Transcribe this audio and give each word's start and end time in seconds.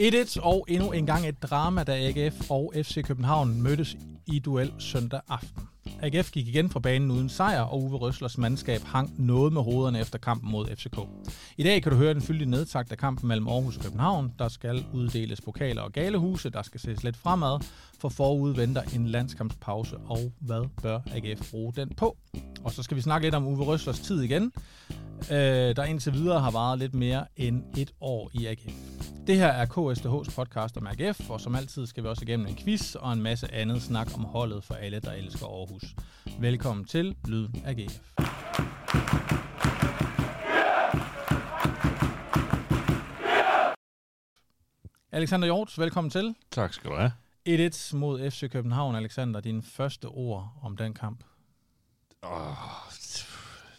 1-1 0.00 0.40
og 0.42 0.66
endnu 0.68 0.92
en 0.92 1.06
gang 1.06 1.28
et 1.28 1.42
drama, 1.42 1.84
da 1.84 1.92
AGF 1.92 2.50
og 2.50 2.72
FC 2.76 3.04
København 3.04 3.62
mødtes 3.62 3.96
i 4.26 4.38
duel 4.38 4.72
søndag 4.78 5.20
aften. 5.28 5.62
AGF 6.02 6.30
gik 6.30 6.48
igen 6.48 6.70
fra 6.70 6.80
banen 6.80 7.10
uden 7.10 7.28
sejr, 7.28 7.60
og 7.60 7.82
Uwe 7.82 7.96
Røslers 7.96 8.38
mandskab 8.38 8.82
hang 8.82 9.14
noget 9.18 9.52
med 9.52 9.62
hovederne 9.62 10.00
efter 10.00 10.18
kampen 10.18 10.50
mod 10.50 10.66
FCK. 10.76 10.98
I 11.56 11.62
dag 11.62 11.82
kan 11.82 11.92
du 11.92 11.98
høre 11.98 12.14
den 12.14 12.22
fyldige 12.22 12.50
nedtagt 12.50 12.92
af 12.92 12.98
kampen 12.98 13.28
mellem 13.28 13.48
Aarhus 13.48 13.76
og 13.76 13.82
København. 13.82 14.32
Der 14.38 14.48
skal 14.48 14.84
uddeles 14.94 15.40
pokaler 15.40 15.82
og 15.82 15.92
galehuse, 15.92 16.50
der 16.50 16.62
skal 16.62 16.80
ses 16.80 17.04
lidt 17.04 17.16
fremad, 17.16 17.60
for 18.04 18.08
forud 18.08 18.54
venter 18.54 18.82
en 18.94 19.06
landskampspause, 19.06 19.96
og 19.96 20.32
hvad 20.40 20.68
bør 20.82 21.00
AGF 21.14 21.50
bruge 21.50 21.72
den 21.72 21.94
på? 21.96 22.16
Og 22.64 22.72
så 22.72 22.82
skal 22.82 22.96
vi 22.96 23.02
snakke 23.02 23.26
lidt 23.26 23.34
om 23.34 23.46
Uwe 23.46 23.64
Røslers 23.64 24.00
tid 24.00 24.22
igen, 24.22 24.52
øh, 25.30 25.76
der 25.76 25.84
indtil 25.84 26.12
videre 26.12 26.40
har 26.40 26.50
varet 26.50 26.78
lidt 26.78 26.94
mere 26.94 27.26
end 27.36 27.62
et 27.76 27.90
år 28.00 28.30
i 28.34 28.46
AGF. 28.46 28.74
Det 29.26 29.36
her 29.36 29.46
er 29.46 29.66
KSDH's 29.66 30.34
podcast 30.34 30.76
om 30.76 30.86
AGF, 30.86 31.30
og 31.30 31.40
som 31.40 31.54
altid 31.54 31.86
skal 31.86 32.02
vi 32.02 32.08
også 32.08 32.22
igennem 32.22 32.46
en 32.46 32.56
quiz 32.56 32.94
og 32.94 33.12
en 33.12 33.22
masse 33.22 33.54
andet 33.54 33.82
snak 33.82 34.14
om 34.14 34.24
holdet 34.24 34.64
for 34.64 34.74
alle, 34.74 35.00
der 35.00 35.12
elsker 35.12 35.46
Aarhus. 35.46 35.84
Velkommen 36.40 36.84
til 36.84 37.16
Lyden 37.28 37.62
af 37.64 37.70
AGF. 37.70 38.00
Alexander 45.12 45.46
Hjort, 45.46 45.78
velkommen 45.78 46.10
til. 46.10 46.34
Tak 46.50 46.72
skal 46.72 46.90
du 46.90 46.96
have. 46.96 47.23
1-1 47.48 47.96
mod 47.96 48.30
FC 48.30 48.50
København. 48.50 48.94
Alexander, 48.94 49.40
dine 49.40 49.62
første 49.62 50.06
ord 50.06 50.52
om 50.62 50.76
den 50.76 50.94
kamp. 50.94 51.24
Oh, 52.22 52.56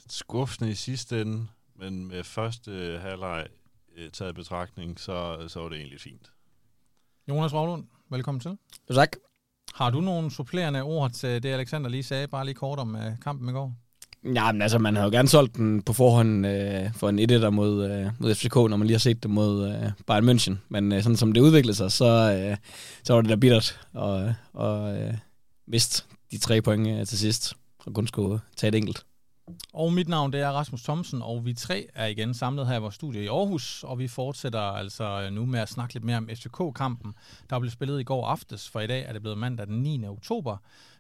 skuffende 0.08 0.72
i 0.72 0.74
sidste 0.74 1.22
ende, 1.22 1.48
men 1.76 2.08
med 2.08 2.24
første 2.24 3.00
halvleg 3.02 3.48
øh, 3.96 4.10
taget 4.10 4.32
i 4.32 4.34
betragtning, 4.34 5.00
så, 5.00 5.46
så 5.48 5.60
var 5.60 5.70
det 5.70 5.78
egentlig 5.78 6.02
fint. 6.02 6.32
Jonas 7.30 7.54
Ravlund, 7.54 7.88
velkommen 8.10 8.42
til. 8.42 8.58
Tak. 8.94 9.16
Har 9.74 9.90
du 9.90 10.02
nogle 10.02 10.32
supplerende 10.32 10.82
ord 10.82 11.12
til 11.12 11.44
det, 11.44 11.50
Alexander 11.50 11.90
lige 11.90 12.04
sagde, 12.04 12.28
bare 12.28 12.46
lige 12.46 12.56
kort 12.56 12.80
om 12.80 12.96
uh, 12.96 13.20
kampen 13.22 13.50
i 13.50 13.52
går? 13.52 13.76
Ja, 14.34 14.52
men 14.52 14.62
altså, 14.62 14.80
man 14.80 14.96
havde 14.96 15.06
jo 15.06 15.12
gerne 15.12 15.28
solgt 15.28 15.56
den 15.56 15.82
på 15.82 15.94
forhånd 15.94 16.48
øh, 16.48 16.94
for 16.94 17.10
en 17.10 17.20
1 17.20 17.54
mod, 17.54 17.92
øh, 17.92 18.12
mod 18.20 18.36
FCK, 18.36 18.56
når 18.56 18.78
man 18.78 18.88
lige 18.88 18.94
har 18.94 19.00
set 19.00 19.24
det 19.24 19.32
mod 19.32 19.70
øh, 19.70 19.92
Bayern 20.08 20.30
München. 20.30 20.54
Men 20.70 20.92
øh, 20.92 21.04
sådan 21.04 21.18
som 21.18 21.32
det 21.32 21.42
udviklede 21.42 21.78
sig, 21.78 21.92
så, 21.92 22.06
øh, 22.06 22.58
så 23.04 23.14
var 23.14 23.22
det 23.22 23.30
da 23.30 23.36
bittert 23.36 23.80
og, 23.94 24.34
og 24.54 24.98
øh, 24.98 25.14
miste 25.68 26.04
de 26.32 26.38
tre 26.38 26.62
point 26.62 26.88
øh, 26.88 27.06
til 27.08 27.18
sidst, 27.18 27.54
og 27.86 27.94
kun 27.94 28.08
skulle 28.08 28.40
tage 28.58 28.70
et 28.70 28.76
enkelt. 28.76 29.06
Og 29.74 29.94
mit 29.94 30.08
navn 30.08 30.34
det 30.34 30.42
er 30.42 30.50
Rasmus 30.50 30.84
Thomsen, 30.84 31.22
og 31.22 31.46
vi 31.46 31.54
tre 31.54 31.88
er 31.96 32.06
igen 32.06 32.34
samlet 32.34 32.68
her 32.68 32.76
i 32.76 32.80
vores 32.80 32.96
studie 32.96 33.24
i 33.24 33.28
Aarhus, 33.28 33.84
og 33.84 34.00
vi 34.00 34.08
fortsætter 34.08 34.60
altså 34.60 35.22
øh, 35.22 35.32
nu 35.32 35.46
med 35.46 35.60
at 35.60 35.70
snakke 35.70 35.94
lidt 35.94 36.04
mere 36.04 36.18
om 36.18 36.30
FCK-kampen, 36.34 37.14
der 37.50 37.60
blev 37.60 37.72
spillet 37.72 38.00
i 38.00 38.04
går 38.04 38.28
aftes, 38.28 38.70
for 38.70 38.80
i 38.80 38.88
dag 38.88 39.06
er 39.08 39.14
det 39.14 39.22
blevet 39.22 39.38
mandag 39.38 39.68
den 39.68 39.82
9. 39.82 40.08
oktober. 40.08 40.58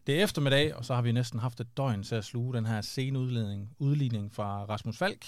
Det 0.07 0.19
er 0.19 0.23
eftermiddag, 0.23 0.75
og 0.75 0.85
så 0.85 0.95
har 0.95 1.01
vi 1.01 1.11
næsten 1.11 1.39
haft 1.39 1.59
et 1.59 1.77
døgn 1.77 2.03
til 2.03 2.15
at 2.15 2.25
sluge 2.25 2.53
den 2.53 2.65
her 2.65 2.81
sene 2.81 3.19
udligning, 3.79 4.33
fra 4.33 4.65
Rasmus 4.65 4.97
Falk. 4.97 5.25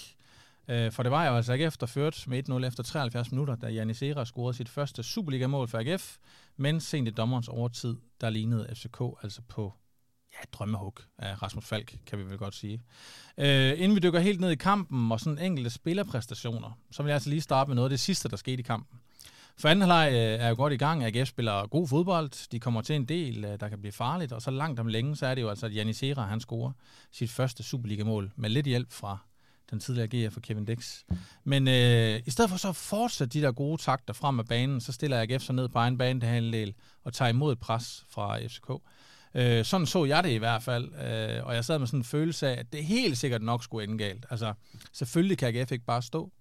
Øh, 0.68 0.92
for 0.92 1.02
det 1.02 1.12
var 1.12 1.26
jo 1.26 1.36
altså 1.36 1.52
ikke 1.52 1.64
efterført 1.64 2.24
med 2.26 2.48
1-0 2.48 2.66
efter 2.66 2.82
73 2.82 3.30
minutter, 3.30 3.54
da 3.56 3.68
Janis 3.68 4.02
Era 4.02 4.24
scorede 4.24 4.56
sit 4.56 4.68
første 4.68 5.02
Superliga-mål 5.02 5.68
for 5.68 5.78
AGF, 5.78 6.16
men 6.56 6.80
sent 6.80 7.08
i 7.08 7.10
dommerens 7.10 7.48
overtid, 7.48 7.96
der 8.20 8.30
lignede 8.30 8.68
FCK 8.74 9.00
altså 9.22 9.42
på 9.48 9.74
ja, 10.32 10.38
drømmehug 10.52 10.94
af 11.18 11.42
Rasmus 11.42 11.64
Falk, 11.64 11.98
kan 12.06 12.18
vi 12.18 12.24
vel 12.24 12.38
godt 12.38 12.54
sige. 12.54 12.82
Øh, 13.38 13.72
inden 13.76 13.94
vi 13.94 14.00
dykker 14.00 14.20
helt 14.20 14.40
ned 14.40 14.50
i 14.50 14.56
kampen 14.56 15.12
og 15.12 15.20
sådan 15.20 15.38
enkelte 15.38 15.70
spillerpræstationer, 15.70 16.78
så 16.90 17.02
vil 17.02 17.10
jeg 17.10 17.14
altså 17.14 17.30
lige 17.30 17.40
starte 17.40 17.68
med 17.68 17.74
noget 17.74 17.86
af 17.86 17.90
det 17.90 18.00
sidste, 18.00 18.28
der 18.28 18.36
skete 18.36 18.60
i 18.60 18.62
kampen. 18.62 19.00
For 19.60 19.68
anden 19.68 19.80
halvleg 19.82 20.10
øh, 20.12 20.44
er 20.44 20.48
jo 20.48 20.54
godt 20.54 20.72
i 20.72 20.76
gang. 20.76 21.04
AGF 21.04 21.28
spiller 21.28 21.66
god 21.66 21.88
fodbold. 21.88 22.50
De 22.50 22.60
kommer 22.60 22.82
til 22.82 22.96
en 22.96 23.04
del, 23.04 23.44
øh, 23.44 23.60
der 23.60 23.68
kan 23.68 23.78
blive 23.80 23.92
farligt. 23.92 24.32
Og 24.32 24.42
så 24.42 24.50
langt 24.50 24.80
om 24.80 24.86
længe, 24.86 25.16
så 25.16 25.26
er 25.26 25.34
det 25.34 25.42
jo 25.42 25.48
altså, 25.48 25.66
at 25.66 25.74
Janis 25.74 26.00
han 26.00 26.40
scorer 26.40 26.72
sit 27.12 27.30
første 27.30 27.62
Superliga-mål 27.62 28.32
med 28.36 28.50
lidt 28.50 28.66
hjælp 28.66 28.92
fra 28.92 29.18
den 29.70 29.80
tidligere 29.80 30.08
GF 30.28 30.32
for 30.32 30.40
Kevin 30.40 30.64
Dix. 30.64 31.02
Men 31.44 31.68
øh, 31.68 32.20
i 32.26 32.30
stedet 32.30 32.50
for 32.50 32.58
så 32.58 32.72
fortsætte 32.72 33.38
de 33.38 33.46
der 33.46 33.52
gode 33.52 33.82
takter 33.82 34.14
frem 34.14 34.38
af 34.38 34.46
banen, 34.46 34.80
så 34.80 34.92
stiller 34.92 35.22
AGF 35.22 35.42
sig 35.42 35.54
ned 35.54 35.68
på 35.68 35.78
egen 35.78 35.98
bane 35.98 36.20
til 36.20 36.28
halvdel 36.28 36.74
og 37.04 37.12
tager 37.12 37.28
imod 37.28 37.52
et 37.52 37.60
pres 37.60 38.04
fra 38.10 38.38
FCK. 38.38 38.70
Øh, 39.34 39.64
sådan 39.64 39.86
så 39.86 40.04
jeg 40.04 40.24
det 40.24 40.30
i 40.30 40.36
hvert 40.36 40.62
fald, 40.62 40.84
øh, 40.94 41.46
og 41.46 41.54
jeg 41.54 41.64
sad 41.64 41.78
med 41.78 41.86
sådan 41.86 42.00
en 42.00 42.04
følelse 42.04 42.48
af, 42.48 42.58
at 42.60 42.72
det 42.72 42.84
helt 42.84 43.18
sikkert 43.18 43.42
nok 43.42 43.64
skulle 43.64 43.84
ende 43.84 43.98
galt. 43.98 44.26
Altså, 44.30 44.52
selvfølgelig 44.92 45.38
kan 45.38 45.56
AGF 45.56 45.72
ikke 45.72 45.84
bare 45.84 46.02
stå 46.02 46.32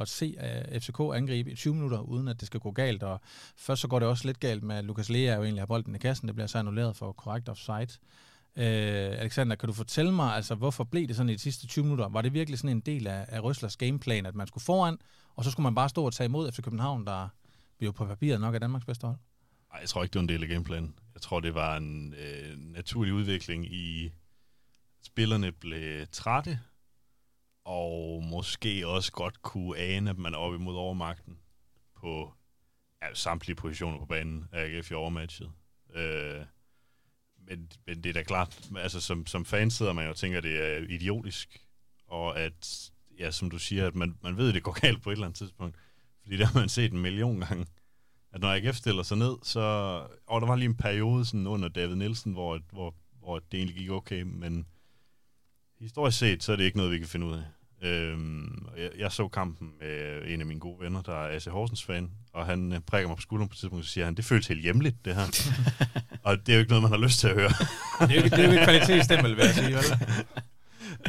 at 0.00 0.08
se 0.08 0.36
øh, 0.42 0.74
uh, 0.74 0.80
FCK 0.80 1.00
angribe 1.00 1.50
i 1.50 1.54
20 1.54 1.74
minutter, 1.74 1.98
uden 1.98 2.28
at 2.28 2.40
det 2.40 2.46
skal 2.46 2.60
gå 2.60 2.70
galt, 2.70 3.02
og 3.02 3.20
først 3.56 3.82
så 3.82 3.88
går 3.88 3.98
det 3.98 4.08
også 4.08 4.26
lidt 4.26 4.40
galt 4.40 4.62
med, 4.62 4.76
at 4.76 4.84
Lukas 4.84 5.08
Lea 5.08 5.34
jo 5.34 5.42
egentlig 5.42 5.60
har 5.60 5.66
bolden 5.66 5.94
i 5.94 5.98
kassen, 5.98 6.28
det 6.28 6.34
bliver 6.34 6.46
så 6.46 6.58
annulleret 6.58 6.96
for 6.96 7.12
korrekt 7.12 7.48
offside. 7.48 7.98
Øh, 8.56 9.20
Alexander, 9.20 9.56
kan 9.56 9.66
du 9.66 9.72
fortælle 9.72 10.12
mig, 10.12 10.34
altså, 10.34 10.54
hvorfor 10.54 10.84
blev 10.84 11.08
det 11.08 11.16
sådan 11.16 11.30
i 11.30 11.32
de 11.32 11.38
sidste 11.38 11.66
20 11.66 11.84
minutter? 11.84 12.08
Var 12.08 12.22
det 12.22 12.32
virkelig 12.32 12.58
sådan 12.58 12.76
en 12.76 12.80
del 12.80 13.06
af, 13.06 13.26
af 13.28 13.40
Røslers 13.42 13.76
gameplan, 13.76 14.26
at 14.26 14.34
man 14.34 14.46
skulle 14.46 14.64
foran, 14.64 14.98
og 15.34 15.44
så 15.44 15.50
skulle 15.50 15.64
man 15.64 15.74
bare 15.74 15.88
stå 15.88 16.04
og 16.04 16.12
tage 16.12 16.24
imod 16.24 16.52
FC 16.52 16.62
København, 16.62 17.06
der 17.06 17.28
jo 17.80 17.92
på 17.92 18.06
papiret 18.06 18.40
nok 18.40 18.54
er 18.54 18.58
Danmarks 18.58 18.84
bedste 18.84 19.06
hold? 19.06 19.16
Nej, 19.72 19.80
jeg 19.80 19.88
tror 19.88 20.02
ikke, 20.02 20.12
det 20.12 20.18
var 20.18 20.22
en 20.22 20.28
del 20.28 20.42
af 20.42 20.48
gameplanen. 20.48 20.94
Jeg 21.14 21.22
tror, 21.22 21.40
det 21.40 21.54
var 21.54 21.76
en 21.76 22.14
øh, 22.14 22.58
naturlig 22.58 23.14
udvikling 23.14 23.72
i, 23.72 24.12
spillerne 25.06 25.52
blev 25.52 26.06
trætte, 26.12 26.60
og 27.66 28.24
måske 28.24 28.88
også 28.88 29.12
godt 29.12 29.42
kunne 29.42 29.78
ane, 29.78 30.10
at 30.10 30.18
man 30.18 30.34
er 30.34 30.38
oppe 30.38 30.56
imod 30.56 30.76
overmagten 30.76 31.38
på 31.96 32.32
ja, 33.02 33.14
samtlige 33.14 33.56
positioner 33.56 33.98
på 33.98 34.06
banen 34.06 34.44
af 34.52 34.64
AGF 34.64 34.90
i 34.90 34.94
overmatchet. 34.94 35.50
Øh, 35.94 36.44
men, 37.48 37.72
men 37.86 38.04
det 38.04 38.06
er 38.06 38.12
da 38.12 38.22
klart, 38.22 38.68
altså 38.76 39.00
som, 39.00 39.26
som 39.26 39.44
fan 39.44 39.70
sidder 39.70 39.92
man 39.92 40.04
jo 40.04 40.10
og 40.10 40.16
tænker, 40.16 40.38
at 40.38 40.44
det 40.44 40.64
er 40.64 40.78
idiotisk, 40.88 41.66
og 42.06 42.40
at, 42.40 42.90
ja, 43.18 43.30
som 43.30 43.50
du 43.50 43.58
siger, 43.58 43.86
at 43.86 43.94
man, 43.94 44.18
man 44.22 44.36
ved, 44.36 44.48
at 44.48 44.54
det 44.54 44.62
går 44.62 44.76
galt 44.86 45.02
på 45.02 45.10
et 45.10 45.12
eller 45.12 45.26
andet 45.26 45.38
tidspunkt, 45.38 45.76
fordi 46.22 46.36
det 46.36 46.46
har 46.46 46.60
man 46.60 46.68
set 46.68 46.92
en 46.92 47.00
million 47.00 47.40
gange 47.40 47.66
at 48.36 48.42
når 48.42 48.48
AGF 48.48 48.76
stiller 48.76 49.02
sig 49.02 49.16
ned, 49.16 49.36
så... 49.42 49.60
Og 50.26 50.40
der 50.40 50.46
var 50.46 50.56
lige 50.56 50.68
en 50.68 50.76
periode 50.76 51.24
sådan 51.24 51.46
under 51.46 51.68
David 51.68 51.94
Nielsen, 51.94 52.32
hvor, 52.32 52.60
hvor, 52.70 52.94
hvor 53.18 53.38
det 53.38 53.58
egentlig 53.58 53.76
gik 53.76 53.90
okay, 53.90 54.22
men 54.22 54.66
historisk 55.78 56.18
set, 56.18 56.42
så 56.42 56.52
er 56.52 56.56
det 56.56 56.64
ikke 56.64 56.76
noget, 56.76 56.92
vi 56.92 56.98
kan 56.98 57.08
finde 57.08 57.26
ud 57.26 57.32
af. 57.32 57.44
Øhm, 57.86 58.66
jeg, 58.76 58.90
jeg 58.98 59.12
så 59.12 59.28
kampen 59.28 59.72
med 59.80 60.22
en 60.26 60.40
af 60.40 60.46
mine 60.46 60.60
gode 60.60 60.80
venner, 60.80 61.02
der 61.02 61.12
er 61.12 61.36
AC 61.36 61.44
Horsens 61.44 61.84
fan, 61.84 62.10
og 62.32 62.46
han 62.46 62.72
øh, 62.72 62.80
prikker 62.80 63.08
mig 63.08 63.16
på 63.16 63.22
skulderen 63.22 63.48
på 63.48 63.52
et 63.52 63.58
tidspunkt, 63.58 63.82
og 63.82 63.88
siger 63.88 64.04
han, 64.04 64.14
det 64.14 64.24
føles 64.24 64.46
helt 64.46 64.62
hjemligt, 64.62 65.04
det 65.04 65.14
her. 65.14 65.50
og 66.26 66.46
det 66.46 66.48
er 66.48 66.56
jo 66.56 66.60
ikke 66.60 66.70
noget, 66.70 66.82
man 66.82 66.90
har 66.90 67.06
lyst 67.06 67.20
til 67.20 67.28
at 67.28 67.34
høre. 67.34 67.48
det 68.00 68.10
er 68.10 68.14
jo 68.16 68.24
ikke, 68.24 68.36
det 68.36 68.44
er 68.44 68.46
jo 68.46 68.52
ikke 68.52 68.64
kvalitetsstempel, 68.64 69.36
vil 69.36 69.44
jeg 69.44 69.54
sige, 69.54 69.74
vel? 69.74 69.84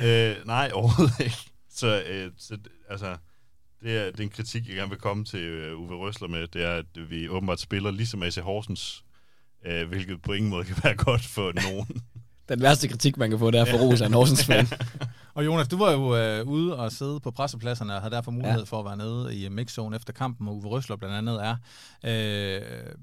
øh, 0.39 0.45
nej, 0.45 0.71
overhovedet 0.73 1.19
ikke. 1.19 1.38
Så, 1.69 2.03
øh, 2.09 2.31
så 2.38 2.57
altså, 2.89 3.17
det 3.81 3.97
er, 3.97 4.05
det 4.11 4.19
er 4.19 4.23
en 4.23 4.29
kritik, 4.29 4.67
jeg 4.67 4.75
gerne 4.75 4.89
vil 4.89 4.99
komme 4.99 5.25
til 5.25 5.73
uh, 5.73 5.81
Uwe 5.81 5.95
Røsler 5.95 6.27
med, 6.27 6.47
det 6.47 6.63
er, 6.63 6.75
at 6.75 7.09
vi 7.09 7.29
åbenbart 7.29 7.59
spiller 7.59 7.91
ligesom 7.91 8.23
AC 8.23 8.35
Horsens, 8.35 9.03
uh, 9.69 9.88
hvilket 9.88 10.21
på 10.21 10.33
ingen 10.33 10.49
måde 10.49 10.65
kan 10.65 10.75
være 10.83 10.95
godt 10.95 11.25
for 11.25 11.51
nogen. 11.61 12.01
Den 12.50 12.62
værste 12.62 12.88
kritik, 12.88 13.18
man 13.18 13.30
kan 13.30 13.40
få, 13.40 13.52
det 13.52 13.59
er 13.59 13.66
for 13.66 13.78
Rose 13.78 14.03
af 14.03 14.08
en 14.08 14.13
Horsens 14.13 14.46
fan. 14.50 14.68
og 15.34 15.46
Jonas, 15.46 15.68
du 15.68 15.78
var 15.78 15.91
jo 15.91 16.41
uh, 16.41 16.47
ude 16.47 16.78
og 16.78 16.91
sidde 16.91 17.19
på 17.19 17.31
pressepladserne 17.31 17.96
og 17.96 18.02
havde 18.02 18.16
derfor 18.16 18.31
mulighed 18.31 18.59
ja. 18.59 18.66
for 18.66 18.80
at 18.80 18.85
være 18.85 18.97
nede 18.97 19.35
i 19.35 19.50
mixzone 19.50 19.96
efter 19.96 20.13
kampen, 20.13 20.47
og 20.47 20.56
Uwe 20.56 20.68
Røsler 20.68 20.96
blandt 20.96 21.16
andet 21.16 21.44
er. 21.44 21.56
Uh, 22.03 22.94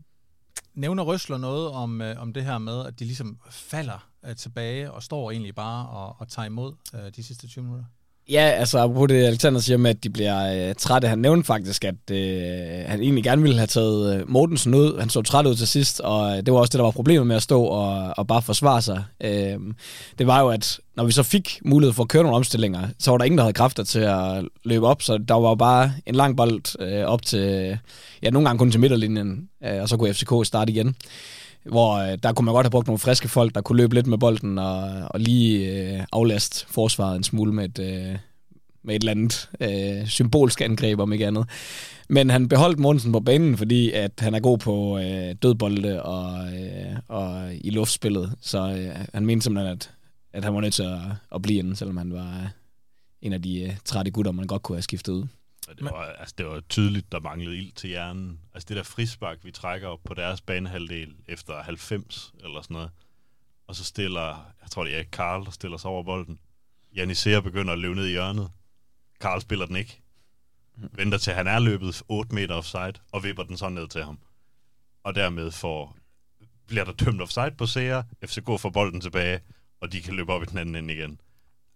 nævner 0.74 1.02
Røsler 1.02 1.38
noget 1.38 1.70
om, 1.70 2.00
uh, 2.00 2.22
om 2.22 2.32
det 2.32 2.44
her 2.44 2.58
med, 2.58 2.86
at 2.86 2.98
de 2.98 3.04
ligesom 3.04 3.38
falder 3.50 4.08
uh, 4.28 4.34
tilbage 4.34 4.92
og 4.92 5.02
står 5.02 5.30
egentlig 5.30 5.54
bare 5.54 5.88
og, 5.88 6.16
og 6.18 6.28
tager 6.28 6.46
imod 6.46 6.72
uh, 6.94 7.00
de 7.16 7.22
sidste 7.22 7.48
20 7.48 7.64
minutter? 7.64 7.84
Ja, 8.28 8.40
altså 8.40 8.78
apropos 8.78 9.08
det 9.08 9.24
Alexander 9.24 9.60
siger 9.60 9.76
med, 9.76 9.90
at 9.90 10.04
de 10.04 10.10
bliver 10.10 10.68
øh, 10.68 10.74
trætte. 10.74 11.08
Han 11.08 11.18
nævnte 11.18 11.46
faktisk, 11.46 11.84
at 11.84 12.10
øh, 12.10 12.84
han 12.86 13.00
egentlig 13.00 13.24
gerne 13.24 13.42
ville 13.42 13.56
have 13.56 13.66
taget 13.66 14.20
øh, 14.20 14.30
Mortensen 14.30 14.74
ud. 14.74 15.00
Han 15.00 15.10
så 15.10 15.22
træt 15.22 15.46
ud 15.46 15.54
til 15.54 15.66
sidst, 15.68 16.00
og 16.00 16.30
øh, 16.30 16.36
det 16.46 16.52
var 16.52 16.58
også 16.58 16.70
det, 16.70 16.78
der 16.78 16.84
var 16.84 16.90
problemet 16.90 17.26
med 17.26 17.36
at 17.36 17.42
stå 17.42 17.62
og, 17.62 18.14
og 18.16 18.26
bare 18.26 18.42
forsvare 18.42 18.82
sig. 18.82 19.04
Øh, 19.24 19.58
det 20.18 20.26
var 20.26 20.40
jo, 20.40 20.48
at 20.48 20.80
når 20.96 21.04
vi 21.04 21.12
så 21.12 21.22
fik 21.22 21.60
mulighed 21.64 21.92
for 21.92 22.02
at 22.02 22.08
køre 22.08 22.22
nogle 22.22 22.36
omstillinger, 22.36 22.88
så 22.98 23.10
var 23.10 23.18
der 23.18 23.24
ingen, 23.24 23.38
der 23.38 23.44
havde 23.44 23.54
kræfter 23.54 23.84
til 23.84 24.00
at 24.00 24.44
løbe 24.64 24.86
op, 24.86 25.02
så 25.02 25.18
der 25.18 25.34
var 25.34 25.54
bare 25.54 25.92
en 26.06 26.14
lang 26.14 26.36
bold 26.36 26.80
øh, 26.80 27.04
op 27.04 27.22
til, 27.22 27.78
ja, 28.22 28.30
nogle 28.30 28.48
gange 28.48 28.58
kun 28.58 28.70
til 28.70 28.80
midterlinjen, 28.80 29.48
øh, 29.64 29.82
og 29.82 29.88
så 29.88 29.96
kunne 29.96 30.14
FCK 30.14 30.32
starte 30.44 30.72
igen 30.72 30.96
hvor 31.64 31.94
øh, 31.94 32.18
der 32.22 32.32
kunne 32.32 32.44
man 32.44 32.54
godt 32.54 32.66
have 32.66 32.70
brugt 32.70 32.86
nogle 32.86 32.98
friske 32.98 33.28
folk, 33.28 33.54
der 33.54 33.60
kunne 33.60 33.76
løbe 33.76 33.94
lidt 33.94 34.06
med 34.06 34.18
bolden 34.18 34.58
og, 34.58 34.82
og 35.10 35.20
lige 35.20 35.70
øh, 35.70 36.04
aflaste 36.12 36.66
forsvaret 36.68 37.16
en 37.16 37.24
smule 37.24 37.52
med 37.52 37.64
et, 37.64 37.78
øh, 37.78 38.18
med 38.84 38.94
et 38.94 39.00
eller 39.00 39.10
andet 39.10 39.50
øh, 39.60 40.06
symbolsk 40.06 40.60
angreb, 40.60 41.00
om 41.00 41.12
ikke 41.12 41.26
andet. 41.26 41.46
Men 42.08 42.30
han 42.30 42.48
beholdt 42.48 42.78
Mortensen 42.78 43.12
på 43.12 43.20
banen, 43.20 43.56
fordi 43.56 43.90
at 43.92 44.12
han 44.18 44.34
er 44.34 44.40
god 44.40 44.58
på 44.58 44.98
øh, 44.98 45.34
dødbolde 45.42 46.02
og, 46.02 46.54
øh, 46.54 46.96
og 47.08 47.54
i 47.54 47.70
luftspillet. 47.70 48.32
Så 48.40 48.58
øh, 48.58 49.06
han 49.14 49.26
mente 49.26 49.44
simpelthen, 49.44 49.72
at, 49.72 49.90
at 50.32 50.44
han 50.44 50.54
var 50.54 50.60
nødt 50.60 50.74
til 50.74 50.82
at, 50.82 51.00
at 51.34 51.42
blive 51.42 51.58
inde, 51.58 51.76
selvom 51.76 51.96
han 51.96 52.12
var 52.12 52.40
øh, 52.42 52.48
en 53.22 53.32
af 53.32 53.42
de 53.42 53.62
øh, 53.62 53.76
trætte 53.84 54.10
gutter, 54.10 54.32
man 54.32 54.46
godt 54.46 54.62
kunne 54.62 54.76
have 54.76 54.82
skiftet 54.82 55.12
ud. 55.12 55.26
Og 55.68 55.78
det, 55.78 55.84
var, 55.84 56.04
altså, 56.04 56.34
det 56.38 56.46
var 56.46 56.60
tydeligt, 56.60 57.12
der 57.12 57.20
manglede 57.20 57.56
ild 57.56 57.72
til 57.72 57.88
hjernen. 57.88 58.40
Altså 58.54 58.66
det 58.68 58.76
der 58.76 58.82
frispark, 58.82 59.38
vi 59.42 59.50
trækker 59.50 59.88
op 59.88 60.00
på 60.04 60.14
deres 60.14 60.40
banehalvdel 60.40 61.14
efter 61.28 61.62
90 61.62 62.34
eller 62.44 62.62
sådan 62.62 62.74
noget. 62.74 62.90
Og 63.66 63.76
så 63.76 63.84
stiller, 63.84 64.52
jeg 64.62 64.70
tror 64.70 64.84
det 64.84 64.98
er 64.98 65.02
Karl, 65.02 65.44
der 65.44 65.50
stiller 65.50 65.76
sig 65.76 65.90
over 65.90 66.02
bolden. 66.02 66.38
Janisea 66.96 67.40
begynder 67.40 67.72
at 67.72 67.78
løbe 67.78 67.94
ned 67.94 68.06
i 68.06 68.10
hjørnet. 68.10 68.50
Karl 69.20 69.40
spiller 69.40 69.66
den 69.66 69.76
ikke. 69.76 70.00
Venter 70.76 71.18
til 71.18 71.32
han 71.32 71.46
er 71.46 71.58
løbet 71.58 72.02
8 72.08 72.34
meter 72.34 72.54
offside, 72.54 72.92
og 73.12 73.24
vipper 73.24 73.42
den 73.42 73.56
så 73.56 73.68
ned 73.68 73.88
til 73.88 74.04
ham. 74.04 74.18
Og 75.02 75.14
dermed 75.14 75.50
får, 75.50 75.96
bliver 76.66 76.84
der 76.84 76.92
dømt 76.92 77.22
offside 77.22 77.50
på 77.58 77.66
Sea, 77.66 78.02
FCK 78.24 78.46
får 78.46 78.70
bolden 78.70 79.00
tilbage, 79.00 79.40
og 79.80 79.92
de 79.92 80.02
kan 80.02 80.14
løbe 80.14 80.32
op 80.32 80.42
i 80.42 80.46
den 80.46 80.58
anden 80.58 80.74
ende 80.74 80.94
igen. 80.94 81.20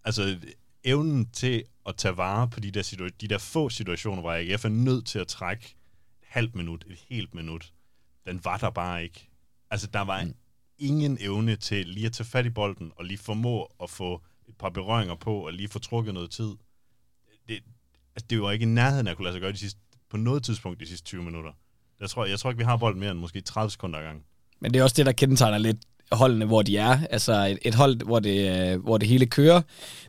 Altså, 0.03 0.39
evnen 0.83 1.29
til 1.31 1.63
at 1.85 1.95
tage 1.95 2.17
vare 2.17 2.49
på 2.49 2.59
de 2.59 2.71
der, 2.71 2.83
situa- 2.83 3.17
de 3.21 3.27
der 3.27 3.37
få 3.37 3.69
situationer, 3.69 4.21
hvor 4.21 4.33
AGF 4.33 4.65
er 4.65 4.69
nødt 4.69 5.05
til 5.05 5.19
at 5.19 5.27
trække 5.27 5.65
et 6.21 6.27
halvt 6.27 6.55
minut, 6.55 6.85
et 6.87 6.99
helt 7.09 7.33
minut, 7.33 7.73
den 8.25 8.41
var 8.43 8.57
der 8.57 8.69
bare 8.69 9.03
ikke. 9.03 9.29
Altså, 9.71 9.87
der 9.87 10.01
var 10.01 10.23
mm. 10.23 10.35
ingen 10.77 11.17
evne 11.21 11.55
til 11.55 11.87
lige 11.87 12.05
at 12.05 12.13
tage 12.13 12.27
fat 12.27 12.45
i 12.45 12.49
bolden, 12.49 12.91
og 12.95 13.05
lige 13.05 13.17
formå 13.17 13.71
at 13.83 13.89
få 13.89 14.21
et 14.47 14.55
par 14.57 14.69
berøringer 14.69 15.15
på, 15.15 15.45
og 15.45 15.53
lige 15.53 15.69
få 15.69 15.79
trukket 15.79 16.13
noget 16.13 16.31
tid. 16.31 16.55
Det, 17.47 17.63
altså, 18.15 18.27
det 18.29 18.41
var 18.41 18.51
ikke 18.51 18.63
i 18.63 18.65
nærheden 18.65 19.07
af 19.07 19.11
at 19.11 19.17
kunne 19.17 19.23
lade 19.23 19.33
sig 19.33 19.41
gøre 19.41 19.51
de 19.51 19.57
sidste, 19.57 19.79
på 20.09 20.17
noget 20.17 20.43
tidspunkt 20.43 20.79
de 20.79 20.87
sidste 20.87 21.05
20 21.05 21.23
minutter. 21.23 21.51
Jeg 21.99 22.09
tror, 22.09 22.25
jeg 22.25 22.39
tror 22.39 22.49
ikke, 22.49 22.57
vi 22.57 22.63
har 22.63 22.77
bolden 22.77 22.99
mere 22.99 23.11
end 23.11 23.19
måske 23.19 23.41
30 23.41 23.71
sekunder 23.71 24.01
gang. 24.01 24.25
Men 24.59 24.73
det 24.73 24.79
er 24.79 24.83
også 24.83 24.95
det, 24.97 25.05
der 25.05 25.11
kendetegner 25.11 25.57
lidt 25.57 25.77
holdene, 26.11 26.45
hvor 26.45 26.61
de 26.61 26.77
er. 26.77 26.99
Altså 27.09 27.45
et, 27.45 27.57
et 27.61 27.75
hold, 27.75 28.05
hvor 28.05 28.19
det, 28.19 28.77
hvor 28.77 28.97
det 28.97 29.07
hele 29.07 29.25
kører, 29.25 29.61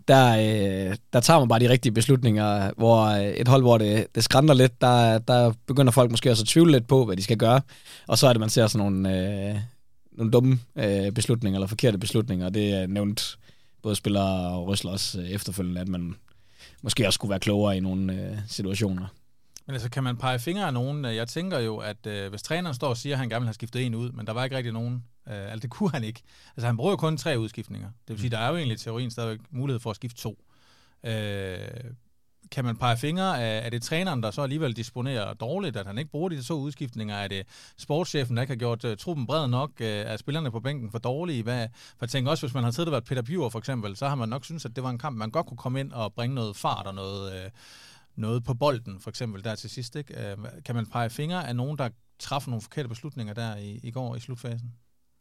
der, 0.09 0.37
øh, 0.37 0.97
der 1.13 1.21
tager 1.21 1.39
man 1.39 1.49
bare 1.49 1.61
de 1.61 1.69
rigtige 1.69 1.93
beslutninger. 1.93 2.71
Hvor 2.77 3.05
øh, 3.05 3.25
et 3.25 3.49
hold, 3.49 3.63
hvor 3.63 3.79
det, 3.79 4.07
det 4.15 4.25
skrænder 4.25 4.55
lidt, 4.55 4.81
der, 4.81 5.19
der 5.19 5.53
begynder 5.67 5.93
folk 5.93 6.11
måske 6.11 6.31
også 6.31 6.43
at 6.43 6.49
tvivle 6.49 6.73
lidt 6.73 6.87
på, 6.87 7.05
hvad 7.05 7.17
de 7.17 7.23
skal 7.23 7.37
gøre. 7.37 7.61
Og 8.07 8.19
så 8.19 8.27
er 8.27 8.33
det, 8.33 8.41
man 8.41 8.51
ser 8.51 8.67
sådan 8.67 8.85
nogle, 8.85 9.51
øh, 9.51 9.57
nogle 10.13 10.33
dumme 10.33 10.59
øh, 10.77 11.13
beslutninger, 11.13 11.59
eller 11.59 11.69
forkerte 11.69 11.99
beslutninger. 11.99 12.49
Det 12.49 12.75
er 12.75 12.87
nævnt 12.87 13.39
både 13.83 13.97
spillere 13.97 14.49
og 14.51 14.69
røsler 14.69 14.91
også 14.91 15.21
øh, 15.21 15.29
efterfølgende, 15.29 15.81
at 15.81 15.89
man 15.89 16.15
måske 16.83 17.07
også 17.07 17.15
skulle 17.15 17.31
være 17.31 17.41
klogere 17.41 17.77
i 17.77 17.81
nogle 17.81 18.13
øh, 18.13 18.37
situationer. 18.49 19.07
Men 19.71 19.75
altså, 19.75 19.91
kan 19.91 20.05
man 20.05 20.17
pege 20.17 20.39
fingre 20.39 20.67
af 20.67 20.73
nogen? 20.73 21.05
Jeg 21.05 21.29
tænker 21.29 21.59
jo, 21.59 21.77
at 21.77 22.07
øh, 22.07 22.31
hvis 22.31 22.43
træneren 22.43 22.75
står 22.75 22.89
og 22.89 22.97
siger, 22.97 23.15
at 23.15 23.19
han 23.19 23.29
gerne 23.29 23.41
vil 23.41 23.47
have 23.47 23.55
skiftet 23.55 23.87
en 23.87 23.95
ud, 23.95 24.13
men 24.13 24.27
der 24.27 24.33
var 24.33 24.45
ikke 24.45 24.57
rigtig 24.57 24.73
nogen, 24.73 25.05
øh, 25.29 25.35
altså 25.35 25.59
det 25.59 25.71
kunne 25.71 25.91
han 25.91 26.05
ikke. 26.05 26.23
Altså 26.57 26.67
han 26.67 26.77
bruger 26.77 26.91
jo 26.91 26.97
kun 26.97 27.17
tre 27.17 27.39
udskiftninger. 27.39 27.89
Det 27.89 28.09
vil 28.09 28.19
sige, 28.19 28.29
mm. 28.29 28.31
der 28.31 28.39
er 28.39 28.49
jo 28.49 28.57
egentlig 28.57 28.75
i 28.75 28.79
teorien 28.79 29.11
stadigvæk 29.11 29.41
mulighed 29.51 29.81
for 29.81 29.91
at 29.91 29.97
skifte 29.97 30.21
to. 30.21 30.39
Øh, 31.05 31.59
kan 32.51 32.65
man 32.65 32.77
pege 32.77 32.97
fingre 32.97 33.43
af, 33.43 33.67
er 33.67 33.71
det 33.71 33.83
træneren, 33.83 34.23
der 34.23 34.31
så 34.31 34.43
alligevel 34.43 34.77
disponerer 34.77 35.35
dårligt, 35.35 35.77
at 35.77 35.87
han 35.87 35.99
ikke 35.99 36.11
bruger 36.11 36.29
de 36.29 36.43
to 36.43 36.55
udskiftninger? 36.55 37.15
Er 37.17 37.29
det 37.29 37.47
sportschefen, 37.79 38.37
der 38.37 38.43
ikke 38.43 38.51
har 38.51 38.59
gjort 38.59 38.85
uh, 38.85 38.97
truppen 38.97 39.27
bred 39.27 39.49
nok? 39.49 39.71
Uh, 39.81 39.87
er 39.87 40.17
spillerne 40.17 40.51
på 40.51 40.61
bænken 40.61 40.91
for 40.91 40.99
dårlige? 40.99 41.43
Hvad, 41.43 41.69
for 41.73 41.97
jeg 42.01 42.09
tænker 42.09 42.31
også, 42.31 42.47
hvis 42.47 42.55
man 42.55 42.65
har 42.65 42.71
tidligere 42.71 42.93
været 42.93 43.05
Peter 43.05 43.23
Bjur 43.23 43.49
for 43.49 43.59
eksempel, 43.59 43.97
så 43.97 44.09
har 44.09 44.15
man 44.15 44.29
nok 44.29 44.45
synes, 44.45 44.65
at 44.65 44.77
det 44.77 44.85
var 44.85 44.91
en 44.91 44.99
kamp, 44.99 45.17
man 45.17 45.31
godt 45.31 45.47
kunne 45.47 45.59
komme 45.59 45.81
ind 45.81 45.93
og 45.93 46.13
bringe 46.15 46.35
noget 46.35 46.57
fart 46.57 46.87
og 46.87 46.95
noget, 46.95 47.33
uh, 47.33 47.51
noget 48.17 48.45
på 48.45 48.55
bolden, 48.55 49.01
for 49.01 49.11
eksempel 49.11 49.45
der 49.45 49.55
til 49.55 49.71
sidst. 49.71 49.97
Ikke? 49.97 50.35
Uh, 50.39 50.45
kan 50.65 50.75
man 50.75 50.87
pege 50.87 51.11
fingre 51.11 51.49
af 51.49 51.57
nogen, 51.57 51.79
der 51.79 51.89
træffer 52.19 52.51
nogle 52.51 52.63
forkerte 52.63 52.89
beslutninger 52.89 53.35
der 53.35 53.57
i, 53.57 53.81
i 53.83 53.91
går 53.91 54.17
i 54.17 54.21
slutfasen? 54.21 54.73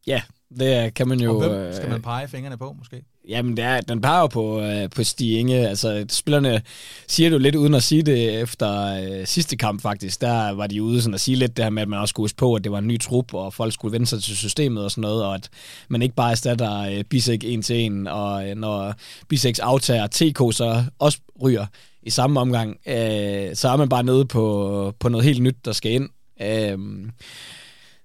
Ja, 0.08 0.22
det 0.60 0.94
kan 0.94 1.08
man 1.08 1.20
jo... 1.20 1.40
Og 1.40 1.50
hvem 1.50 1.74
skal 1.74 1.90
man 1.90 2.02
pege 2.02 2.28
fingrene 2.28 2.58
på, 2.58 2.74
måske? 2.78 3.04
Jamen, 3.28 3.58
det 3.58 3.66
er, 3.66 3.82
den 3.82 4.02
peger 4.02 4.28
på, 4.28 4.62
øh, 4.62 4.90
på 4.90 5.04
Stig 5.04 5.40
Inge. 5.40 5.68
Altså, 5.68 6.06
spillerne 6.10 6.62
siger 7.08 7.30
det 7.30 7.34
jo 7.34 7.40
lidt 7.40 7.56
uden 7.56 7.74
at 7.74 7.84
sige 7.84 8.02
det 8.02 8.42
efter 8.42 9.02
øh, 9.04 9.28
sidste 9.28 9.58
kamp, 9.58 9.82
faktisk. 9.82 10.22
Der 10.22 10.52
var 10.52 10.68
de 10.68 10.84
ude 10.84 11.02
sådan 11.02 11.14
at 11.14 11.20
sige 11.20 11.36
lidt 11.36 11.58
det 11.58 11.66
her 11.66 11.70
med, 11.70 11.82
at 11.82 11.88
man 11.88 12.00
også 12.00 12.12
skulle 12.12 12.24
huske 12.24 12.38
på, 12.38 12.54
at 12.54 12.64
det 12.64 12.72
var 12.72 12.78
en 12.78 12.88
ny 12.88 13.00
trup, 13.00 13.34
og 13.34 13.54
folk 13.54 13.74
skulle 13.74 13.92
vende 13.92 14.06
sig 14.06 14.24
til 14.24 14.38
systemet 14.38 14.84
og 14.84 14.92
sådan 14.92 15.02
noget, 15.02 15.24
og 15.24 15.36
at 15.36 15.50
man 15.88 16.02
ikke 16.02 16.16
bare 16.16 16.32
erstatter 16.32 16.80
øh, 16.80 17.04
Bisek 17.04 17.44
en 17.44 17.62
til 17.62 17.76
en, 17.76 18.08
og 18.08 18.50
øh, 18.50 18.56
når 18.56 18.94
Biseks 19.28 19.60
aftager 19.60 20.08
TK 20.08 20.56
så 20.56 20.84
også 21.00 21.20
ryger 21.42 21.66
i 22.02 22.10
samme 22.10 22.40
omgang, 22.40 22.80
øh, 22.88 23.56
så 23.56 23.70
er 23.70 23.78
man 23.78 23.90
bare 23.90 24.04
nede 24.04 24.26
på, 24.26 24.94
på 25.00 25.10
noget 25.10 25.26
helt 25.26 25.42
nyt, 25.42 25.66
der 25.66 25.72
skal 25.72 25.92
ind. 25.92 26.10
Øh, 26.42 27.08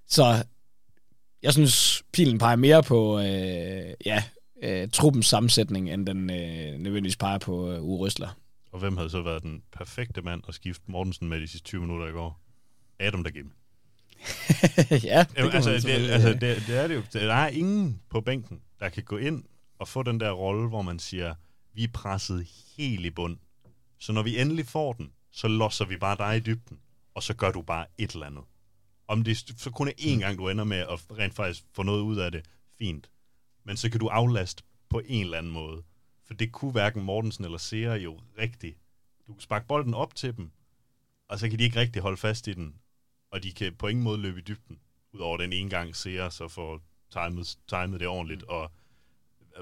så 0.07 0.43
jeg 1.43 1.53
synes, 1.53 2.03
pilen 2.13 2.37
peger 2.37 2.55
mere 2.55 2.83
på 2.83 3.19
øh, 3.19 3.93
ja, 4.05 4.23
øh, 4.63 4.89
truppens 4.89 5.27
sammensætning, 5.27 5.89
end 5.89 6.07
den 6.07 6.29
øh, 6.29 6.79
nødvendigvis 6.79 7.17
peger 7.17 7.37
på 7.37 7.71
øh, 7.71 7.81
urystler. 7.81 8.29
Og 8.71 8.79
hvem 8.79 8.97
havde 8.97 9.09
så 9.09 9.21
været 9.21 9.43
den 9.43 9.61
perfekte 9.77 10.21
mand 10.21 10.41
at 10.47 10.53
skifte 10.53 10.83
Mortensen 10.87 11.29
med 11.29 11.41
de 11.41 11.47
sidste 11.47 11.65
20 11.67 11.81
minutter 11.81 12.07
i 12.07 12.11
går? 12.11 12.39
Adam 12.99 13.23
der 13.23 13.31
Gim. 13.31 13.51
ja, 15.09 15.25
det, 15.29 15.37
Jamen, 15.37 15.51
altså, 15.51 15.71
det, 15.71 15.89
altså 15.89 16.29
det, 16.29 16.41
det 16.67 16.77
er 16.77 16.87
det 16.87 16.95
jo. 16.95 17.01
Der 17.13 17.33
er 17.33 17.47
ingen 17.47 18.01
på 18.09 18.21
bænken, 18.21 18.61
der 18.79 18.89
kan 18.89 19.03
gå 19.03 19.17
ind 19.17 19.43
og 19.79 19.87
få 19.87 20.03
den 20.03 20.19
der 20.19 20.31
rolle, 20.31 20.69
hvor 20.69 20.81
man 20.81 20.99
siger, 20.99 21.35
vi 21.73 21.83
er 21.83 21.87
presset 21.93 22.47
helt 22.77 23.05
i 23.05 23.09
bund. 23.09 23.37
Så 23.99 24.11
når 24.13 24.23
vi 24.23 24.39
endelig 24.39 24.65
får 24.65 24.93
den, 24.93 25.13
så 25.31 25.47
losser 25.47 25.85
vi 25.85 25.97
bare 25.97 26.17
dig 26.17 26.37
i 26.37 26.39
dybden, 26.39 26.79
og 27.13 27.23
så 27.23 27.33
gør 27.33 27.51
du 27.51 27.61
bare 27.61 27.85
et 27.97 28.11
eller 28.11 28.25
andet. 28.25 28.43
Om 29.07 29.23
det 29.23 29.37
så 29.37 29.71
kun 29.71 29.87
er 29.87 29.91
én 29.99 30.19
gang, 30.19 30.37
du 30.37 30.49
ender 30.49 30.63
med 30.63 30.77
at 30.77 31.17
rent 31.17 31.35
faktisk 31.35 31.63
få 31.73 31.83
noget 31.83 32.01
ud 32.01 32.17
af 32.17 32.31
det, 32.31 32.45
fint. 32.77 33.09
Men 33.63 33.77
så 33.77 33.89
kan 33.89 33.99
du 33.99 34.07
aflaste 34.07 34.63
på 34.89 35.01
en 35.05 35.23
eller 35.23 35.37
anden 35.37 35.51
måde. 35.51 35.83
For 36.27 36.33
det 36.33 36.51
kunne 36.51 36.71
hverken 36.71 37.03
Mortensen 37.03 37.45
eller 37.45 37.57
Seer 37.57 37.95
jo 37.95 38.21
rigtigt. 38.37 38.77
Du 39.27 39.33
kan 39.33 39.41
sparke 39.41 39.67
bolden 39.67 39.93
op 39.93 40.15
til 40.15 40.37
dem, 40.37 40.51
og 41.29 41.39
så 41.39 41.49
kan 41.49 41.59
de 41.59 41.63
ikke 41.63 41.79
rigtig 41.79 42.01
holde 42.01 42.17
fast 42.17 42.47
i 42.47 42.53
den. 42.53 42.75
Og 43.31 43.43
de 43.43 43.53
kan 43.53 43.75
på 43.75 43.87
ingen 43.87 44.03
måde 44.03 44.17
løbe 44.17 44.39
i 44.39 44.43
dybden. 44.43 44.79
Udover 45.13 45.37
den 45.37 45.53
ene 45.53 45.69
gang 45.69 45.95
Seer 45.95 46.29
så 46.29 46.47
får 46.47 46.81
timet, 47.11 47.57
timet 47.67 47.99
det 47.99 48.07
ordentligt, 48.07 48.43
og 48.43 48.71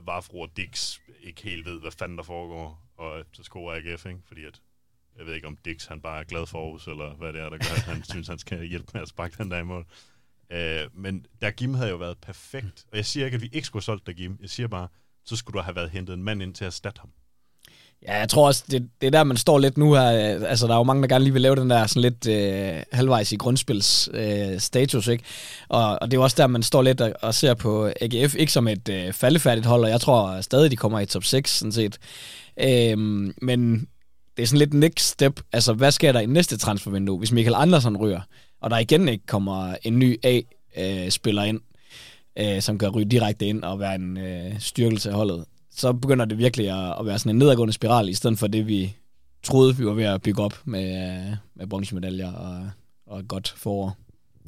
Vafro 0.01 0.41
og 0.41 0.57
Dix 0.57 0.99
ikke 1.19 1.43
helt 1.43 1.65
ved, 1.65 1.79
hvad 1.79 1.91
fanden 1.91 2.17
der 2.17 2.23
foregår. 2.23 2.81
Og 2.97 3.23
så 3.31 3.43
scorer 3.43 3.75
AGF, 3.75 4.05
ikke? 4.05 4.19
Fordi 4.27 4.45
at 4.45 4.61
jeg 5.17 5.25
ved 5.25 5.33
ikke, 5.33 5.47
om 5.47 5.57
Dix 5.65 5.85
han 5.85 6.01
bare 6.01 6.19
er 6.19 6.23
glad 6.23 6.45
for 6.45 6.63
Aarhus, 6.63 6.87
eller 6.87 7.13
hvad 7.13 7.33
det 7.33 7.41
er, 7.41 7.49
der 7.49 7.57
gør, 7.57 7.75
at 7.75 7.81
han 7.81 8.03
synes, 8.11 8.27
han 8.27 8.39
skal 8.39 8.65
hjælpe 8.65 8.91
med 8.93 9.01
at 9.01 9.07
sparke 9.07 9.35
den 9.37 9.51
der 9.51 9.57
i 9.57 9.63
mål. 9.63 9.85
Uh, 10.49 10.99
men 10.99 11.25
der 11.41 11.51
Gim 11.51 11.73
havde 11.73 11.89
jo 11.89 11.95
været 11.95 12.17
perfekt. 12.17 12.85
Og 12.91 12.97
jeg 12.97 13.05
siger 13.05 13.25
ikke, 13.25 13.35
at 13.35 13.41
vi 13.41 13.49
ikke 13.53 13.67
skulle 13.67 13.81
have 13.81 13.85
solgt 13.85 14.07
der 14.07 14.13
Gim. 14.13 14.37
Jeg 14.41 14.49
siger 14.49 14.67
bare, 14.67 14.87
så 15.25 15.35
skulle 15.35 15.57
der 15.57 15.63
have 15.63 15.75
været 15.75 15.89
hentet 15.89 16.13
en 16.13 16.23
mand 16.23 16.41
ind 16.41 16.53
til 16.53 16.63
at 16.65 16.67
erstatte 16.67 16.99
ham. 16.99 17.09
Ja, 18.07 18.19
jeg 18.19 18.29
tror 18.29 18.47
også, 18.47 18.63
det, 18.71 18.89
det 19.01 19.07
er 19.07 19.11
der, 19.11 19.23
man 19.23 19.37
står 19.37 19.59
lidt 19.59 19.77
nu 19.77 19.93
her. 19.93 20.01
Altså, 20.47 20.67
der 20.67 20.73
er 20.73 20.77
jo 20.77 20.83
mange, 20.83 21.01
der 21.01 21.07
gerne 21.07 21.23
lige 21.23 21.33
vil 21.33 21.41
lave 21.41 21.55
den 21.55 21.69
der 21.69 21.87
sådan 21.87 22.01
lidt 22.01 22.27
øh, 22.27 22.83
halvvejs 22.91 23.31
i 23.31 23.35
grundspils 23.35 24.09
øh, 24.13 24.59
status, 24.59 25.07
ikke? 25.07 25.23
Og, 25.69 25.99
og 26.01 26.11
det 26.11 26.13
er 26.13 26.17
jo 26.17 26.23
også 26.23 26.35
der, 26.39 26.47
man 26.47 26.63
står 26.63 26.81
lidt 26.81 27.01
og, 27.01 27.13
og 27.21 27.33
ser 27.33 27.53
på 27.53 27.91
AGF, 28.01 28.35
ikke 28.35 28.51
som 28.51 28.67
et 28.67 28.89
øh, 28.89 29.13
faldefærdigt 29.13 29.65
hold, 29.65 29.83
og 29.83 29.89
jeg 29.89 30.01
tror 30.01 30.41
stadig, 30.41 30.71
de 30.71 30.75
kommer 30.75 30.99
i 30.99 31.05
top 31.05 31.23
6, 31.23 31.51
sådan 31.51 31.71
set. 31.71 31.97
Øhm, 32.59 33.33
men 33.41 33.87
det 34.37 34.43
er 34.43 34.47
sådan 34.47 34.59
lidt 34.59 34.73
next 34.73 35.05
step. 35.05 35.41
Altså, 35.51 35.73
hvad 35.73 35.91
sker 35.91 36.11
der 36.11 36.19
i 36.19 36.25
næste 36.25 36.57
transfervindue, 36.57 37.17
hvis 37.17 37.31
Michael 37.31 37.55
Andersen 37.55 37.97
ryger, 37.97 38.21
og 38.61 38.69
der 38.69 38.77
igen 38.77 39.07
ikke 39.09 39.25
kommer 39.25 39.75
en 39.83 39.99
ny 39.99 40.19
A-spiller 40.23 41.43
øh, 41.43 41.49
ind, 41.49 41.61
øh, 42.39 42.61
som 42.61 42.77
kan 42.77 42.89
ryge 42.89 43.05
direkte 43.05 43.45
ind 43.45 43.63
og 43.63 43.79
være 43.79 43.95
en 43.95 44.17
øh, 44.17 44.59
styrkelse 44.59 45.09
af 45.09 45.15
holdet, 45.15 45.45
så 45.71 45.93
begynder 45.93 46.25
det 46.25 46.37
virkelig 46.37 46.69
at, 46.69 46.99
at 46.99 47.05
være 47.05 47.19
sådan 47.19 47.29
en 47.29 47.37
nedadgående 47.39 47.73
spiral, 47.73 48.09
i 48.09 48.13
stedet 48.13 48.39
for 48.39 48.47
det, 48.47 48.67
vi 48.67 48.95
troede, 49.43 49.77
vi 49.77 49.85
var 49.85 49.93
ved 49.93 50.03
at 50.03 50.21
bygge 50.21 50.43
op 50.43 50.61
med, 50.65 50.83
øh, 50.83 51.35
med 51.55 51.67
bronzemedaljer 51.67 52.31
og, 52.31 52.69
og 53.07 53.19
et 53.19 53.27
godt 53.27 53.53
forår. 53.57 53.97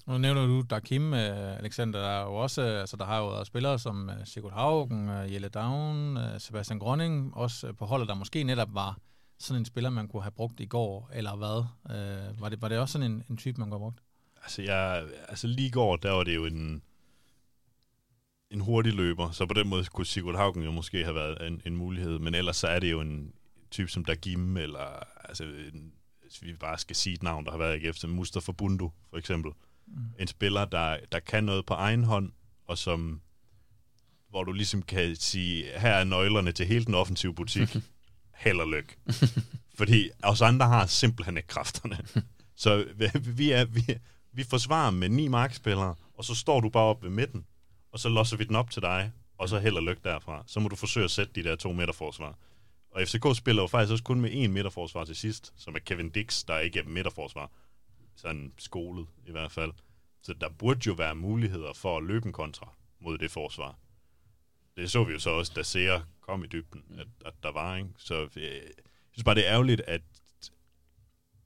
Nu 0.07 0.17
nævner 0.17 0.45
du 0.47 0.61
Dakim, 0.61 1.13
øh, 1.13 1.57
Alexander, 1.57 1.99
der 1.99 2.07
er 2.07 2.23
jo 2.23 2.35
også, 2.35 2.61
øh, 2.61 2.79
altså 2.79 2.97
der 2.97 3.05
har 3.05 3.17
jo 3.17 3.29
været 3.29 3.47
spillere 3.47 3.79
som 3.79 4.09
øh, 4.09 4.25
Sigurd 4.25 4.53
Haugen, 4.53 5.09
Jelle 5.09 5.49
Down, 5.49 6.17
Sebastian 6.39 6.79
Grønning, 6.79 7.35
også 7.35 7.73
på 7.73 7.85
holdet, 7.85 8.07
der 8.07 8.15
måske 8.15 8.43
netop 8.43 8.73
var 8.73 8.97
sådan 9.39 9.61
en 9.61 9.65
spiller, 9.65 9.89
man 9.89 10.07
kunne 10.07 10.21
have 10.21 10.31
brugt 10.31 10.59
i 10.59 10.65
går, 10.65 11.09
eller 11.13 11.35
hvad? 11.35 11.65
Øh, 11.95 12.41
var, 12.41 12.49
det, 12.49 12.61
var 12.61 12.67
det 12.67 12.79
også 12.79 12.91
sådan 12.91 13.11
en, 13.11 13.23
en 13.29 13.37
type, 13.37 13.59
man 13.59 13.69
kunne 13.69 13.79
have 13.79 13.85
brugt? 13.85 13.99
Altså, 14.43 14.61
jeg, 14.61 15.03
altså 15.27 15.47
lige 15.47 15.67
i 15.67 15.71
går, 15.71 15.95
der 15.95 16.11
var 16.11 16.23
det 16.23 16.35
jo 16.35 16.45
en, 16.45 16.81
en 18.51 18.59
hurtig 18.59 18.93
løber, 18.93 19.31
så 19.31 19.45
på 19.45 19.53
den 19.53 19.67
måde 19.67 19.85
kunne 19.85 20.05
Sigurd 20.05 20.35
Haugen 20.35 20.63
jo 20.63 20.71
måske 20.71 21.03
have 21.03 21.15
været 21.15 21.47
en, 21.47 21.61
en 21.65 21.75
mulighed, 21.75 22.19
men 22.19 22.35
ellers 22.35 22.57
så 22.57 22.67
er 22.67 22.79
det 22.79 22.91
jo 22.91 23.01
en 23.01 23.33
type 23.71 23.91
som 23.91 24.05
Dagim, 24.05 24.57
eller 24.57 25.03
altså, 25.23 25.43
en, 25.43 25.93
hvis 26.21 26.41
vi 26.41 26.53
bare 26.53 26.77
skal 26.77 26.95
sige 26.95 27.13
et 27.13 27.23
navn, 27.23 27.45
der 27.45 27.51
har 27.51 27.57
været 27.57 27.75
ikke 27.75 27.93
som 27.93 28.09
Mustafa 28.09 28.51
Bundu, 28.51 28.91
for 29.09 29.17
eksempel. 29.17 29.51
Mm. 29.87 29.95
En 30.19 30.27
spiller, 30.27 30.65
der, 30.65 30.97
der 31.11 31.19
kan 31.19 31.43
noget 31.43 31.65
på 31.65 31.73
egen 31.73 32.03
hånd, 32.03 32.31
og 32.67 32.77
som 32.77 33.21
hvor 34.29 34.43
du 34.43 34.51
ligesom 34.51 34.81
kan 34.81 35.15
sige, 35.15 35.65
her 35.79 35.89
er 35.89 36.03
nøglerne 36.03 36.51
til 36.51 36.65
hele 36.65 36.85
den 36.85 36.93
offensive 36.93 37.35
butik. 37.35 37.75
held 38.35 38.59
og 38.59 38.67
lykke. 38.67 38.97
Fordi 39.77 40.09
os 40.23 40.41
andre 40.41 40.67
har 40.67 40.85
simpelthen 40.85 41.37
ikke 41.37 41.47
kræfterne. 41.47 41.97
Så 42.55 42.85
vi, 43.19 43.51
er, 43.51 43.65
vi, 43.65 43.81
vi 44.33 44.43
forsvarer 44.43 44.91
med 44.91 45.09
ni 45.09 45.27
markspillere, 45.27 45.95
og 46.13 46.25
så 46.25 46.35
står 46.35 46.59
du 46.59 46.69
bare 46.69 46.83
op 46.83 47.03
ved 47.03 47.09
midten, 47.09 47.45
og 47.91 47.99
så 47.99 48.09
losser 48.09 48.37
vi 48.37 48.43
den 48.43 48.55
op 48.55 48.69
til 48.69 48.81
dig, 48.81 49.11
og 49.37 49.49
så 49.49 49.59
held 49.59 49.75
og 49.75 49.83
lykke 49.83 50.01
derfra. 50.03 50.43
Så 50.47 50.59
må 50.59 50.67
du 50.67 50.75
forsøge 50.75 51.03
at 51.03 51.11
sætte 51.11 51.33
de 51.35 51.43
der 51.43 51.55
to 51.55 51.71
meter 51.71 51.93
forsvar. 51.93 52.35
Og 52.91 53.01
FCK 53.07 53.25
spiller 53.35 53.63
jo 53.63 53.67
faktisk 53.67 53.91
også 53.91 54.03
kun 54.03 54.21
med 54.21 54.31
én 54.31 54.47
midterforsvar 54.47 55.03
til 55.03 55.15
sidst, 55.15 55.53
som 55.57 55.75
er 55.75 55.79
Kevin 55.79 56.09
Dix, 56.09 56.45
der 56.45 56.59
ikke 56.59 56.79
er 56.79 56.83
midterforsvar. 56.83 57.51
Sådan 58.15 58.53
skolet 58.57 59.07
i 59.25 59.31
hvert 59.31 59.51
fald. 59.51 59.71
Så 60.21 60.33
der 60.33 60.49
burde 60.49 60.81
jo 60.87 60.93
være 60.93 61.15
muligheder 61.15 61.73
for 61.73 61.97
at 61.97 62.03
løbe 62.03 62.25
en 62.25 62.33
kontra 62.33 62.73
mod 62.99 63.17
det 63.17 63.31
forsvar. 63.31 63.77
Det 64.77 64.91
så 64.91 65.03
vi 65.03 65.13
jo 65.13 65.19
så 65.19 65.29
også, 65.29 65.51
da 65.55 65.63
Seer 65.63 66.01
kom 66.21 66.43
i 66.43 66.47
dybden, 66.47 66.99
at, 66.99 67.07
at 67.25 67.33
der 67.43 67.51
var, 67.51 67.75
ikke? 67.75 67.89
Så 67.97 68.15
øh, 68.35 68.43
jeg 68.43 68.61
synes 69.11 69.23
bare, 69.23 69.35
det 69.35 69.47
er 69.47 69.53
ærgerligt, 69.53 69.81
at, 69.81 70.01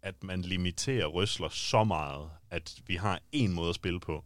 at 0.02 0.24
man 0.24 0.42
limiterer 0.42 1.06
Røsler 1.06 1.50
så 1.50 1.84
meget, 1.84 2.32
at 2.50 2.82
vi 2.88 2.96
har 2.96 3.22
en 3.32 3.54
måde 3.54 3.70
at 3.70 3.76
spille 3.76 4.00
på, 4.00 4.26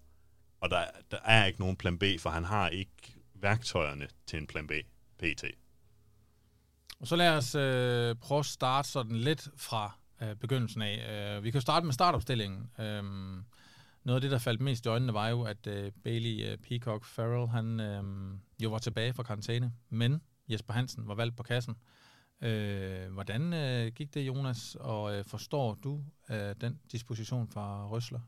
og 0.60 0.70
der, 0.70 0.86
der 1.12 1.20
er 1.26 1.46
ikke 1.46 1.60
nogen 1.60 1.76
plan 1.76 2.00
B, 2.00 2.04
for 2.20 2.30
han 2.30 2.44
har 2.44 2.70
ikke 2.70 3.16
værktøjerne 3.34 4.08
til 4.26 4.40
en 4.40 4.48
plan 4.48 4.68
B, 4.68 4.72
PT. 5.18 5.44
Og 7.00 7.08
så 7.08 7.16
lad 7.16 7.30
os 7.30 7.56
øh, 7.56 8.16
prøve 8.16 8.40
at 8.40 8.46
starte 8.46 8.90
sådan 8.90 9.16
lidt 9.16 9.48
fra 9.58 9.98
øh, 10.24 10.36
begyndelsen 10.36 10.82
af. 10.82 11.36
Øh, 11.38 11.44
vi 11.44 11.52
kan 11.52 11.58
jo 11.58 11.62
starte 11.62 11.86
med 11.86 11.94
startopstillingen. 11.94 12.70
Øh, 12.80 13.04
noget 14.04 14.16
af 14.16 14.22
det, 14.22 14.32
der 14.32 14.38
faldt 14.38 14.62
mest 14.62 14.86
i 14.86 14.90
øjnene, 14.90 15.14
var 15.14 15.30
jo, 15.30 15.42
at 15.42 15.68
øh, 15.68 15.92
Bailey 16.04 16.52
øh, 16.52 16.58
Peacock 16.58 17.06
Farrell, 17.06 17.48
han 17.48 17.80
øh, 17.80 18.04
jo 18.64 18.70
var 18.70 18.78
tilbage 18.78 19.14
fra 19.14 19.24
karantæne, 19.24 19.72
men 19.90 20.22
Jesper 20.50 20.74
Hansen 20.74 21.08
var 21.08 21.16
valgt 21.16 21.38
på 21.38 21.44
kassen. 21.44 21.76
Øh, 22.42 23.12
hvordan 23.12 23.54
øh, 23.54 23.92
gik 23.92 24.14
det, 24.14 24.22
Jonas, 24.22 24.78
og 24.80 25.16
øh, 25.16 25.26
forstår 25.26 25.78
du 25.84 26.02
øh, 26.30 26.56
den 26.62 26.80
disposition 26.92 27.48
fra 27.48 27.88
Røsler? 27.88 28.20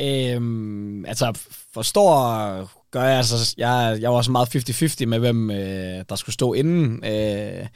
Øhm, 0.00 1.04
altså, 1.04 1.32
forstår 1.74 2.70
gør 2.90 3.02
jeg, 3.02 3.16
altså, 3.16 3.54
jeg, 3.58 3.98
jeg 4.00 4.10
var 4.10 4.16
også 4.16 4.30
meget 4.30 5.02
50-50 5.02 5.06
med, 5.06 5.18
hvem 5.18 5.50
øh, 5.50 6.04
der 6.08 6.16
skulle 6.16 6.34
stå 6.34 6.52
inden. 6.52 7.04
Øh, 7.04 7.66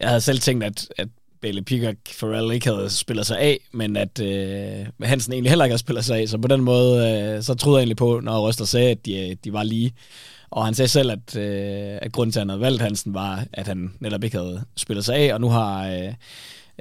jeg 0.00 0.08
havde 0.08 0.20
selv 0.20 0.38
tænkt, 0.38 0.64
at, 0.64 0.88
at 0.96 1.08
Bailey 1.42 1.62
Peacock 1.62 1.96
Farrell 2.08 2.52
ikke 2.52 2.66
havde 2.66 2.90
spillet 2.90 3.26
sig 3.26 3.38
af, 3.38 3.58
men 3.72 3.96
at 3.96 4.20
øh, 4.20 4.86
Hansen 5.02 5.32
egentlig 5.32 5.50
heller 5.50 5.64
ikke 5.64 5.72
havde 5.72 5.80
spillet 5.80 6.04
sig 6.04 6.18
af, 6.18 6.28
så 6.28 6.38
på 6.38 6.48
den 6.48 6.60
måde, 6.60 7.10
øh, 7.36 7.42
så 7.42 7.54
troede 7.54 7.76
jeg 7.76 7.82
egentlig 7.82 7.96
på, 7.96 8.20
når 8.20 8.40
Røster 8.40 8.64
sagde, 8.64 8.90
at 8.90 9.06
de, 9.06 9.28
øh, 9.28 9.36
de 9.44 9.52
var 9.52 9.62
lige. 9.62 9.92
Og 10.50 10.64
han 10.64 10.74
sagde 10.74 10.88
selv, 10.88 11.10
at, 11.10 11.36
øh, 11.36 11.98
at 12.02 12.12
grunden 12.12 12.32
til, 12.32 12.38
at 12.38 12.42
han 12.42 12.48
havde 12.48 12.60
valgt 12.60 12.82
Hansen, 12.82 13.14
var, 13.14 13.44
at 13.52 13.66
han 13.66 13.92
netop 14.00 14.24
ikke 14.24 14.36
havde 14.36 14.64
spillet 14.76 15.04
sig 15.04 15.16
af, 15.16 15.34
og 15.34 15.40
nu 15.40 15.48
har 15.48 15.88
øh, 15.88 16.12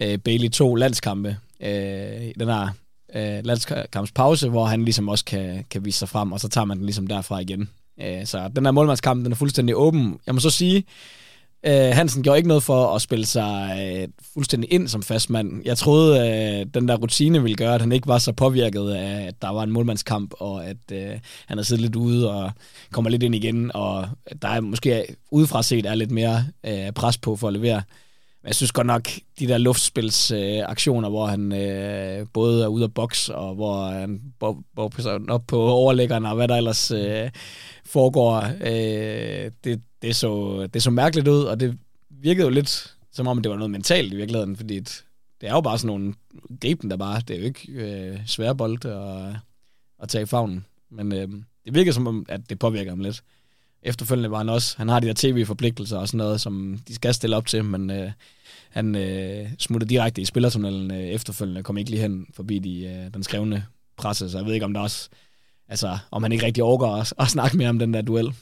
øh, 0.02 0.18
Bailey 0.18 0.50
to 0.50 0.76
landskampe 0.76 1.38
øh, 1.60 2.32
den 2.40 2.48
her 2.48 2.70
øh, 3.16 3.46
landskampspause, 3.46 4.50
hvor 4.50 4.66
han 4.66 4.84
ligesom 4.84 5.10
også 5.10 5.26
kan, 5.26 5.66
kan 5.70 5.86
vise 5.86 6.00
sig 6.00 6.10
frem, 6.10 6.32
og 6.32 6.40
så 6.40 6.48
tager 6.48 6.66
man 6.66 6.78
den 6.78 6.86
ligesom 6.86 7.08
derfra 7.08 7.40
igen. 7.40 7.70
Øh, 8.02 8.26
så 8.26 8.48
den 8.56 8.66
her 8.66 8.72
målmandskamp, 8.72 9.24
den 9.24 9.32
er 9.32 9.36
fuldstændig 9.36 9.76
åben. 9.76 10.20
Jeg 10.26 10.36
må 10.36 10.40
så 10.40 10.50
sige, 10.50 10.84
øh, 11.68 11.96
Hansen 11.96 12.24
gjorde 12.24 12.38
ikke 12.38 12.48
noget 12.48 12.64
for 12.64 12.96
at 12.96 13.02
spille 13.02 13.26
sig 13.26 13.78
øh, 13.82 14.08
fuldstændig 14.34 14.74
ind 14.74 14.88
som 14.88 15.04
fastmand. 15.04 15.62
Jeg 15.66 15.78
troede, 15.78 16.22
at 16.22 16.60
øh, 16.60 16.66
den 16.74 16.88
der 16.88 16.96
rutine 16.96 17.42
ville 17.42 17.56
gøre, 17.56 17.76
at 17.76 17.82
han 17.82 17.92
ikke 17.92 18.08
var 18.08 18.18
så 18.18 18.32
påvirket 18.32 18.90
af, 18.90 19.28
at 19.28 19.42
der 19.42 19.50
var 19.50 19.64
en 19.64 19.72
målmandskamp, 19.72 20.34
og 20.40 20.66
at 20.66 20.92
øh, 20.92 21.20
han 21.46 21.58
har 21.58 21.64
siddet 21.64 21.82
lidt 21.82 21.96
ude 21.96 22.32
og 22.32 22.52
kommer 22.92 23.10
lidt 23.10 23.24
ind 23.24 23.36
igen, 23.36 23.72
og 23.74 24.08
der 24.42 24.48
er 24.48 24.62
måske 24.62 25.16
udefra 25.32 25.64
set 25.64 25.86
er 25.86 25.96
lidt 25.96 26.12
mere 26.12 26.46
øh, 26.66 26.92
pres 26.92 27.18
på 27.18 27.36
for 27.36 27.48
at 27.48 27.54
levere. 27.54 27.82
Men 28.44 28.48
jeg 28.48 28.56
synes 28.56 28.72
godt 28.72 28.88
nok, 28.88 29.10
de 29.40 29.48
der 29.48 29.58
luftspilsaktioner, 29.58 31.10
øh, 31.10 31.14
hvor 31.14 31.26
han 31.26 31.52
øh, 31.52 32.26
både 32.34 32.64
er 32.64 32.68
ude 32.68 32.84
af 32.84 32.94
boks, 32.94 33.30
og 33.30 33.56
hvor 33.56 33.86
han 33.86 34.22
bor 34.40 34.64
op 35.30 35.44
på 35.48 35.62
overlæggerne, 35.62 36.30
og 36.30 36.36
hvad 36.36 36.48
der 36.48 36.56
ellers 36.56 36.92
øh, 36.92 37.30
foregår, 37.86 38.44
øh, 38.62 39.52
det, 39.64 39.82
det, 40.02 40.16
så, 40.16 40.68
det 40.74 40.84
så 40.84 40.92
mærkeligt 40.92 41.28
ud, 41.28 41.44
og 41.44 41.60
det 41.60 41.78
virkede 42.10 42.46
jo 42.46 42.50
lidt 42.50 42.98
som 43.12 43.28
om, 43.28 43.42
det 43.42 43.50
var 43.50 43.58
noget 43.58 43.72
mentalt 43.72 44.14
i 44.14 44.16
virkeligheden, 44.16 44.56
fordi 44.56 44.80
det, 44.80 45.06
det 45.42 45.50
er 45.50 45.54
jo 45.54 45.62
bare 45.62 45.78
sådan 45.78 45.88
nogle 45.88 46.14
griben, 46.62 46.90
der 46.90 46.98
bare, 46.98 47.22
det 47.28 47.36
er 47.36 47.40
jo 47.40 47.46
ikke 47.46 47.72
øh, 47.72 48.20
svære 48.26 48.56
bold 48.56 48.86
at, 48.86 49.36
at 50.04 50.10
tage 50.10 50.22
i 50.22 50.26
favnen. 50.26 50.66
Men 50.90 51.14
øh, 51.14 51.28
det 51.66 51.74
virker 51.74 51.92
som 51.92 52.08
om, 52.08 52.26
at 52.30 52.50
det 52.50 52.60
påvirker 52.60 52.92
ham 52.92 53.00
lidt. 53.00 53.24
Efterfølgende 53.84 54.32
var 54.32 54.38
han 54.38 54.50
også, 54.50 54.78
han 54.78 54.90
har 54.90 55.00
de 55.00 55.08
der 55.08 55.14
tv-forpligtelser 55.14 55.98
og 55.98 56.08
sådan 56.08 56.18
noget, 56.18 56.42
som 56.42 56.80
de 56.88 56.96
skal 56.96 57.14
stille 57.14 57.36
op 57.36 57.46
til, 57.46 57.66
men 57.66 57.90
øh, 57.90 58.12
han 58.70 58.96
øh, 58.96 59.50
smuttede 59.60 59.90
direkte 59.90 60.22
i 60.22 60.26
spillertunnelen 60.26 60.92
øh, 60.92 60.98
efterfølgende, 60.98 61.64
kom 61.64 61.78
ikke 61.78 61.92
lige 61.92 62.02
hen 62.02 62.28
forbi 62.34 62.60
de, 62.60 62.86
øh, 62.86 63.14
den 63.14 63.24
skrevne 63.24 63.66
presse, 63.98 64.30
så 64.30 64.38
jeg 64.38 64.46
ved 64.46 64.54
ikke, 64.54 64.66
om 64.66 64.74
der 64.74 64.82
også, 64.82 65.10
altså, 65.68 65.98
om 66.12 66.24
han 66.24 66.32
ikke 66.32 66.46
rigtig 66.46 66.64
overgår 66.64 66.96
at, 66.96 67.14
at 67.20 67.28
snakke 67.28 67.58
mere 67.58 67.70
om 67.70 67.80
den 67.80 67.94
der 67.94 68.02
duel. 68.02 68.34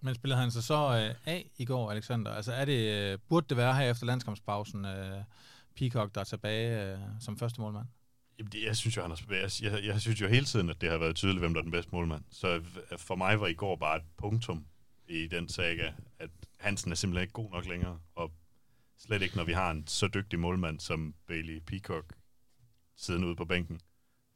Men 0.00 0.14
spillede 0.14 0.40
han 0.40 0.50
sig 0.50 0.62
så 0.62 0.74
øh, 0.74 1.14
af 1.34 1.50
i 1.58 1.64
går, 1.64 1.90
Alexander? 1.90 2.30
Altså 2.30 2.52
er 2.52 2.64
det, 2.64 3.12
øh, 3.12 3.18
burde 3.28 3.46
det 3.48 3.56
være 3.56 3.74
her 3.74 3.90
efter 3.90 4.06
landskampspausen, 4.06 4.84
øh, 4.84 5.22
Peacock, 5.76 6.14
der 6.14 6.20
er 6.20 6.24
tilbage 6.24 6.92
øh, 6.92 6.98
som 7.20 7.38
første 7.38 7.60
målmand? 7.60 7.86
Jamen, 8.38 8.52
det, 8.52 8.64
jeg 8.64 8.76
synes 8.76 8.96
jo, 8.96 9.02
han 9.02 9.10
er, 9.10 9.16
jeg, 9.30 9.72
jeg, 9.72 9.84
jeg 9.84 10.00
synes 10.00 10.20
jo 10.20 10.28
hele 10.28 10.46
tiden, 10.46 10.70
at 10.70 10.80
det 10.80 10.90
har 10.90 10.98
været 10.98 11.16
tydeligt, 11.16 11.40
hvem 11.40 11.54
der 11.54 11.60
er 11.60 11.62
den 11.62 11.72
bedste 11.72 11.92
målmand. 11.92 12.24
Så 12.30 12.48
øh, 12.48 12.98
for 12.98 13.14
mig 13.14 13.40
var 13.40 13.46
i 13.46 13.54
går 13.54 13.76
bare 13.76 13.96
et 13.96 14.02
punktum 14.16 14.66
i 15.08 15.26
den 15.26 15.48
saga, 15.48 15.92
at 16.18 16.30
Hansen 16.58 16.90
er 16.90 16.96
simpelthen 16.96 17.22
ikke 17.22 17.32
god 17.32 17.50
nok 17.50 17.66
længere, 17.66 17.98
og 18.14 18.32
slet 18.98 19.22
ikke, 19.22 19.36
når 19.36 19.44
vi 19.44 19.52
har 19.52 19.70
en 19.70 19.86
så 19.86 20.08
dygtig 20.08 20.38
målmand 20.38 20.80
som 20.80 21.14
Bailey 21.26 21.60
Peacock 21.66 22.14
siddende 22.96 23.28
ude 23.28 23.36
på 23.36 23.44
bænken. 23.44 23.80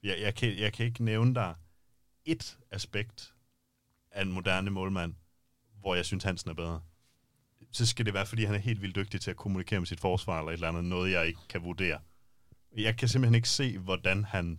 Jeg, 0.03 0.21
jeg, 0.21 0.35
kan, 0.35 0.59
jeg 0.59 0.73
kan 0.73 0.87
ikke 0.87 1.05
nævne 1.05 1.35
dig 1.35 1.55
et 2.25 2.59
aspekt 2.71 3.35
af 4.11 4.23
en 4.23 4.33
moderne 4.33 4.71
målmand, 4.71 5.15
hvor 5.85 5.95
jeg 5.95 6.05
synes, 6.05 6.25
Hansen 6.25 6.51
er 6.51 6.55
bedre. 6.55 6.81
Så 7.73 7.87
skal 7.87 8.07
det 8.07 8.15
være, 8.15 8.27
fordi 8.27 8.45
han 8.45 8.55
er 8.55 8.59
helt 8.59 8.83
vildt 8.83 8.97
dygtig 8.97 9.21
til 9.21 9.31
at 9.31 9.37
kommunikere 9.37 9.81
med 9.81 9.87
sit 9.87 10.01
forsvar, 10.01 10.39
eller 10.39 10.51
et 10.51 10.55
eller 10.55 10.69
andet, 10.69 10.85
noget 10.85 11.13
jeg 11.13 11.27
ikke 11.27 11.41
kan 11.49 11.63
vurdere. 11.63 11.99
Jeg 12.77 12.97
kan 12.97 13.09
simpelthen 13.09 13.35
ikke 13.35 13.49
se, 13.49 13.79
hvordan 13.79 14.25
han 14.25 14.59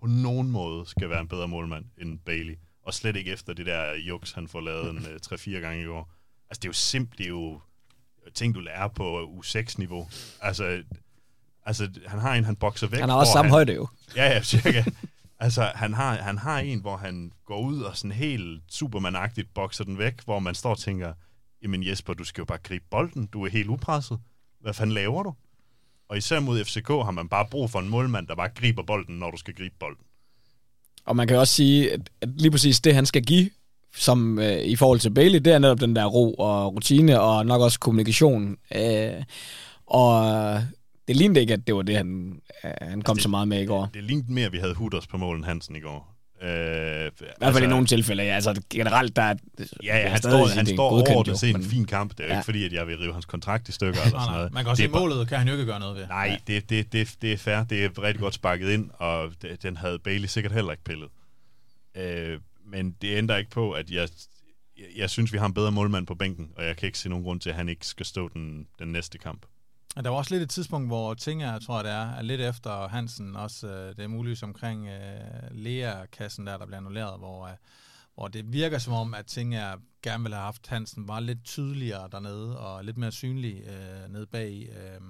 på 0.00 0.06
nogen 0.06 0.50
måde 0.50 0.86
skal 0.86 1.10
være 1.10 1.20
en 1.20 1.28
bedre 1.28 1.48
målmand 1.48 1.84
end 1.98 2.18
Bailey. 2.18 2.58
Og 2.82 2.94
slet 2.94 3.16
ikke 3.16 3.32
efter 3.32 3.52
det 3.52 3.66
der 3.66 3.94
juks, 3.94 4.32
han 4.32 4.48
får 4.48 4.60
lavet 4.60 4.90
en 4.90 4.98
3-4 4.98 5.50
øh, 5.50 5.62
gange 5.62 5.82
i 5.82 5.86
år. 5.86 6.12
Altså, 6.50 6.60
det 6.60 6.64
er 6.64 6.68
jo 6.68 6.72
simpelt, 6.72 7.18
det 7.18 7.24
er 7.24 7.28
jo 7.28 7.60
ting, 8.34 8.54
du 8.54 8.60
lærer 8.60 8.88
på 8.88 9.24
U6-niveau. 9.24 10.08
Altså, 10.40 10.82
altså, 11.66 11.90
han 12.06 12.18
har 12.18 12.34
en, 12.34 12.44
han 12.44 12.56
bokser 12.56 12.86
væk. 12.86 13.00
Han 13.00 13.08
har 13.08 13.16
også 13.16 13.32
samme 13.32 13.48
han, 13.48 13.54
højde 13.54 13.74
jo. 13.74 13.88
Ja, 14.16 14.24
ja, 14.24 14.42
cirka 14.42 14.84
altså, 15.38 15.72
han 15.74 15.94
har, 15.94 16.16
han 16.16 16.38
har 16.38 16.58
en, 16.58 16.80
hvor 16.80 16.96
han 16.96 17.32
går 17.44 17.60
ud 17.60 17.82
og 17.82 17.96
sådan 17.96 18.12
helt 18.12 18.62
supermanagtigt 18.68 19.54
bokser 19.54 19.84
den 19.84 19.98
væk, 19.98 20.24
hvor 20.24 20.38
man 20.38 20.54
står 20.54 20.70
og 20.70 20.78
tænker, 20.78 21.12
jamen 21.62 21.86
Jesper, 21.86 22.14
du 22.14 22.24
skal 22.24 22.40
jo 22.40 22.44
bare 22.44 22.58
gribe 22.58 22.84
bolden, 22.90 23.26
du 23.26 23.44
er 23.44 23.50
helt 23.50 23.68
upresset. 23.68 24.18
Hvad 24.60 24.74
fanden 24.74 24.94
laver 24.94 25.22
du? 25.22 25.34
Og 26.08 26.16
især 26.16 26.40
mod 26.40 26.64
FCK 26.64 26.88
har 26.88 27.10
man 27.10 27.28
bare 27.28 27.46
brug 27.50 27.70
for 27.70 27.78
en 27.78 27.88
målmand, 27.88 28.26
der 28.26 28.34
bare 28.34 28.48
griber 28.48 28.82
bolden, 28.82 29.18
når 29.18 29.30
du 29.30 29.36
skal 29.36 29.54
gribe 29.54 29.74
bolden. 29.80 30.04
Og 31.04 31.16
man 31.16 31.28
kan 31.28 31.36
også 31.36 31.54
sige, 31.54 31.92
at 31.92 32.00
lige 32.22 32.50
præcis 32.50 32.80
det, 32.80 32.94
han 32.94 33.06
skal 33.06 33.22
give 33.22 33.50
som 33.96 34.38
øh, 34.38 34.62
i 34.62 34.76
forhold 34.76 35.00
til 35.00 35.10
Bailey, 35.10 35.38
det 35.38 35.52
er 35.52 35.58
netop 35.58 35.80
den 35.80 35.96
der 35.96 36.04
ro 36.04 36.34
og 36.34 36.74
rutine, 36.74 37.20
og 37.20 37.46
nok 37.46 37.60
også 37.60 37.78
kommunikation. 37.78 38.56
Øh, 38.74 39.22
og 39.86 40.62
det 41.08 41.16
lignede 41.16 41.40
ikke, 41.40 41.52
at 41.52 41.66
det 41.66 41.74
var 41.74 41.82
det, 41.82 41.96
han, 41.96 42.40
han 42.62 43.02
kom 43.02 43.12
altså 43.12 43.14
det, 43.14 43.22
så 43.22 43.28
meget 43.28 43.48
med 43.48 43.62
i 43.62 43.66
går. 43.66 43.84
Det, 43.84 43.94
det 43.94 44.04
lignede 44.04 44.32
mere, 44.32 44.46
at 44.46 44.52
vi 44.52 44.58
havde 44.58 44.74
Hooters 44.74 45.06
på 45.06 45.16
målen 45.16 45.44
Hansen 45.44 45.76
i 45.76 45.80
går. 45.80 46.14
Øh, 46.42 46.48
I 46.48 46.48
hvert 46.48 47.12
fald 47.18 47.34
altså, 47.42 47.64
i 47.64 47.66
nogle 47.66 47.86
tilfælde, 47.86 48.22
ja. 48.22 48.34
Altså 48.34 48.62
generelt, 48.70 49.16
der 49.16 49.22
er... 49.22 49.34
Ja, 49.82 49.98
ja 49.98 50.08
han 50.08 50.18
står, 50.18 50.46
han 50.46 50.66
står 50.66 50.90
over 50.90 51.22
det 51.22 51.38
til 51.38 51.54
en 51.54 51.62
fin 51.62 51.84
kamp. 51.84 52.10
Det 52.10 52.20
er 52.20 52.24
jo 52.24 52.32
ja. 52.32 52.38
ikke 52.38 52.44
fordi, 52.44 52.64
at 52.64 52.72
jeg 52.72 52.86
vil 52.86 52.98
rive 52.98 53.12
hans 53.12 53.24
kontrakt 53.24 53.68
i 53.68 53.72
stykker 53.72 54.00
eller 54.00 54.20
sådan 54.20 54.32
noget. 54.32 54.52
Man 54.52 54.64
kan 54.64 54.70
også 54.70 54.80
sige, 54.80 54.90
målet 54.90 55.28
kan 55.28 55.38
han 55.38 55.48
jo 55.48 55.52
ikke 55.52 55.66
gøre 55.66 55.80
noget 55.80 55.96
ved. 55.96 56.06
Nej, 56.06 56.38
ja. 56.48 56.52
det, 56.52 56.70
det, 56.70 56.92
det, 56.92 57.16
det 57.22 57.32
er 57.32 57.36
fair. 57.36 57.64
Det 57.64 57.84
er 57.84 58.02
rigtig 58.02 58.20
godt 58.20 58.34
sparket 58.34 58.70
ind, 58.70 58.90
og 58.98 59.32
det, 59.42 59.62
den 59.62 59.76
havde 59.76 59.98
Bailey 59.98 60.26
sikkert 60.26 60.52
heller 60.52 60.70
ikke 60.70 60.84
pillet. 60.84 61.08
Øh, 61.96 62.38
men 62.66 62.96
det 63.02 63.16
ændrer 63.16 63.36
ikke 63.36 63.50
på, 63.50 63.72
at 63.72 63.90
jeg, 63.90 64.08
jeg, 64.78 64.86
jeg 64.96 65.10
synes, 65.10 65.32
vi 65.32 65.38
har 65.38 65.46
en 65.46 65.54
bedre 65.54 65.72
målmand 65.72 66.06
på 66.06 66.14
bænken, 66.14 66.50
og 66.56 66.64
jeg 66.64 66.76
kan 66.76 66.86
ikke 66.86 66.98
se 66.98 67.08
nogen 67.08 67.24
grund 67.24 67.40
til, 67.40 67.50
at 67.50 67.56
han 67.56 67.68
ikke 67.68 67.86
skal 67.86 68.06
stå 68.06 68.28
den, 68.28 68.66
den 68.78 68.88
næste 68.88 69.18
kamp. 69.18 69.46
Der 70.04 70.10
var 70.10 70.16
også 70.16 70.34
lidt 70.34 70.42
et 70.42 70.50
tidspunkt, 70.50 70.88
hvor 70.88 71.14
ting 71.14 71.42
jeg 71.42 71.60
tror 71.62 71.82
det 71.82 71.92
er, 71.92 72.10
er 72.10 72.22
lidt 72.22 72.40
efter 72.40 72.88
Hansen 72.88 73.36
også, 73.36 73.66
øh, 73.66 73.96
det 73.96 74.04
er 74.04 74.08
muligt 74.08 74.42
omkring 74.42 74.88
øh, 74.88 75.50
Lea-kassen 75.50 76.46
der, 76.46 76.56
der 76.56 76.66
bliver 76.66 76.78
annulleret, 76.78 77.18
hvor, 77.18 77.46
øh, 77.46 77.52
hvor 78.14 78.28
det 78.28 78.52
virker 78.52 78.78
som 78.78 78.92
om, 78.92 79.14
at 79.14 79.26
ting 79.26 79.54
jeg 79.54 79.76
gerne 80.02 80.22
ville 80.22 80.36
have 80.36 80.44
haft 80.44 80.66
Hansen 80.66 81.08
var 81.08 81.20
lidt 81.20 81.44
tydeligere 81.44 82.08
dernede, 82.12 82.58
og 82.58 82.84
lidt 82.84 82.98
mere 82.98 83.12
synlig 83.12 83.62
øh, 83.66 84.12
nede 84.12 84.26
bag, 84.26 84.68
øh, 84.76 85.00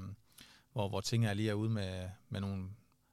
hvor, 0.72 0.88
hvor 0.88 1.00
ting 1.00 1.26
er 1.26 1.34
lige 1.34 1.50
er 1.50 1.54
ude 1.54 1.70
med, 1.70 2.08
med 2.28 2.40
nogle 2.40 2.64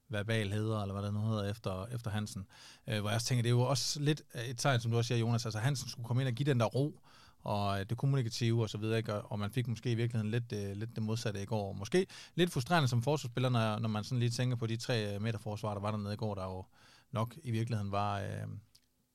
verbalheder, 0.10 0.82
eller 0.82 0.94
hvad 0.94 1.04
det 1.04 1.14
nu 1.14 1.28
hedder, 1.28 1.52
efter, 1.52 1.86
efter 1.86 2.12
Hansen. 2.12 2.46
Øh, 2.88 3.00
hvor 3.00 3.10
jeg 3.10 3.16
også 3.16 3.28
tænker, 3.28 3.42
det 3.42 3.50
er 3.50 3.56
jo 3.56 3.62
også 3.62 4.00
lidt 4.00 4.22
et 4.48 4.58
tegn, 4.58 4.80
som 4.80 4.92
du 4.92 4.98
også 4.98 5.08
siger, 5.08 5.20
Jonas, 5.20 5.46
altså 5.46 5.60
Hansen 5.60 5.90
skulle 5.90 6.08
komme 6.08 6.22
ind 6.22 6.28
og 6.28 6.34
give 6.34 6.50
den 6.50 6.60
der 6.60 6.66
ro, 6.66 7.00
og 7.46 7.80
øh, 7.80 7.86
det 7.90 7.98
kommunikative 7.98 8.62
og 8.62 8.70
så 8.70 8.78
videre, 8.78 8.98
ikke? 8.98 9.22
og 9.22 9.40
man 9.40 9.52
fik 9.52 9.68
måske 9.68 9.92
i 9.92 9.96
virkeligheden 9.96 10.32
lidt, 10.32 10.52
øh, 10.52 10.78
lidt 10.78 10.96
det 10.96 11.04
modsatte 11.04 11.42
i 11.42 11.46
går. 11.46 11.74
Måske 11.74 12.08
lidt 12.36 12.52
frustrerende 12.52 12.88
som 12.88 13.02
forsvarsspiller, 13.02 13.50
når, 13.50 13.80
når 13.80 13.90
man 13.90 14.04
sådan 14.04 14.20
lige 14.20 14.30
tænker 14.30 14.58
på 14.58 14.68
de 14.68 14.78
tre 14.78 15.16
øh, 15.16 15.22
meter 15.22 15.40
forsvar, 15.40 15.74
der 15.74 15.82
var 15.82 15.92
dernede 15.92 16.14
i 16.14 16.18
går, 16.18 16.36
der 16.36 16.44
jo 16.44 16.66
nok 17.12 17.36
i 17.44 17.52
virkeligheden 17.52 17.92
var 17.92 18.20
øh, 18.20 18.48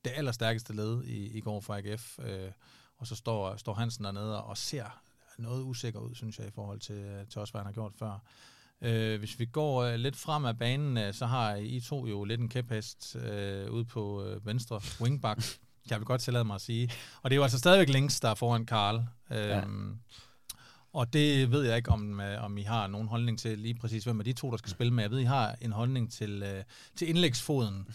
det 0.05 0.11
allerstærkeste 0.15 0.73
led 0.73 1.03
i, 1.03 1.37
i 1.37 1.41
går 1.41 1.59
for 1.59 1.73
AGF. 1.73 2.19
Øh, 2.19 2.51
og 2.97 3.07
så 3.07 3.15
står, 3.15 3.55
står 3.55 3.73
Hansen 3.73 4.03
dernede 4.03 4.43
og 4.43 4.57
ser 4.57 5.01
noget 5.37 5.63
usikker 5.63 5.99
ud, 5.99 6.15
synes 6.15 6.39
jeg, 6.39 6.47
i 6.47 6.51
forhold 6.51 6.79
til, 6.79 7.25
til 7.29 7.41
også, 7.41 7.53
hvad 7.53 7.59
han 7.59 7.65
har 7.65 7.73
gjort 7.73 7.93
før. 7.95 8.19
Øh, 8.81 9.19
hvis 9.19 9.39
vi 9.39 9.45
går 9.45 9.83
øh, 9.83 9.95
lidt 9.95 10.15
frem 10.15 10.45
af 10.45 10.57
banen, 10.57 10.97
øh, 10.97 11.13
så 11.13 11.25
har 11.25 11.55
I 11.55 11.79
to 11.79 12.07
jo 12.07 12.23
lidt 12.23 12.41
en 12.41 12.49
kæphest 12.49 13.15
øh, 13.15 13.71
ude 13.71 13.85
på 13.85 14.23
øh, 14.23 14.45
venstre 14.45 14.81
wingback, 15.01 15.59
jeg 15.89 15.99
vil 15.99 16.05
godt 16.05 16.21
tillade 16.21 16.43
mig 16.43 16.55
at 16.55 16.61
sige. 16.61 16.89
Og 17.21 17.29
det 17.29 17.35
er 17.35 17.37
jo 17.37 17.43
altså 17.43 17.59
stadigvæk 17.59 17.89
Links, 17.89 18.19
der 18.19 18.29
er 18.29 18.35
foran 18.35 18.65
Karl. 18.65 19.03
Øh, 19.31 19.47
ja. 19.47 19.61
Og 20.93 21.13
det 21.13 21.51
ved 21.51 21.63
jeg 21.63 21.77
ikke, 21.77 21.91
om, 21.91 22.19
øh, 22.19 22.43
om 22.43 22.57
I 22.57 22.61
har 22.61 22.87
nogen 22.87 23.07
holdning 23.07 23.39
til 23.39 23.59
lige 23.59 23.75
præcis, 23.75 24.03
hvem 24.03 24.19
af 24.19 24.25
de 24.25 24.33
to, 24.33 24.51
der 24.51 24.57
skal 24.57 24.71
spille 24.71 24.93
med. 24.93 25.03
Jeg 25.03 25.11
ved, 25.11 25.19
I 25.19 25.23
har 25.23 25.55
en 25.61 25.71
holdning 25.71 26.11
til, 26.11 26.43
øh, 26.43 26.63
til 26.95 27.09
indlægsfoden 27.09 27.87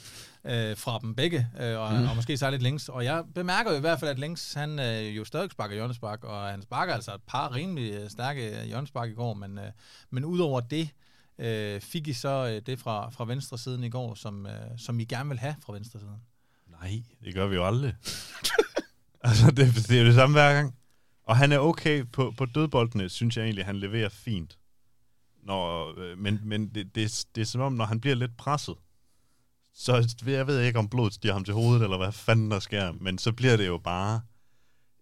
øh, 0.44 0.76
fra 0.76 0.98
dem 0.98 1.14
begge, 1.14 1.48
øh, 1.60 1.78
og, 1.78 1.92
mm. 1.92 2.08
og 2.08 2.16
måske 2.16 2.36
særligt 2.36 2.62
Links. 2.62 2.88
Og 2.88 3.04
jeg 3.04 3.24
bemærker 3.34 3.70
jo 3.70 3.76
i 3.76 3.80
hvert 3.80 4.00
fald, 4.00 4.10
at 4.10 4.18
Links, 4.18 4.54
han 4.54 4.78
øh, 4.78 5.16
jo 5.16 5.24
stadig 5.24 5.50
sparker 5.50 5.74
hjørnespark, 5.74 6.24
og 6.24 6.46
han 6.46 6.62
sparker 6.62 6.94
altså 6.94 7.14
et 7.14 7.22
par 7.26 7.54
rimelig 7.54 7.92
øh, 7.92 8.10
stærke 8.10 8.64
hjørnespark 8.66 9.10
i 9.10 9.14
går, 9.14 9.34
men, 9.34 9.58
øh, 9.58 9.70
men 10.10 10.24
udover 10.24 10.60
det, 10.60 10.90
øh, 11.38 11.80
fik 11.80 12.08
I 12.08 12.12
så 12.12 12.52
øh, 12.54 12.62
det 12.66 12.78
fra, 12.78 13.10
fra 13.10 13.24
venstre 13.24 13.58
siden 13.58 13.84
i 13.84 13.90
går, 13.90 14.14
som, 14.14 14.46
øh, 14.46 14.52
som 14.78 15.00
I 15.00 15.04
gerne 15.04 15.28
vil 15.28 15.38
have 15.38 15.54
fra 15.66 15.72
venstre 15.72 16.00
siden? 16.00 16.22
Nej, 16.80 17.02
det 17.24 17.34
gør 17.34 17.46
vi 17.46 17.54
jo 17.54 17.66
aldrig. 17.66 17.94
altså, 19.28 19.50
det, 19.50 19.74
det 19.88 19.90
er 19.90 20.00
jo 20.00 20.06
det 20.06 20.14
samme 20.14 20.34
hver 20.34 20.54
gang. 20.54 20.74
Og 21.22 21.36
han 21.36 21.52
er 21.52 21.58
okay 21.58 22.04
på, 22.12 22.34
på 22.38 22.46
dødboldene, 22.46 23.08
synes 23.08 23.36
jeg 23.36 23.44
egentlig, 23.44 23.64
han 23.64 23.76
leverer 23.76 24.08
fint. 24.08 24.58
Når, 25.42 25.94
øh, 26.00 26.18
men 26.18 26.40
men 26.44 26.68
det, 26.68 26.94
det, 26.94 27.26
det 27.34 27.40
er 27.40 27.44
som 27.44 27.60
om, 27.60 27.72
når 27.72 27.84
han 27.84 28.00
bliver 28.00 28.16
lidt 28.16 28.36
presset, 28.36 28.74
så 29.74 30.16
jeg 30.26 30.46
ved 30.46 30.60
ikke, 30.60 30.78
om 30.78 30.88
blodet 30.88 31.14
stiger 31.14 31.32
ham 31.32 31.44
til 31.44 31.54
hovedet, 31.54 31.82
eller 31.82 31.96
hvad 31.96 32.12
fanden 32.12 32.50
der 32.50 32.58
sker, 32.58 32.92
men 32.92 33.18
så 33.18 33.32
bliver 33.32 33.56
det 33.56 33.66
jo 33.66 33.78
bare 33.78 34.20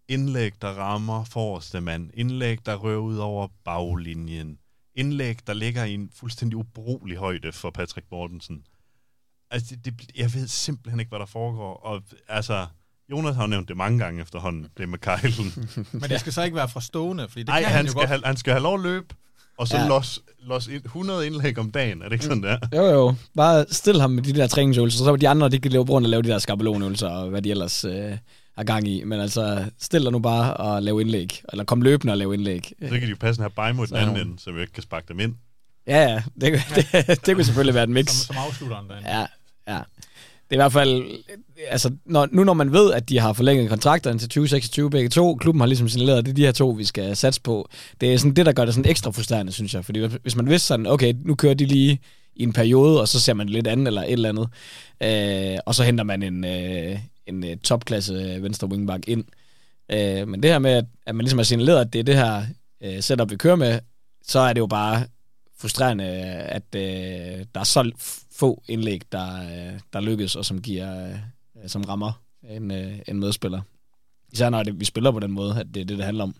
indlæg, 0.08 0.62
der 0.62 0.68
rammer 0.68 1.24
forreste 1.24 1.80
mand, 1.80 2.10
indlæg, 2.14 2.66
der 2.66 2.76
rører 2.76 2.98
ud 2.98 3.16
over 3.16 3.48
baglinjen, 3.64 4.58
indlæg, 4.94 5.46
der 5.46 5.54
ligger 5.54 5.84
i 5.84 5.94
en 5.94 6.10
fuldstændig 6.14 6.56
ubrugelig 6.56 7.16
højde 7.16 7.52
for 7.52 7.70
Patrick 7.70 8.06
Mortensen. 8.10 8.66
Altså, 9.54 9.74
det, 9.84 9.94
det, 10.00 10.10
jeg 10.16 10.34
ved 10.34 10.48
simpelthen 10.48 11.00
ikke, 11.00 11.08
hvad 11.10 11.18
der 11.18 11.26
foregår, 11.26 11.74
og 11.86 12.02
altså, 12.28 12.66
Jonas 13.10 13.36
har 13.36 13.46
nævnt 13.46 13.68
det 13.68 13.76
mange 13.76 13.98
gange 13.98 14.22
efterhånden, 14.22 14.66
det 14.78 14.88
med 14.88 14.98
Kejlen. 14.98 15.52
Men 15.92 16.02
det 16.02 16.20
skal 16.20 16.32
så 16.32 16.42
ikke 16.42 16.56
være 16.56 16.68
fra 16.68 16.80
stående, 16.80 17.28
fordi 17.28 17.40
det 17.42 17.48
Ej, 17.48 17.60
kan 17.60 17.66
han, 17.68 17.76
han, 17.76 17.84
jo 17.84 17.90
skal 17.90 17.98
godt. 18.00 18.08
have, 18.08 18.20
han 18.24 18.36
skal 18.36 18.52
have 18.52 18.62
lov 18.62 18.74
at 18.74 18.80
løbe, 18.80 19.06
og 19.58 19.68
så 19.68 19.76
Ja. 19.76 19.88
los, 19.88 20.20
los 20.42 20.68
100 20.68 21.26
indlæg 21.26 21.58
om 21.58 21.70
dagen. 21.70 22.00
Er 22.02 22.04
det 22.04 22.12
ikke 22.12 22.24
sådan, 22.24 22.42
der? 22.42 22.58
Jo, 22.74 22.82
jo. 22.84 23.14
Bare 23.36 23.64
stil 23.70 24.00
ham 24.00 24.10
med 24.10 24.22
de 24.22 24.32
der 24.32 24.46
træningsøvelser, 24.46 24.98
så 25.04 25.10
var 25.10 25.16
de 25.16 25.28
andre, 25.28 25.48
de 25.48 25.58
kan 25.58 25.72
løbe 25.72 25.90
rundt 25.92 26.06
og 26.06 26.10
lave 26.10 26.22
de 26.22 26.28
der 26.28 26.38
skabelonøvelser, 26.38 27.08
og 27.08 27.28
hvad 27.30 27.42
de 27.42 27.50
ellers 27.50 27.84
øh, 27.84 28.16
har 28.56 28.64
gang 28.64 28.88
i. 28.88 29.04
Men 29.04 29.20
altså, 29.20 29.64
stil 29.78 30.02
dig 30.02 30.12
nu 30.12 30.18
bare 30.18 30.54
og 30.56 30.82
lave 30.82 31.00
indlæg. 31.00 31.42
Eller 31.52 31.64
kom 31.64 31.82
løbende 31.82 32.12
og 32.12 32.16
lave 32.18 32.34
indlæg. 32.34 32.72
Så 32.82 32.88
kan 32.88 33.02
de 33.02 33.06
jo 33.06 33.16
passe 33.20 33.42
have 33.42 33.50
Bajmo 33.50 33.82
i 33.82 33.86
den 33.86 33.88
Så- 33.88 33.96
anden 33.96 34.16
ende, 34.26 34.38
så 34.38 34.52
vi 34.52 34.60
ikke 34.60 34.72
kan 34.72 34.82
sparke 34.82 35.06
dem 35.08 35.20
ind. 35.20 35.34
Ja, 35.86 36.02
ja. 36.12 36.22
Det, 36.40 36.52
det, 36.92 37.26
det 37.26 37.34
kunne 37.34 37.44
selvfølgelig 37.44 37.74
være 37.74 37.84
et 37.84 37.90
mix. 37.90 38.10
Som, 38.10 38.34
som 38.34 38.44
afslutteren 38.48 38.88
derinde. 38.88 39.18
Ja, 39.18 39.26
ja. 39.68 39.80
Det 40.50 40.50
er 40.50 40.54
i 40.54 40.62
hvert 40.64 40.72
fald, 40.72 41.04
altså, 41.68 41.90
når, 42.06 42.28
nu 42.32 42.44
når 42.44 42.54
man 42.54 42.72
ved, 42.72 42.92
at 42.92 43.08
de 43.08 43.18
har 43.18 43.32
forlænget 43.32 43.68
kontrakterne 43.68 44.18
til 44.18 44.28
2026 44.28 44.90
begge 44.90 45.08
to, 45.08 45.34
klubben 45.34 45.60
har 45.60 45.66
ligesom 45.66 45.88
signaleret, 45.88 46.18
at 46.18 46.24
det 46.24 46.30
er 46.30 46.34
de 46.34 46.44
her 46.44 46.52
to, 46.52 46.70
vi 46.70 46.84
skal 46.84 47.16
satse 47.16 47.40
på. 47.40 47.68
Det 48.00 48.14
er 48.14 48.18
sådan 48.18 48.34
det, 48.34 48.46
der 48.46 48.52
gør 48.52 48.64
det 48.64 48.74
sådan 48.74 48.90
ekstra 48.90 49.10
frustrerende, 49.10 49.52
synes 49.52 49.74
jeg. 49.74 49.84
Fordi 49.84 50.08
hvis 50.22 50.36
man 50.36 50.48
vidste 50.48 50.66
sådan, 50.66 50.86
okay, 50.86 51.14
nu 51.24 51.34
kører 51.34 51.54
de 51.54 51.64
lige 51.64 52.00
i 52.36 52.42
en 52.42 52.52
periode, 52.52 53.00
og 53.00 53.08
så 53.08 53.20
ser 53.20 53.34
man 53.34 53.48
lidt 53.48 53.66
andet 53.66 53.86
eller 53.86 54.02
et 54.02 54.12
eller 54.12 54.28
andet, 54.28 54.48
øh, 55.02 55.58
og 55.66 55.74
så 55.74 55.82
henter 55.82 56.04
man 56.04 56.22
en, 56.22 56.44
øh, 56.44 56.98
en 57.26 57.44
øh, 57.44 57.56
topklasse 57.56 58.14
øh, 58.14 58.42
venstre 58.42 58.68
wingback 58.68 59.08
ind. 59.08 59.24
Øh, 59.92 60.28
men 60.28 60.42
det 60.42 60.50
her 60.50 60.58
med, 60.58 60.70
at, 60.70 60.84
at 61.06 61.14
man 61.14 61.24
ligesom 61.24 61.38
har 61.38 61.44
signaleret, 61.44 61.80
at 61.80 61.92
det 61.92 61.98
er 61.98 62.02
det 62.02 62.16
her 62.16 62.42
øh, 62.84 63.02
setup, 63.02 63.30
vi 63.30 63.36
kører 63.36 63.56
med, 63.56 63.78
så 64.26 64.38
er 64.38 64.52
det 64.52 64.60
jo 64.60 64.66
bare 64.66 65.04
frustrerende, 65.56 66.04
at 66.04 66.74
øh, 66.74 67.46
der 67.54 67.60
er 67.60 67.64
så 67.64 67.92
få 68.32 68.62
indlæg, 68.68 69.02
der, 69.12 69.42
øh, 69.42 69.80
der 69.92 70.00
lykkes, 70.00 70.36
og 70.36 70.44
som 70.44 70.62
giver, 70.62 71.18
øh, 71.62 71.68
som 71.68 71.82
rammer 71.82 72.12
en, 72.42 72.70
øh, 72.70 72.98
en 73.08 73.20
medspiller. 73.20 73.62
Især 74.32 74.50
når 74.50 74.62
det, 74.62 74.80
vi 74.80 74.84
spiller 74.84 75.12
på 75.12 75.20
den 75.20 75.32
måde, 75.32 75.60
at 75.60 75.66
det 75.66 75.80
er 75.80 75.84
det, 75.84 75.96
det 75.98 76.04
handler 76.04 76.24
om. 76.24 76.36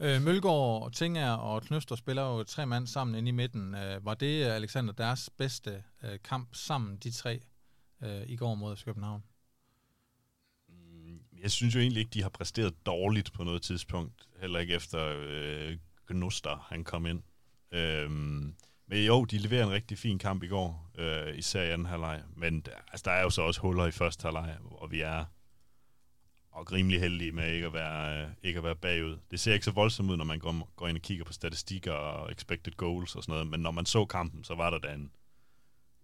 Øh, 0.00 0.22
Mølgaard, 0.22 0.92
Tinger 0.92 1.32
og 1.32 1.62
Knøster 1.62 1.96
spiller 1.96 2.22
jo 2.22 2.42
tre 2.44 2.66
mand 2.66 2.86
sammen 2.86 3.14
inde 3.14 3.28
i 3.28 3.32
midten. 3.32 3.74
Øh, 3.74 4.04
var 4.04 4.14
det, 4.14 4.44
Alexander, 4.44 4.92
deres 4.92 5.30
bedste 5.38 5.82
øh, 6.04 6.18
kamp 6.24 6.48
sammen, 6.54 6.96
de 6.96 7.10
tre, 7.10 7.40
øh, 8.02 8.22
i 8.26 8.36
går 8.36 8.54
mod 8.54 8.76
København? 8.84 9.22
Mm, 10.68 11.18
Jeg 11.42 11.50
synes 11.50 11.74
jo 11.74 11.80
egentlig 11.80 12.00
ikke, 12.00 12.10
de 12.14 12.22
har 12.22 12.28
præsteret 12.28 12.86
dårligt 12.86 13.32
på 13.32 13.44
noget 13.44 13.62
tidspunkt. 13.62 14.28
Heller 14.40 14.58
ikke 14.58 14.74
efter 14.74 15.14
øh, 15.18 15.78
Gnoster, 16.08 16.66
han 16.68 16.84
kom 16.84 17.06
ind. 17.06 17.22
Øhm, 17.74 18.54
men 18.86 19.04
jo, 19.04 19.24
de 19.24 19.38
leverer 19.38 19.64
en 19.64 19.72
rigtig 19.72 19.98
fin 19.98 20.18
kamp 20.18 20.42
i 20.42 20.46
går, 20.46 20.90
øh, 20.98 21.38
især 21.38 21.62
i 21.62 21.70
anden 21.70 21.86
halvleg. 21.86 22.22
Men 22.36 22.66
altså, 22.92 23.02
der 23.04 23.10
er 23.10 23.22
jo 23.22 23.30
så 23.30 23.42
også 23.42 23.60
huller 23.60 23.86
i 23.86 23.90
første 23.90 24.22
halvleg, 24.22 24.56
og 24.70 24.90
vi 24.90 25.00
er 25.00 25.24
og 26.54 26.72
rimelig 26.72 27.00
heldige 27.00 27.32
med 27.32 27.52
ikke 27.52 27.66
at, 27.66 27.72
være, 27.72 28.22
øh, 28.22 28.28
ikke 28.42 28.58
at 28.58 28.64
være 28.64 28.76
bagud. 28.76 29.18
Det 29.30 29.40
ser 29.40 29.52
ikke 29.52 29.64
så 29.64 29.70
voldsomt 29.70 30.10
ud, 30.10 30.16
når 30.16 30.24
man 30.24 30.38
går, 30.38 30.72
går 30.76 30.88
ind 30.88 30.96
og 30.96 31.02
kigger 31.02 31.24
på 31.24 31.32
statistikker 31.32 31.92
og 31.92 32.32
expected 32.32 32.72
goals 32.72 33.16
og 33.16 33.22
sådan 33.22 33.32
noget, 33.32 33.46
men 33.46 33.60
når 33.60 33.70
man 33.70 33.86
så 33.86 34.04
kampen, 34.04 34.44
så 34.44 34.54
var 34.54 34.70
der 34.70 34.78
da 34.78 34.92
en, 34.92 35.10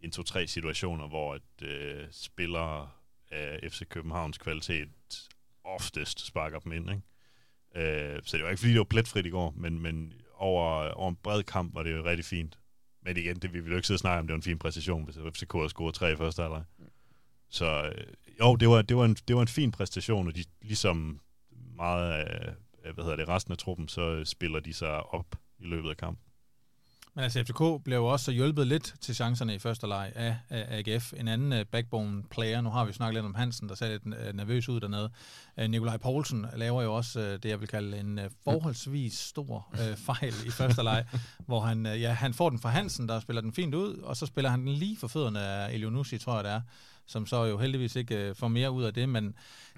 en 0.01 0.11
to-tre 0.11 0.47
situationer, 0.47 1.09
hvor 1.09 1.35
et, 1.35 1.63
øh, 1.63 2.07
spillere 2.11 2.91
af 3.31 3.73
FC 3.73 3.89
Københavns 3.89 4.39
kvalitet 4.39 4.89
oftest 5.65 6.27
sparker 6.27 6.59
dem 6.59 6.73
ind. 6.73 6.91
Ikke? 6.91 8.15
Øh, 8.15 8.21
så 8.25 8.37
det 8.37 8.45
var 8.45 8.51
ikke 8.51 8.61
fordi, 8.61 8.73
det 8.73 8.79
var 8.79 8.85
pletfrit 8.85 9.27
i 9.27 9.31
går, 9.31 9.55
men, 9.57 9.81
men 9.81 10.15
over, 10.41 10.89
over 10.89 11.09
en 11.09 11.17
bred 11.23 11.43
kamp 11.43 11.75
var 11.75 11.83
det 11.83 11.97
jo 11.97 12.05
rigtig 12.05 12.25
fint. 12.25 12.59
Men 13.03 13.17
igen, 13.17 13.37
det, 13.37 13.53
vi 13.53 13.61
vil 13.61 13.71
jo 13.71 13.77
ikke 13.77 13.87
sidde 13.87 13.97
og 13.97 14.01
snakke 14.01 14.21
om, 14.21 14.27
det 14.27 14.33
var 14.33 14.39
en 14.39 14.43
fin 14.43 14.59
præcision, 14.59 15.05
hvis 15.05 15.17
FCK 15.17 15.53
havde 15.53 15.69
scoret 15.69 15.95
tre 15.95 16.13
i 16.13 16.17
første 16.17 16.43
halvleg. 16.43 16.65
Så 17.49 17.93
øh, 17.95 18.05
jo, 18.41 18.57
det 18.57 18.69
var, 18.69 18.83
det, 18.83 18.97
var 18.97 19.05
en, 19.05 19.17
det 19.29 19.37
var 19.37 19.43
en 19.43 19.49
fin 19.49 19.71
præstation, 19.71 20.27
og 20.29 20.37
de, 20.37 20.45
ligesom 20.63 21.21
meget 21.77 22.13
af 22.13 22.55
hvad 22.95 23.05
hedder 23.05 23.17
det, 23.17 23.29
resten 23.29 23.53
af 23.53 23.59
truppen, 23.59 23.89
så 23.89 24.25
spiller 24.25 24.61
de 24.61 24.73
sig 24.73 25.15
op 25.15 25.37
i 25.59 25.65
løbet 25.65 25.91
af 25.91 25.97
kampen. 25.97 26.30
Men 27.15 27.25
altså, 27.25 27.45
FCK 27.45 27.85
blev 27.85 27.97
jo 27.97 28.07
også 28.07 28.33
hjulpet 28.33 28.67
lidt 28.67 28.95
til 29.01 29.15
chancerne 29.15 29.55
i 29.55 29.59
første 29.59 29.87
leg 29.87 30.13
af, 30.15 30.37
af 30.49 30.79
AGF. 30.79 31.13
En 31.17 31.29
anden 31.29 31.53
uh, 31.53 31.67
backbone 31.73 32.23
player, 32.31 32.61
nu 32.61 32.71
har 32.71 32.85
vi 32.85 32.93
snakket 32.93 33.15
lidt 33.15 33.25
om 33.25 33.35
Hansen, 33.35 33.69
der 33.69 33.75
ser 33.75 33.89
lidt 33.89 34.07
uh, 34.07 34.37
nervøs 34.37 34.69
ud 34.69 34.81
dernede. 34.81 35.11
Uh, 35.63 35.65
Nikolaj 35.65 35.97
Poulsen 35.97 36.47
laver 36.57 36.83
jo 36.83 36.95
også 36.95 37.37
det, 37.43 37.49
jeg 37.49 37.61
vil 37.61 37.69
kalde 37.69 37.99
en 37.99 38.21
forholdsvis 38.45 39.19
stor 39.19 39.75
fejl 40.07 40.35
i 40.47 40.51
første 40.51 40.83
leg, 40.83 41.05
hvor 41.47 41.61
han, 41.61 41.87
ja, 41.87 42.13
han 42.13 42.35
får 42.35 42.51
den 42.51 42.59
fra 42.59 42.69
Hansen, 42.69 43.09
der 43.09 43.21
spiller 43.21 43.43
den 43.43 43.53
fint 43.53 43.75
ud, 43.75 43.97
og 43.97 44.17
så 44.17 44.27
spiller 44.27 44.51
han 44.51 44.61
den 44.61 44.69
lige 44.69 44.97
for 44.97 45.09
fødderne 45.09 45.41
af 45.41 45.75
Elionussi, 45.75 46.19
tror 46.19 46.35
jeg 46.35 46.45
det 46.45 46.53
er, 46.53 46.61
som 47.07 47.27
så 47.27 47.45
jo 47.45 47.59
heldigvis 47.59 47.97
ikke 47.97 48.35
får 48.35 48.49
mere 48.49 48.71
ud 48.71 48.85
af 48.85 48.95
det, 48.95 49.09
men 49.09 49.35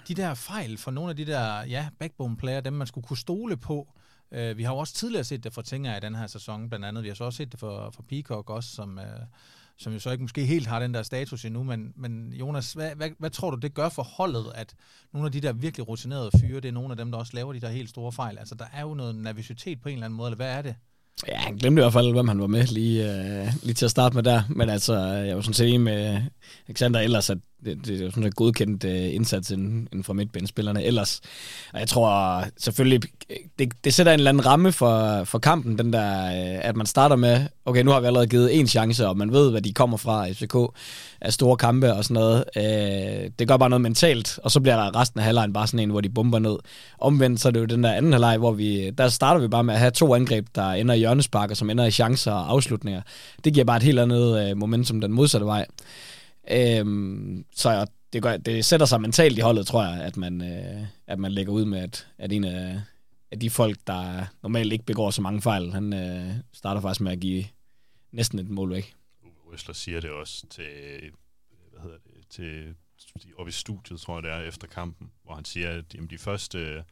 de 0.09 0.15
der 0.15 0.35
fejl 0.35 0.79
for 0.79 0.91
nogle 0.91 1.11
af 1.11 1.17
de 1.17 1.27
der 1.27 1.65
ja, 1.65 1.89
backbone 1.99 2.37
player, 2.37 2.61
dem 2.61 2.73
man 2.73 2.87
skulle 2.87 3.07
kunne 3.07 3.19
stole 3.19 3.57
på, 3.57 3.89
Øh, 4.35 4.59
vi 4.59 4.63
har 4.63 4.73
jo 4.73 4.79
også 4.79 4.95
tidligere 4.95 5.25
set 5.25 5.45
det 5.45 5.53
for 5.53 5.63
Tinger 5.63 5.97
i 5.97 6.01
den 6.01 6.15
her 6.15 6.27
sæson, 6.27 6.69
blandt 6.69 6.87
andet. 6.87 7.03
Vi 7.03 7.09
har 7.09 7.15
så 7.15 7.25
også 7.25 7.37
set 7.37 7.53
det 7.53 7.61
for, 7.61 7.91
for 7.95 8.03
Peacock 8.03 8.51
også, 8.51 8.71
som, 8.71 8.99
øh, 8.99 9.05
som 9.79 9.93
jo 9.93 9.99
så 9.99 10.11
ikke 10.11 10.23
måske 10.23 10.47
helt 10.47 10.67
har 10.67 10.81
den 10.81 10.95
der 10.95 11.03
status 11.03 11.45
endnu. 11.45 11.63
Men, 11.63 11.93
men 11.97 12.33
Jonas, 12.33 12.73
hvad, 12.73 12.91
hvad, 12.97 13.11
hvad 13.19 13.31
tror 13.31 13.51
du, 13.51 13.57
det 13.57 13.75
gør 13.75 13.89
for 13.89 14.03
holdet, 14.03 14.47
at 14.55 14.75
nogle 15.13 15.27
af 15.27 15.33
de 15.33 15.41
der 15.41 15.53
virkelig 15.53 15.89
rutinerede 15.89 16.31
fyre, 16.41 16.61
det 16.61 16.69
er 16.69 16.73
nogle 16.73 16.91
af 16.91 16.97
dem, 16.97 17.11
der 17.11 17.19
også 17.19 17.33
laver 17.35 17.53
de 17.53 17.61
der 17.61 17.69
helt 17.69 17.91
store 17.91 18.13
fejl? 18.13 18.39
Altså, 18.39 18.55
der 18.55 18.67
er 18.73 18.83
jo 18.83 18.95
noget 18.95 19.15
nervøsitet 19.15 19.81
på 19.83 19.89
en 19.89 19.93
eller 19.93 20.05
anden 20.05 20.17
måde, 20.17 20.29
eller 20.29 20.37
hvad 20.37 20.53
er 20.53 20.63
det? 20.63 20.75
Ja, 21.29 21.37
han 21.37 21.57
glemte 21.57 21.81
i 21.81 21.83
hvert 21.83 21.93
fald, 21.93 22.13
hvem 22.13 22.29
han 22.29 22.41
var 22.41 22.47
med 22.47 22.67
lige, 22.67 23.11
øh, 23.11 23.49
lige 23.63 23.75
til 23.75 23.85
at 23.85 23.91
starte 23.91 24.15
med 24.15 24.23
der. 24.23 24.43
Men 24.49 24.71
altså, 24.71 24.99
jeg 25.03 25.37
var 25.37 25.43
sådan 25.43 25.55
set 25.55 25.69
enig 25.69 25.81
med 25.81 26.23
Alexander 26.69 27.01
ellers, 27.01 27.31
at 27.31 27.39
det, 27.65 27.87
det 27.87 28.03
er 28.03 28.11
sådan 28.11 28.25
en 28.25 28.33
godkendt 28.33 28.85
øh, 28.85 29.15
indsats 29.15 29.51
inden, 29.51 29.89
inden 29.93 30.05
for 30.05 30.13
midtbanespillerne 30.13 30.85
ellers. 30.85 31.21
Og 31.73 31.81
jeg 31.81 31.89
tror 31.89 32.45
selvfølgelig, 32.59 33.01
det, 33.59 33.73
det 33.85 33.95
sætter 33.95 34.13
en 34.13 34.21
eller 34.21 34.31
anden 34.31 34.47
ramme 34.47 34.73
for, 34.73 35.25
for 35.25 35.39
kampen, 35.39 35.79
den 35.79 35.93
der, 35.93 36.27
øh, 36.27 36.61
at 36.63 36.77
man 36.77 36.87
starter 36.87 37.17
med, 37.17 37.47
okay, 37.65 37.83
nu 37.83 37.91
har 37.91 38.01
vi 38.01 38.07
allerede 38.07 38.27
givet 38.27 38.59
en 38.59 38.67
chance, 38.69 39.09
og 39.09 39.17
man 39.17 39.33
ved, 39.33 39.51
hvad 39.51 39.63
de 39.63 39.73
kommer 39.73 39.97
fra 39.97 40.29
FCK 40.33 40.57
af 41.21 41.33
store 41.33 41.57
kampe 41.57 41.93
og 41.93 42.05
sådan 42.05 42.15
noget. 42.15 42.45
Øh, 42.57 43.31
det 43.39 43.49
gør 43.49 43.57
bare 43.57 43.71
noget 43.71 43.81
mentalt, 43.81 44.39
og 44.43 44.51
så 44.51 44.61
bliver 44.61 44.77
der 44.77 45.01
resten 45.01 45.21
af 45.21 45.25
halvlejen 45.25 45.53
bare 45.53 45.67
sådan 45.67 45.81
en, 45.81 45.91
hvor 45.91 46.01
de 46.01 46.09
bomber 46.09 46.39
ned. 46.39 46.57
Omvendt 46.99 47.41
så 47.41 47.49
er 47.49 47.53
det 47.53 47.61
jo 47.61 47.65
den 47.65 47.85
der 47.85 47.93
anden 47.93 48.13
halvleg, 48.13 48.39
hvor 48.39 48.53
vi, 48.53 48.91
der 48.91 49.09
starter 49.09 49.41
vi 49.41 49.49
bare 49.49 49.65
med 49.65 49.75
at 49.75 49.81
have 49.81 49.91
to 49.91 50.15
angreb, 50.15 50.47
der 50.55 50.71
ender 50.71 50.95
i 50.95 50.99
hjørnesparker, 50.99 51.55
som 51.55 51.71
ender 51.71 51.85
i 51.85 51.91
chancer 51.91 52.33
og 52.33 52.51
afslutninger. 52.51 53.03
Det 53.45 53.55
giver 53.55 53.65
bare 53.65 53.77
et 53.77 53.83
helt 53.83 53.99
andet 53.99 54.51
øh, 54.51 54.57
momentum 54.57 55.01
den 55.01 55.13
modsatte 55.13 55.47
vej. 55.47 55.67
Øhm, 56.51 57.45
så 57.53 57.87
det, 58.13 58.23
gør, 58.23 58.37
det 58.37 58.65
sætter 58.65 58.87
sig 58.87 59.01
mentalt 59.01 59.39
i 59.39 59.41
holdet, 59.41 59.67
tror 59.67 59.83
jeg, 59.83 60.03
at 60.03 60.17
man, 60.17 60.43
øh, 60.43 60.87
at 61.07 61.19
man 61.19 61.33
lægger 61.33 61.53
ud 61.53 61.65
med, 61.65 61.79
at, 61.79 62.09
at 62.19 62.33
en 62.33 62.45
af, 62.45 62.81
af 63.31 63.41
de 63.41 63.51
folk, 63.51 63.79
der 63.87 64.25
normalt 64.43 64.73
ikke 64.73 64.85
begår 64.85 65.11
så 65.11 65.23
mange 65.23 65.43
fejl, 65.43 65.73
han 65.73 65.93
øh, 65.93 66.35
starter 66.53 66.81
faktisk 66.81 67.01
med 67.01 67.13
at 67.13 67.21
give 67.21 67.45
næsten 68.13 68.39
et 68.39 68.49
mål 68.49 68.71
væk. 68.71 68.95
Uwe 69.23 69.53
Røsler 69.53 69.75
siger 69.75 70.01
det 70.01 70.11
også 70.11 70.47
til, 70.51 70.65
hvad 71.71 71.81
hedder 71.83 71.99
det, 72.05 72.29
til 72.31 72.75
oppe 73.39 73.49
i 73.49 73.53
studiet, 73.53 74.01
tror 74.01 74.17
jeg 74.17 74.23
det 74.23 74.31
er, 74.31 74.41
efter 74.41 74.67
kampen, 74.67 75.11
hvor 75.25 75.35
han 75.35 75.45
siger, 75.45 75.71
at 75.71 75.95
jamen, 75.95 76.11
de 76.11 76.19
første 76.19 76.85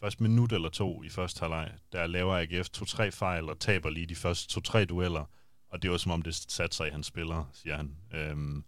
første 0.00 0.22
minut 0.22 0.52
eller 0.52 0.68
to 0.68 1.02
i 1.02 1.08
første 1.08 1.40
halvleg, 1.40 1.72
der 1.92 2.06
laver 2.06 2.36
AGF 2.36 2.68
to-tre 2.68 3.12
fejl 3.12 3.48
og 3.48 3.58
taber 3.58 3.90
lige 3.90 4.06
de 4.06 4.14
første 4.14 4.48
to-tre 4.48 4.84
dueller, 4.84 5.24
og 5.68 5.82
det 5.82 5.90
var 5.90 5.96
som 5.96 6.12
om, 6.12 6.22
det 6.22 6.34
satte 6.34 6.76
sig 6.76 6.88
i 6.88 6.90
hans 6.90 7.06
spillere, 7.06 7.46
siger 7.52 7.76
han. 7.76 7.96
Øhm, 8.14 8.64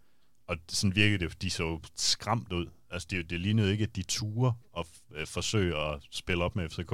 og 0.52 0.58
sådan 0.68 0.96
virkede 0.96 1.24
det, 1.24 1.42
de 1.42 1.50
så 1.50 1.80
skræmt 1.96 2.52
ud. 2.52 2.66
Altså, 2.90 3.08
det, 3.10 3.30
det 3.30 3.40
lignede 3.40 3.72
ikke, 3.72 3.84
at 3.84 3.96
de 3.96 4.02
ture 4.02 4.54
og 4.72 4.86
øh, 5.14 5.26
forsøge 5.26 5.78
at 5.78 6.00
spille 6.10 6.44
op 6.44 6.56
med 6.56 6.68
FCK. 6.68 6.92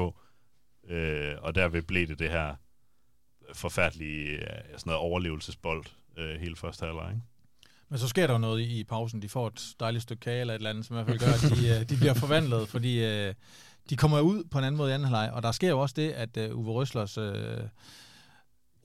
Øh, 0.91 1.35
og 1.43 1.55
derved 1.55 1.83
blev 1.83 2.07
det 2.07 2.19
det 2.19 2.31
her 2.31 2.55
forfærdelige 3.53 4.31
øh, 4.31 4.63
sådan 4.73 4.83
noget 4.87 5.01
overlevelsesbold 5.01 5.85
øh, 6.17 6.41
hele 6.41 6.57
første 6.57 6.87
halvleg. 6.87 7.11
Ikke? 7.11 7.23
Men 7.89 7.99
så 7.99 8.09
sker 8.09 8.27
der 8.27 8.35
jo 8.35 8.39
noget 8.39 8.61
i, 8.61 8.81
i 8.81 8.85
pausen. 8.85 9.23
De 9.23 9.29
får 9.29 9.47
et 9.47 9.75
dejligt 9.81 10.03
stykke 10.03 10.21
kage 10.21 10.41
eller 10.41 10.55
et 10.55 10.59
eller 10.59 10.71
andet, 10.71 10.87
som 10.87 10.95
i 10.95 10.97
hvert 10.97 11.07
fald 11.07 11.19
gør, 11.19 11.49
at 11.49 11.59
de, 11.59 11.69
øh, 11.69 11.89
de 11.89 11.97
bliver 11.97 12.15
forvandlet, 12.15 12.69
fordi 12.69 13.05
øh, 13.05 13.35
de 13.91 13.97
kommer 13.97 14.21
ud 14.21 14.45
på 14.45 14.59
en 14.59 14.65
anden 14.65 14.77
måde 14.77 14.91
i 14.91 14.95
anden 14.95 15.09
halvleg. 15.09 15.31
Og 15.33 15.43
der 15.43 15.53
sker 15.53 15.69
jo 15.69 15.81
også 15.81 15.95
det, 15.99 16.11
at 16.11 16.37
øh, 16.37 16.59
Uwe 16.59 16.73
Røslers 16.73 17.19
øh, 17.19 17.61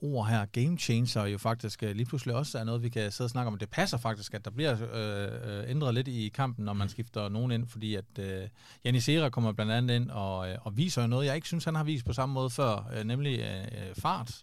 ord 0.04 0.26
her, 0.26 0.44
game 0.44 0.78
changer, 0.78 1.26
jo 1.26 1.38
faktisk 1.38 1.82
øh, 1.82 1.96
lige 1.96 2.06
pludselig 2.06 2.34
også 2.34 2.58
er 2.58 2.64
noget, 2.64 2.82
vi 2.82 2.88
kan 2.88 3.12
sidde 3.12 3.26
og 3.26 3.30
snakke 3.30 3.50
om. 3.50 3.58
Det 3.58 3.70
passer 3.70 3.98
faktisk, 3.98 4.34
at 4.34 4.44
der 4.44 4.50
bliver 4.50 4.76
øh, 4.92 5.58
øh, 5.58 5.70
ændret 5.70 5.94
lidt 5.94 6.08
i 6.08 6.28
kampen, 6.34 6.64
når 6.64 6.72
man 6.72 6.88
skifter 6.88 7.28
nogen 7.28 7.50
ind, 7.50 7.68
fordi 7.68 7.94
at 7.94 8.18
øh, 8.18 8.48
Janis 8.84 9.08
Era 9.08 9.28
kommer 9.28 9.52
blandt 9.52 9.72
andet 9.72 9.94
ind 9.94 10.10
og, 10.10 10.50
øh, 10.50 10.56
og 10.60 10.76
viser 10.76 11.02
jo 11.02 11.08
noget, 11.08 11.26
jeg 11.26 11.34
ikke 11.34 11.46
synes, 11.46 11.64
han 11.64 11.74
har 11.74 11.84
vist 11.84 12.06
på 12.06 12.12
samme 12.12 12.32
måde 12.32 12.50
før, 12.50 12.90
øh, 12.96 13.04
nemlig 13.04 13.40
øh, 13.40 13.94
fart. 13.94 14.42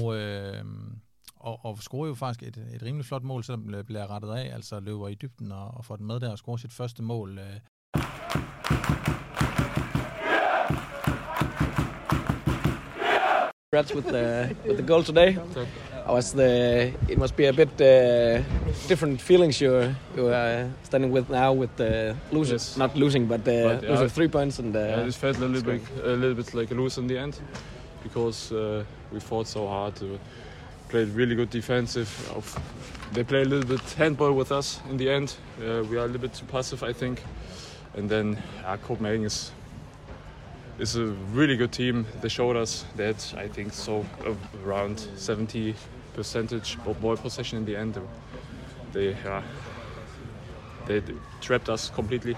Og, 0.00 0.16
øh, 0.18 0.64
og, 1.36 1.64
og 1.64 1.78
scorer 1.78 2.08
jo 2.08 2.14
faktisk 2.14 2.48
et, 2.48 2.66
et 2.74 2.82
rimelig 2.82 3.06
flot 3.06 3.22
mål, 3.22 3.44
selvom 3.44 3.68
det 3.68 3.86
bliver 3.86 4.10
rettet 4.10 4.30
af, 4.30 4.54
altså 4.54 4.80
løber 4.80 5.08
i 5.08 5.14
dybden 5.14 5.52
og, 5.52 5.74
og 5.74 5.84
får 5.84 5.96
den 5.96 6.06
med 6.06 6.20
der 6.20 6.30
og 6.30 6.38
scorer 6.38 6.56
sit 6.56 6.72
første 6.72 7.02
mål. 7.02 7.38
Øh. 7.38 7.60
Congrats 13.74 13.94
with 13.94 14.04
the 14.04 14.54
with 14.66 14.76
the 14.76 14.82
goal 14.82 15.02
today. 15.02 15.38
I 16.06 16.12
was 16.12 16.32
the. 16.34 16.92
It 17.08 17.16
must 17.16 17.34
be 17.36 17.46
a 17.46 17.54
bit 17.54 17.70
uh, 17.80 18.42
different 18.86 19.18
feelings 19.18 19.62
you're 19.62 19.96
you're 20.14 20.34
uh, 20.34 20.68
standing 20.82 21.10
with 21.10 21.30
now 21.30 21.54
with 21.54 21.74
the 21.76 22.14
losers, 22.32 22.68
Yes. 22.68 22.76
not 22.76 22.94
losing, 22.94 23.26
but, 23.26 23.40
uh, 23.40 23.44
But, 23.44 23.82
yeah. 23.82 23.90
losing 23.92 24.08
three 24.10 24.28
points 24.28 24.58
and. 24.58 24.76
Uh, 24.76 24.78
Yeah, 24.80 25.04
this 25.04 25.16
felt 25.16 25.38
a 25.38 25.46
little 25.46 25.62
bit, 25.62 25.80
a 26.04 26.08
little 26.16 26.34
bit 26.34 26.52
like 26.52 26.70
a 26.70 26.74
lose 26.74 26.98
in 27.00 27.06
the 27.06 27.16
end 27.18 27.40
because 28.02 28.52
uh, 28.52 28.84
we 29.10 29.20
fought 29.20 29.46
so 29.46 29.66
hard. 29.66 29.94
Uh, 30.02 30.18
played 30.90 31.08
really 31.16 31.34
good 31.34 31.48
defensive. 31.50 32.10
Of- 32.36 32.60
They 33.14 33.24
play 33.24 33.40
a 33.40 33.44
little 33.48 33.68
bit 33.76 33.94
handball 33.98 34.32
with 34.36 34.52
us 34.52 34.80
in 34.90 34.98
the 34.98 35.08
end. 35.08 35.34
Uh, 35.58 35.82
we 35.90 35.96
are 35.96 36.04
a 36.04 36.06
little 36.12 36.20
bit 36.28 36.34
too 36.34 36.46
passive, 36.52 36.82
I 36.90 36.92
think. 36.92 37.22
And 37.96 38.10
then 38.10 38.36
uh, 38.66 38.76
Copenhagen 38.86 39.24
is 39.24 39.50
is 40.78 40.96
a 40.96 41.06
really 41.32 41.56
good 41.56 41.72
team. 41.72 42.06
They 42.20 42.28
showed 42.28 42.56
us 42.56 42.84
that 42.96 43.34
I 43.36 43.48
think 43.48 43.72
so 43.72 44.04
around 44.64 45.00
70 45.16 45.74
percentage 46.14 46.78
of 46.86 47.00
ball 47.00 47.16
possession 47.16 47.58
in 47.58 47.64
the 47.64 47.76
end. 47.76 47.98
They 48.92 49.14
uh, 49.26 49.42
they 50.86 51.02
trapped 51.40 51.68
us 51.68 51.90
completely. 51.90 52.36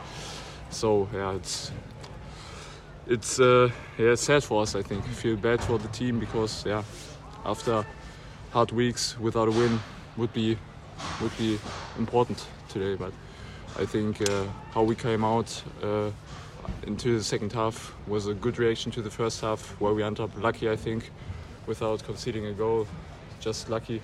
So 0.71 1.09
yeah, 1.13 1.35
it's 1.35 1.73
it's 3.07 3.41
uh, 3.41 3.71
yeah 3.99 4.15
sad 4.15 4.45
for 4.45 4.63
us. 4.63 4.75
I 4.75 4.83
think 4.83 5.05
feel 5.07 5.37
bad 5.37 5.61
for 5.61 5.79
the 5.79 5.89
team 5.89 6.19
because 6.19 6.65
yeah, 6.67 6.83
after 7.45 7.85
hard 8.53 8.73
weeks 8.73 9.19
without 9.19 9.49
a 9.49 9.51
win 9.51 9.81
would 10.17 10.33
be 10.33 10.57
would 11.21 11.37
be 11.39 11.59
important 11.99 12.47
today. 12.69 12.95
But 12.97 13.13
I 13.79 13.87
think 13.87 14.21
uh, 14.29 14.45
how 14.73 14.83
we 14.83 14.95
came 14.95 15.25
out 15.25 15.63
uh, 15.83 16.11
into 16.87 17.19
the 17.19 17.25
second 17.25 17.53
half 17.53 17.95
was 18.09 18.27
a 18.27 18.35
good 18.35 18.59
reaction 18.59 18.93
to 18.93 19.03
the 19.03 19.11
first 19.11 19.41
half, 19.41 19.81
where 19.81 19.95
we 19.95 20.03
ended 20.03 20.25
up 20.25 20.43
lucky. 20.43 20.71
I 20.71 20.77
think 20.77 21.13
without 21.67 22.05
conceding 22.05 22.47
a 22.47 22.53
goal, 22.53 22.87
just 23.41 23.69
lucky. 23.69 24.01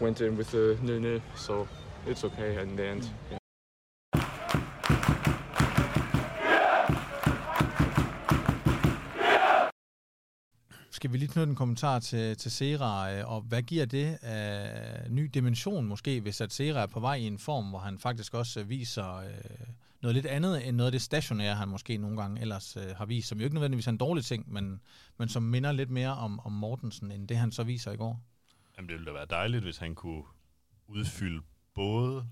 Went 0.00 0.20
in 0.20 0.36
with 0.36 0.54
a 0.54 0.76
nil-nil, 0.82 1.20
so 1.34 1.66
it's 2.06 2.24
okay 2.24 2.62
in 2.62 2.76
the 2.76 2.92
end. 2.92 3.10
Yeah. 3.30 3.38
Skal 10.96 11.12
vi 11.12 11.18
lige 11.18 11.28
knytte 11.28 11.50
en 11.50 11.56
kommentar 11.56 11.98
til, 11.98 12.36
til 12.36 12.50
Sera, 12.50 13.12
øh, 13.12 13.32
og 13.32 13.40
hvad 13.40 13.62
giver 13.62 13.86
det 13.86 14.18
af 14.22 15.10
ny 15.10 15.30
dimension 15.34 15.86
måske, 15.86 16.20
hvis 16.20 16.40
at 16.40 16.52
Sera 16.52 16.82
er 16.82 16.86
på 16.86 17.00
vej 17.00 17.14
i 17.14 17.26
en 17.26 17.38
form, 17.38 17.64
hvor 17.64 17.78
han 17.78 17.98
faktisk 17.98 18.34
også 18.34 18.60
øh, 18.60 18.68
viser 18.68 19.16
øh, 19.16 19.66
noget 20.06 20.14
lidt 20.14 20.26
andet 20.26 20.68
end 20.68 20.76
noget 20.76 20.86
af 20.86 20.92
det 20.92 21.02
stationære, 21.02 21.54
han 21.54 21.68
måske 21.68 21.96
nogle 21.96 22.16
gange 22.22 22.40
ellers 22.40 22.76
øh, 22.76 22.96
har 22.96 23.06
vist, 23.06 23.28
som 23.28 23.38
jo 23.38 23.44
ikke 23.44 23.54
nødvendigvis 23.54 23.86
er 23.86 23.90
en 23.90 23.98
dårlig 23.98 24.24
ting, 24.24 24.52
men, 24.52 24.80
men 25.18 25.28
som 25.28 25.42
minder 25.42 25.72
lidt 25.72 25.90
mere 25.90 26.16
om, 26.16 26.40
om 26.40 26.52
Mortensen, 26.52 27.12
end 27.12 27.28
det 27.28 27.36
han 27.36 27.52
så 27.52 27.64
viser 27.64 27.92
i 27.92 27.96
går. 27.96 28.20
Jamen, 28.76 28.88
det 28.88 28.94
ville 28.94 29.06
da 29.06 29.12
være 29.12 29.26
dejligt, 29.30 29.64
hvis 29.64 29.76
han 29.76 29.94
kunne 29.94 30.22
udfylde 30.86 31.42
både 31.74 32.26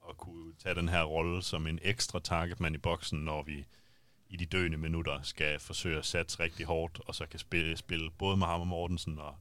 og 0.00 0.16
kunne 0.16 0.52
tage 0.58 0.74
den 0.74 0.88
her 0.88 1.02
rolle 1.02 1.42
som 1.42 1.66
en 1.66 1.78
ekstra 1.82 2.20
targetman 2.20 2.74
i 2.74 2.78
boksen, 2.78 3.18
når 3.18 3.42
vi 3.42 3.64
i 4.28 4.36
de 4.36 4.46
døende 4.46 4.78
minutter 4.78 5.22
skal 5.22 5.58
forsøge 5.58 5.98
at 5.98 6.06
satse 6.06 6.40
rigtig 6.40 6.66
hårdt, 6.66 7.00
og 7.06 7.14
så 7.14 7.26
kan 7.26 7.38
spille, 7.38 7.76
spille 7.76 8.10
både 8.10 8.36
med 8.36 8.46
ham 8.46 8.60
og 8.60 8.66
Mortensen 8.66 9.18
og 9.18 9.34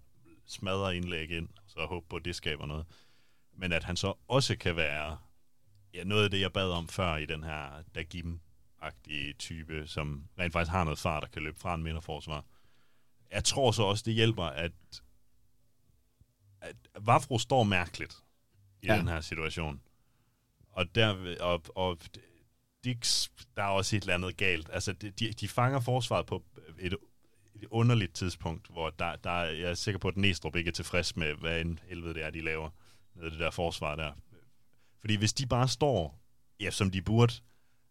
smadre 0.46 0.98
indlæg 0.98 1.32
ind, 1.32 1.50
og 1.56 1.64
så 1.68 1.86
håbe 1.86 2.06
på, 2.10 2.16
at 2.16 2.26
det 2.26 2.36
skaber 2.36 2.66
noget. 2.66 2.86
Men 3.58 3.72
at 3.72 3.84
han 3.84 3.96
så 3.96 4.14
også 4.28 4.56
kan 4.56 4.76
være 4.76 5.18
ja, 5.94 6.04
noget 6.04 6.24
af 6.24 6.32
det, 6.32 6.42
jeg 6.42 6.54
bad 6.54 6.72
om 6.72 6.88
før 6.88 7.16
i 7.16 7.26
den 7.26 7.44
her 7.44 7.84
Dagim-agtige 7.98 9.34
type, 9.40 9.88
som 9.88 10.24
rent 10.40 10.54
faktisk 10.54 10.72
har 10.72 10.84
noget 10.84 11.00
fart 11.00 11.24
og 11.24 11.32
kan 11.32 11.42
løbe 11.44 11.60
fra 11.60 11.76
en 11.76 11.84
midterforsvar. 11.84 12.46
Jeg 13.32 13.44
tror 13.44 13.72
så 13.72 13.84
også, 13.84 14.04
det 14.06 14.14
hjælper, 14.14 14.44
at 14.44 14.72
at 16.62 16.76
Vafro 17.00 17.40
står 17.40 17.64
mærkeligt 17.64 18.24
i 18.82 18.88
ja. 18.88 18.98
Den 18.98 19.08
her 19.08 19.22
situation. 19.22 19.82
Og, 20.72 20.96
der, 20.96 21.36
og, 21.42 21.64
og 21.76 21.98
Dix, 22.84 23.30
der 23.56 23.64
er 23.64 23.68
også 23.68 23.96
et 23.96 24.02
eller 24.02 24.14
andet 24.14 24.38
galt. 24.38 24.70
Altså, 24.74 24.94
de, 24.94 25.12
de, 25.12 25.48
fanger 25.48 25.80
forsvaret 25.80 26.26
på 26.26 26.44
et, 26.80 26.94
et 27.56 27.66
underligt 27.72 28.14
tidspunkt, 28.14 28.68
hvor 28.68 28.90
der, 28.90 29.16
der, 29.16 29.30
er- 29.30 29.52
jeg 29.52 29.70
er 29.70 29.74
sikker 29.74 30.00
på, 30.00 30.08
at 30.08 30.18
Næstrup 30.18 30.56
ikke 30.56 30.68
er 30.68 30.72
tilfreds 30.72 31.16
med, 31.16 31.34
hvad 31.34 31.62
en 31.62 31.80
helvede 31.88 32.14
det 32.14 32.24
er, 32.24 32.30
de 32.30 32.42
laver 32.42 32.70
nede 33.16 33.28
i 33.28 33.32
det 33.32 33.40
der 33.40 33.52
forsvar 33.52 33.96
der. 33.96 34.12
Fordi 35.04 35.16
hvis 35.16 35.34
de 35.34 35.46
bare 35.46 35.68
står, 35.68 36.20
ja, 36.60 36.72
som 36.72 36.92
de 36.92 37.02
burde, 37.02 37.34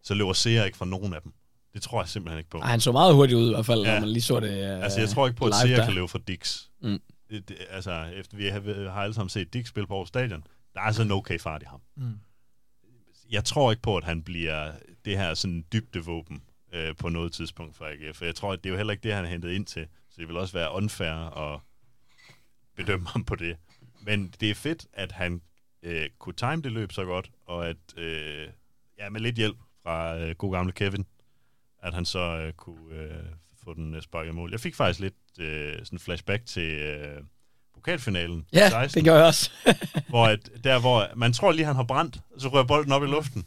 så 0.02 0.14
løber 0.14 0.32
Seer 0.32 0.64
ikke 0.64 0.78
fra 0.78 0.84
nogen 0.84 1.14
af 1.14 1.22
dem. 1.22 1.32
Det 1.74 1.82
tror 1.82 2.02
jeg 2.02 2.08
simpelthen 2.08 2.38
ikke 2.38 2.50
på. 2.50 2.58
Ej, 2.58 2.70
han 2.70 2.80
så 2.80 2.92
meget 2.92 3.14
hurtigt 3.14 3.38
ud 3.38 3.46
i 3.46 3.54
hvert 3.54 3.66
fald, 3.66 3.82
Ja. 3.82 3.92
når 3.92 4.00
man 4.00 4.08
lige 4.08 4.22
så 4.22 4.40
det 4.40 4.76
uh, 4.76 4.84
Altså, 4.84 5.00
jeg 5.00 5.08
tror 5.08 5.26
ikke 5.26 5.38
på, 5.38 5.46
at 5.46 5.54
Seer 5.54 5.84
kan 5.84 5.94
løbe 5.94 6.08
fra 6.08 6.18
Dix. 6.28 6.62
Mm. 6.82 7.00
Det, 7.30 7.48
det, 7.48 7.56
altså, 7.70 8.02
efter 8.04 8.36
vi 8.36 8.46
har, 8.48 8.90
har 8.90 9.02
alle 9.02 9.14
sammen 9.14 9.28
set 9.28 9.52
Dix 9.52 9.68
spille 9.68 9.86
på 9.86 9.94
Aarhus 9.94 10.08
Stadion, 10.08 10.44
der 10.74 10.80
er 10.80 10.84
altså 10.84 11.02
en 11.02 11.10
okay 11.10 11.38
fart 11.38 11.62
i 11.62 11.66
ham. 11.68 11.80
Mm. 11.96 12.18
Jeg 13.30 13.44
tror 13.44 13.70
ikke 13.70 13.82
på, 13.82 13.96
at 13.96 14.04
han 14.04 14.22
bliver 14.22 14.72
det 15.04 15.18
her 15.18 15.34
sådan 15.34 15.64
dybde 15.72 16.04
våben 16.04 16.42
øh, 16.72 16.96
på 16.96 17.08
noget 17.08 17.32
tidspunkt 17.32 17.76
for 17.76 17.84
AGF. 17.84 18.22
Jeg 18.22 18.34
tror, 18.34 18.52
at 18.52 18.64
det 18.64 18.68
er 18.68 18.72
jo 18.72 18.76
heller 18.76 18.92
ikke 18.92 19.02
det, 19.02 19.14
han 19.14 19.24
er 19.24 19.28
hentet 19.28 19.50
ind 19.52 19.66
til. 19.66 19.86
Så 20.10 20.16
det 20.18 20.28
vil 20.28 20.36
også 20.36 20.52
være 20.52 20.72
unfair 20.72 21.38
at 21.38 21.60
bedømme 22.76 23.08
ham 23.08 23.24
på 23.24 23.36
det. 23.36 23.56
Men 24.00 24.34
det 24.40 24.50
er 24.50 24.54
fedt, 24.54 24.86
at 24.92 25.12
han 25.12 25.42
øh, 25.82 26.08
kunne 26.18 26.34
time 26.34 26.62
det 26.62 26.72
løb 26.72 26.92
så 26.92 27.04
godt, 27.04 27.30
og 27.46 27.68
at 27.68 27.76
øh, 27.96 28.48
ja, 28.98 29.10
med 29.10 29.20
lidt 29.20 29.36
hjælp 29.36 29.56
fra 29.82 30.18
øh, 30.18 30.34
god 30.34 30.52
gamle 30.52 30.72
Kevin, 30.72 31.06
at 31.82 31.94
han 31.94 32.04
så 32.04 32.18
øh, 32.18 32.52
kunne 32.52 32.94
øh, 32.94 33.24
få 33.64 33.74
den 33.74 33.94
øh, 33.94 34.02
sparket 34.02 34.34
mål. 34.34 34.50
Jeg 34.50 34.60
fik 34.60 34.74
faktisk 34.74 35.00
lidt 35.00 35.14
øh, 35.40 35.78
sådan 35.84 35.98
flashback 35.98 36.46
til 36.46 36.70
øh, 36.72 37.22
pokalfinalen. 37.74 38.46
Ja, 38.52 38.68
16, 38.68 38.98
det 38.98 39.10
gør 39.10 39.16
jeg 39.16 39.26
også. 39.26 39.50
hvor 40.08 40.26
at, 40.26 40.50
der 40.64 40.80
hvor 40.80 41.08
man 41.16 41.32
tror 41.32 41.52
lige, 41.52 41.66
han 41.66 41.76
har 41.76 41.84
brændt, 41.84 42.20
og 42.34 42.40
så 42.40 42.48
rører 42.48 42.64
bolden 42.64 42.92
op 42.92 43.02
i 43.02 43.06
luften. 43.06 43.46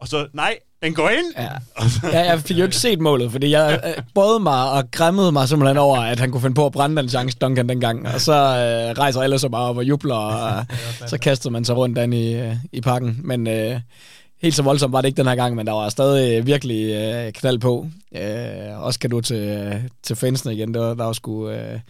Og 0.00 0.08
så, 0.08 0.26
nej, 0.32 0.58
den 0.82 0.94
går 0.94 1.08
ind! 1.08 1.34
Ja. 1.38 1.48
ja, 2.18 2.24
jeg 2.30 2.40
fik 2.40 2.58
jo 2.58 2.64
ikke 2.64 2.76
set 2.76 3.00
målet, 3.00 3.32
fordi 3.32 3.50
jeg 3.50 3.80
øh, 3.84 4.02
både 4.14 4.40
mig 4.40 4.70
og 4.70 4.90
græmmede 4.90 5.32
mig 5.32 5.48
simpelthen 5.48 5.76
over, 5.76 5.98
at 5.98 6.20
han 6.20 6.30
kunne 6.30 6.40
finde 6.40 6.54
på 6.54 6.66
at 6.66 6.72
brænde 6.72 7.02
den 7.02 7.08
chance, 7.08 7.38
Duncan, 7.38 7.68
dengang. 7.68 8.08
Og 8.08 8.20
så 8.20 8.32
øh, 8.32 8.98
rejser 8.98 9.20
alle 9.20 9.38
så 9.38 9.48
bare 9.48 9.68
op 9.68 9.76
og 9.76 9.84
jubler, 9.84 10.14
og 10.14 10.58
øh, 10.70 11.08
så 11.08 11.18
kastede 11.18 11.52
man 11.52 11.64
sig 11.64 11.76
rundt 11.76 11.96
den 11.96 12.12
i, 12.12 12.34
øh, 12.34 12.56
i 12.72 12.80
parken. 12.80 13.20
Men 13.24 13.46
øh, 13.46 13.80
helt 14.42 14.54
så 14.54 14.62
voldsomt 14.62 14.92
var 14.92 15.00
det 15.00 15.08
ikke 15.08 15.16
den 15.16 15.28
her 15.28 15.36
gang, 15.36 15.54
men 15.54 15.66
der 15.66 15.72
var 15.72 15.88
stadig 15.88 16.38
øh, 16.38 16.46
virkelig 16.46 16.94
øh, 16.94 17.32
knald 17.32 17.58
på. 17.58 17.86
Øh, 18.16 18.82
også 18.82 18.98
kan 18.98 19.10
du 19.10 19.20
til, 19.20 19.36
øh, 19.36 19.74
til 20.02 20.16
fansene 20.16 20.54
igen. 20.54 20.74
Der 20.74 20.80
var, 20.80 20.94
der 20.94 21.04
var 21.04 21.12
sgu 21.12 21.48
øh, 21.50 21.80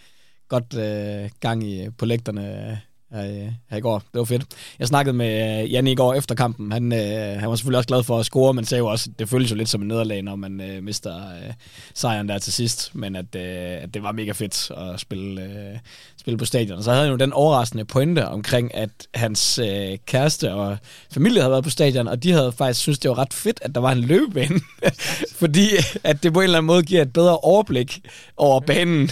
godt 0.48 0.74
øh, 0.74 1.30
gang 1.40 1.64
i 1.64 1.90
på 1.98 2.06
lægterne 2.06 2.80
her, 3.12 3.52
her 3.70 3.76
i 3.76 3.80
går. 3.80 3.98
Det 3.98 4.18
var 4.18 4.24
fedt. 4.24 4.44
Jeg 4.78 4.88
snakkede 4.88 5.16
med 5.16 5.62
øh, 5.62 5.72
Janne 5.72 5.92
i 5.92 5.94
går 5.94 6.14
efter 6.14 6.34
kampen. 6.34 6.72
Han, 6.72 6.92
øh, 6.92 7.40
han 7.40 7.48
var 7.48 7.56
selvfølgelig 7.56 7.78
også 7.78 7.88
glad 7.88 8.02
for 8.02 8.18
at 8.18 8.26
score, 8.26 8.54
men 8.54 8.64
sagde 8.64 8.78
jo 8.78 8.86
også, 8.86 9.10
at 9.12 9.18
det 9.18 9.28
føles 9.28 9.50
jo 9.50 9.56
lidt 9.56 9.68
som 9.68 9.82
en 9.82 9.88
nederlag, 9.88 10.22
når 10.22 10.36
man 10.36 10.60
øh, 10.60 10.82
mister 10.82 11.16
øh, 11.16 11.52
sejren 11.94 12.28
der 12.28 12.38
til 12.38 12.52
sidst. 12.52 12.94
Men 12.94 13.16
at, 13.16 13.34
øh, 13.34 13.82
at 13.82 13.94
det 13.94 14.02
var 14.02 14.12
mega 14.12 14.32
fedt 14.32 14.70
at 14.70 15.00
spille, 15.00 15.42
øh, 15.42 15.78
spille 16.26 16.38
på 16.38 16.44
stadion. 16.44 16.82
Så 16.82 16.90
havde 16.90 17.02
han 17.02 17.10
jo 17.10 17.16
den 17.16 17.32
overraskende 17.32 17.84
pointe 17.84 18.28
omkring, 18.28 18.74
at 18.74 18.90
hans 19.14 19.58
øh, 19.58 19.98
kæreste 20.06 20.52
og 20.52 20.76
familie 21.12 21.40
havde 21.40 21.50
været 21.50 21.64
på 21.64 21.70
stadion, 21.70 22.08
og 22.08 22.22
de 22.22 22.32
havde 22.32 22.52
faktisk 22.52 22.80
synes 22.80 22.98
det 22.98 23.08
var 23.08 23.18
ret 23.18 23.34
fedt, 23.34 23.58
at 23.62 23.74
der 23.74 23.80
var 23.80 23.92
en 23.92 24.00
løbebane. 24.00 24.60
Fordi 25.40 25.66
at 26.04 26.22
det 26.22 26.32
på 26.32 26.40
en 26.40 26.44
eller 26.44 26.58
anden 26.58 26.66
måde 26.66 26.82
giver 26.82 27.02
et 27.02 27.12
bedre 27.12 27.38
overblik 27.38 28.00
over 28.36 28.60
banen. 28.60 29.10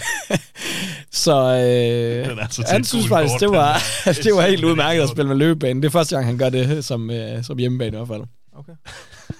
så 1.24 1.32
øh, 1.32 2.42
altså 2.42 2.64
han 2.68 2.84
synes 2.84 3.08
faktisk, 3.08 3.40
det 3.40 3.50
var, 3.50 3.82
det 4.24 4.34
var 4.34 4.46
helt 4.46 4.64
udmærket 4.64 5.02
at 5.02 5.08
spille 5.08 5.28
med 5.28 5.36
løbebane. 5.36 5.82
Det 5.82 5.86
er 5.86 5.92
første 5.92 6.16
gang, 6.16 6.26
han 6.26 6.38
gør 6.38 6.48
det 6.48 6.84
som, 6.84 7.10
øh, 7.10 7.44
som 7.44 7.58
hjemmebane 7.58 7.96
i 7.96 7.98
hvert 7.98 8.08
fald. 8.08 8.22
Okay. 8.56 8.72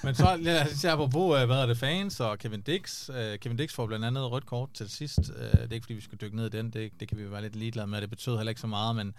Men 0.05 0.15
så, 0.15 0.37
lad 0.37 0.63
os 0.63 0.69
se 0.69 0.91
apropos, 0.91 1.41
øh, 1.41 1.47
hvad 1.47 1.57
er 1.57 1.67
det, 1.67 1.79
fans 1.79 2.21
og 2.21 2.39
Kevin 2.39 2.63
Dix. 2.63 3.09
Uh, 3.09 3.15
Kevin 3.41 3.57
Dix 3.57 3.73
får 3.73 3.87
blandt 3.87 4.05
andet 4.05 4.31
rødt 4.31 4.47
kort 4.47 4.69
til 4.75 4.91
sidst. 4.91 5.19
Uh, 5.19 5.35
det 5.35 5.71
er 5.71 5.73
ikke, 5.73 5.85
fordi 5.85 5.95
vi 5.95 6.01
skulle 6.01 6.19
dykke 6.19 6.37
ned 6.37 6.47
i 6.47 6.57
den. 6.57 6.71
Det, 6.71 6.93
det 7.01 7.09
kan 7.09 7.19
vi 7.19 7.31
være 7.31 7.43
lidt 7.43 7.57
ligeglade 7.57 7.87
med. 7.87 8.01
Det 8.01 8.11
betød 8.11 8.37
heller 8.37 8.51
ikke 8.51 8.61
så 8.61 8.67
meget, 8.67 8.97
men, 8.97 9.15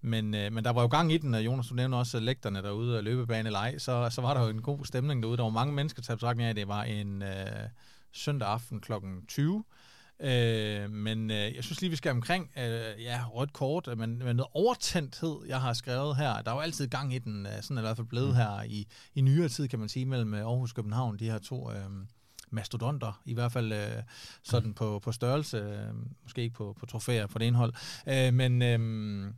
men, 0.00 0.24
uh, 0.24 0.52
men 0.52 0.64
der 0.64 0.70
var 0.70 0.82
jo 0.82 0.88
gang 0.88 1.12
i 1.12 1.18
den, 1.18 1.34
og 1.34 1.44
Jonas, 1.44 1.66
du 1.66 1.74
nævner 1.74 1.98
også 1.98 2.20
lægterne 2.20 2.62
derude 2.62 2.96
og 2.96 3.04
løbebane 3.04 3.48
eller 3.48 3.58
ej, 3.58 3.78
så, 3.78 4.08
så 4.10 4.20
var 4.20 4.34
der 4.34 4.42
jo 4.42 4.48
en 4.48 4.62
god 4.62 4.84
stemning 4.84 5.22
derude. 5.22 5.36
Der 5.36 5.42
var 5.42 5.50
mange 5.50 5.74
mennesker 5.74 6.02
til 6.02 6.12
at 6.12 6.22
af, 6.22 6.54
det 6.54 6.68
var 6.68 6.82
en 6.82 7.22
uh, 7.22 7.28
søndag 8.12 8.48
aften 8.48 8.80
kl. 8.80 8.92
20. 9.28 9.64
Øh, 10.20 10.90
men 10.90 11.30
øh, 11.30 11.54
jeg 11.54 11.64
synes 11.64 11.80
lige, 11.80 11.90
vi 11.90 11.96
skal 11.96 12.10
omkring 12.10 12.50
øh, 12.58 13.02
ja, 13.02 13.24
rødt 13.34 13.52
kort, 13.52 13.88
øh, 13.88 13.98
men, 13.98 14.18
men 14.18 14.36
noget 14.36 14.50
overtændthed, 14.52 15.36
jeg 15.46 15.60
har 15.60 15.72
skrevet 15.72 16.16
her. 16.16 16.42
Der 16.42 16.50
er 16.50 16.54
jo 16.54 16.60
altid 16.60 16.88
gang 16.88 17.14
i 17.14 17.18
den, 17.18 17.46
øh, 17.46 17.52
sådan 17.62 17.76
er 17.76 17.80
i 17.80 17.84
hvert 17.84 17.96
fald 17.96 18.06
blevet 18.06 18.28
mm. 18.28 18.34
her 18.34 18.62
i, 18.62 18.86
i 19.14 19.20
nyere 19.20 19.48
tid, 19.48 19.68
kan 19.68 19.78
man 19.78 19.88
sige, 19.88 20.06
mellem 20.06 20.34
øh, 20.34 20.40
Aarhus 20.40 20.70
og 20.70 20.76
København, 20.76 21.18
de 21.18 21.24
her 21.24 21.38
to 21.38 21.72
øh, 21.72 21.90
mastodonter, 22.50 23.22
i 23.24 23.34
hvert 23.34 23.52
fald 23.52 23.72
øh, 23.72 24.02
sådan 24.42 24.74
på, 24.74 24.98
på 24.98 25.12
størrelse, 25.12 25.56
øh, 25.56 25.94
måske 26.22 26.42
ikke 26.42 26.54
på, 26.54 26.76
på 26.80 26.86
trofæer 26.86 27.26
på 27.26 27.38
det 27.38 27.44
indhold. 27.44 27.72
Øh, 28.08 28.34
men 28.34 28.62
øh, 28.62 29.32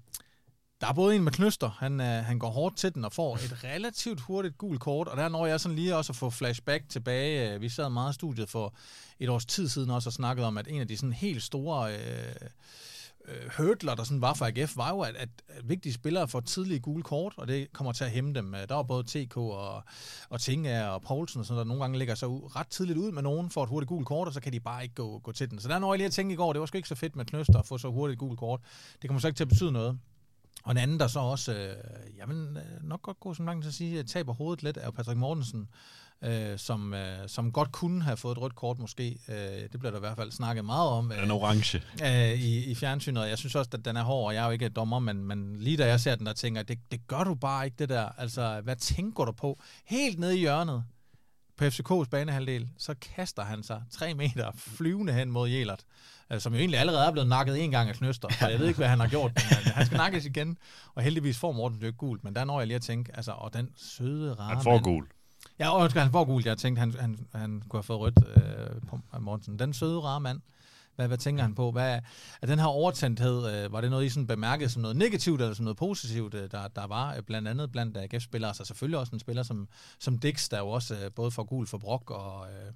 der 0.81 0.87
er 0.87 0.93
både 0.93 1.17
en 1.17 1.25
med 1.25 1.33
knyster, 1.33 1.71
han, 1.79 2.01
øh, 2.01 2.07
han 2.07 2.39
går 2.39 2.51
hårdt 2.51 2.77
til 2.77 2.95
den 2.95 3.05
og 3.05 3.13
får 3.13 3.37
et 3.37 3.65
relativt 3.65 4.21
hurtigt 4.21 4.59
gult 4.59 4.81
kort, 4.81 5.09
og 5.09 5.17
der 5.17 5.29
når 5.29 5.47
jeg 5.47 5.61
sådan 5.61 5.77
lige 5.77 5.97
også 5.97 6.13
at 6.13 6.17
få 6.17 6.31
flashback 6.31 6.89
tilbage. 6.89 7.55
Øh, 7.55 7.61
vi 7.61 7.69
sad 7.69 7.89
meget 7.89 8.13
i 8.13 8.15
studiet 8.15 8.49
for 8.49 8.75
et 9.19 9.29
års 9.29 9.47
tid 9.47 9.69
siden 9.69 9.91
også 9.91 10.09
og 10.09 10.13
snakkede 10.13 10.47
om, 10.47 10.59
at 10.59 10.69
en 10.69 10.81
af 10.81 10.89
de 10.89 10.97
sådan 10.97 11.13
helt 11.13 11.43
store 11.43 11.95
øh, 11.95 12.35
øh, 13.29 13.51
hurdler, 13.57 13.95
der 13.95 14.05
sådan 14.05 14.21
var 14.21 14.35
for 14.35 14.47
AGF, 14.47 14.77
var 14.77 14.91
jo, 14.91 15.01
at, 15.01 15.17
at, 15.17 15.29
vigtige 15.65 15.93
spillere 15.93 16.29
får 16.29 16.41
tidlige 16.41 16.81
gule 16.81 17.03
kort, 17.03 17.35
og 17.37 17.49
det 17.49 17.73
kommer 17.73 17.93
til 17.93 18.05
at 18.05 18.11
hæmme 18.11 18.35
dem. 18.35 18.55
Øh, 18.55 18.69
der 18.69 18.75
var 18.75 18.83
både 18.83 19.05
TK 19.27 19.37
og, 19.37 19.83
og 20.29 20.41
Tinga 20.41 20.87
og 20.87 21.03
Poulsen, 21.03 21.41
og 21.41 21.47
sådan, 21.47 21.59
der 21.59 21.65
nogle 21.65 21.83
gange 21.83 21.99
ligger 21.99 22.15
sig 22.15 22.29
ud, 22.29 22.57
ret 22.57 22.69
tidligt 22.69 22.99
ud 22.99 23.13
med 23.13 23.23
nogen 23.23 23.51
for 23.51 23.63
et 23.63 23.69
hurtigt 23.69 23.89
gult 23.89 24.07
kort, 24.07 24.29
og 24.29 24.35
så 24.35 24.41
kan 24.41 24.53
de 24.53 24.61
bare 24.61 24.83
ikke 24.83 24.95
gå, 24.95 25.19
gå 25.19 25.33
til 25.33 25.51
den. 25.51 25.59
Så 25.59 25.69
der 25.69 25.79
når 25.79 25.93
jeg 25.93 25.99
lige 25.99 26.07
at 26.07 26.13
tænke 26.13 26.33
i 26.33 26.37
går, 26.37 26.53
det 26.53 26.61
var 26.61 26.67
sgu 26.67 26.77
ikke 26.77 26.89
så 26.89 26.95
fedt 26.95 27.17
med 27.17 27.25
Knøster 27.25 27.59
at 27.59 27.67
få 27.67 27.79
så 27.79 27.91
hurtigt 27.91 28.19
gult 28.19 28.39
kort. 28.39 28.61
Det 29.03 29.11
kommer 29.11 29.21
så 29.21 29.27
ikke 29.29 29.37
til 29.37 29.45
at 29.45 29.49
betyde 29.49 29.73
noget. 29.73 29.99
Og 30.65 30.71
en 30.71 30.77
anden, 30.77 31.01
der 31.01 31.07
så 31.07 31.21
også, 31.21 31.53
øh, 31.53 31.77
jeg 32.19 32.29
vil 32.29 32.37
øh, 32.37 32.89
nok 32.89 33.03
godt 33.03 33.21
gå 33.21 33.35
som 33.35 33.47
langt 33.47 33.63
til 33.65 33.71
at 33.71 33.75
sige, 33.75 33.99
at 33.99 34.07
taber 34.07 34.33
hovedet 34.33 34.63
lidt, 34.63 34.77
er 34.77 34.91
Patrick 34.91 35.19
Mortensen, 35.19 35.69
øh, 36.25 36.59
som, 36.59 36.95
øh, 36.95 37.29
som 37.29 37.53
godt 37.53 37.73
kunne 37.73 38.03
have 38.03 38.17
fået 38.17 38.33
et 38.33 38.43
rødt 38.43 38.55
kort 38.55 38.79
måske. 38.79 39.19
Øh, 39.29 39.35
det 39.73 39.79
bliver 39.79 39.91
der 39.91 39.99
i 39.99 40.01
hvert 40.01 40.17
fald 40.17 40.33
snakket 40.33 40.65
meget 40.65 40.89
om. 40.89 41.13
Øh, 41.13 41.25
en 41.25 41.31
orange. 41.31 41.83
Øh, 42.05 42.41
i, 42.41 42.65
I 42.65 42.75
fjernsynet. 42.75 43.29
Jeg 43.29 43.39
synes 43.39 43.55
også, 43.55 43.71
at 43.75 43.85
den 43.85 43.97
er 43.97 44.03
hård, 44.03 44.27
og 44.27 44.35
jeg 44.35 44.43
er 44.43 44.47
jo 44.47 44.53
ikke 44.53 44.69
dommer, 44.69 44.99
men, 44.99 45.25
men 45.25 45.57
lige 45.57 45.77
da 45.77 45.87
jeg 45.87 46.01
ser 46.01 46.15
den, 46.15 46.27
der 46.27 46.33
tænker 46.33 46.63
det, 46.63 46.79
det 46.91 47.07
gør 47.07 47.25
du 47.25 47.35
bare 47.35 47.65
ikke, 47.65 47.77
det 47.79 47.89
der. 47.89 48.09
Altså, 48.19 48.61
hvad 48.65 48.77
tænker 48.77 49.25
du 49.25 49.33
på? 49.33 49.61
Helt 49.85 50.19
nede 50.19 50.37
i 50.37 50.41
hjørnet 50.41 50.85
på 51.61 51.67
FCK's 51.67 52.09
banehalvdel, 52.11 52.69
så 52.79 52.95
kaster 53.15 53.45
han 53.45 53.63
sig 53.63 53.83
tre 53.91 54.15
meter 54.15 54.51
flyvende 54.57 55.13
hen 55.13 55.31
mod 55.31 55.49
Jelert, 55.49 55.85
øh, 56.33 56.41
som 56.41 56.53
jo 56.53 56.59
egentlig 56.59 56.81
allerede 56.81 57.07
er 57.07 57.11
blevet 57.11 57.29
nakket 57.29 57.65
en 57.65 57.71
gang 57.71 57.89
af 57.89 57.95
Knøster, 57.95 58.29
så 58.39 58.49
jeg 58.49 58.59
ved 58.59 58.67
ikke, 58.67 58.79
hvad 58.79 58.89
han 58.89 59.01
har 59.01 59.09
gjort, 59.09 59.33
men 59.35 59.73
han 59.73 59.87
skal 59.87 59.97
nakkes 59.97 60.25
igen, 60.25 60.59
og 60.95 61.03
heldigvis 61.03 61.39
får 61.39 61.53
Morten 61.53 61.81
det 61.81 61.99
gult, 61.99 62.25
men 62.25 62.35
der 62.35 62.45
når 62.45 62.61
jeg 62.61 62.67
lige 62.67 62.77
at 62.77 62.83
tænke, 62.83 63.17
altså, 63.17 63.33
og 63.33 63.55
den 63.55 63.71
søde 63.77 64.35
rare 64.35 64.55
Han 64.55 64.63
får 64.63 64.73
mand, 64.73 64.85
gul. 64.85 65.07
Ja, 65.59 65.71
og 65.71 65.93
han 65.93 66.11
får 66.13 66.25
gult, 66.25 66.47
jeg 66.47 66.59
tænkte, 66.59 66.81
han, 66.81 66.95
han, 67.01 67.27
han 67.35 67.63
kunne 67.69 67.79
have 67.79 67.83
fået 67.83 68.01
rødt 68.01 68.19
øh, 68.37 68.81
på 68.89 69.01
Mortensen. 69.21 69.59
Den 69.59 69.73
søde 69.73 70.01
rare 70.01 70.21
mand, 70.21 70.41
hvad, 71.01 71.09
hvad 71.09 71.19
tænker 71.19 71.43
han 71.43 71.55
på? 71.55 71.71
Hvad, 71.71 72.01
er 72.43 72.47
den 72.47 72.59
her 72.59 72.67
overtændthed, 72.67 73.65
øh, 73.65 73.73
var 73.73 73.81
det 73.81 73.91
noget, 73.91 74.05
I 74.05 74.09
sådan 74.09 74.27
bemærkede 74.27 74.71
som 74.71 74.83
noget 74.83 74.97
negativt, 74.97 75.41
eller 75.41 75.55
som 75.55 75.65
noget 75.65 75.77
positivt, 75.77 76.35
øh, 76.35 76.51
der, 76.51 76.69
der 76.69 76.87
var 76.87 77.15
øh, 77.17 77.23
blandt 77.23 77.49
andet 77.49 77.73
blandt 77.73 77.97
øh, 77.97 78.03
AGF-spillere? 78.03 78.49
Altså 78.49 78.65
selvfølgelig 78.65 78.99
også 78.99 79.13
en 79.13 79.21
spiller 79.21 79.43
som, 79.43 79.69
som 79.99 80.19
Dix, 80.19 80.49
der 80.49 80.59
jo 80.59 80.69
også 80.69 80.95
øh, 80.95 81.13
både 81.13 81.31
får 81.31 81.45
gul 81.45 81.67
for 81.67 81.79
Brok 81.79 82.11
og, 82.11 82.47
øh, 82.51 82.73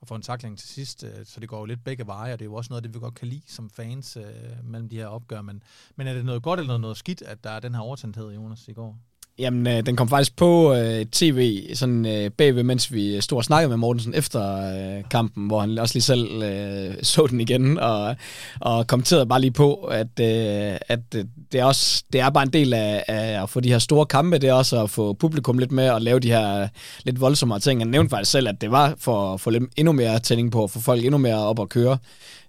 og 0.00 0.08
får 0.08 0.16
en 0.16 0.22
takling 0.22 0.58
til 0.58 0.68
sidst, 0.68 1.04
øh, 1.04 1.26
så 1.26 1.40
det 1.40 1.48
går 1.48 1.58
jo 1.58 1.64
lidt 1.64 1.84
begge 1.84 2.06
veje, 2.06 2.32
og 2.32 2.38
det 2.38 2.44
er 2.44 2.50
jo 2.50 2.54
også 2.54 2.68
noget, 2.70 2.84
det 2.84 2.94
vi 2.94 2.98
godt 2.98 3.14
kan 3.14 3.28
lide 3.28 3.42
som 3.46 3.70
fans 3.70 4.16
øh, 4.16 4.24
mellem 4.64 4.88
de 4.88 4.96
her 4.96 5.06
opgør. 5.06 5.42
Men, 5.42 5.62
men 5.96 6.06
er 6.06 6.14
det 6.14 6.24
noget 6.24 6.42
godt 6.42 6.60
eller 6.60 6.78
noget 6.78 6.96
skidt, 6.96 7.22
at 7.22 7.44
der 7.44 7.50
er 7.50 7.60
den 7.60 7.74
her 7.74 7.80
overtændthed, 7.80 8.32
Jonas, 8.32 8.68
i 8.68 8.72
går? 8.72 8.98
Jamen, 9.38 9.66
øh, 9.66 9.86
den 9.86 9.96
kom 9.96 10.08
faktisk 10.08 10.36
på 10.36 10.74
øh, 10.74 11.06
tv 11.06 11.66
sådan 11.74 12.06
øh, 12.06 12.30
bagved, 12.30 12.62
mens 12.62 12.92
vi 12.92 13.16
øh, 13.16 13.22
stod 13.22 13.38
og 13.38 13.44
snakkede 13.44 13.68
med 13.68 13.76
Mortensen 13.76 14.14
efter 14.14 14.56
øh, 14.56 15.04
kampen, 15.10 15.46
hvor 15.46 15.60
han 15.60 15.78
også 15.78 15.94
lige 15.94 16.02
selv 16.02 16.42
øh, 16.42 16.94
så 17.02 17.26
den 17.26 17.40
igen, 17.40 17.78
og, 17.78 18.16
og 18.60 18.86
kommenterede 18.86 19.26
bare 19.26 19.40
lige 19.40 19.50
på, 19.50 19.74
at, 19.74 20.20
øh, 20.20 20.78
at 20.88 21.12
det, 21.52 21.60
er 21.60 21.64
også, 21.64 22.04
det 22.12 22.20
er 22.20 22.30
bare 22.30 22.42
en 22.42 22.52
del 22.52 22.74
af, 22.74 23.04
af 23.08 23.42
at 23.42 23.50
få 23.50 23.60
de 23.60 23.68
her 23.68 23.78
store 23.78 24.06
kampe, 24.06 24.38
det 24.38 24.48
er 24.48 24.54
også 24.54 24.82
at 24.82 24.90
få 24.90 25.12
publikum 25.12 25.58
lidt 25.58 25.72
med 25.72 25.90
og 25.90 26.02
lave 26.02 26.20
de 26.20 26.28
her 26.30 26.62
øh, 26.62 26.68
lidt 27.04 27.20
voldsommere 27.20 27.60
ting. 27.60 27.80
Han 27.80 27.88
nævnte 27.88 28.10
faktisk 28.10 28.30
selv, 28.30 28.48
at 28.48 28.60
det 28.60 28.70
var 28.70 28.94
for 28.98 29.34
at 29.34 29.40
få 29.40 29.50
lidt, 29.50 29.64
endnu 29.76 29.92
mere 29.92 30.18
tænding 30.18 30.52
på, 30.52 30.64
at 30.64 30.70
få 30.70 30.80
folk 30.80 31.04
endnu 31.04 31.18
mere 31.18 31.38
op 31.38 31.60
at 31.60 31.68
køre, 31.68 31.98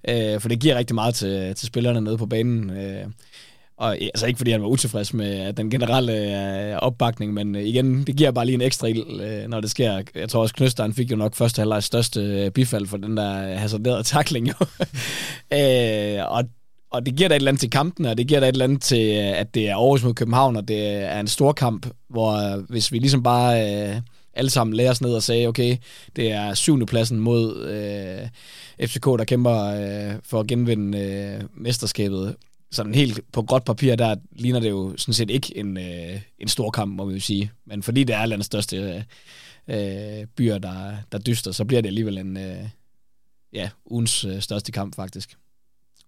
øh, 0.07 0.39
for 0.39 0.49
det 0.49 0.59
giver 0.59 0.77
rigtig 0.77 0.95
meget 0.95 1.15
til, 1.15 1.55
til 1.55 1.67
spillerne 1.67 2.01
nede 2.01 2.17
på 2.17 2.25
banen. 2.25 2.69
Øh, 2.69 3.05
og 3.77 3.97
altså 4.01 4.25
ikke 4.27 4.37
fordi 4.37 4.51
han 4.51 4.61
var 4.61 4.67
utilfreds 4.67 5.13
med 5.13 5.47
øh, 5.47 5.57
den 5.57 5.69
generelle 5.69 6.13
øh, 6.71 6.75
opbakning, 6.75 7.33
men 7.33 7.55
øh, 7.55 7.63
igen, 7.63 8.03
det 8.03 8.15
giver 8.15 8.31
bare 8.31 8.45
lige 8.45 8.53
en 8.53 8.61
ekstra 8.61 8.87
ild, 8.87 9.21
øh, 9.21 9.47
når 9.49 9.61
det 9.61 9.69
sker. 9.69 10.01
Jeg 10.15 10.29
tror 10.29 10.41
også, 10.41 10.55
Knøster 10.55 10.91
fik 10.91 11.11
jo 11.11 11.15
nok 11.15 11.35
første 11.35 11.59
halvlejs 11.59 11.85
største 11.85 12.21
øh, 12.21 12.51
bifald 12.51 12.87
for 12.87 12.97
den 12.97 13.17
der 13.17 13.51
øh, 13.51 13.57
hasarderede 13.59 14.03
takling. 14.03 14.47
Jo. 14.47 14.53
øh, 15.57 16.31
og 16.31 16.43
og 16.93 17.05
det 17.05 17.15
giver 17.15 17.29
da 17.29 17.35
et 17.35 17.39
eller 17.39 17.51
andet 17.51 17.59
til 17.59 17.69
kampen, 17.69 18.05
og 18.05 18.17
det 18.17 18.27
giver 18.27 18.39
da 18.39 18.45
et 18.45 18.53
eller 18.53 18.65
andet 18.65 18.81
til, 18.81 19.17
øh, 19.17 19.39
at 19.39 19.53
det 19.53 19.69
er 19.69 19.75
Aarhus 19.75 20.03
mod 20.03 20.13
København, 20.13 20.55
og 20.55 20.67
det 20.67 20.87
er 20.87 21.19
en 21.19 21.27
stor 21.27 21.51
kamp, 21.51 21.87
hvor 22.09 22.57
hvis 22.71 22.91
vi 22.91 22.99
ligesom 22.99 23.23
bare 23.23 23.73
øh, 23.89 24.01
alle 24.33 24.49
sammen 24.49 24.75
lærer 24.75 24.91
os 24.91 25.01
ned 25.01 25.13
og 25.13 25.23
sagde, 25.23 25.47
okay, 25.47 25.77
det 26.15 26.31
er 26.31 26.53
syvende 26.53 26.85
pladsen 26.85 27.19
mod 27.19 27.65
øh, 27.65 28.87
FCK, 28.87 29.05
der 29.05 29.23
kæmper 29.23 29.65
øh, 29.65 30.15
for 30.23 30.39
at 30.39 30.47
genvinde 30.47 30.99
øh, 30.99 31.41
mesterskabet, 31.57 32.35
sådan 32.73 32.93
helt 32.93 33.19
på 33.31 33.41
gråt 33.41 33.65
papir, 33.65 33.95
der 33.95 34.15
ligner 34.31 34.59
det 34.59 34.69
jo 34.69 34.97
sådan 34.97 35.13
set 35.13 35.29
ikke 35.29 35.57
en, 35.57 35.77
øh, 35.77 36.21
en 36.39 36.47
stor 36.47 36.69
kamp, 36.69 36.95
må 36.95 37.05
vi 37.05 37.13
jo 37.13 37.19
sige. 37.19 37.51
Men 37.65 37.83
fordi 37.83 38.03
det 38.03 38.15
er 38.15 38.25
landets 38.25 38.45
største 38.45 39.05
øh, 39.67 40.27
byer, 40.27 40.57
der, 40.57 40.97
der 41.11 41.17
dyster, 41.17 41.51
så 41.51 41.65
bliver 41.65 41.81
det 41.81 41.89
alligevel 41.89 42.17
en, 42.17 42.37
øh, 42.37 42.69
ja, 43.53 43.69
ugens 43.85 44.25
øh, 44.25 44.41
største 44.41 44.71
kamp 44.71 44.95
faktisk. 44.95 45.37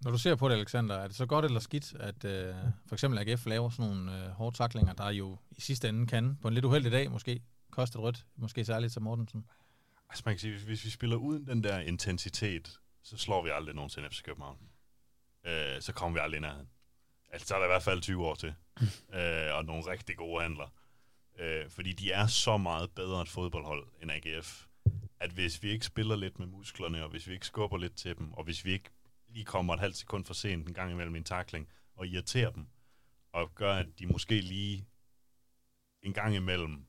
Når 0.01 0.12
du 0.12 0.17
ser 0.17 0.36
på 0.36 0.49
det, 0.49 0.56
Alexander, 0.56 0.95
er 0.95 1.08
det 1.08 1.15
så 1.15 1.25
godt 1.25 1.45
eller 1.45 1.60
skidt, 1.60 1.93
at 1.99 2.25
øh, 2.25 2.56
for 2.88 2.95
eksempel 2.95 3.19
AGF 3.19 3.45
laver 3.45 3.69
sådan 3.69 3.86
nogle 3.86 4.25
øh, 4.25 4.30
hårde 4.30 4.58
taklinger, 4.58 4.93
der 4.93 5.10
jo 5.10 5.38
i 5.51 5.62
sidste 5.62 5.89
ende 5.89 6.08
kan, 6.08 6.38
på 6.41 6.47
en 6.47 6.54
lidt 6.54 6.65
uheldig 6.65 6.91
dag 6.91 7.12
måske, 7.12 7.41
koste 7.71 7.97
rødt, 7.97 8.25
måske 8.38 8.65
særligt 8.65 8.93
til 8.93 9.01
Mortensen? 9.01 9.45
Altså 10.10 10.23
man 10.25 10.36
kan 10.36 10.39
sige, 10.39 10.51
hvis, 10.51 10.63
hvis 10.63 10.86
vi 10.86 10.89
spiller 10.89 11.15
uden 11.15 11.47
den 11.47 11.63
der 11.63 11.80
intensitet, 11.80 12.80
så 13.04 13.17
slår 13.17 13.43
vi 13.43 13.49
aldrig 13.54 13.75
nogensinde 13.75 14.10
FC 14.10 14.23
København 14.23 14.58
øh, 15.45 15.81
så 15.81 15.93
kommer 15.93 16.19
vi 16.19 16.23
aldrig 16.23 16.38
ind 16.38 16.45
nærheden. 16.45 16.69
Altså, 17.31 17.47
så 17.47 17.55
er 17.55 17.60
der 17.60 17.65
i 17.65 17.69
hvert 17.69 17.84
fald 17.84 18.01
20 18.01 18.25
år 18.25 18.36
til. 18.36 18.53
øh, 19.17 19.55
og 19.55 19.65
nogle 19.65 19.91
rigtig 19.91 20.17
gode 20.17 20.41
handler. 20.41 20.69
Øh, 21.39 21.69
fordi 21.69 21.93
de 21.93 22.12
er 22.12 22.27
så 22.27 22.58
meget 22.58 22.91
bedre 22.91 23.21
et 23.21 23.29
fodboldhold 23.29 23.88
end 24.01 24.12
AGF, 24.12 24.65
at 25.19 25.31
hvis 25.31 25.63
vi 25.63 25.69
ikke 25.69 25.86
spiller 25.86 26.15
lidt 26.15 26.39
med 26.39 26.47
musklerne, 26.47 27.03
og 27.03 27.10
hvis 27.10 27.27
vi 27.27 27.34
ikke 27.34 27.45
skubber 27.45 27.77
lidt 27.77 27.95
til 27.95 28.17
dem, 28.17 28.34
og 28.34 28.43
hvis 28.43 28.65
vi 28.65 28.71
ikke 28.71 28.89
lige 29.27 29.45
kommer 29.45 29.73
et 29.73 29.79
halvt 29.79 29.97
sekund 29.97 30.25
for 30.25 30.34
sent 30.34 30.67
en 30.67 30.73
gang 30.73 30.91
imellem 30.91 31.15
en 31.15 31.23
takling, 31.23 31.69
og 31.95 32.08
irriterer 32.08 32.51
dem, 32.51 32.67
og 33.34 33.55
gør, 33.55 33.73
at 33.73 33.88
de 33.99 34.08
måske 34.08 34.41
lige 34.41 34.88
en 36.01 36.13
gang 36.13 36.36
imellem 36.36 36.86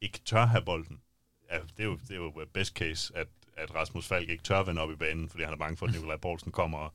ikke 0.00 0.18
tør 0.18 0.46
have 0.46 0.64
bolden. 0.64 1.02
Ja, 1.50 1.58
det 1.58 1.80
er 1.80 1.84
jo, 1.84 1.96
det 1.96 2.10
er 2.10 2.16
jo 2.16 2.46
best 2.52 2.74
case, 2.74 3.16
at, 3.16 3.28
at 3.56 3.74
Rasmus 3.74 4.08
Falk 4.08 4.28
ikke 4.28 4.42
tør 4.42 4.62
vende 4.62 4.82
op 4.82 4.90
i 4.90 4.96
banen, 4.96 5.28
fordi 5.28 5.44
han 5.44 5.52
er 5.52 5.56
bange 5.56 5.76
for, 5.76 5.86
at 5.86 5.92
Nikolaj 5.92 6.16
Poulsen 6.16 6.52
kommer 6.52 6.78
og 6.78 6.94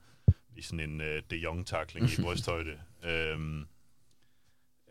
i 0.56 0.62
sådan 0.62 0.90
en 0.90 1.02
uh, 1.02 1.08
de 1.08 1.36
Jong-takling 1.36 2.20
i 2.20 2.22
brysthøjde. 2.22 2.78
øhm, 3.04 3.66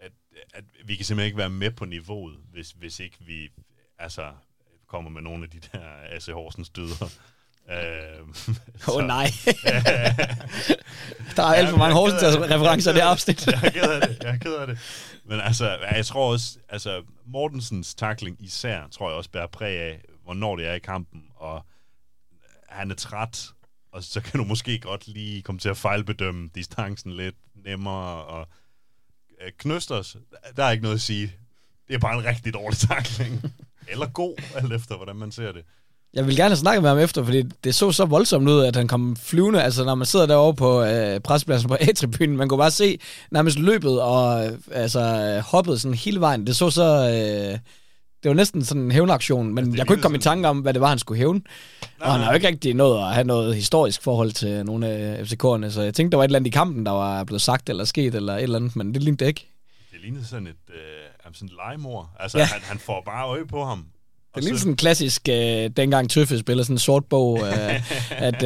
at, 0.00 0.12
at 0.54 0.64
vi 0.84 0.96
kan 0.96 1.04
simpelthen 1.04 1.26
ikke 1.26 1.38
være 1.38 1.50
med 1.50 1.70
på 1.70 1.84
niveauet, 1.84 2.36
hvis, 2.52 2.70
hvis 2.70 3.00
ikke 3.00 3.16
vi 3.20 3.50
altså 3.98 4.32
kommer 4.86 5.10
med 5.10 5.22
nogle 5.22 5.44
af 5.44 5.50
de 5.50 5.60
der 5.72 5.80
AC 6.16 6.26
Horsens 6.26 6.70
døder. 6.70 7.10
Øh, 7.70 8.20
Åh 8.88 8.96
oh, 8.96 9.04
nej. 9.04 9.26
der 11.36 11.42
er 11.42 11.54
alt 11.54 11.70
for 11.70 11.76
mange 11.76 11.92
er. 11.92 11.98
Horsens-referencer 11.98 12.90
i 12.90 12.94
det 12.94 13.00
Jeg 13.00 13.08
afsnit. 13.08 13.46
Jeg 13.46 13.60
er 13.64 13.70
ked 13.70 13.90
af 13.90 14.08
det. 14.08 14.22
Jeg 14.22 14.34
er 14.34 14.38
ked 14.38 14.54
af 14.54 14.66
det. 14.66 14.78
Men 15.24 15.40
altså, 15.40 15.78
jeg 15.92 16.06
tror 16.06 16.32
også, 16.32 16.58
altså 16.68 17.02
Mortensens 17.26 17.94
takling 17.94 18.36
især, 18.44 18.88
tror 18.88 19.08
jeg 19.08 19.16
også 19.16 19.30
bærer 19.30 19.46
præg 19.46 19.78
af, 19.78 20.04
hvornår 20.24 20.56
det 20.56 20.66
er 20.66 20.74
i 20.74 20.78
kampen, 20.78 21.24
og 21.36 21.66
han 22.68 22.90
er 22.90 22.94
træt, 22.94 23.48
og 23.92 24.04
så 24.04 24.20
kan 24.20 24.38
du 24.38 24.44
måske 24.44 24.78
godt 24.78 25.08
lige 25.08 25.42
komme 25.42 25.58
til 25.58 25.68
at 25.68 25.76
fejlbedømme 25.76 26.50
distancen 26.54 27.12
lidt 27.12 27.34
nemmere, 27.54 28.24
og 28.24 28.46
øh, 29.40 29.52
Knøsters, 29.58 30.16
der 30.56 30.64
er 30.64 30.70
ikke 30.70 30.82
noget 30.82 30.96
at 30.96 31.02
sige. 31.02 31.32
Det 31.88 31.94
er 31.94 31.98
bare 31.98 32.18
en 32.18 32.24
rigtig 32.24 32.54
dårlig 32.54 32.78
takling. 32.78 33.42
Eller 33.88 34.06
god, 34.06 34.34
alt 34.54 34.72
efter 34.72 34.96
hvordan 34.96 35.16
man 35.16 35.32
ser 35.32 35.52
det. 35.52 35.64
Jeg 36.14 36.26
vil 36.26 36.36
gerne 36.36 36.56
snakke 36.56 36.80
med 36.80 36.88
ham 36.88 36.98
efter, 36.98 37.24
fordi 37.24 37.42
det 37.64 37.74
så 37.74 37.92
så 37.92 38.04
voldsomt 38.04 38.48
ud, 38.48 38.64
at 38.64 38.76
han 38.76 38.88
kom 38.88 39.16
flyvende. 39.16 39.62
Altså, 39.62 39.84
når 39.84 39.94
man 39.94 40.06
sidder 40.06 40.26
derovre 40.26 40.54
på 40.54 40.82
øh, 40.82 41.20
prespladsen 41.20 41.68
på 41.68 41.76
A-tribunen, 41.80 42.36
man 42.36 42.48
kunne 42.48 42.58
bare 42.58 42.70
se 42.70 42.98
nærmest 43.30 43.58
løbet 43.58 44.00
og 44.00 44.46
øh, 44.46 44.58
altså, 44.70 45.00
øh, 45.00 45.42
hoppet 45.42 45.80
sådan 45.80 45.94
hele 45.94 46.20
vejen. 46.20 46.46
Det 46.46 46.56
så 46.56 46.70
så... 46.70 47.10
Øh, 47.52 47.58
det 48.22 48.28
var 48.28 48.34
næsten 48.34 48.64
sådan 48.64 48.82
en 48.82 48.90
hævnaktion, 48.90 49.54
men 49.54 49.72
det 49.72 49.78
jeg 49.78 49.86
kunne 49.86 49.94
ikke 49.94 50.02
komme 50.02 50.14
i 50.14 50.18
lignede 50.18 50.24
tanke 50.24 50.48
om, 50.48 50.58
hvad 50.58 50.72
det 50.74 50.80
var, 50.80 50.88
han 50.88 50.98
skulle 50.98 51.18
hævne. 51.18 51.38
Nej, 51.40 52.08
Og 52.08 52.12
han 52.12 52.20
har 52.20 52.30
jo 52.30 52.34
ikke 52.34 52.48
rigtig 52.48 52.74
nået 52.74 52.98
at 52.98 53.14
have 53.14 53.24
noget 53.24 53.54
historisk 53.54 54.02
forhold 54.02 54.32
til 54.32 54.64
nogle 54.64 54.88
af 54.88 55.22
FCK'erne, 55.22 55.70
så 55.70 55.82
jeg 55.82 55.94
tænkte, 55.94 56.10
der 56.12 56.16
var 56.16 56.24
et 56.24 56.28
eller 56.28 56.38
andet 56.38 56.46
i 56.48 56.50
kampen, 56.50 56.86
der 56.86 56.92
var 56.92 57.24
blevet 57.24 57.42
sagt 57.42 57.68
eller 57.70 57.84
sket 57.84 58.14
eller 58.14 58.34
et 58.36 58.42
eller 58.42 58.56
andet, 58.58 58.76
men 58.76 58.94
det 58.94 59.02
lignede 59.02 59.26
ikke. 59.26 59.46
Det 59.92 60.00
lignede 60.02 60.26
sådan 60.26 60.46
et 60.46 60.52
øh, 60.74 60.76
sådan 61.34 61.46
et 61.48 61.52
legemord. 61.66 62.10
Altså, 62.20 62.38
Ja. 62.38 62.44
han, 62.44 62.60
han 62.62 62.78
får 62.78 63.02
bare 63.06 63.26
øje 63.26 63.46
på 63.46 63.64
ham. 63.64 63.84
Det 64.34 64.40
er 64.44 64.44
lidt 64.44 64.54
så- 64.56 64.60
sådan 64.60 64.72
en 64.72 64.76
klassisk, 64.76 65.28
øh, 65.28 65.70
dengang 65.76 66.10
Tøffe 66.10 66.38
spillede 66.38 66.64
sådan 66.64 66.74
en 66.74 66.78
sort 66.78 67.04
bog, 67.04 67.40
øh, 67.40 67.92
at 68.28 68.42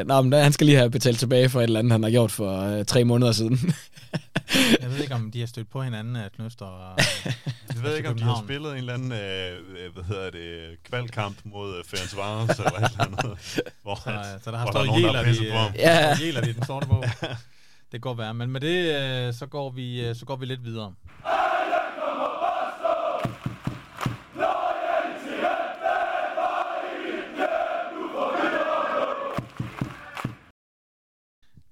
øh, 0.00 0.06
nå, 0.06 0.22
men 0.22 0.32
han 0.32 0.52
skal 0.52 0.66
lige 0.66 0.76
have 0.78 0.90
betalt 0.90 1.18
tilbage 1.18 1.48
for 1.48 1.60
et 1.60 1.64
eller 1.64 1.78
andet, 1.78 1.92
han 1.92 2.02
har 2.02 2.10
gjort 2.10 2.30
for 2.30 2.60
øh, 2.60 2.84
tre 2.84 3.04
måneder 3.04 3.32
siden. 3.32 3.74
Jeg 4.82 4.90
ved 4.90 4.98
ikke, 4.98 5.14
om 5.14 5.30
de 5.30 5.40
har 5.40 5.46
stødt 5.46 5.70
på 5.70 5.82
hinanden, 5.82 6.16
øh, 6.16 6.30
Knøster 6.36 6.66
og... 6.84 6.98
Jeg 7.74 7.82
ved 7.82 7.96
ikke, 7.96 8.08
om 8.08 8.16
de 8.16 8.22
har 8.24 8.42
spillet 8.44 8.72
en 8.72 8.78
eller 8.78 8.94
anden, 8.94 9.12
øh, 9.12 9.52
øh, 9.84 9.92
hvad 9.94 10.04
hedder 10.04 10.30
det, 10.30 10.76
kvalkamp 10.84 11.36
mod 11.44 11.76
øh, 11.78 11.84
Ferenc 11.84 12.16
Varos, 12.16 12.58
eller 12.58 12.70
et 12.72 12.90
eller 12.92 13.04
andet. 13.04 13.38
Hvor, 13.82 13.94
Så, 14.04 14.10
at- 14.10 14.44
så 14.44 14.50
der 14.50 14.56
har 14.58 14.70
stået 14.72 14.88
jæler 14.96 15.24
i, 15.24 15.46
øh, 15.46 15.74
Ja. 15.76 16.16
jæler 16.20 16.46
i 16.48 16.52
den 16.52 16.64
sorte 16.66 16.86
bog. 16.86 17.04
Det 17.92 18.00
godt 18.00 18.18
være. 18.18 18.34
Men 18.34 18.50
med 18.50 18.60
det, 18.60 19.00
øh, 19.28 19.34
så 19.34 19.46
går 19.46 19.70
vi, 19.70 20.00
øh, 20.06 20.16
så 20.16 20.24
går 20.24 20.36
vi 20.36 20.46
lidt 20.46 20.64
videre. 20.64 20.94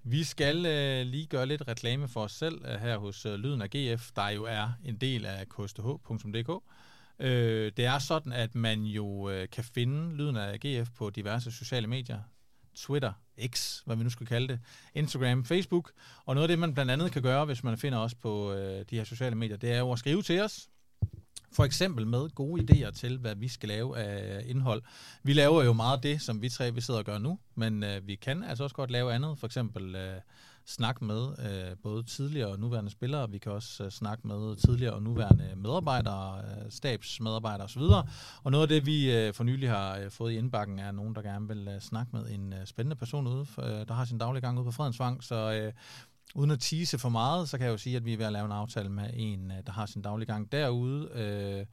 Vi 0.09 0.25
skal 0.25 0.67
øh, 0.67 1.07
lige 1.07 1.27
gøre 1.27 1.47
lidt 1.47 1.69
reklame 1.69 2.09
for 2.09 2.21
os 2.21 2.33
selv 2.33 2.65
øh, 2.65 2.81
her 2.81 2.99
hos 2.99 3.27
øh, 3.27 3.35
Lyden 3.35 3.63
af 3.63 3.71
GF, 3.71 4.11
der 4.17 4.29
jo 4.29 4.45
er 4.45 4.73
en 4.85 4.97
del 4.97 5.27
af 5.27 5.47
ksth.dk. 5.49 6.63
Øh, 7.19 7.73
det 7.77 7.85
er 7.85 7.99
sådan, 7.99 8.33
at 8.33 8.55
man 8.55 8.83
jo 8.83 9.31
øh, 9.31 9.49
kan 9.49 9.65
finde 9.65 10.17
Lyden 10.17 10.37
af 10.37 10.61
GF 10.61 10.91
på 10.97 11.11
diverse 11.11 11.53
sociale 11.53 11.87
medier. 11.87 12.19
Twitter, 12.75 13.13
X, 13.47 13.81
hvad 13.87 13.97
vi 13.97 14.03
nu 14.03 14.11
skal 14.11 14.27
kalde 14.27 14.49
det, 14.49 14.61
Instagram, 14.95 15.45
Facebook. 15.45 15.93
Og 16.25 16.35
noget 16.35 16.45
af 16.45 16.49
det, 16.49 16.59
man 16.59 16.75
blandt 16.75 16.93
andet 16.93 17.13
kan 17.13 17.23
gøre, 17.23 17.45
hvis 17.45 17.65
man 17.65 17.79
finder 17.79 17.99
os 17.99 18.15
på 18.15 18.53
øh, 18.53 18.85
de 18.91 18.97
her 18.97 19.05
sociale 19.05 19.37
medier, 19.37 19.57
det 19.57 19.73
er 19.73 19.79
jo 19.79 19.93
at 19.93 19.99
skrive 19.99 20.23
til 20.23 20.41
os. 20.41 20.69
For 21.57 21.65
eksempel 21.65 22.07
med 22.07 22.29
gode 22.35 22.63
idéer 22.63 22.91
til, 22.91 23.19
hvad 23.19 23.35
vi 23.35 23.49
skal 23.49 23.69
lave 23.69 23.99
af 23.99 24.45
indhold. 24.47 24.83
Vi 25.23 25.33
laver 25.33 25.65
jo 25.65 25.73
meget 25.73 25.97
af 25.97 26.03
det, 26.03 26.23
som 26.23 26.43
vi 26.43 26.49
tre 26.49 26.75
vi 26.75 26.81
sidder 26.81 27.01
og 27.01 27.07
gør 27.07 27.19
nu, 27.19 27.39
men 27.55 27.83
øh, 27.83 28.07
vi 28.07 28.15
kan 28.15 28.45
altså 28.45 28.65
også 28.65 28.77
godt 28.77 28.91
lave 28.91 29.13
andet. 29.13 29.39
For 29.39 29.47
eksempel 29.47 29.95
øh, 29.95 30.21
snakke 30.67 31.05
med 31.05 31.29
øh, 31.39 31.77
både 31.83 32.03
tidligere 32.03 32.49
og 32.49 32.59
nuværende 32.59 32.91
spillere. 32.91 33.31
Vi 33.31 33.39
kan 33.39 33.53
også 33.53 33.85
øh, 33.85 33.91
snakke 33.91 34.27
med 34.27 34.57
tidligere 34.57 34.95
og 34.95 35.03
nuværende 35.03 35.53
medarbejdere, 35.57 36.39
øh, 36.39 36.71
stabsmedarbejdere 36.71 37.65
osv. 37.65 37.83
Og 38.43 38.51
noget 38.51 38.63
af 38.63 38.69
det, 38.69 38.87
vi 38.87 39.17
øh, 39.17 39.35
for 39.35 39.45
nylig 39.45 39.71
har 39.71 39.99
øh, 39.99 40.11
fået 40.11 40.33
i 40.33 40.37
indbakken, 40.37 40.79
er 40.79 40.93
nogen, 40.93 41.15
der 41.15 41.23
gerne 41.23 41.49
vil 41.49 41.69
øh, 41.69 41.81
snakke 41.81 42.17
med 42.17 42.31
en 42.31 42.53
øh, 42.53 42.67
spændende 42.67 42.97
person 42.97 43.27
ude, 43.27 43.47
øh, 43.59 43.89
der 43.89 43.95
har 43.95 44.05
sin 44.05 44.19
daglige 44.19 44.41
gang 44.41 44.59
ude 44.59 44.65
på 44.65 44.73
Fredensvang. 44.73 45.25
Så 45.25 45.53
øh, 45.53 45.73
uden 46.37 46.51
at 46.51 46.61
tease 46.61 46.99
for 46.99 47.09
meget, 47.09 47.49
så 47.49 47.59
kan 47.59 47.67
jeg 47.67 47.73
jo 47.73 47.79
sige, 47.79 47.97
at 47.97 48.05
vi 48.05 48.13
er 48.13 48.17
ved 48.17 48.27
at 48.27 48.33
lave 48.33 48.45
en 48.45 48.53
aftale 48.53 48.89
med 48.89 49.11
en, 49.15 49.51
øh, 49.51 49.57
der 49.67 49.73
har 49.73 49.87
sin 49.87 50.03
daglige 50.03 50.27
gang 50.27 50.53
derude. 50.53 51.11
Øh, 51.13 51.67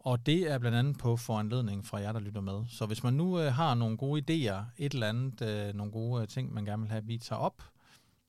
og 0.00 0.26
det 0.26 0.50
er 0.50 0.58
blandt 0.58 0.78
andet 0.78 0.98
på 0.98 1.16
foranledning 1.16 1.86
fra 1.86 1.98
jer, 1.98 2.12
der 2.12 2.20
lytter 2.20 2.40
med. 2.40 2.64
Så 2.68 2.86
hvis 2.86 3.02
man 3.02 3.14
nu 3.14 3.40
øh, 3.40 3.52
har 3.52 3.74
nogle 3.74 3.96
gode 3.96 4.20
idéer, 4.20 4.62
et 4.78 4.94
eller 4.94 5.08
andet, 5.08 5.42
øh, 5.42 5.74
nogle 5.74 5.92
gode 5.92 6.22
øh, 6.22 6.28
ting, 6.28 6.52
man 6.52 6.64
gerne 6.64 6.82
vil 6.82 6.90
have, 6.90 6.98
at 6.98 7.08
vi 7.08 7.18
tager 7.18 7.40
op, 7.40 7.62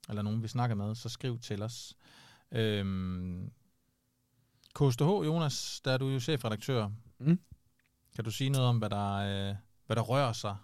eller 0.09 0.21
nogen, 0.21 0.43
vi 0.43 0.47
snakker 0.47 0.75
med, 0.75 0.95
så 0.95 1.09
skriv 1.09 1.39
til 1.39 1.61
os. 1.63 1.93
Øhm, 2.51 3.51
KSTH, 4.75 5.01
Jonas, 5.01 5.81
der 5.85 5.91
er 5.91 5.97
du 5.97 6.07
jo 6.09 6.19
chefredaktør. 6.19 6.89
Mm. 7.19 7.39
Kan 8.15 8.23
du 8.23 8.31
sige 8.31 8.49
noget 8.49 8.67
om, 8.67 8.77
hvad 8.77 8.89
der, 8.89 9.13
øh, 9.13 9.55
hvad 9.85 9.95
der 9.95 10.01
rører 10.01 10.33
sig 10.33 10.55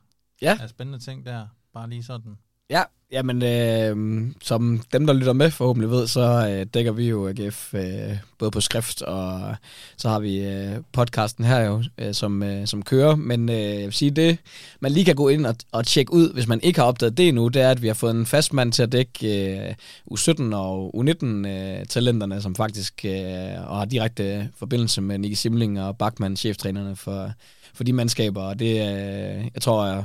Ja. 0.41 0.57
af 0.61 0.69
spændende 0.69 0.99
ting 0.99 1.25
der? 1.25 1.47
Bare 1.73 1.89
lige 1.89 2.03
sådan. 2.03 2.37
Ja, 2.69 2.83
jamen 3.11 3.43
øh, 3.43 4.27
som 4.41 4.81
dem, 4.93 5.07
der 5.07 5.13
lytter 5.13 5.33
med 5.33 5.51
forhåbentlig 5.51 5.89
ved, 5.89 6.07
så 6.07 6.47
øh, 6.49 6.65
dækker 6.73 6.91
vi 6.91 7.09
jo 7.09 7.27
AGF 7.27 7.73
øh, 7.73 8.17
både 8.39 8.51
på 8.51 8.61
skrift, 8.61 9.01
og 9.01 9.55
så 9.97 10.09
har 10.09 10.19
vi 10.19 10.43
øh, 10.45 10.75
podcasten 10.91 11.45
her 11.45 11.59
jo, 11.59 11.83
øh, 11.97 12.13
som, 12.13 12.43
øh, 12.43 12.67
som 12.67 12.83
kører. 12.83 13.15
Men 13.15 13.49
øh, 13.49 13.55
jeg 13.55 13.85
vil 13.85 13.93
sige 13.93 14.11
det, 14.11 14.37
man 14.79 14.91
lige 14.91 15.05
kan 15.05 15.15
gå 15.15 15.29
ind 15.29 15.45
og, 15.45 15.55
og 15.71 15.85
tjekke 15.85 16.13
ud, 16.13 16.33
hvis 16.33 16.47
man 16.47 16.59
ikke 16.63 16.79
har 16.79 16.87
opdaget 16.87 17.17
det 17.17 17.27
endnu, 17.27 17.47
det 17.47 17.61
er, 17.61 17.71
at 17.71 17.81
vi 17.81 17.87
har 17.87 17.93
fået 17.93 18.11
en 18.15 18.25
fast 18.25 18.53
mand 18.53 18.71
til 18.71 18.83
at 18.83 18.91
dække 18.91 19.57
øh, 19.57 19.75
U17 20.11 20.55
og 20.55 20.95
U19-talenterne, 20.95 22.35
øh, 22.35 22.41
som 22.41 22.55
faktisk 22.55 23.05
øh, 23.05 23.69
og 23.69 23.77
har 23.77 23.85
direkte 23.85 24.49
forbindelse 24.55 25.01
med 25.01 25.17
Nicky 25.17 25.33
Simling 25.33 25.81
og 25.81 25.97
Bachmann, 25.97 26.37
cheftrænerne 26.37 26.95
for, 26.95 27.31
for 27.73 27.83
de 27.83 27.93
mandskaber. 27.93 28.41
Og 28.41 28.59
det, 28.59 28.71
øh, 28.71 29.45
jeg 29.53 29.61
tror, 29.61 29.85
jeg 29.85 30.03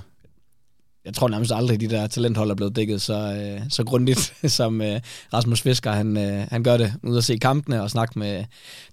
jeg 1.04 1.14
tror 1.14 1.28
nærmest 1.28 1.52
aldrig, 1.54 1.80
de 1.80 1.88
der 1.88 2.06
talenthold 2.06 2.50
er 2.50 2.54
blevet 2.54 2.76
dækket 2.76 3.02
så, 3.02 3.14
øh, 3.14 3.60
så 3.68 3.84
grundigt, 3.84 4.34
som 4.58 4.80
øh, 4.80 5.00
Rasmus 5.32 5.60
Fisker, 5.62 5.92
han, 5.92 6.16
øh, 6.16 6.46
han 6.50 6.62
gør 6.62 6.76
det, 6.76 6.94
ud 7.02 7.16
at 7.16 7.24
se 7.24 7.36
kampene 7.36 7.82
og 7.82 7.90
snakke 7.90 8.18
med 8.18 8.44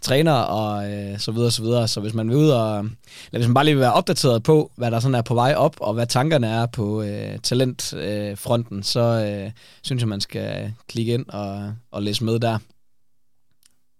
træner 0.01 0.33
og 0.33 0.91
øh, 0.91 1.19
så 1.19 1.31
videre, 1.31 1.51
så 1.51 1.61
videre. 1.61 1.87
Så 1.87 2.01
hvis 2.01 2.13
man 2.13 2.29
vil 2.29 2.37
ud 2.37 2.49
og, 2.49 2.79
eller 2.79 3.39
hvis 3.39 3.47
man 3.47 3.53
bare 3.53 3.65
lige 3.65 3.75
vil 3.75 3.81
være 3.81 3.93
opdateret 3.93 4.43
på, 4.43 4.71
hvad 4.75 4.91
der 4.91 4.99
sådan 4.99 5.15
er 5.15 5.21
på 5.21 5.33
vej 5.33 5.53
op, 5.53 5.75
og 5.79 5.93
hvad 5.93 6.07
tankerne 6.07 6.47
er 6.47 6.65
på 6.65 7.01
øh, 7.01 7.39
talentfronten, 7.39 8.29
øh, 8.29 8.37
fronten, 8.37 8.83
så 8.83 8.99
øh, 8.99 9.51
synes 9.81 10.01
jeg, 10.01 10.09
man 10.09 10.21
skal 10.21 10.73
klikke 10.87 11.13
ind 11.13 11.29
og, 11.29 11.73
og 11.91 12.03
læse 12.03 12.23
med 12.23 12.39
der. 12.39 12.57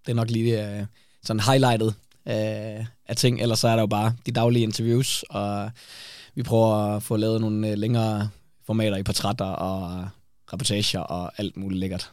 Det 0.05 0.11
er 0.11 0.15
nok 0.15 0.29
lige 0.29 0.67
øh, 0.67 0.85
sådan 1.23 1.39
highlightet 1.39 1.93
øh, 2.27 2.85
af 3.07 3.15
ting, 3.15 3.41
ellers 3.41 3.59
så 3.59 3.67
er 3.67 3.75
der 3.75 3.81
jo 3.81 3.87
bare 3.87 4.13
de 4.25 4.31
daglige 4.31 4.63
interviews, 4.63 5.23
og 5.29 5.71
vi 6.35 6.43
prøver 6.43 6.95
at 6.95 7.03
få 7.03 7.17
lavet 7.17 7.41
nogle 7.41 7.69
øh, 7.69 7.77
længere 7.77 8.29
formater 8.63 8.97
i 8.97 9.03
portrætter 9.03 9.45
og 9.45 10.07
reportager 10.53 10.99
og 10.99 11.39
alt 11.39 11.57
muligt 11.57 11.79
lækkert. 11.79 12.11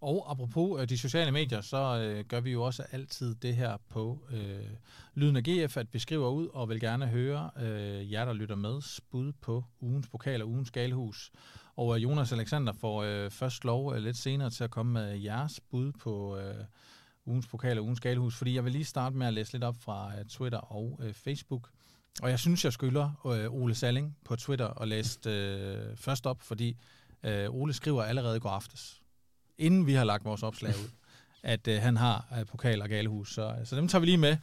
Og 0.00 0.30
apropos 0.30 0.80
øh, 0.80 0.88
de 0.88 0.98
sociale 0.98 1.32
medier, 1.32 1.60
så 1.60 1.98
øh, 1.98 2.24
gør 2.24 2.40
vi 2.40 2.50
jo 2.50 2.62
også 2.62 2.82
altid 2.92 3.34
det 3.34 3.56
her 3.56 3.76
på 3.88 4.18
øh, 4.30 4.70
Lyden 5.14 5.36
af 5.36 5.42
GF, 5.42 5.76
at 5.76 5.86
vi 5.94 5.98
skriver 5.98 6.28
ud 6.28 6.48
og 6.52 6.68
vil 6.68 6.80
gerne 6.80 7.06
høre 7.06 7.50
øh, 7.60 8.12
jer, 8.12 8.24
der 8.24 8.32
lytter 8.32 8.56
med, 8.56 9.00
bud 9.10 9.32
på 9.32 9.64
ugens 9.80 10.08
pokal 10.08 10.42
og 10.42 10.48
ugens 10.48 10.70
galehus. 10.70 11.30
Og 11.76 11.96
øh, 11.96 12.02
Jonas 12.02 12.32
Alexander 12.32 12.72
får 12.72 13.02
øh, 13.02 13.30
først 13.30 13.64
lov 13.64 13.94
øh, 13.94 14.02
lidt 14.02 14.16
senere 14.16 14.50
til 14.50 14.64
at 14.64 14.70
komme 14.70 14.92
med 14.92 15.16
jeres 15.18 15.60
bud 15.70 15.92
på 15.92 16.36
øh, 16.36 16.64
ugens 17.26 17.46
pokal 17.46 17.78
og 17.78 17.84
ugens 17.84 18.00
galehus, 18.00 18.36
fordi 18.36 18.54
jeg 18.54 18.64
vil 18.64 18.72
lige 18.72 18.84
starte 18.84 19.16
med 19.16 19.26
at 19.26 19.34
læse 19.34 19.52
lidt 19.52 19.64
op 19.64 19.76
fra 19.80 20.12
øh, 20.18 20.24
Twitter 20.24 20.58
og 20.58 21.00
øh, 21.02 21.14
Facebook. 21.14 21.70
Og 22.22 22.30
jeg 22.30 22.38
synes, 22.38 22.64
jeg 22.64 22.72
skylder 22.72 23.10
øh, 23.26 23.52
Ole 23.54 23.74
Salling 23.74 24.16
på 24.24 24.36
Twitter 24.36 24.66
og 24.66 24.88
læst 24.88 25.26
øh, 25.26 25.96
først 25.96 26.26
op, 26.26 26.42
fordi 26.42 26.76
øh, 27.22 27.50
Ole 27.50 27.72
skriver 27.72 28.02
allerede 28.02 28.36
i 28.36 28.40
går 28.40 28.50
aftes, 28.50 29.02
inden 29.58 29.86
vi 29.86 29.92
har 29.92 30.04
lagt 30.04 30.24
vores 30.24 30.42
opslag 30.42 30.70
ud, 30.70 30.88
at 31.42 31.68
øh, 31.68 31.82
han 31.82 31.96
har 31.96 32.26
øh, 32.38 32.46
pokal 32.46 32.82
og 32.82 32.88
galehus. 32.88 33.34
Så, 33.34 33.56
så 33.64 33.76
dem 33.76 33.88
tager 33.88 34.00
vi 34.00 34.06
lige 34.06 34.18
med. 34.18 34.36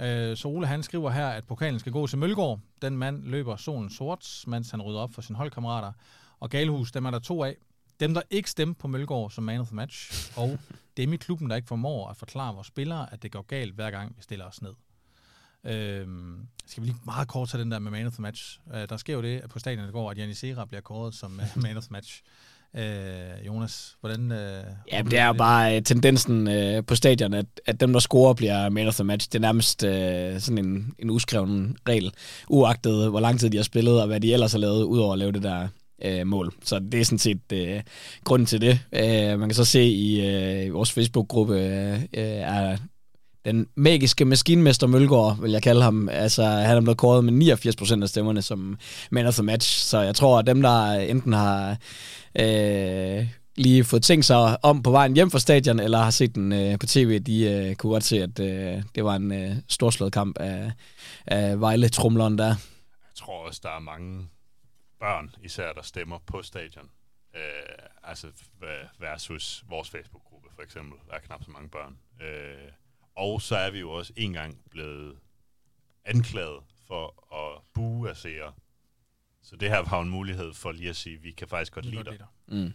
Øh, 0.00 0.36
så 0.36 0.48
Ole 0.48 0.66
han 0.66 0.82
skriver 0.82 1.10
her, 1.10 1.28
at 1.28 1.44
pokalen 1.44 1.80
skal 1.80 1.92
gå 1.92 2.06
til 2.06 2.18
Mølgaard. 2.18 2.60
Den 2.82 2.96
mand 2.96 3.24
løber 3.24 3.56
solen 3.56 3.90
sort, 3.90 4.44
mens 4.46 4.70
han 4.70 4.82
rydder 4.82 5.00
op 5.00 5.12
for 5.12 5.22
sine 5.22 5.38
holdkammerater. 5.38 5.92
Og 6.40 6.50
galehus, 6.50 6.92
dem 6.92 7.04
er 7.04 7.10
der 7.10 7.18
to 7.18 7.44
af. 7.44 7.56
Dem, 8.00 8.14
der 8.14 8.22
ikke 8.30 8.50
stemte 8.50 8.78
på 8.78 8.88
Mølgaard 8.88 9.30
som 9.30 9.44
man 9.44 9.60
of 9.60 9.66
the 9.66 9.76
match, 9.76 10.32
og 10.38 10.58
dem 10.96 11.12
i 11.12 11.16
klubben, 11.16 11.50
der 11.50 11.56
ikke 11.56 11.68
formår 11.68 12.08
at 12.08 12.16
forklare 12.16 12.54
vores 12.54 12.66
spillere, 12.66 13.12
at 13.12 13.22
det 13.22 13.32
går 13.32 13.42
galt 13.42 13.74
hver 13.74 13.90
gang, 13.90 14.16
vi 14.16 14.22
stiller 14.22 14.44
os 14.44 14.62
ned. 14.62 14.72
Øhm, 15.66 16.46
skal 16.66 16.82
vi 16.82 16.88
lige 16.88 16.98
meget 17.04 17.28
kort 17.28 17.48
tage 17.48 17.62
den 17.62 17.70
der 17.70 17.78
med 17.78 17.90
man 17.90 18.06
of 18.06 18.12
the 18.12 18.22
match. 18.22 18.60
Øh, 18.74 18.88
der 18.88 18.96
sker 18.96 19.14
jo 19.14 19.22
det 19.22 19.42
på 19.50 19.58
stadion 19.58 19.88
i 19.88 19.92
går, 19.92 20.10
at 20.10 20.18
Janis 20.18 20.38
Serra 20.38 20.64
bliver 20.64 20.80
kåret 20.80 21.14
som 21.14 21.40
uh, 21.56 21.62
man 21.62 21.76
of 21.76 21.82
the 21.82 21.92
match. 21.92 22.22
Øh, 22.76 23.46
Jonas, 23.46 23.96
hvordan... 24.00 24.32
Øh, 24.32 24.64
ja, 24.92 25.02
det 25.02 25.18
er 25.18 25.26
jo 25.26 25.32
bare 25.32 25.76
uh, 25.76 25.82
tendensen 25.82 26.48
uh, 26.48 26.84
på 26.86 26.94
stadion, 26.94 27.34
at, 27.34 27.46
at 27.66 27.80
dem, 27.80 27.92
der 27.92 28.00
scorer, 28.00 28.34
bliver 28.34 28.68
man 28.68 28.88
of 28.88 28.94
the 28.94 29.04
match. 29.04 29.28
Det 29.32 29.38
er 29.38 29.40
nærmest 29.40 29.82
uh, 29.82 30.40
sådan 30.40 30.58
en, 30.58 30.94
en 30.98 31.10
uskreven 31.10 31.76
regel, 31.88 32.12
uagtet 32.48 33.10
hvor 33.10 33.20
lang 33.20 33.40
tid 33.40 33.50
de 33.50 33.56
har 33.56 33.64
spillet, 33.64 34.00
og 34.00 34.06
hvad 34.06 34.20
de 34.20 34.32
ellers 34.32 34.52
har 34.52 34.58
lavet, 34.58 34.82
udover 34.84 35.12
at 35.12 35.18
lave 35.18 35.32
det 35.32 35.42
der 35.42 35.68
uh, 36.04 36.26
mål. 36.26 36.54
Så 36.64 36.78
det 36.78 37.00
er 37.00 37.04
sådan 37.04 37.18
set 37.18 37.40
uh, 37.52 37.80
grunden 38.24 38.46
til 38.46 38.60
det. 38.60 38.80
Uh, 38.92 39.40
man 39.40 39.48
kan 39.48 39.54
så 39.54 39.64
se 39.64 39.84
i 39.84 40.66
uh, 40.66 40.74
vores 40.74 40.92
Facebook-gruppe, 40.92 41.54
uh, 41.54 42.02
er 42.12 42.76
den 43.46 43.68
magiske 43.74 44.24
maskinmester 44.24 44.86
Mølgaard, 44.86 45.40
vil 45.40 45.50
jeg 45.50 45.62
kalde 45.62 45.82
ham. 45.82 46.08
Altså, 46.08 46.44
han 46.44 46.76
er 46.76 46.80
blevet 46.80 46.98
kåret 46.98 47.24
med 47.24 47.56
89% 48.00 48.02
af 48.02 48.08
stemmerne 48.08 48.42
som 48.42 48.78
man 49.10 49.26
of 49.26 49.34
the 49.34 49.42
match. 49.42 49.84
Så 49.84 50.00
jeg 50.00 50.14
tror, 50.14 50.38
at 50.38 50.46
dem, 50.46 50.62
der 50.62 50.92
enten 50.92 51.32
har 51.32 51.76
øh, 52.38 53.26
lige 53.56 53.84
fået 53.84 54.02
tænkt 54.02 54.24
sig 54.24 54.64
om 54.64 54.82
på 54.82 54.90
vejen 54.90 55.14
hjem 55.14 55.30
fra 55.30 55.38
stadion, 55.38 55.80
eller 55.80 55.98
har 55.98 56.10
set 56.10 56.34
den 56.34 56.52
øh, 56.52 56.78
på 56.78 56.86
tv, 56.86 57.18
de 57.18 57.44
øh, 57.44 57.74
kunne 57.74 57.92
godt 57.92 58.04
se, 58.04 58.22
at 58.22 58.40
øh, 58.40 58.82
det 58.94 59.04
var 59.04 59.16
en 59.16 59.32
øh, 59.32 59.56
storslået 59.68 60.12
kamp 60.12 60.38
af, 60.38 60.72
af 61.26 61.60
Vejle-trumleren 61.60 62.38
der. 62.38 62.46
Jeg 62.46 63.14
tror 63.14 63.46
også, 63.46 63.60
der 63.62 63.70
er 63.70 63.80
mange 63.80 64.28
børn, 65.00 65.30
især 65.42 65.72
der 65.72 65.82
stemmer 65.82 66.18
på 66.26 66.42
stadion. 66.42 66.90
Øh, 67.34 67.40
altså 68.02 68.26
versus 68.98 69.64
vores 69.68 69.90
Facebook-gruppe 69.90 70.48
for 70.54 70.62
eksempel. 70.62 70.98
Der 71.08 71.14
er 71.14 71.20
knap 71.20 71.44
så 71.44 71.50
mange 71.50 71.68
børn. 71.68 71.96
Øh, 72.20 72.70
og 73.16 73.42
så 73.42 73.56
er 73.56 73.70
vi 73.70 73.78
jo 73.78 73.90
også 73.90 74.12
en 74.16 74.32
gang 74.32 74.60
blevet 74.70 75.18
anklaget 76.04 76.60
for 76.86 77.34
at 77.34 77.62
bue 77.74 78.10
af 78.10 78.16
seere. 78.16 78.52
Så 79.42 79.56
det 79.56 79.68
her 79.68 79.90
var 79.90 80.02
en 80.02 80.08
mulighed 80.08 80.54
for 80.54 80.72
lige 80.72 80.90
at 80.90 80.96
sige, 80.96 81.16
at 81.16 81.22
vi 81.22 81.30
kan 81.30 81.48
faktisk 81.48 81.72
godt 81.72 81.84
lide 81.84 82.04
dig. 82.04 82.26
Mm. 82.46 82.72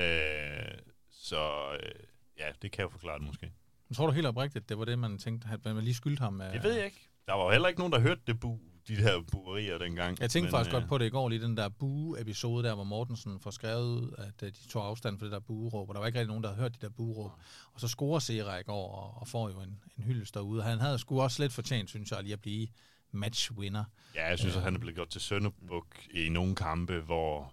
Øh, 0.00 0.78
så 1.10 1.72
øh, 1.82 1.90
ja, 2.38 2.52
det 2.62 2.72
kan 2.72 2.82
jeg 2.82 2.90
forklare 2.90 3.18
det 3.18 3.26
måske. 3.26 3.52
Jeg 3.88 3.96
tror 3.96 4.06
du 4.06 4.12
helt 4.12 4.26
oprigtigt, 4.26 4.68
det 4.68 4.78
var 4.78 4.84
det, 4.84 4.98
man 4.98 5.18
tænkte, 5.18 5.48
at 5.52 5.64
man 5.64 5.84
lige 5.84 5.94
skyldte 5.94 6.20
ham? 6.20 6.38
Det 6.52 6.62
ved 6.62 6.72
jeg 6.72 6.84
ikke. 6.84 7.08
Der 7.26 7.34
var 7.34 7.44
jo 7.44 7.50
heller 7.50 7.68
ikke 7.68 7.80
nogen, 7.80 7.92
der 7.92 8.00
hørte 8.00 8.20
det 8.26 8.40
bu, 8.40 8.58
de 8.88 8.96
her 8.96 9.22
buerier 9.32 9.78
dengang. 9.78 10.20
Jeg 10.20 10.30
tænkte 10.30 10.46
men, 10.46 10.50
faktisk 10.50 10.74
øh, 10.74 10.80
godt 10.80 10.88
på 10.88 10.98
det 10.98 11.06
i 11.06 11.08
går, 11.08 11.28
lige 11.28 11.42
den 11.42 11.56
der 11.56 11.68
bue-episode 11.68 12.68
der, 12.68 12.74
hvor 12.74 12.84
Mortensen 12.84 13.40
får 13.40 13.50
skrevet, 13.50 14.14
at 14.18 14.42
uh, 14.42 14.48
de 14.48 14.68
tog 14.68 14.86
afstand 14.86 15.18
for 15.18 15.24
det 15.24 15.32
der 15.32 15.40
bueråb, 15.40 15.88
og 15.88 15.94
der 15.94 16.00
var 16.00 16.06
ikke 16.06 16.18
rigtig 16.18 16.28
nogen, 16.28 16.42
der 16.42 16.48
havde 16.48 16.60
hørt 16.60 16.80
de 16.80 16.86
der 16.86 16.92
bueråb. 16.92 17.30
Og 17.72 17.80
så 17.80 17.88
scorer 17.88 18.18
Sera 18.18 18.58
i 18.58 18.62
går, 18.62 18.92
og, 18.92 19.20
og 19.20 19.28
får 19.28 19.48
jo 19.48 19.60
en, 19.60 19.80
en 19.98 20.04
hyldest 20.04 20.34
derude. 20.34 20.62
Han 20.62 20.78
havde 20.78 20.98
sgu 20.98 21.22
også 21.22 21.42
lidt 21.42 21.52
fortjent, 21.52 21.90
synes 21.90 22.10
jeg, 22.10 22.22
lige 22.22 22.32
at 22.32 22.40
blive 22.40 22.68
matchwinner. 23.12 23.84
Ja, 24.14 24.28
jeg 24.28 24.38
synes, 24.38 24.56
at 24.56 24.62
han 24.62 24.74
er 24.74 24.78
blevet 24.78 24.94
gjort 24.94 25.08
til 25.08 25.20
Sønderbuk 25.20 25.86
i 26.10 26.28
nogle 26.28 26.54
kampe, 26.54 27.00
hvor, 27.00 27.52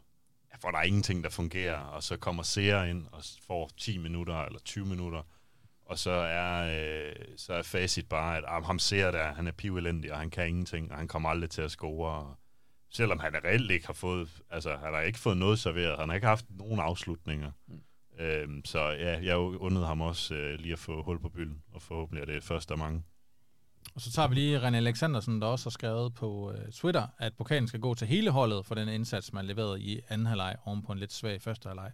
hvor 0.59 0.71
der 0.71 0.77
er 0.77 0.83
ingenting, 0.83 1.23
der 1.23 1.29
fungerer, 1.29 1.77
og 1.77 2.03
så 2.03 2.17
kommer 2.17 2.43
Seer 2.43 2.83
ind 2.83 3.07
og 3.11 3.23
får 3.47 3.69
10 3.77 3.97
minutter 3.97 4.45
eller 4.45 4.59
20 4.59 4.85
minutter, 4.85 5.21
og 5.85 5.99
så 5.99 6.11
er, 6.11 6.77
øh, 6.79 7.15
så 7.37 7.53
er 7.53 7.61
facit 7.61 8.09
bare, 8.09 8.37
at 8.37 8.43
ah, 8.47 8.63
ham 8.63 8.79
ser 8.79 9.11
der, 9.11 9.33
han 9.33 9.47
er 9.47 9.51
pivelendig, 9.51 10.11
og 10.11 10.19
han 10.19 10.29
kan 10.29 10.47
ingenting, 10.47 10.91
og 10.91 10.97
han 10.97 11.07
kommer 11.07 11.29
aldrig 11.29 11.49
til 11.49 11.61
at 11.61 11.71
score. 11.71 12.11
Og 12.11 12.37
selvom 12.89 13.19
han 13.19 13.33
reelt 13.43 13.71
ikke 13.71 13.85
har 13.85 13.93
fået, 13.93 14.29
altså 14.49 14.75
han 14.75 14.93
har 14.93 15.01
ikke 15.01 15.19
fået 15.19 15.37
noget 15.37 15.59
serveret, 15.59 15.99
han 15.99 16.09
har 16.09 16.15
ikke 16.15 16.27
haft 16.27 16.45
nogen 16.49 16.79
afslutninger. 16.79 17.51
Mm. 17.67 17.81
Øhm, 18.19 18.65
så 18.65 18.79
ja, 18.79 19.19
jeg 19.23 19.37
undede 19.37 19.85
ham 19.85 20.01
også 20.01 20.35
øh, 20.35 20.59
lige 20.59 20.73
at 20.73 20.79
få 20.79 21.03
hul 21.03 21.19
på 21.19 21.29
bylden, 21.29 21.61
og 21.73 21.81
forhåbentlig 21.81 22.21
er 22.21 22.25
det 22.25 22.43
første 22.43 22.73
af 22.73 22.77
mange. 22.77 23.03
Og 23.95 24.01
så 24.01 24.11
tager 24.11 24.27
vi 24.27 24.35
lige 24.35 24.67
René 24.67 24.75
Alexandersen, 24.75 25.41
der 25.41 25.47
også 25.47 25.65
har 25.65 25.71
skrevet 25.71 26.13
på 26.13 26.51
øh, 26.51 26.71
Twitter, 26.71 27.07
at 27.19 27.33
pokalen 27.37 27.67
skal 27.67 27.79
gå 27.79 27.93
til 27.93 28.07
hele 28.07 28.31
holdet 28.31 28.65
for 28.65 28.75
den 28.75 28.89
indsats, 28.89 29.33
man 29.33 29.45
leverede 29.45 29.81
i 29.81 29.99
anden 30.09 30.27
halvleg 30.27 30.55
oven 30.65 30.83
på 30.83 30.91
en 30.91 30.99
lidt 30.99 31.13
svag 31.13 31.41
første 31.41 31.67
halvleg. 31.67 31.91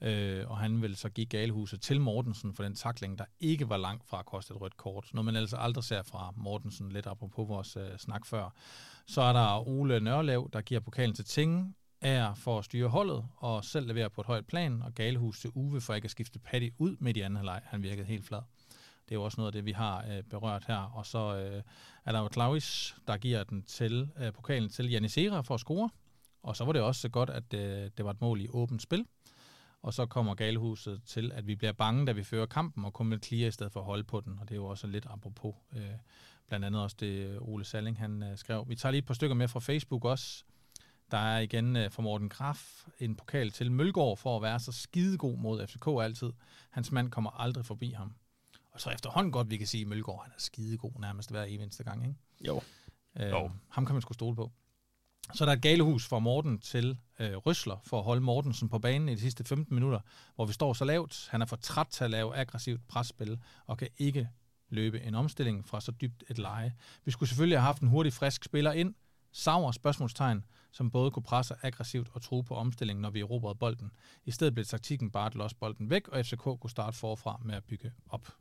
Øh, 0.00 0.50
og 0.50 0.58
han 0.58 0.82
vil 0.82 0.96
så 0.96 1.08
give 1.08 1.26
Galehuset 1.26 1.80
til 1.80 2.00
Mortensen 2.00 2.54
for 2.54 2.62
den 2.62 2.74
takling, 2.74 3.18
der 3.18 3.24
ikke 3.40 3.68
var 3.68 3.76
langt 3.76 4.08
fra 4.08 4.18
at 4.18 4.26
koste 4.26 4.54
et 4.54 4.60
rødt 4.60 4.76
kort. 4.76 5.10
Noget 5.14 5.24
man 5.24 5.36
altså 5.36 5.56
aldrig 5.56 5.84
ser 5.84 6.02
fra 6.02 6.32
Mortensen, 6.36 6.92
lidt 6.92 7.06
apropos 7.06 7.48
vores 7.48 7.76
øh, 7.76 7.98
snak 7.98 8.26
før. 8.26 8.54
Så 9.06 9.20
er 9.20 9.32
der 9.32 9.68
Ole 9.68 10.00
Nørlev, 10.00 10.50
der 10.52 10.60
giver 10.60 10.80
pokalen 10.80 11.14
til 11.14 11.24
Tinge, 11.24 11.74
er 12.00 12.34
for 12.34 12.58
at 12.58 12.64
styre 12.64 12.88
holdet 12.88 13.24
og 13.36 13.64
selv 13.64 13.86
levere 13.86 14.10
på 14.10 14.20
et 14.20 14.26
højt 14.26 14.46
plan, 14.46 14.82
og 14.82 14.94
Galehus 14.94 15.40
til 15.40 15.50
Uwe 15.54 15.80
for 15.80 15.94
ikke 15.94 16.04
at 16.04 16.10
skifte 16.10 16.38
Patty 16.38 16.68
ud 16.78 16.96
midt 17.00 17.16
i 17.16 17.20
anden 17.20 17.36
halvleg. 17.36 17.60
Han 17.64 17.82
virkede 17.82 18.06
helt 18.06 18.24
flad. 18.24 18.40
Det 19.08 19.14
er 19.14 19.18
jo 19.18 19.24
også 19.24 19.40
noget 19.40 19.48
af 19.48 19.52
det, 19.52 19.64
vi 19.64 19.72
har 19.72 20.04
øh, 20.10 20.22
berørt 20.22 20.64
her. 20.66 20.76
Og 20.76 21.06
så 21.06 21.36
øh, 21.36 21.62
er 22.04 22.12
der 22.12 22.20
jo 22.20 22.28
Claus, 22.32 22.96
der 23.06 23.16
giver 23.16 23.44
den 23.44 23.62
til 23.62 24.10
øh, 24.18 24.32
pokalen 24.32 24.68
til 24.68 24.90
Janisera 24.90 25.40
for 25.40 25.54
at 25.54 25.60
score. 25.60 25.90
Og 26.42 26.56
så 26.56 26.64
var 26.64 26.72
det 26.72 26.82
også 26.82 27.00
så 27.00 27.08
godt, 27.08 27.30
at 27.30 27.54
øh, 27.54 27.90
det 27.96 28.04
var 28.04 28.10
et 28.10 28.20
mål 28.20 28.40
i 28.40 28.48
åbent 28.50 28.82
spil. 28.82 29.06
Og 29.82 29.94
så 29.94 30.06
kommer 30.06 30.34
Galehuset 30.34 31.02
til, 31.06 31.32
at 31.32 31.46
vi 31.46 31.54
bliver 31.54 31.72
bange, 31.72 32.06
da 32.06 32.12
vi 32.12 32.22
fører 32.22 32.46
kampen, 32.46 32.84
og 32.84 32.92
kommer 32.92 33.16
med 33.16 33.22
clear 33.24 33.48
i 33.48 33.50
stedet 33.50 33.72
for 33.72 33.80
at 33.80 33.86
holde 33.86 34.04
på 34.04 34.20
den. 34.20 34.38
Og 34.38 34.48
det 34.48 34.54
er 34.54 34.56
jo 34.56 34.66
også 34.66 34.86
lidt 34.86 35.06
apropos. 35.10 35.54
Øh, 35.76 35.82
blandt 36.46 36.66
andet 36.66 36.82
også 36.82 36.96
det 37.00 37.38
Ole 37.40 37.64
Salling, 37.64 37.98
han 37.98 38.22
øh, 38.22 38.38
skrev. 38.38 38.64
Vi 38.68 38.74
tager 38.74 38.90
lige 38.90 38.98
et 38.98 39.06
par 39.06 39.14
stykker 39.14 39.34
med 39.36 39.48
fra 39.48 39.60
Facebook 39.60 40.04
også. 40.04 40.44
Der 41.10 41.18
er 41.18 41.38
igen 41.38 41.76
øh, 41.76 41.90
for 41.90 42.02
Morten 42.02 42.28
Graf 42.28 42.86
en 42.98 43.16
pokal 43.16 43.50
til 43.50 43.72
Mølgaard 43.72 44.16
for 44.16 44.36
at 44.36 44.42
være 44.42 44.60
så 44.60 44.72
skidegod 44.72 45.36
mod 45.36 45.66
FCK 45.66 45.86
altid. 45.86 46.32
Hans 46.70 46.92
mand 46.92 47.10
kommer 47.10 47.30
aldrig 47.30 47.64
forbi 47.64 47.92
ham. 47.92 48.14
Og 48.70 48.80
så 48.80 48.90
efterhånden 48.90 49.32
godt, 49.32 49.50
vi 49.50 49.56
kan 49.56 49.66
sige, 49.66 49.82
at 49.82 49.88
Mølgaard 49.88 50.22
han 50.22 50.32
er 50.36 50.40
skidegod 50.40 50.92
nærmest 51.00 51.30
hver 51.30 51.44
eneste 51.44 51.84
gang. 51.84 52.06
Ikke? 52.06 52.16
Jo. 52.46 52.60
Øh, 53.16 53.30
jo. 53.30 53.50
Ham 53.68 53.86
kan 53.86 53.94
man 53.94 54.02
sgu 54.02 54.12
stole 54.12 54.36
på. 54.36 54.52
Så 55.34 55.44
der 55.44 55.50
er 55.50 55.56
et 55.56 55.62
galehus 55.62 56.06
fra 56.06 56.18
Morten 56.18 56.58
til 56.58 56.98
øh, 57.18 57.36
Røsler 57.36 57.76
for 57.84 57.98
at 57.98 58.04
holde 58.04 58.20
Mortensen 58.20 58.68
på 58.68 58.78
banen 58.78 59.08
i 59.08 59.14
de 59.14 59.20
sidste 59.20 59.44
15 59.44 59.74
minutter, 59.74 60.00
hvor 60.34 60.46
vi 60.46 60.52
står 60.52 60.72
så 60.72 60.84
lavt. 60.84 61.28
Han 61.30 61.42
er 61.42 61.46
for 61.46 61.56
træt 61.56 61.86
til 61.86 62.04
at 62.04 62.10
lave 62.10 62.36
aggressivt 62.36 62.88
presspil 62.88 63.38
og 63.66 63.78
kan 63.78 63.88
ikke 63.98 64.28
løbe 64.68 65.00
en 65.00 65.14
omstilling 65.14 65.68
fra 65.68 65.80
så 65.80 65.92
dybt 65.92 66.24
et 66.30 66.38
leje. 66.38 66.74
Vi 67.04 67.10
skulle 67.10 67.28
selvfølgelig 67.28 67.58
have 67.58 67.66
haft 67.66 67.82
en 67.82 67.88
hurtig, 67.88 68.12
frisk 68.12 68.44
spiller 68.44 68.72
ind, 68.72 68.94
Sauer 69.32 69.72
spørgsmålstegn, 69.72 70.44
som 70.72 70.90
både 70.90 71.10
kunne 71.10 71.22
presse 71.22 71.54
aggressivt 71.62 72.08
og 72.12 72.22
true 72.22 72.44
på 72.44 72.54
omstillingen, 72.54 73.02
når 73.02 73.10
vi 73.10 73.20
erobrede 73.20 73.54
bolden. 73.54 73.92
I 74.24 74.30
stedet 74.30 74.54
blev 74.54 74.64
taktikken 74.64 75.10
bare 75.10 75.26
at 75.26 75.34
losse 75.34 75.56
bolden 75.56 75.90
væk, 75.90 76.08
og 76.08 76.26
FCK 76.26 76.42
kunne 76.42 76.70
starte 76.70 76.96
forfra 76.96 77.40
med 77.44 77.54
at 77.54 77.64
bygge 77.64 77.92
op. 78.08 78.32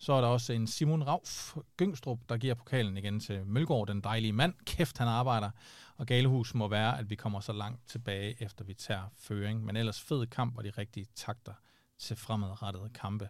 Så 0.00 0.12
er 0.12 0.20
der 0.20 0.28
også 0.28 0.52
en 0.52 0.66
Simon 0.66 1.02
Rauf 1.02 1.56
Gyngstrup, 1.76 2.18
der 2.28 2.36
giver 2.36 2.54
pokalen 2.54 2.96
igen 2.96 3.20
til 3.20 3.46
Mølgaard, 3.46 3.86
den 3.86 4.00
dejlige 4.00 4.32
mand. 4.32 4.54
Kæft, 4.64 4.98
han 4.98 5.08
arbejder. 5.08 5.50
Og 5.96 6.06
galehus 6.06 6.54
må 6.54 6.68
være, 6.68 6.98
at 6.98 7.10
vi 7.10 7.14
kommer 7.14 7.40
så 7.40 7.52
langt 7.52 7.88
tilbage, 7.88 8.42
efter 8.42 8.64
vi 8.64 8.74
tager 8.74 9.12
føring. 9.18 9.64
Men 9.64 9.76
ellers 9.76 10.00
fed 10.00 10.26
kamp 10.26 10.58
og 10.58 10.64
de 10.64 10.70
rigtige 10.70 11.06
takter 11.14 11.52
til 11.98 12.16
fremadrettede 12.16 12.90
kampe. 12.94 13.28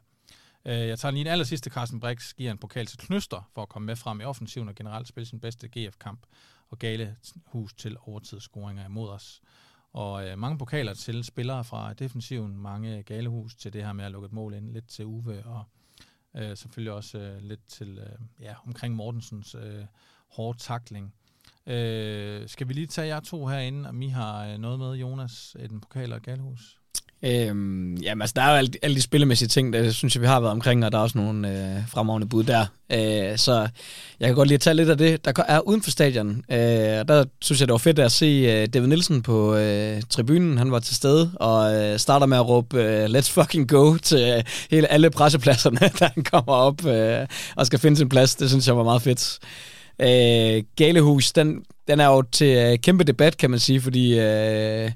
Øh, 0.64 0.72
jeg 0.72 0.98
tager 0.98 1.12
lige 1.12 1.20
en 1.20 1.26
aller 1.26 1.44
sidste. 1.44 1.70
Carsten 1.70 2.00
Brix 2.00 2.34
giver 2.34 2.50
en 2.50 2.58
pokal 2.58 2.86
til 2.86 2.98
Knyster 2.98 3.50
for 3.54 3.62
at 3.62 3.68
komme 3.68 3.86
med 3.86 3.96
frem 3.96 4.20
i 4.20 4.24
offensiven 4.24 4.68
og 4.68 4.74
generelt 4.74 5.08
spille 5.08 5.26
sin 5.26 5.40
bedste 5.40 5.68
GF-kamp. 5.68 6.26
Og 6.68 6.78
galehus 6.78 7.74
til 7.74 7.96
overtidsscoringer 8.06 8.84
imod 8.84 9.08
os. 9.08 9.40
Og 9.92 10.28
øh, 10.28 10.38
mange 10.38 10.58
pokaler 10.58 10.94
til 10.94 11.24
spillere 11.24 11.64
fra 11.64 11.92
defensiven, 11.92 12.56
mange 12.56 13.02
galehus 13.02 13.54
til 13.54 13.72
det 13.72 13.84
her 13.84 13.92
med 13.92 14.04
at 14.04 14.12
lukke 14.12 14.26
et 14.26 14.32
mål 14.32 14.54
ind, 14.54 14.72
lidt 14.72 14.88
til 14.88 15.06
Uwe 15.06 15.46
og 15.46 15.64
Øh, 16.36 16.56
selvfølgelig 16.56 16.92
også 16.92 17.18
øh, 17.18 17.42
lidt 17.42 17.66
til 17.68 17.98
øh, 17.98 18.18
ja, 18.40 18.54
omkring 18.66 18.94
Mortensens 18.94 19.54
øh, 19.54 19.84
hårde 20.28 20.58
takling. 20.58 21.14
Øh, 21.66 22.48
skal 22.48 22.68
vi 22.68 22.72
lige 22.72 22.86
tage 22.86 23.06
jer 23.06 23.20
to 23.20 23.46
herinde, 23.46 23.88
om 23.88 24.02
I 24.02 24.08
har 24.08 24.46
øh, 24.46 24.58
noget 24.58 24.78
med, 24.78 24.92
Jonas, 24.92 25.56
den 25.70 25.80
pokal 25.80 26.12
og 26.12 26.22
galhus? 26.22 26.79
Øhm, 27.22 27.96
jamen 27.96 28.22
altså, 28.22 28.32
der 28.36 28.42
er 28.42 28.50
jo 28.50 28.56
alle, 28.56 28.70
alle 28.82 28.96
de 28.96 29.02
spillemæssige 29.02 29.48
ting, 29.48 29.72
der 29.72 29.90
synes 29.90 30.14
jeg, 30.14 30.22
vi 30.22 30.26
har 30.26 30.40
været 30.40 30.52
omkring, 30.52 30.84
og 30.84 30.92
der 30.92 30.98
er 30.98 31.02
også 31.02 31.18
nogle 31.18 31.48
øh, 31.48 31.88
fremragende 31.88 32.28
bud 32.28 32.44
der. 32.44 32.66
Øh, 32.92 33.38
så 33.38 33.68
jeg 34.20 34.28
kan 34.28 34.34
godt 34.34 34.48
lige 34.48 34.58
tage 34.58 34.74
lidt 34.74 34.90
af 34.90 34.98
det, 34.98 35.24
der 35.24 35.32
er 35.48 35.60
uden 35.60 35.82
for 35.82 35.90
stadion. 35.90 36.44
Øh, 36.50 36.58
der 36.58 37.24
synes 37.40 37.60
jeg, 37.60 37.68
det 37.68 37.72
var 37.72 37.78
fedt 37.78 37.98
at 37.98 38.12
se 38.12 38.26
øh, 38.26 38.66
David 38.74 38.88
Nielsen 38.88 39.22
på 39.22 39.54
øh, 39.56 40.02
tribunen. 40.10 40.58
Han 40.58 40.72
var 40.72 40.78
til 40.78 40.96
stede 40.96 41.32
og 41.34 41.74
øh, 41.74 41.98
starter 41.98 42.26
med 42.26 42.36
at 42.36 42.48
råbe 42.48 42.82
øh, 42.82 43.04
let's 43.04 43.30
fucking 43.30 43.68
go 43.68 43.96
til 43.96 44.34
øh, 44.36 44.42
hele 44.70 44.92
alle 44.92 45.10
pressepladserne, 45.10 45.78
da 46.00 46.10
han 46.14 46.24
kommer 46.24 46.52
op 46.52 46.86
øh, 46.86 47.26
og 47.56 47.66
skal 47.66 47.78
finde 47.78 47.96
sin 47.96 48.08
plads. 48.08 48.34
Det 48.34 48.48
synes 48.48 48.66
jeg 48.66 48.76
var 48.76 48.84
meget 48.84 49.02
fedt. 49.02 49.38
Øh, 50.00 50.62
Galehus, 50.76 51.32
den, 51.32 51.62
den 51.88 52.00
er 52.00 52.06
jo 52.06 52.22
til 52.22 52.56
øh, 52.56 52.78
kæmpe 52.78 53.04
debat, 53.04 53.36
kan 53.36 53.50
man 53.50 53.58
sige, 53.58 53.80
fordi... 53.80 54.18
Øh, 54.18 54.90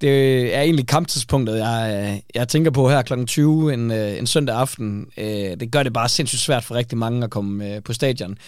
det 0.00 0.54
er 0.54 0.60
egentlig 0.60 0.86
kamptidspunktet, 0.86 1.58
jeg, 1.58 2.22
jeg 2.34 2.48
tænker 2.48 2.70
på 2.70 2.88
her 2.88 3.02
kl. 3.02 3.24
20 3.24 3.74
en, 3.74 3.90
øh, 3.90 4.18
en 4.18 4.26
søndag 4.26 4.56
aften. 4.56 5.06
Øh, 5.16 5.26
det 5.60 5.72
gør 5.72 5.82
det 5.82 5.92
bare 5.92 6.08
sindssygt 6.08 6.40
svært 6.40 6.64
for 6.64 6.74
rigtig 6.74 6.98
mange 6.98 7.24
at 7.24 7.30
komme 7.30 7.74
øh, 7.74 7.82
på 7.82 7.92
stadion. 7.92 8.38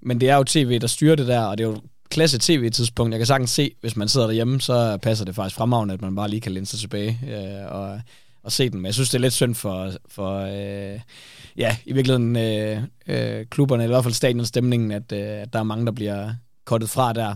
Men 0.00 0.20
det 0.20 0.28
er 0.28 0.36
jo 0.36 0.44
tv, 0.44 0.78
der 0.78 0.86
styrer 0.86 1.16
det 1.16 1.26
der, 1.26 1.40
og 1.40 1.58
det 1.58 1.64
er 1.64 1.68
jo 1.68 1.76
klasse 2.10 2.38
tv-tidspunkt. 2.40 3.12
Jeg 3.12 3.18
kan 3.18 3.26
sagtens 3.26 3.50
se, 3.50 3.70
hvis 3.80 3.96
man 3.96 4.08
sidder 4.08 4.26
derhjemme, 4.26 4.60
så 4.60 4.98
passer 5.02 5.24
det 5.24 5.34
faktisk 5.34 5.56
fremragende, 5.56 5.94
at 5.94 6.02
man 6.02 6.14
bare 6.14 6.28
lige 6.28 6.40
kan 6.40 6.52
læne 6.52 6.66
sig 6.66 6.78
tilbage 6.78 7.18
og, 7.68 8.00
og 8.42 8.52
se 8.52 8.70
den. 8.70 8.78
Men 8.78 8.86
jeg 8.86 8.94
synes, 8.94 9.10
det 9.10 9.18
er 9.18 9.20
lidt 9.20 9.32
synd 9.32 9.54
for, 9.54 9.90
for 10.08 10.38
øh, 10.38 11.00
ja, 11.56 11.76
i 11.84 11.92
virkeligheden 11.92 12.36
øh, 12.36 12.82
øh, 13.06 13.46
klubberne, 13.46 13.82
eller 13.82 13.94
i 13.94 13.96
hvert 13.96 14.04
fald 14.04 14.14
stadionstemningen, 14.14 14.90
at, 14.90 15.12
øh, 15.12 15.42
at 15.42 15.52
der 15.52 15.58
er 15.58 15.62
mange, 15.62 15.86
der 15.86 15.92
bliver 15.92 16.34
kottet 16.64 16.90
fra 16.90 17.12
der. 17.12 17.34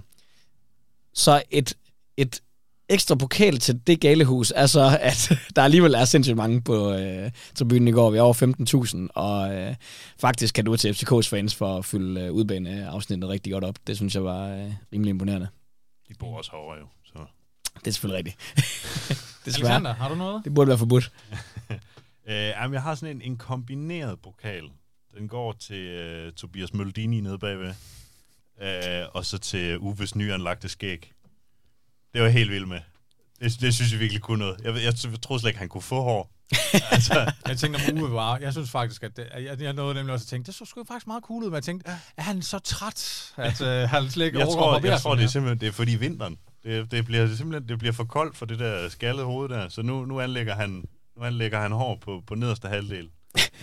Så 1.15 1.43
et 1.51 1.75
et 2.17 2.43
ekstra 2.89 3.15
pokal 3.15 3.59
til 3.59 3.81
det 3.87 4.01
galehus 4.01 4.53
er 4.57 4.67
så, 4.67 4.99
at 5.01 5.33
der 5.57 5.63
alligevel 5.63 5.95
er 5.95 6.05
sindssygt 6.05 6.37
mange 6.37 6.63
på 6.63 6.93
øh, 6.93 7.31
tribunen 7.55 7.89
i 7.89 7.93
går. 7.93 8.11
Vi 8.11 8.19
er 8.19 8.23
over 8.23 9.05
15.000, 9.09 9.09
og 9.15 9.55
øh, 9.55 9.75
faktisk 10.21 10.55
kan 10.55 10.65
du 10.65 10.77
til 10.77 10.93
FCK's 10.93 11.29
fans 11.29 11.55
for 11.55 11.79
at 11.79 11.85
fylde 11.85 12.21
øh, 12.21 12.33
udbaneafsnittet 12.33 13.31
rigtig 13.31 13.53
godt 13.53 13.65
op. 13.65 13.75
Det 13.87 13.97
synes 13.97 14.15
jeg 14.15 14.25
var 14.25 14.49
øh, 14.49 14.73
rimelig 14.93 15.11
imponerende. 15.11 15.49
De 16.09 16.15
bor 16.15 16.39
også 16.39 16.51
herovre 16.51 16.79
jo, 16.79 16.87
så... 17.05 17.19
Det 17.81 17.87
er 17.87 17.91
selvfølgelig 17.91 18.19
rigtigt. 18.19 18.37
Desværre. 19.45 19.71
Alexander, 19.71 19.95
har 19.95 20.09
du 20.09 20.15
noget? 20.15 20.45
Det 20.45 20.55
burde 20.55 20.69
være 20.69 20.79
forbudt. 20.79 21.13
øh, 22.29 22.35
jamen, 22.35 22.75
jeg 22.75 22.83
har 22.83 22.95
sådan 22.95 23.17
en, 23.17 23.23
en 23.23 23.37
kombineret 23.37 24.21
pokal. 24.21 24.71
Den 25.19 25.29
går 25.29 25.53
til 25.53 25.81
øh, 25.81 26.33
Tobias 26.33 26.75
Møldini 26.75 27.21
nede 27.21 27.39
bagved, 27.39 27.75
øh, 28.63 29.07
og 29.13 29.25
så 29.25 29.39
til 29.39 29.79
Uves 29.79 30.15
nyanlagte 30.17 30.69
skæg. 30.69 31.13
Det 32.17 32.25
var 32.25 32.31
helt 32.31 32.51
vildt 32.51 32.69
med. 32.69 32.81
Det, 33.41 33.61
det 33.61 33.75
synes 33.75 33.93
jeg 33.93 34.01
virkelig 34.01 34.23
kunne 34.23 34.39
noget. 34.39 34.57
Jeg, 34.65 34.75
jeg, 34.75 34.95
jeg 35.13 35.23
troede 35.23 35.41
slet 35.41 35.51
ikke, 35.51 35.59
han 35.59 35.69
kunne 35.69 35.83
få 35.83 36.03
hår. 36.03 36.31
altså. 36.95 37.33
jeg 37.49 37.59
tænkte 37.59 37.81
om 37.93 38.03
Uwe 38.03 38.13
var... 38.13 38.39
Jeg 38.39 38.53
synes 38.53 38.71
faktisk, 38.71 39.03
at 39.03 39.17
det, 39.17 39.27
jeg, 39.39 39.61
jeg 39.61 39.73
nåede 39.73 39.95
nemlig 39.95 40.13
også 40.13 40.25
at 40.25 40.29
tænke, 40.29 40.47
det 40.47 40.55
så 40.55 40.65
sgu 40.65 40.85
faktisk 40.85 41.07
meget 41.07 41.25
cool 41.25 41.43
ud, 41.43 41.49
men 41.49 41.55
jeg 41.55 41.63
tænkte, 41.63 41.91
er 42.17 42.23
han 42.23 42.43
så 42.43 42.59
træt, 42.59 43.33
at 43.37 43.61
uh, 43.61 43.91
han 43.91 44.11
slet 44.11 44.27
ikke 44.27 44.39
jeg 44.39 44.49
tror, 44.49 44.87
jeg 44.87 45.01
tror, 45.01 45.15
det 45.15 45.25
er 45.25 45.29
simpelthen 45.29 45.61
det 45.61 45.69
er 45.69 45.73
fordi 45.73 45.95
vinteren. 45.95 46.39
Det, 46.65 46.91
det 46.91 47.05
bliver 47.05 47.37
simpelthen 47.37 47.69
det 47.69 47.79
bliver 47.79 47.93
for 47.93 48.05
koldt 48.05 48.37
for 48.37 48.47
det 48.47 48.59
der 48.59 48.89
skaldede 48.89 49.27
hoved 49.27 49.49
der, 49.49 49.69
så 49.69 49.83
nu, 49.83 50.05
nu 50.05 50.21
anlægger 50.21 50.55
han 50.55 50.85
nu 51.17 51.25
anlægger 51.25 51.61
han 51.61 51.73
hår 51.73 51.99
på, 52.05 52.23
på 52.27 52.35
nederste 52.35 52.69
halvdel 52.69 53.09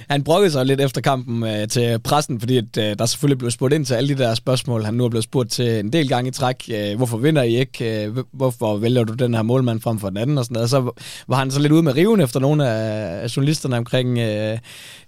han 0.09 0.23
brokkede 0.23 0.51
sig 0.51 0.65
lidt 0.65 0.81
efter 0.81 1.01
kampen 1.01 1.43
øh, 1.43 1.67
til 1.67 1.99
pressen, 1.99 2.39
fordi 2.39 2.57
at, 2.57 2.77
øh, 2.77 2.95
der 2.99 3.05
selvfølgelig 3.05 3.37
blev 3.37 3.51
spurgt 3.51 3.73
ind 3.73 3.85
til 3.85 3.93
alle 3.93 4.15
de 4.15 4.23
der 4.23 4.35
spørgsmål, 4.35 4.83
han 4.83 4.93
nu 4.93 5.05
er 5.05 5.09
blevet 5.09 5.23
spurgt 5.23 5.51
til 5.51 5.79
en 5.79 5.93
del 5.93 6.09
gange 6.09 6.27
i 6.27 6.31
træk. 6.31 6.69
Øh, 6.73 6.97
hvorfor 6.97 7.17
vinder 7.17 7.43
I 7.43 7.55
ikke? 7.55 8.05
Øh, 8.05 8.17
hvorfor 8.33 8.77
vælger 8.77 9.03
du 9.03 9.13
den 9.13 9.33
her 9.33 9.41
målmand 9.41 9.81
frem 9.81 9.99
for 9.99 10.09
den 10.09 10.17
anden? 10.17 10.37
Og 10.37 10.45
sådan 10.45 10.53
noget. 10.53 10.69
Så 10.69 10.91
var 11.27 11.35
han 11.35 11.51
så 11.51 11.59
lidt 11.59 11.71
ude 11.71 11.83
med 11.83 11.95
riven 11.95 12.21
efter 12.21 12.39
nogle 12.39 12.69
af, 12.69 13.37
journalisterne 13.37 13.77
omkring 13.77 14.19
øh, 14.19 14.57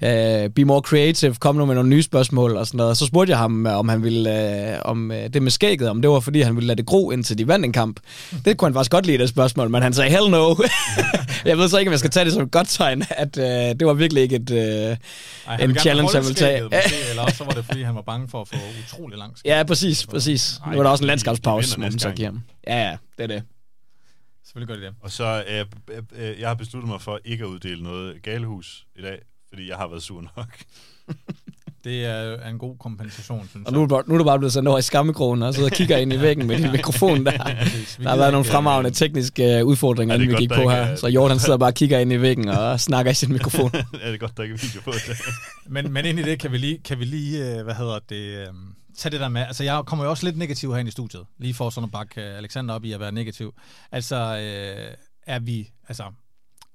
øh, 0.04 0.50
Be 0.50 0.66
More 0.66 0.82
Creative, 0.82 1.36
kom 1.40 1.56
nu 1.56 1.66
med 1.66 1.76
nogle 1.76 1.90
nye 1.90 2.04
spørgsmål 2.04 2.58
og 2.58 2.68
sådan 2.68 2.78
noget. 2.78 2.98
Så 2.98 3.06
spurgte 3.06 3.32
jeg 3.32 3.38
ham, 3.38 3.68
øh, 3.68 3.80
om 3.80 3.90
han 3.90 4.04
ville, 4.04 4.74
øh, 4.74 4.80
om 4.86 5.12
øh, 5.12 5.30
det 5.34 5.42
med 5.42 5.52
skægget, 5.52 5.90
om 5.90 6.02
det 6.02 6.10
var 6.10 6.20
fordi, 6.20 6.42
han 6.42 6.56
ville 6.56 6.68
lade 6.68 6.78
det 6.78 6.86
gro, 6.86 7.12
indtil 7.12 7.38
de 7.38 7.48
vandt 7.48 7.66
en 7.66 7.72
kamp. 7.72 8.00
Det 8.46 8.58
kunne 8.58 8.68
han 8.68 8.74
faktisk 8.74 8.92
godt 8.92 9.06
lide, 9.06 9.18
det 9.18 9.30
spørgsmål, 9.30 9.70
men 9.70 9.82
han 9.82 9.94
sagde, 9.94 10.10
hell 10.10 10.30
no. 10.30 10.56
jeg 11.46 11.58
ved 11.58 11.70
så 11.70 11.78
ikke, 11.78 11.90
om 11.90 11.92
jeg 11.92 12.00
skal 12.00 12.12
tage 12.12 12.26
det 12.26 12.34
som 12.34 12.44
et 12.44 12.52
godt 12.52 12.68
tegn, 12.70 13.04
at 13.10 13.38
øh, 13.38 13.46
det 13.80 13.88
var 13.88 13.94
virkelig 13.94 14.24
ikke 14.24 14.36
et... 14.36 14.52
Øh, 14.52 14.75
ej, 15.48 15.56
en 15.64 15.76
challenge, 15.80 16.14
han 16.14 16.24
ville 16.24 16.36
tage. 16.36 16.64
Måske, 16.64 16.96
eller 17.10 17.24
også 17.24 17.38
så 17.38 17.44
var 17.44 17.52
det, 17.52 17.66
fordi 17.66 17.82
han 17.82 17.96
var 17.96 18.02
bange 18.02 18.28
for 18.28 18.42
at 18.42 18.48
få 18.48 18.56
utrolig 18.84 19.18
lang 19.18 19.38
skæg. 19.38 19.50
Ja, 19.50 19.64
præcis, 19.64 20.06
præcis. 20.08 20.58
Ej, 20.58 20.72
nu 20.72 20.78
var 20.78 20.84
der 20.84 20.90
også 20.90 21.04
en 21.04 21.08
landskabspause, 21.08 21.80
må 21.80 21.82
man 21.82 22.00
så 22.00 22.12
give 22.12 22.26
ham. 22.26 22.42
Ja, 22.68 22.90
ja, 22.90 22.98
det 23.18 23.24
er 23.24 23.28
det. 23.28 23.44
Selvfølgelig 24.44 24.68
gør 24.68 24.76
det 24.76 24.94
det. 24.94 25.02
Og 25.02 25.12
så, 25.12 25.44
øh, 25.48 25.66
øh, 26.16 26.40
jeg 26.40 26.48
har 26.48 26.56
besluttet 26.56 26.90
mig 26.90 27.02
for 27.02 27.20
ikke 27.26 27.44
at 27.44 27.48
uddele 27.48 27.84
noget 27.84 28.22
galehus 28.24 28.86
i 28.96 29.02
dag, 29.02 29.20
fordi 29.50 29.70
jeg 29.70 29.78
har 29.78 29.88
været 29.88 30.04
sur 30.04 30.22
nok. 30.22 30.58
Det 31.86 32.06
er 32.06 32.50
en 32.50 32.58
god 32.58 32.78
kompensation, 32.78 33.48
synes 33.50 33.68
og 33.68 33.74
nu, 33.74 33.80
nu 33.80 34.14
er 34.14 34.18
du 34.18 34.24
bare 34.24 34.40
blevet 34.40 34.54
sendt 34.54 34.68
over 34.68 34.78
i 34.78 34.82
skammekrogen 34.82 35.42
og 35.42 35.54
sidder 35.54 35.70
og 35.70 35.76
kigger 35.76 35.98
ind 35.98 36.14
i 36.14 36.22
væggen 36.22 36.48
med 36.48 36.58
din 36.58 36.72
mikrofon 36.78 37.26
der. 37.26 37.32
der 38.04 38.10
har 38.10 38.18
været 38.18 38.32
nogle 38.32 38.46
fremragende 38.46 38.92
tekniske 38.92 39.58
øh, 39.58 39.66
udfordringer, 39.66 40.16
inden 40.16 40.30
vi 40.30 40.36
gik 40.36 40.50
på 40.50 40.70
her. 40.70 40.96
Så 40.96 41.08
Jordan 41.08 41.40
sidder 41.40 41.58
bare 41.58 41.70
og 41.70 41.74
kigger 41.74 42.00
ind 42.00 42.14
i 42.14 42.22
væggen 42.22 42.48
og 42.48 42.80
snakker 42.80 43.12
i 43.12 43.14
sin 43.14 43.32
mikrofon. 43.32 43.72
ja, 43.76 43.80
det 43.80 44.14
er 44.14 44.18
godt, 44.18 44.38
der 44.38 44.44
ikke 44.44 44.54
er 44.54 44.68
video 44.68 44.82
på 44.82 44.92
det. 44.92 45.18
men, 45.68 45.94
men 45.94 46.06
ind 46.06 46.20
i 46.20 46.24
det 46.24 46.40
kan 46.40 46.52
vi 46.52 46.58
lige, 46.58 46.78
kan 46.86 47.00
vi 47.00 47.06
lige 47.06 47.58
øh, 47.58 47.64
hvad 47.64 47.76
hedder 47.76 48.00
det, 48.10 48.48
øhm, 48.48 48.76
tage 48.98 49.12
det 49.12 49.20
der 49.20 49.30
med, 49.30 49.42
altså 49.42 49.64
jeg 49.64 49.84
kommer 49.86 50.06
jo 50.06 50.12
også 50.12 50.26
lidt 50.26 50.38
negativ 50.38 50.76
her 50.76 50.86
i 50.86 50.92
studiet, 50.92 51.24
lige 51.38 51.54
for 51.54 51.70
sådan 51.70 51.86
at 51.86 51.92
bakke 51.92 52.22
øh, 52.22 52.38
Alexander 52.38 52.74
op 52.74 52.86
i 52.86 52.92
at 52.92 53.00
være 53.00 53.12
negativ. 53.12 53.54
Altså, 53.92 54.16
øh, 54.16 54.94
er 55.28 55.40
vi, 55.40 55.70
altså, 55.88 56.04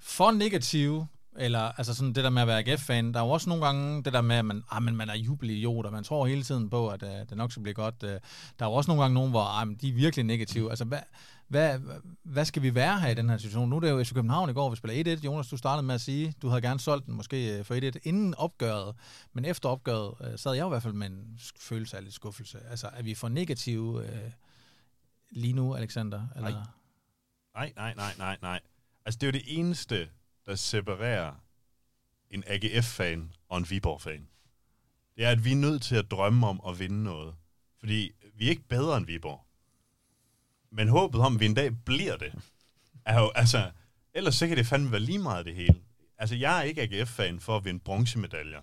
for 0.00 0.30
negative 0.30 1.06
eller 1.41 1.61
altså 1.61 1.95
sådan 1.95 2.12
det 2.12 2.24
der 2.24 2.30
med 2.30 2.43
at 2.43 2.49
være 2.49 2.59
AGF-fan, 2.59 3.14
der 3.14 3.20
er 3.20 3.24
jo 3.24 3.30
også 3.30 3.49
nogle 3.49 3.64
gange 3.64 4.03
det 4.03 4.12
der 4.12 4.20
med, 4.20 4.36
at 4.36 4.45
man, 4.45 4.62
ah, 4.70 4.82
men 4.82 4.97
man 4.97 5.11
er 5.11 5.14
jubelidiot, 5.14 5.86
og 5.86 5.93
man 5.93 6.05
tror 6.05 6.26
hele 6.26 6.43
tiden 6.43 6.70
på, 6.70 6.88
at 6.88 7.03
uh, 7.03 7.09
det 7.09 7.36
nok 7.36 7.51
skal 7.51 7.62
blive 7.62 7.74
godt. 7.74 7.95
Uh, 8.03 8.09
der 8.09 8.18
er 8.59 8.66
jo 8.66 8.72
også 8.72 8.91
nogle 8.91 9.03
gange 9.03 9.14
nogen, 9.14 9.30
hvor 9.30 9.61
ah, 9.61 9.68
men 9.68 9.76
de 9.76 9.88
er 9.88 9.93
virkelig 9.93 10.24
negative. 10.24 10.70
Altså, 10.70 10.84
hvad, 10.84 10.99
hvad, 11.49 11.78
hvad 12.22 12.45
skal 12.45 12.62
vi 12.62 12.74
være 12.74 13.01
her 13.01 13.09
i 13.09 13.14
den 13.14 13.30
her 13.30 13.36
situation? 13.36 13.68
Nu 13.68 13.76
er 13.76 13.80
det 13.80 13.91
jo 13.91 14.05
FC 14.05 14.14
København 14.14 14.51
i 14.51 14.53
går, 14.53 14.70
vi 14.70 14.76
spiller 14.76 15.16
1-1. 15.16 15.24
Jonas, 15.24 15.49
du 15.49 15.57
startede 15.57 15.86
med 15.86 15.95
at 15.95 16.01
sige, 16.01 16.34
du 16.43 16.49
havde 16.49 16.62
gerne 16.62 16.80
solgt 16.80 17.07
den 17.07 17.14
måske 17.14 17.59
øh, 17.59 17.64
for 17.64 17.74
1-1 17.74 17.99
inden 18.03 18.34
opgøret, 18.34 18.95
men 19.32 19.45
efter 19.45 19.68
opgøret 19.68 20.14
uh, 20.20 20.26
sad 20.36 20.53
jeg 20.53 20.66
i 20.66 20.68
hvert 20.68 20.82
fald 20.82 20.95
med 20.95 21.07
en 21.07 21.38
følelse 21.59 21.97
af 21.97 22.05
lidt 22.05 22.14
skuffelse. 22.14 22.59
Altså, 22.70 22.91
er 22.93 23.03
vi 23.03 23.14
for 23.14 23.28
negative 23.28 23.95
uh, 23.95 24.05
lige 25.30 25.53
nu, 25.53 25.74
Alexander? 25.74 26.26
Eller? 26.36 26.51
Nej, 27.55 27.72
nej, 27.76 27.95
nej, 27.97 28.12
nej, 28.18 28.36
nej. 28.43 28.61
Altså, 29.05 29.18
det 29.18 29.22
er 29.22 29.28
jo 29.28 29.32
det 29.32 29.59
eneste, 29.59 30.09
der 30.47 30.55
separerer 30.55 31.34
en 32.30 32.45
AGF-fan 32.47 33.32
og 33.49 33.59
en 33.59 33.70
Viborg-fan. 33.70 34.28
Det 35.16 35.24
er, 35.24 35.30
at 35.30 35.45
vi 35.45 35.53
er 35.53 35.57
nødt 35.57 35.82
til 35.82 35.97
at 35.97 36.11
drømme 36.11 36.47
om 36.47 36.61
at 36.68 36.78
vinde 36.78 37.03
noget. 37.03 37.34
Fordi 37.78 38.11
vi 38.34 38.47
er 38.47 38.51
ikke 38.51 38.68
bedre 38.68 38.97
end 38.97 39.07
Viborg. 39.07 39.45
Men 40.70 40.88
håbet 40.88 41.20
om, 41.20 41.34
at 41.34 41.41
vi 41.41 41.47
en 41.47 41.55
dag 41.55 41.84
bliver 41.84 42.16
det, 42.16 42.32
er 43.05 43.20
jo, 43.20 43.30
altså, 43.34 43.70
ellers 44.14 44.34
så 44.34 44.49
kan 44.49 44.57
det 44.57 44.66
fandme 44.66 44.93
være 44.93 45.01
lige 45.01 45.18
meget 45.18 45.47
det 45.47 45.55
hele. 45.55 45.82
Altså, 46.18 46.36
jeg 46.36 46.59
er 46.59 46.62
ikke 46.62 46.82
AGF-fan 46.82 47.41
for 47.41 47.57
at 47.57 47.64
vinde 47.64 47.80
bronzemedaljer, 47.80 48.62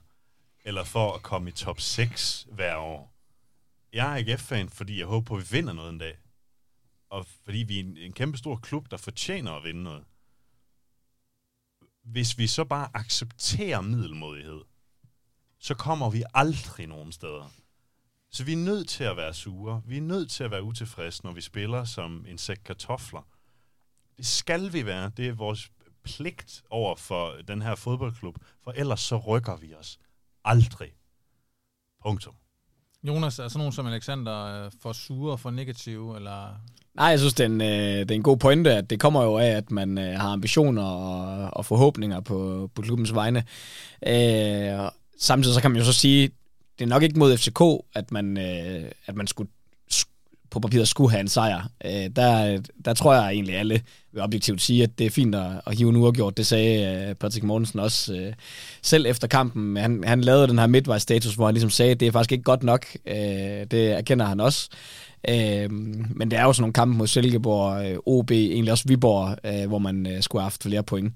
eller 0.66 0.84
for 0.84 1.14
at 1.14 1.22
komme 1.22 1.50
i 1.50 1.54
top 1.54 1.80
6 1.80 2.48
hver 2.52 2.76
år. 2.76 3.14
Jeg 3.94 4.20
er 4.20 4.34
AGF-fan, 4.34 4.70
fordi 4.70 5.00
jeg 5.00 5.08
håber 5.08 5.26
på, 5.26 5.36
at 5.36 5.52
vi 5.52 5.58
vinder 5.58 5.74
noget 5.74 5.90
en 5.90 5.98
dag. 5.98 6.18
Og 7.10 7.26
fordi 7.44 7.58
vi 7.58 7.76
er 7.80 7.84
en, 7.84 7.98
en 7.98 8.14
kæmpe 8.14 8.38
stor 8.38 8.56
klub, 8.56 8.92
der 8.92 8.98
fortjener 8.98 9.52
at 9.52 9.64
vinde 9.64 9.84
noget 9.84 10.06
hvis 12.08 12.38
vi 12.38 12.47
så 12.47 12.64
bare 12.64 12.89
accepterer 12.93 13.82
middelmodighed, 13.82 14.62
så 15.60 15.74
kommer 15.74 16.10
vi 16.10 16.24
aldrig 16.34 16.88
nogen 16.88 17.12
steder. 17.12 17.51
Så 18.32 18.43
vi 18.43 18.53
er 18.53 18.58
nødt 18.58 18.89
til 18.89 19.03
at 19.03 19.18
være 19.18 19.34
sure. 19.34 19.82
Vi 19.86 19.97
er 19.97 20.01
nødt 20.01 20.32
til 20.32 20.43
at 20.43 20.51
være 20.51 20.64
utilfredse, 20.64 21.24
når 21.24 21.32
vi 21.32 21.41
spiller 21.41 21.84
som 21.84 22.26
en 22.28 22.38
sæk 22.38 22.58
kartofler. 22.66 23.28
Det 24.18 24.26
skal 24.26 24.74
vi 24.74 24.86
være. 24.86 25.12
Det 25.18 25.28
er 25.28 25.34
vores 25.34 25.72
pligt 26.03 26.64
over 26.70 26.95
for 26.95 27.36
den 27.47 27.62
her 27.62 27.76
fodboldklub, 27.76 28.36
for 28.64 28.72
ellers 28.72 28.99
så 28.99 29.18
rykker 29.18 29.58
vi 29.58 29.74
os 29.74 29.99
aldrig. 30.45 30.91
Punktum. 32.01 32.36
Jonas, 33.03 33.39
er 33.39 33.47
sådan 33.47 33.60
nogen 33.60 33.74
som 33.74 33.88
Alexander 33.88 34.66
øh, 34.66 34.72
for 34.82 34.93
sure, 34.93 35.38
for 35.38 35.51
negative, 35.51 36.16
eller 36.16 36.55
Nej, 36.98 37.08
jeg 37.08 37.20
synes, 37.20 37.34
det 37.34 37.43
er, 37.43 37.48
en, 37.48 37.62
øh, 37.62 38.00
det 38.00 38.12
er 38.12 38.16
en 38.16 38.24
god 38.24 38.38
pointe, 38.38 38.74
at 38.74 38.89
det 38.89 39.00
kommer 39.00 39.24
jo 39.24 39.38
af, 39.38 39.48
at 39.48 39.72
man 39.72 39.98
øh, 39.98 40.20
har 40.20 40.30
ambitioner 40.30 40.84
og, 40.84 41.50
og 41.54 41.66
forhåbninger 41.66 42.20
på, 42.20 42.70
på 42.76 42.82
klubbens 42.82 43.14
vegne. 43.14 43.43
Øh, 44.08 44.89
samtidig 45.20 45.56
så 45.56 45.62
kan 45.62 45.72
man 45.72 45.80
jo 45.80 45.86
så 45.86 45.93
sige, 45.93 46.30
det 46.80 46.86
er 46.86 46.89
nok 46.89 47.04
ikke 47.04 47.20
mod 47.20 47.38
FCK, 47.38 47.62
at 47.95 48.12
man, 48.12 48.38
øh, 48.38 48.91
at 49.06 49.16
man 49.16 49.28
skulle 49.28 49.50
på 50.50 50.60
papiret 50.60 50.88
skulle 50.88 51.12
have 51.12 51.22
en 51.22 51.28
sejr. 51.28 51.70
Øh, 51.86 52.10
der, 52.16 52.62
der 52.86 52.93
tror 52.93 53.14
jeg 53.14 53.32
egentlig 53.32 53.56
alle 53.56 53.82
vil 54.12 54.22
objektivt 54.22 54.62
sige, 54.62 54.84
at 54.84 55.00
det 55.00 55.06
er 55.06 55.10
fint 55.10 55.36
at, 55.36 55.62
at 55.68 55.78
hive 55.78 55.89
en 55.89 55.95
uafgjort. 55.95 56.38
Det 56.38 56.48
sagde 56.48 57.08
øh, 57.10 57.16
Patrick 57.16 57.43
Mortensen 57.43 57.80
også 57.80 58.14
øh, 58.14 58.34
selv 58.82 59.06
efter 59.06 59.28
kampen. 59.28 59.78
Han, 59.78 60.04
han 60.04 60.22
lavede 60.22 60.48
den 60.48 60.60
her 60.60 60.68
midtvejsstatus, 60.68 61.36
hvor 61.36 61.45
han 61.45 61.54
ligesom 61.54 61.70
sagde, 61.70 61.91
at 61.91 62.00
det 62.00 62.08
er 62.08 62.12
faktisk 62.12 62.32
ikke 62.32 62.43
godt 62.43 62.64
nok. 62.64 62.86
Øh, 63.06 63.16
det 63.72 63.91
erkender 63.91 64.26
han 64.26 64.39
også. 64.39 64.70
Øh, 65.30 65.72
men 66.16 66.32
det 66.32 66.39
er 66.39 66.43
jo 66.43 66.54
sådan 66.54 66.62
nogle 66.62 66.74
kampe 66.74 66.98
mod 66.98 67.08
Silkeborg, 67.08 67.86
øh, 67.86 67.98
OB, 68.06 68.32
egentlig 68.32 68.72
også 68.72 68.84
Viborg, 68.88 69.38
øh, 69.43 69.68
hvor 69.68 69.80
man 69.80 70.08
øh, 70.08 70.22
skulle 70.22 70.41
have 70.41 70.45
haft 70.45 70.64
flere 70.64 70.84
point. 70.84 71.14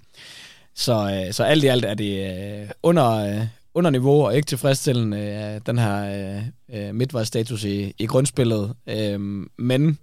Så, 0.76 1.24
øh, 1.28 1.34
så 1.34 1.44
alt 1.44 1.64
i 1.64 1.68
alt 1.68 1.86
er 1.86 1.94
det 1.94 2.32
øh, 2.64 2.70
under, 2.84 3.12
øh, 3.12 3.48
under 3.74 3.90
niveau 3.90 4.26
og 4.26 4.36
ikke 4.36 4.46
tilfredsstillende, 4.46 5.18
øh, 5.18 5.62
den 5.66 5.78
her 5.78 5.98
øh, 6.70 6.88
øh 6.88 6.96
midtvejsstatus 6.96 7.64
i, 7.64 7.94
i 8.00 8.06
grundspillet. 8.06 8.74
Øh, 8.88 9.20
men 9.58 9.98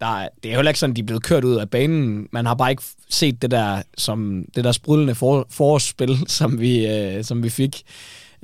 der, 0.00 0.28
det 0.42 0.52
er 0.52 0.62
jo 0.62 0.68
ikke 0.68 0.78
sådan, 0.78 0.96
de 0.96 1.00
er 1.00 1.06
blevet 1.06 1.22
kørt 1.22 1.44
ud 1.44 1.56
af 1.56 1.70
banen. 1.70 2.28
Man 2.32 2.46
har 2.46 2.54
bare 2.54 2.70
ikke 2.70 2.82
set 3.08 3.42
det 3.42 3.50
der, 3.50 3.82
som, 3.96 4.44
det 4.54 4.64
der 4.64 4.72
sprudlende 4.72 5.14
for, 5.14 5.46
forårsspil, 5.50 6.18
som 6.38 6.60
vi, 6.60 6.86
øh, 6.86 7.24
som 7.24 7.42
vi 7.42 7.48
fik 7.48 7.82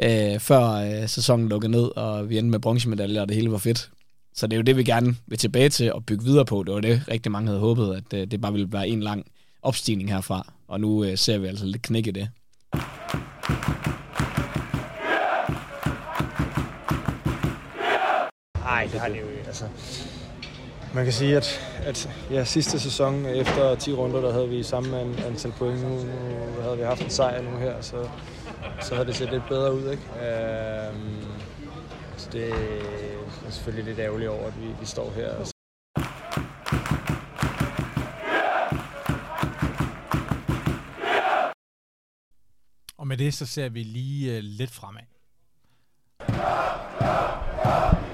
øh, 0.03 0.39
før 0.39 0.71
øh, 0.71 1.09
sæsonen 1.09 1.49
lukkede 1.49 1.73
ned, 1.73 1.97
og 1.97 2.31
vi 2.31 2.39
endte 2.39 2.51
med 2.51 2.59
bronzemedaljer, 2.59 3.21
og 3.21 3.29
det 3.29 3.37
hele 3.37 3.53
var 3.53 3.59
fedt. 3.59 3.91
Så 4.35 4.47
det 4.47 4.53
er 4.53 4.57
jo 4.57 4.63
det, 4.63 4.77
vi 4.77 4.85
gerne 4.85 5.17
vil 5.27 5.39
tilbage 5.39 5.69
til 5.69 5.93
og 5.93 6.07
bygge 6.07 6.25
videre 6.25 6.45
på. 6.45 6.63
Det 6.63 6.75
var 6.75 6.81
det, 6.81 7.03
rigtig 7.09 7.33
mange 7.33 7.47
havde 7.47 7.61
håbet, 7.61 7.95
at 7.95 8.21
øh, 8.21 8.27
det 8.27 8.41
bare 8.41 8.53
ville 8.53 8.73
være 8.73 8.89
en 8.89 9.01
lang 9.01 9.27
opstigning 9.63 10.13
herfra. 10.13 10.53
Og 10.69 10.81
nu 10.81 11.05
øh, 11.05 11.19
ser 11.19 11.39
vi 11.39 11.47
altså 11.47 11.67
lidt 11.67 11.83
knække 11.83 12.13
det. 12.13 12.29
Nej, 18.65 18.89
det 18.93 19.01
har 19.01 19.07
altså, 19.07 19.21
det 19.21 19.27
jo 19.27 19.31
ikke. 19.31 19.47
Altså, 19.47 19.65
man 20.95 21.05
kan 21.05 21.13
sige, 21.13 21.37
at, 21.37 21.61
at 21.85 22.11
ja, 22.31 22.45
sidste 22.45 22.81
sæson 22.81 23.27
efter 23.27 23.75
10 23.75 23.93
runder, 23.93 24.21
der 24.21 24.33
havde 24.33 24.49
vi 24.49 24.63
samme 24.63 24.99
antal 25.27 25.53
point. 25.53 25.83
Nu, 25.83 25.89
nu 25.89 26.63
havde 26.63 26.77
vi 26.77 26.83
haft 26.83 27.03
en 27.03 27.11
sejr 27.11 27.43
nu 27.43 27.59
her, 27.59 27.81
så, 27.81 28.09
så 28.81 28.95
havde 28.95 29.07
det 29.07 29.17
set 29.17 29.31
lidt 29.31 29.49
bedre 29.49 29.75
ud. 29.75 29.91
Ikke? 29.91 30.03
Øhm, 30.13 31.25
så 32.17 32.29
det 32.33 32.51
er 33.47 33.51
selvfølgelig 33.51 33.85
lidt 33.85 33.99
ærgerligt 33.99 34.31
over, 34.31 34.47
at 34.47 34.61
vi, 34.61 34.67
vi 34.81 34.87
står 34.87 35.11
her. 35.11 35.51
Og 42.99 43.07
med 43.07 43.17
det 43.17 43.35
så 43.35 43.47
ser 43.47 43.69
vi 43.69 43.83
lige 43.83 44.39
uh, 44.39 44.45
lidt 44.45 44.71
fremad. 44.71 45.03
Ja, 46.29 46.49
ja, 47.01 47.29
ja. 47.65 48.14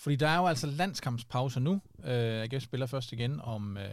Fordi 0.00 0.16
der 0.16 0.28
er 0.28 0.36
jo 0.36 0.46
altså 0.46 0.66
landskampspause 0.66 1.60
nu. 1.60 1.80
Øh, 2.04 2.42
AGF 2.42 2.62
spiller 2.62 2.86
først 2.86 3.12
igen 3.12 3.40
om 3.40 3.76
øh, 3.76 3.90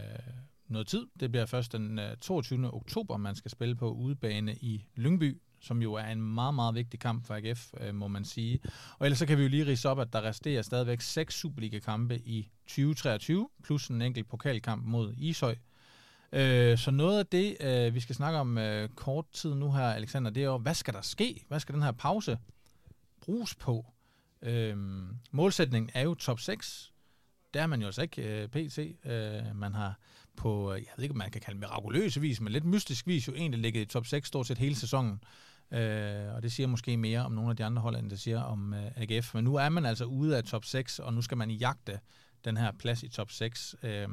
noget 0.68 0.88
tid. 0.88 1.08
Det 1.20 1.32
bliver 1.32 1.46
først 1.46 1.72
den 1.72 2.00
øh, 2.00 2.18
22. 2.18 2.74
oktober, 2.74 3.18
man 3.18 3.36
skal 3.36 3.52
spille 3.52 3.76
på 3.76 3.92
udebane 3.92 4.56
i 4.56 4.86
Lyngby, 4.96 5.42
som 5.60 5.82
jo 5.82 5.94
er 5.94 6.06
en 6.06 6.22
meget, 6.22 6.54
meget 6.54 6.76
vigtig 6.76 7.00
kamp 7.00 7.26
for 7.26 7.36
AGF, 7.36 7.74
øh, 7.82 7.96
må 7.96 8.08
man 8.08 8.26
sige. 8.26 8.60
Og 9.00 9.06
ellers 9.06 9.20
så 9.20 9.26
kan 9.26 9.38
vi 9.38 9.44
jo 9.44 9.50
lige 9.50 9.66
rise 9.66 9.90
op, 9.90 10.00
at 10.00 10.14
der 10.14 10.22
resterer 10.22 10.62
stadigvæk 10.62 11.02
seks 11.02 11.36
Superliga-kampe 11.36 12.20
i 12.20 12.50
2023, 12.68 13.50
plus 13.64 13.88
en 13.88 14.02
enkelt 14.02 14.30
pokalkamp 14.30 14.86
mod 14.86 15.14
Ishøj. 15.18 15.56
Uh, 16.32 16.78
så 16.78 16.92
noget 16.94 17.20
af 17.20 17.26
det, 17.26 17.58
øh, 17.60 17.94
vi 17.94 18.00
skal 18.00 18.16
snakke 18.16 18.40
om 18.40 18.58
øh, 18.58 18.90
kort 18.90 19.26
tid 19.32 19.56
nu 19.56 19.72
her, 19.72 19.84
Alexander, 19.84 20.32
det 20.32 20.44
er 20.44 20.48
jo, 20.48 20.58
hvad 20.58 20.74
skal 20.74 20.94
der 20.94 21.02
ske? 21.02 21.46
Hvad 21.48 21.60
skal 21.60 21.76
den 21.76 21.84
her 21.84 21.92
pause 21.92 22.38
bruges 23.22 23.56
på? 23.56 23.86
Øhm, 24.42 25.08
målsætningen 25.32 25.90
er 25.94 26.02
jo 26.02 26.14
top 26.14 26.40
6. 26.40 26.94
Der 27.54 27.62
er 27.62 27.68
man 27.68 27.80
jo 27.80 27.86
altså 27.86 28.02
ikke 28.02 28.42
øh, 28.42 28.48
pt. 28.48 28.80
Øh, 29.06 29.56
man 29.56 29.74
har 29.74 30.00
på, 30.36 30.74
øh, 30.74 30.80
jeg 30.80 30.92
ved 30.98 31.04
ikke, 31.04 31.14
om 31.14 31.18
man 31.18 31.32
kan 31.32 31.42
kalde 31.42 31.60
mirakuløse 31.60 32.22
vis, 32.22 32.42
men 32.42 32.54
lidt 32.54 32.66
mystisk 32.66 33.08
vis 33.08 33.28
jo 33.28 33.34
egentlig 33.34 33.60
ligget 33.60 33.82
i 33.82 33.86
top 33.86 34.06
6 34.06 34.28
stort 34.28 34.48
set 34.48 34.58
hele 34.58 34.76
sæsonen. 34.76 35.24
Øh, 35.72 36.34
og 36.34 36.44
det 36.44 36.52
siger 36.52 36.68
måske 36.68 36.98
mere 36.98 37.26
om 37.26 37.32
nogle 37.32 37.50
af 37.50 37.56
de 37.56 37.66
andre 37.66 37.82
hold, 37.82 37.96
end 37.96 38.10
det 38.10 38.20
siger 38.20 38.42
om 38.42 38.74
øh, 38.74 38.92
AGF. 38.96 39.34
Men 39.34 39.44
nu 39.44 39.56
er 39.56 39.70
man 39.70 39.86
altså 39.86 40.06
ude 40.06 40.38
af 40.38 40.44
top 40.44 40.66
6, 40.66 41.00
og 41.00 41.14
nu 41.14 41.22
skal 41.22 41.38
man 41.38 41.52
jagte 41.52 42.00
den 42.46 42.58
her 42.58 42.72
plads 42.72 43.04
i 43.04 43.08
top 43.08 43.32
6. 43.32 43.76
Øh, 43.84 44.08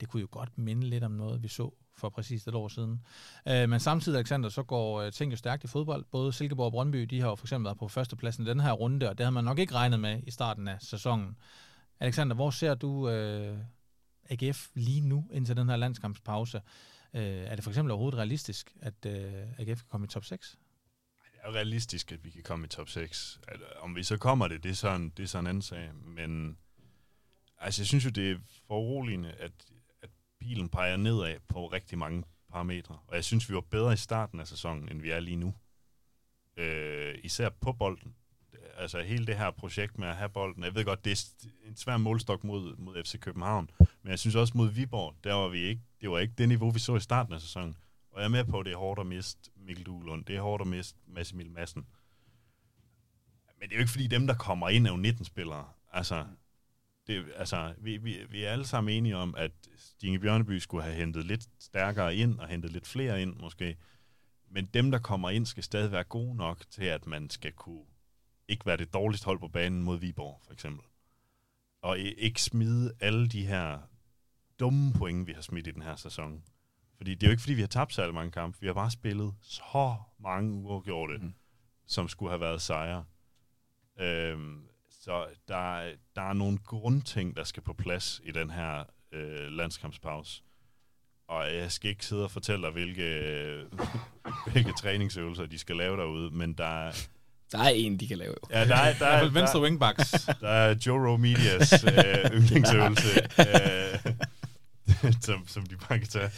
det 0.00 0.08
kunne 0.08 0.20
jo 0.20 0.28
godt 0.30 0.58
minde 0.58 0.86
lidt 0.86 1.04
om 1.04 1.12
noget, 1.12 1.42
vi 1.42 1.48
så 1.48 1.74
for 1.96 2.08
præcis 2.08 2.46
et 2.46 2.54
år 2.54 2.68
siden. 2.68 3.00
Øh, 3.48 3.68
men 3.68 3.80
samtidig, 3.80 4.18
Alexander, 4.18 4.48
så 4.48 4.62
går 4.62 5.00
øh, 5.00 5.12
ting 5.12 5.32
jo 5.32 5.36
stærkt 5.36 5.64
i 5.64 5.66
fodbold. 5.66 6.04
Både 6.10 6.32
Silkeborg 6.32 6.66
og 6.66 6.72
Brøndby, 6.72 7.02
de 7.02 7.20
har 7.20 7.28
jo 7.28 7.34
for 7.34 7.46
eksempel 7.46 7.64
været 7.64 7.78
på 7.78 7.88
førstepladsen 7.88 8.46
i 8.46 8.50
den 8.50 8.60
her 8.60 8.72
runde, 8.72 9.08
og 9.08 9.18
det 9.18 9.24
havde 9.24 9.34
man 9.34 9.44
nok 9.44 9.58
ikke 9.58 9.74
regnet 9.74 10.00
med 10.00 10.22
i 10.26 10.30
starten 10.30 10.68
af 10.68 10.76
sæsonen. 10.80 11.36
Alexander, 12.00 12.34
hvor 12.34 12.50
ser 12.50 12.74
du 12.74 13.08
øh, 13.08 13.58
AGF 14.30 14.68
lige 14.74 15.00
nu, 15.00 15.28
indtil 15.32 15.56
den 15.56 15.68
her 15.68 15.76
landskampspause? 15.76 16.62
Øh, 17.14 17.22
er 17.22 17.54
det 17.54 17.64
for 17.64 17.70
eksempel 17.70 17.90
overhovedet 17.90 18.18
realistisk, 18.18 18.76
at 18.80 19.06
øh, 19.06 19.32
AGF 19.58 19.80
kan 19.80 19.88
komme 19.90 20.04
i 20.04 20.08
top 20.08 20.24
6? 20.24 20.58
Det 21.32 21.40
er 21.42 21.54
realistisk, 21.54 22.12
at 22.12 22.24
vi 22.24 22.30
kan 22.30 22.42
komme 22.42 22.64
i 22.64 22.68
top 22.68 22.88
6. 22.88 23.40
At, 23.48 23.60
øh, 23.60 23.66
om 23.80 23.96
vi 23.96 24.02
så 24.02 24.16
kommer 24.16 24.48
det, 24.48 24.62
det 24.62 24.70
er 24.70 24.74
sådan, 24.74 25.12
det 25.16 25.22
er 25.22 25.26
sådan 25.26 25.44
en 25.44 25.48
anden 25.48 25.62
sag. 25.62 25.90
Men 25.94 26.58
altså, 27.58 27.82
jeg 27.82 27.86
synes 27.86 28.04
jo, 28.04 28.10
det 28.10 28.30
er 28.30 28.36
foruroligende, 28.66 29.30
at 29.30 29.52
pilen 30.44 30.68
peger 30.68 30.96
nedad 30.96 31.36
på 31.48 31.66
rigtig 31.66 31.98
mange 31.98 32.24
parametre. 32.50 32.98
Og 33.06 33.16
jeg 33.16 33.24
synes, 33.24 33.48
vi 33.48 33.54
var 33.54 33.60
bedre 33.60 33.92
i 33.92 33.96
starten 33.96 34.40
af 34.40 34.46
sæsonen, 34.46 34.88
end 34.88 35.00
vi 35.00 35.10
er 35.10 35.20
lige 35.20 35.36
nu. 35.36 35.54
Øh, 36.56 37.14
især 37.22 37.48
på 37.48 37.72
bolden. 37.72 38.14
Altså 38.76 39.02
hele 39.02 39.26
det 39.26 39.36
her 39.36 39.50
projekt 39.50 39.98
med 39.98 40.08
at 40.08 40.16
have 40.16 40.28
bolden. 40.28 40.64
Jeg 40.64 40.74
ved 40.74 40.84
godt, 40.84 41.04
det 41.04 41.12
er 41.12 41.68
en 41.68 41.76
svær 41.76 41.96
målstok 41.96 42.44
mod, 42.44 42.76
mod 42.76 43.04
FC 43.04 43.20
København. 43.20 43.70
Men 43.78 44.10
jeg 44.10 44.18
synes 44.18 44.34
også 44.34 44.52
mod 44.56 44.68
Viborg, 44.68 45.14
der 45.24 45.34
var 45.34 45.48
vi 45.48 45.58
ikke, 45.58 45.82
det 46.00 46.10
var 46.10 46.18
ikke 46.18 46.34
det 46.38 46.48
niveau, 46.48 46.70
vi 46.70 46.78
så 46.78 46.96
i 46.96 47.00
starten 47.00 47.34
af 47.34 47.40
sæsonen. 47.40 47.76
Og 48.12 48.20
jeg 48.20 48.24
er 48.24 48.30
med 48.30 48.44
på, 48.44 48.60
at 48.60 48.66
det 48.66 48.72
er 48.72 48.76
hårdt 48.76 49.00
at 49.00 49.06
miste 49.06 49.50
Mikkel 49.56 49.86
Duelund. 49.86 50.24
Det 50.24 50.36
er 50.36 50.40
hårdt 50.40 50.60
at 50.60 50.66
miste 50.66 50.98
Massimil 51.06 51.46
Emil 51.46 51.54
Madsen. 51.54 51.86
Men 53.60 53.68
det 53.68 53.72
er 53.72 53.76
jo 53.76 53.80
ikke 53.80 53.92
fordi 53.92 54.06
dem, 54.06 54.26
der 54.26 54.34
kommer 54.34 54.68
ind, 54.68 54.86
er 54.86 54.90
jo 54.90 55.10
19-spillere. 55.10 55.64
Altså, 55.92 56.26
det, 57.06 57.32
altså, 57.36 57.74
vi, 57.78 57.96
vi, 57.96 58.26
vi 58.30 58.44
er 58.44 58.50
alle 58.50 58.66
sammen 58.66 58.94
enige 58.94 59.16
om, 59.16 59.34
at 59.38 59.52
Stine 59.76 60.18
Bjørneby 60.18 60.58
skulle 60.58 60.84
have 60.84 60.96
hentet 60.96 61.24
lidt 61.24 61.46
stærkere 61.58 62.16
ind, 62.16 62.38
og 62.38 62.48
hentet 62.48 62.70
lidt 62.70 62.86
flere 62.86 63.22
ind 63.22 63.36
måske. 63.36 63.76
Men 64.50 64.66
dem, 64.74 64.90
der 64.90 64.98
kommer 64.98 65.30
ind, 65.30 65.46
skal 65.46 65.62
stadig 65.62 65.92
være 65.92 66.04
gode 66.04 66.36
nok 66.36 66.64
til, 66.70 66.84
at 66.84 67.06
man 67.06 67.30
skal 67.30 67.52
kunne 67.52 67.84
ikke 68.48 68.66
være 68.66 68.76
det 68.76 68.94
dårligste 68.94 69.24
hold 69.24 69.38
på 69.38 69.48
banen 69.48 69.82
mod 69.82 69.98
Viborg, 69.98 70.40
for 70.46 70.52
eksempel. 70.52 70.84
Og 71.82 71.98
ikke 71.98 72.42
smide 72.42 72.92
alle 73.00 73.28
de 73.28 73.46
her 73.46 73.78
dumme 74.60 74.92
point, 74.92 75.26
vi 75.26 75.32
har 75.32 75.42
smidt 75.42 75.66
i 75.66 75.70
den 75.70 75.82
her 75.82 75.96
sæson. 75.96 76.44
Fordi 76.96 77.14
det 77.14 77.22
er 77.22 77.26
jo 77.26 77.30
ikke, 77.30 77.42
fordi 77.42 77.54
vi 77.54 77.60
har 77.60 77.68
tabt 77.68 77.94
særlig 77.94 78.14
mange 78.14 78.30
kampe. 78.30 78.60
Vi 78.60 78.66
har 78.66 78.74
bare 78.74 78.90
spillet 78.90 79.34
så 79.42 79.96
mange 80.18 80.54
uafgjorte, 80.54 81.18
mm. 81.18 81.34
som 81.86 82.08
skulle 82.08 82.30
have 82.30 82.40
været 82.40 82.62
sejre. 82.62 83.04
Øhm, 84.00 84.68
så 85.04 85.26
der, 85.48 85.92
der 86.16 86.22
er 86.22 86.32
nogle 86.32 86.58
grundting, 86.58 87.36
der 87.36 87.44
skal 87.44 87.62
på 87.62 87.72
plads 87.72 88.20
i 88.24 88.30
den 88.30 88.50
her 88.50 88.84
øh, 89.12 89.50
landskampspause. 89.50 90.42
Og 91.28 91.54
jeg 91.54 91.72
skal 91.72 91.90
ikke 91.90 92.06
sidde 92.06 92.24
og 92.24 92.30
fortælle 92.30 92.62
dig, 92.62 92.72
hvilke, 92.72 93.10
hvilke 94.52 94.72
træningsøvelser 94.80 95.46
de 95.46 95.58
skal 95.58 95.76
lave 95.76 95.96
derude, 95.96 96.30
men 96.30 96.52
der 96.52 96.86
er... 96.86 96.92
Der 97.52 97.58
er 97.58 97.68
en, 97.68 98.00
de 98.00 98.08
kan 98.08 98.18
lave. 98.18 98.34
Ja, 98.50 98.64
der 98.64 98.76
er... 98.76 98.98
Der 98.98 99.06
er, 99.06 99.24
der, 99.24 99.30
venstre 99.30 99.60
wingbacks. 99.60 100.10
Der 100.40 100.48
er 100.48 100.74
Joe 100.86 101.08
Rowe 101.08 101.18
Medias 101.18 101.84
øh, 101.84 102.30
yndlingsøvelse. 102.32 103.08
øh, 103.38 104.13
som, 105.20 105.48
som 105.48 105.66
de 105.66 105.76
bare 105.76 105.98
kan 105.98 106.08
tage. 106.08 106.30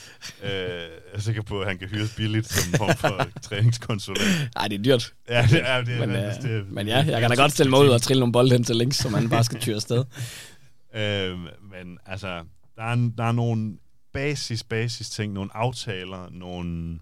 Øh, 0.42 0.50
jeg 0.50 0.88
er 1.12 1.20
sikker 1.20 1.42
på, 1.42 1.60
at 1.60 1.66
han 1.66 1.78
kan 1.78 1.88
hyres 1.88 2.14
billigt 2.14 2.52
som 2.52 2.72
form 2.72 2.96
for 2.96 3.28
træningskonsulent. 3.48 4.54
Nej, 4.54 4.68
det 4.68 4.78
er 4.78 4.82
dyrt. 4.82 5.14
Ja, 5.28 5.46
det 5.50 5.68
er 5.68 5.82
det. 5.82 5.98
Men, 6.00 6.08
men, 6.08 6.24
øh, 6.24 6.42
det, 6.42 6.72
men 6.72 6.86
ja, 6.86 7.04
jeg 7.08 7.20
kan 7.20 7.30
da 7.30 7.36
godt 7.36 7.52
stille 7.52 7.70
mig 7.70 7.80
ud 7.80 7.88
og 7.88 8.02
trille 8.02 8.20
nogle 8.20 8.32
bolde 8.32 8.52
hen 8.52 8.64
til 8.64 8.76
links, 8.76 8.96
så 8.96 9.08
man 9.08 9.28
bare 9.28 9.44
skal 9.44 9.60
tyre 9.60 9.74
afsted. 9.74 10.04
øh, 11.00 11.38
men 11.38 11.98
altså, 12.06 12.44
der 12.76 12.82
er, 12.82 13.10
der 13.18 13.24
er 13.24 13.32
nogle 13.32 13.78
basis, 14.12 14.64
basis 14.64 15.10
ting, 15.10 15.32
nogle 15.32 15.56
aftaler, 15.56 16.30
nogle, 16.30 16.98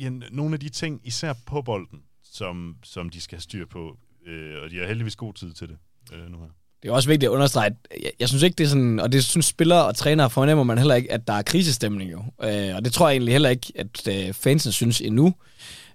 ja, 0.00 0.10
nogle 0.30 0.54
af 0.54 0.60
de 0.60 0.68
ting, 0.68 1.00
især 1.04 1.32
på 1.46 1.62
bolden, 1.62 2.02
som, 2.22 2.76
som 2.82 3.10
de 3.10 3.20
skal 3.20 3.36
have 3.36 3.42
styr 3.42 3.66
på. 3.66 3.98
Øh, 4.26 4.62
og 4.62 4.70
de 4.70 4.78
har 4.78 4.86
heldigvis 4.86 5.16
god 5.16 5.34
tid 5.34 5.52
til 5.52 5.68
det 5.68 5.78
øh, 6.12 6.30
nu 6.30 6.38
her. 6.38 6.59
Det 6.82 6.88
er 6.88 6.92
også 6.92 7.08
vigtigt 7.08 7.28
at 7.28 7.32
understrege, 7.32 7.66
at 7.66 7.74
jeg, 8.02 8.10
jeg 8.20 8.28
synes 8.28 8.42
ikke, 8.42 8.54
det 8.54 8.64
er 8.64 8.68
sådan, 8.68 9.00
og 9.00 9.12
det 9.12 9.24
synes 9.24 9.46
spillere 9.46 9.86
og 9.86 9.96
trænere 9.96 10.30
fornemmer 10.30 10.64
man 10.64 10.78
heller 10.78 10.94
ikke, 10.94 11.12
at 11.12 11.26
der 11.26 11.32
er 11.32 11.42
krisestemning 11.42 12.12
jo. 12.12 12.22
Øh, 12.42 12.76
og 12.76 12.84
det 12.84 12.92
tror 12.92 13.08
jeg 13.08 13.14
egentlig 13.14 13.34
heller 13.34 13.48
ikke, 13.48 13.72
at 13.74 14.08
øh, 14.08 14.32
fansen 14.32 14.72
synes 14.72 15.00
endnu. 15.00 15.34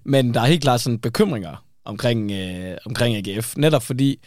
Men 0.03 0.33
der 0.33 0.41
er 0.41 0.45
helt 0.45 0.61
klart 0.61 0.81
sådan 0.81 0.99
bekymringer 0.99 1.63
omkring, 1.85 2.31
øh, 2.31 2.77
omkring 2.85 3.15
AGF, 3.15 3.57
netop 3.57 3.83
fordi, 3.83 4.19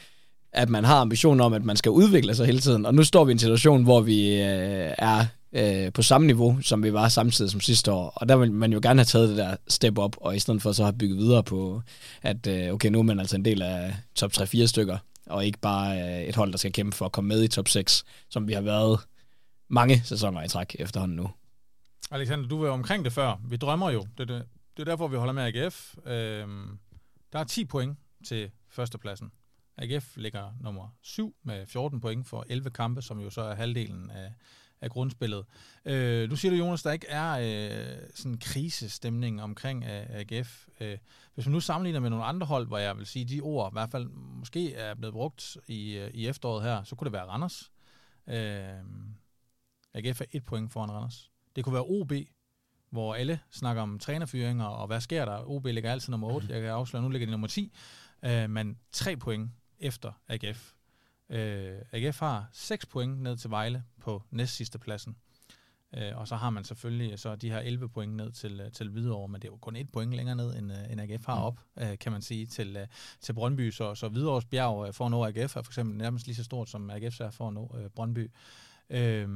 at 0.53 0.69
man 0.69 0.85
har 0.85 1.01
ambitionen 1.01 1.41
om, 1.41 1.53
at 1.53 1.65
man 1.65 1.77
skal 1.77 1.91
udvikle 1.91 2.35
sig 2.35 2.47
hele 2.47 2.61
tiden. 2.61 2.87
Og 2.87 2.95
nu 2.95 3.05
står 3.05 3.25
vi 3.25 3.31
i 3.31 3.33
en 3.33 3.39
situation, 3.39 3.83
hvor 3.83 4.01
vi 4.01 4.35
øh, 4.35 4.95
er 4.99 5.27
øh, 5.53 5.93
på 5.93 6.03
samme 6.03 6.27
niveau, 6.27 6.59
som 6.63 6.83
vi 6.83 6.93
var 6.93 7.09
samtidig 7.09 7.51
som 7.51 7.61
sidste 7.61 7.93
år. 7.93 8.13
Og 8.17 8.29
der 8.29 8.37
vil 8.37 8.53
man 8.53 8.73
jo 8.73 8.81
gerne 8.83 9.01
have 9.01 9.05
taget 9.05 9.29
det 9.29 9.37
der 9.37 9.57
step 9.69 9.99
op, 9.99 10.17
og 10.21 10.37
i 10.37 10.39
stedet 10.39 10.63
for 10.63 10.73
så 10.73 10.83
have 10.83 10.99
bygget 10.99 11.19
videre 11.19 11.43
på, 11.43 11.83
at 12.23 12.47
øh, 12.47 12.73
okay, 12.73 12.89
nu 12.89 12.99
er 12.99 13.03
man 13.03 13.21
altså 13.21 13.37
en 13.37 13.45
del 13.45 13.63
af 13.63 13.95
top 14.15 14.33
3-4 14.33 14.67
stykker 14.67 14.97
og 15.31 15.47
ikke 15.47 15.59
bare 15.59 16.03
øh, 16.03 16.29
et 16.29 16.37
hold, 16.37 16.53
der 16.53 16.59
skal 16.59 16.73
kæmpe 16.73 16.97
for 16.97 17.07
at 17.07 17.13
komme 17.13 17.29
med 17.29 17.43
i 17.45 17.49
top 17.49 17.69
6, 17.69 18.05
som 18.29 18.49
vi 18.49 18.53
har 18.53 18.61
været 18.61 19.01
mange 19.69 20.03
sæsoner 20.05 20.43
i 20.43 20.49
træk 20.49 20.77
efterhånden 20.79 21.17
nu. 21.17 21.31
Alexander, 22.11 22.49
du 22.49 22.63
var 22.63 22.71
omkring 22.71 23.05
det 23.05 23.13
før. 23.13 23.41
Vi 23.49 23.57
drømmer 23.57 23.91
jo. 23.91 24.07
Det 24.19 24.29
det, 24.29 24.45
det 24.77 24.83
er 24.83 24.85
derfor, 24.85 25.09
vi 25.09 25.17
holder 25.17 25.33
med 25.33 25.43
AGF. 25.43 25.95
Øhm, 26.07 26.79
der 27.33 27.39
er 27.39 27.45
10 27.45 27.65
point 27.65 27.99
til 28.29 28.51
førstepladsen. 28.71 29.31
AGF 29.77 30.17
ligger 30.17 30.53
nummer 30.61 30.89
7 31.03 31.37
med 31.45 31.67
14 31.67 32.01
point 32.01 32.27
for 32.27 32.45
11 32.49 32.71
kampe, 32.71 33.03
som 33.03 33.21
jo 33.21 33.31
så 33.31 33.41
er 33.41 33.55
halvdelen 33.55 34.11
af, 34.11 34.33
af 34.81 34.91
grundspillet. 34.91 35.45
Øh, 35.85 36.31
nu 36.31 36.37
siger 36.37 36.53
du, 36.53 36.59
Jonas, 36.59 36.83
der 36.83 36.93
ikke 36.93 37.07
er 37.09 37.31
øh, 37.33 38.09
sådan 38.15 38.33
en 38.33 38.39
krisestemning 38.39 39.43
omkring 39.43 39.85
øh, 39.85 40.07
AGF. 40.11 40.67
Øh, 40.81 40.99
hvis 41.35 41.47
man 41.47 41.53
nu 41.53 41.61
sammenligner 41.61 42.01
med 42.01 42.11
nogle 42.11 42.25
andre 42.25 42.47
hold, 42.47 42.67
hvor 42.67 42.79
jeg 42.79 42.97
vil 42.97 43.07
sige, 43.07 43.25
de 43.25 43.41
ord 43.41 43.73
i 43.73 43.75
hvert 43.75 43.91
fald 43.91 44.09
måske 44.15 44.75
er 44.75 44.95
blevet 44.95 45.13
brugt 45.13 45.57
i, 45.67 45.97
øh, 45.97 46.11
i 46.15 46.27
efteråret 46.27 46.63
her, 46.63 46.83
så 46.83 46.97
kunne 46.97 47.05
det 47.05 47.13
være 47.13 47.27
Randers. 47.27 47.73
Øh, 48.29 48.85
AGF 49.95 50.21
er 50.21 50.25
et 50.31 50.45
point 50.45 50.73
foran 50.73 50.91
Randers. 50.91 51.31
Det 51.57 51.65
kunne 51.65 51.75
være 51.75 51.85
OB, 51.87 52.13
hvor 52.91 53.15
alle 53.15 53.41
snakker 53.51 53.83
om 53.83 53.99
trænerfyringer, 53.99 54.65
og 54.65 54.87
hvad 54.87 55.01
sker 55.01 55.25
der? 55.25 55.51
OB 55.51 55.67
ligger 55.67 55.93
altid 55.93 56.11
nummer 56.11 56.29
8, 56.29 56.49
jeg 56.51 56.61
kan 56.61 56.71
afsløre, 56.71 57.03
nu 57.03 57.09
ligger 57.09 57.27
de 57.27 57.31
nummer 57.31 57.47
10, 57.47 57.73
øh, 58.25 58.51
men 58.51 58.79
tre 58.93 59.17
point 59.17 59.51
efter 59.79 60.13
AGF. 60.29 60.73
Øh, 61.31 61.79
AGF 61.93 62.21
har 62.21 62.49
6 62.53 62.87
point 62.87 63.23
ned 63.23 63.37
til 63.37 63.51
Vejle 63.51 63.85
på 64.01 64.23
næst 64.31 64.57
sidste 64.57 64.79
pladsen. 64.79 65.17
Øh, 65.97 66.17
og 66.17 66.29
så 66.29 66.37
har 66.37 66.51
man 66.51 66.65
selvfølgelig 66.65 67.19
så 67.19 67.37
de 67.37 67.51
her 67.51 67.59
11 67.59 67.89
point 67.89 68.15
ned 68.15 68.33
til, 68.33 68.61
øh, 68.61 68.73
til 68.73 68.89
Hvidovre, 68.89 69.29
men 69.29 69.43
det 69.43 69.49
er 69.49 69.53
jo 69.53 69.57
kun 69.57 69.77
et 69.77 69.93
point 69.93 70.15
længere 70.15 70.37
ned, 70.37 70.57
end, 70.57 70.73
øh, 70.73 70.93
end 70.93 71.01
AGF 71.01 71.27
har 71.27 71.35
mm. 71.35 71.43
op, 71.43 71.61
øh, 71.77 71.99
kan 71.99 72.13
man 72.13 72.23
sige, 72.23 72.47
til, 72.47 72.77
øh, 72.77 72.87
til 73.21 73.33
Brøndby. 73.33 73.71
Så, 73.71 73.95
så 73.95 74.09
Hvidovres 74.09 74.45
bjerg 74.45 74.95
for 74.95 75.05
at 75.05 75.11
nå 75.11 75.27
AGF 75.27 75.57
er 75.57 75.63
for 75.63 75.71
eksempel 75.71 75.97
nærmest 75.97 76.27
lige 76.27 76.37
så 76.37 76.45
stort, 76.45 76.69
som 76.69 76.91
AGF 76.91 77.21
er 77.21 77.31
for 77.31 77.49
at 77.49 77.55
nå 77.55 77.77
øh, 77.79 77.91
Brøndby. 77.91 78.31
Øh, 78.91 79.29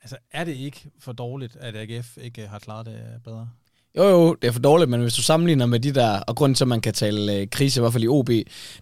altså, 0.00 0.18
er 0.30 0.44
det 0.44 0.54
ikke 0.54 0.90
for 0.98 1.12
dårligt, 1.12 1.56
at 1.56 1.76
AGF 1.76 2.16
ikke 2.16 2.48
har 2.48 2.58
klaret 2.58 2.86
det 2.86 3.20
bedre? 3.24 3.50
Jo, 3.96 4.04
jo, 4.08 4.34
det 4.34 4.48
er 4.48 4.52
for 4.52 4.60
dårligt, 4.60 4.90
men 4.90 5.00
hvis 5.00 5.14
du 5.14 5.22
sammenligner 5.22 5.66
med 5.66 5.80
de 5.80 5.92
der, 5.92 6.20
og 6.20 6.36
grunden 6.36 6.54
til, 6.54 6.64
at 6.64 6.68
man 6.68 6.80
kan 6.80 6.94
tale 6.94 7.34
øh, 7.36 7.46
krise, 7.50 7.80
i 7.80 7.82
hvert 7.82 7.92
fald 7.92 8.04
i 8.04 8.08
OB, 8.08 8.28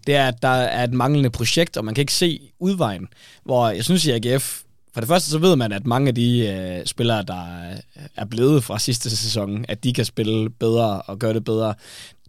det 0.07 0.15
er, 0.15 0.29
at 0.29 0.43
der 0.43 0.49
er 0.49 0.85
et 0.85 0.93
manglende 0.93 1.31
projekt, 1.31 1.77
og 1.77 1.85
man 1.85 1.95
kan 1.95 2.03
ikke 2.03 2.13
se 2.13 2.41
udvejen. 2.59 3.09
Hvor 3.45 3.69
jeg 3.69 3.85
synes 3.85 4.07
i 4.07 4.11
AGF, 4.11 4.63
for 4.95 5.01
det 5.01 5.09
første 5.09 5.31
så 5.31 5.39
ved 5.39 5.57
man, 5.57 5.73
at 5.73 5.87
mange 5.87 6.09
af 6.09 6.15
de 6.15 6.47
øh, 6.47 6.87
spillere, 6.87 7.23
der 7.23 7.71
øh, 7.71 8.03
er 8.17 8.25
blevet 8.25 8.65
fra 8.65 8.79
sidste 8.79 9.11
sæson, 9.11 9.65
at 9.69 9.85
de 9.85 9.93
kan 9.93 10.05
spille 10.05 10.51
bedre 10.51 11.03
og 11.03 11.19
gøre 11.19 11.35
det 11.35 11.45
bedre. 11.45 11.75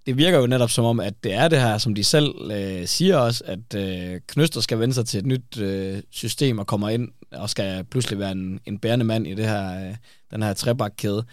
Det 0.06 0.18
virker 0.18 0.40
jo 0.40 0.48
netop 0.48 0.70
som 0.70 0.86
om, 0.86 1.00
at 1.00 1.14
det 1.24 1.34
er 1.34 1.48
det 1.48 1.62
her, 1.62 1.78
som 1.78 1.96
de 1.96 2.04
selv 2.04 2.52
øh, 2.52 2.88
siger 2.88 3.18
også, 3.18 3.44
at 3.46 3.76
øh, 3.76 4.20
Knøster 4.28 4.62
skal 4.62 4.80
vende 4.80 4.94
sig 4.94 5.06
til 5.06 5.18
et 5.18 5.26
nyt 5.26 5.58
øh, 5.58 6.02
system 6.12 6.60
og 6.60 6.68
kommer 6.68 6.90
ind 6.90 7.10
og 7.32 7.50
skal 7.50 7.84
pludselig 7.84 8.20
være 8.20 8.32
en, 8.32 8.60
en 8.66 8.80
bærende 8.80 9.06
mand 9.06 9.28
i 9.28 9.34
det 9.34 9.46
her, 9.46 9.88
øh, 9.88 9.96
den 10.32 10.44
her 10.44 10.54
trebakkæde. 10.54 11.26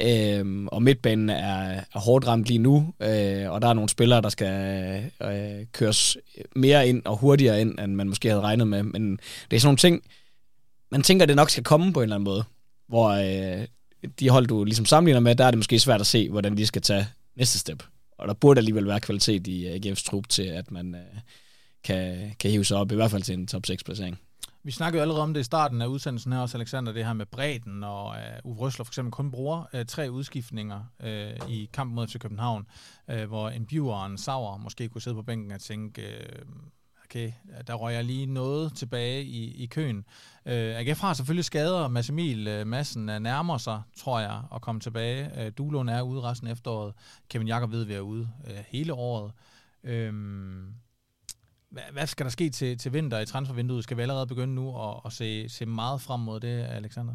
Øh, 0.00 0.66
og 0.66 0.82
midtbanen 0.82 1.30
er, 1.30 1.80
er 1.94 1.98
hårdt 1.98 2.26
ramt 2.26 2.46
lige 2.46 2.58
nu, 2.58 2.94
øh, 3.00 3.50
og 3.50 3.62
der 3.62 3.68
er 3.68 3.72
nogle 3.72 3.88
spillere, 3.88 4.22
der 4.22 4.28
skal 4.28 5.10
øh, 5.22 5.66
køres 5.72 6.16
mere 6.56 6.88
ind 6.88 7.02
og 7.04 7.16
hurtigere 7.16 7.60
ind, 7.60 7.80
end 7.80 7.94
man 7.94 8.08
måske 8.08 8.28
havde 8.28 8.40
regnet 8.40 8.68
med. 8.68 8.82
Men 8.82 9.16
det 9.50 9.56
er 9.56 9.60
sådan 9.60 9.66
nogle 9.66 9.76
ting, 9.76 10.02
man 10.90 11.02
tænker, 11.02 11.26
det 11.26 11.36
nok 11.36 11.50
skal 11.50 11.64
komme 11.64 11.92
på 11.92 12.00
en 12.00 12.02
eller 12.02 12.16
anden 12.16 12.24
måde, 12.24 12.44
hvor 12.88 13.08
øh, 13.08 13.66
de 14.20 14.30
hold, 14.30 14.46
du 14.46 14.64
ligesom 14.64 14.86
sammenligner 14.86 15.20
med, 15.20 15.34
der 15.34 15.44
er 15.44 15.50
det 15.50 15.58
måske 15.58 15.78
svært 15.78 16.00
at 16.00 16.06
se, 16.06 16.30
hvordan 16.30 16.56
de 16.56 16.66
skal 16.66 16.82
tage 16.82 17.06
næste 17.36 17.58
step. 17.58 17.82
Og 18.18 18.28
der 18.28 18.34
burde 18.34 18.58
alligevel 18.58 18.86
være 18.86 19.00
kvalitet 19.00 19.46
i 19.46 19.66
øh, 19.66 19.74
AGF's 19.74 20.04
trup 20.04 20.28
til, 20.28 20.42
at 20.42 20.70
man 20.70 20.94
øh, 20.94 21.20
kan, 21.84 22.32
kan 22.40 22.50
hive 22.50 22.64
sig 22.64 22.76
op, 22.76 22.92
i 22.92 22.94
hvert 22.94 23.10
fald 23.10 23.22
til 23.22 23.34
en 23.34 23.46
top 23.46 23.62
6-placering. 23.70 24.18
Vi 24.66 24.72
snakkede 24.72 24.98
jo 24.98 25.02
allerede 25.02 25.22
om 25.22 25.34
det 25.34 25.40
i 25.40 25.44
starten 25.44 25.82
af 25.82 25.86
udsendelsen 25.86 26.32
her 26.32 26.40
også, 26.40 26.58
Alexander, 26.58 26.92
det 26.92 27.06
her 27.06 27.12
med 27.12 27.26
bredden, 27.26 27.84
og 27.84 28.16
øh, 28.16 28.22
uh, 28.44 28.50
Uwe 28.50 28.58
Røsler 28.58 28.84
for 28.84 28.90
eksempel 28.90 29.12
kun 29.12 29.30
bruger 29.30 29.64
uh, 29.74 29.80
tre 29.88 30.10
udskiftninger 30.10 30.84
uh, 31.00 31.50
i 31.50 31.70
kampen 31.72 31.94
mod 31.94 32.06
FC 32.06 32.18
København, 32.18 32.66
uh, 33.12 33.22
hvor 33.22 33.48
en 33.48 33.66
Biver 33.66 33.94
og 33.94 34.06
en 34.06 34.18
Sauer 34.18 34.56
måske 34.56 34.88
kunne 34.88 35.02
sidde 35.02 35.14
på 35.14 35.22
bænken 35.22 35.52
og 35.52 35.60
tænke, 35.60 36.02
uh, 36.02 36.56
okay, 37.04 37.32
der 37.66 37.74
røg 37.74 37.94
jeg 37.94 38.04
lige 38.04 38.26
noget 38.26 38.76
tilbage 38.76 39.24
i, 39.24 39.62
i 39.62 39.66
køen. 39.66 39.96
Uh, 40.46 40.52
AGF 40.52 41.00
har 41.00 41.14
selvfølgelig 41.14 41.44
skader. 41.44 41.88
Mads 41.88 42.10
Emil 42.10 42.60
uh, 42.60 42.66
Madsen 42.66 43.08
uh, 43.08 43.16
nærmer 43.18 43.58
sig, 43.58 43.82
tror 43.96 44.20
jeg, 44.20 44.42
at 44.54 44.60
komme 44.62 44.80
tilbage. 44.80 45.46
Uh, 45.46 45.52
Duelund 45.58 45.90
er 45.90 46.02
ude 46.02 46.22
resten 46.22 46.48
af 46.48 46.52
efteråret. 46.52 46.94
Kevin 47.28 47.48
Jakob 47.48 47.70
ved, 47.70 47.82
at 47.82 47.88
vi 47.88 47.94
er 47.94 48.00
ude 48.00 48.28
uh, 48.44 48.56
hele 48.68 48.94
året. 48.94 49.32
Uh, 49.84 50.14
hvad, 51.70 51.82
hvad 51.92 52.06
skal 52.06 52.26
der 52.26 52.30
ske 52.30 52.50
til, 52.50 52.78
til 52.78 52.92
vinter 52.92 53.18
i 53.18 53.26
transfervinduet? 53.26 53.84
Skal 53.84 53.96
vi 53.96 54.02
allerede 54.02 54.26
begynde 54.26 54.54
nu 54.54 54.90
at, 54.90 55.00
at 55.04 55.12
se, 55.12 55.48
se 55.48 55.66
meget 55.66 56.00
frem 56.00 56.20
mod 56.20 56.40
det, 56.40 56.64
Alexander? 56.64 57.14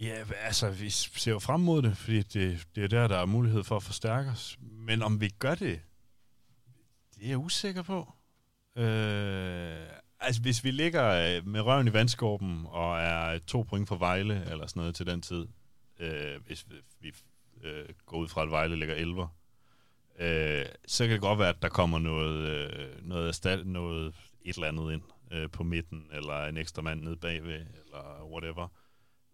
Ja, 0.00 0.24
altså, 0.42 0.70
vi 0.70 0.90
ser 0.90 1.32
jo 1.32 1.38
frem 1.38 1.60
mod 1.60 1.82
det, 1.82 1.96
fordi 1.96 2.22
det, 2.22 2.66
det 2.74 2.84
er 2.84 2.88
der, 2.88 3.08
der 3.08 3.16
er 3.16 3.26
mulighed 3.26 3.64
for 3.64 3.76
at 3.76 3.82
forstærke 3.82 4.30
os. 4.30 4.58
Men 4.60 5.02
om 5.02 5.20
vi 5.20 5.28
gør 5.28 5.54
det, 5.54 5.80
det 7.14 7.24
er 7.24 7.28
jeg 7.28 7.38
usikker 7.38 7.82
på. 7.82 8.12
Øh, 8.76 9.86
altså, 10.20 10.42
hvis 10.42 10.64
vi 10.64 10.70
ligger 10.70 11.36
øh, 11.36 11.46
med 11.46 11.60
røven 11.60 11.88
i 11.88 11.92
vandskorben 11.92 12.66
og 12.66 13.00
er 13.00 13.38
to 13.38 13.62
point 13.62 13.88
for 13.88 13.96
Vejle, 13.96 14.50
eller 14.50 14.66
sådan 14.66 14.80
noget 14.80 14.94
til 14.94 15.06
den 15.06 15.22
tid, 15.22 15.46
øh, 15.98 16.44
hvis 16.46 16.66
vi 17.00 17.12
øh, 17.62 17.88
går 18.06 18.16
ud 18.16 18.28
fra, 18.28 18.42
at 18.42 18.50
Vejle 18.50 18.76
ligger 18.76 18.94
11, 18.94 19.28
øh, 20.20 20.64
så 20.86 21.04
kan 21.04 21.12
det 21.12 21.20
godt 21.20 21.38
være, 21.38 21.48
at 21.48 21.62
der 21.62 21.68
kommer 21.68 21.98
noget, 21.98 22.48
øh, 22.48 23.08
noget, 23.08 23.28
erstat, 23.28 23.66
noget 23.66 24.14
et 24.42 24.54
eller 24.54 24.68
andet 24.68 24.92
ind 24.92 25.02
øh, 25.32 25.50
på 25.50 25.62
midten, 25.62 26.06
eller 26.12 26.44
en 26.44 26.56
ekstra 26.56 26.82
mand 26.82 27.02
nede 27.02 27.16
bagved, 27.16 27.66
eller 27.84 28.30
whatever. 28.32 28.68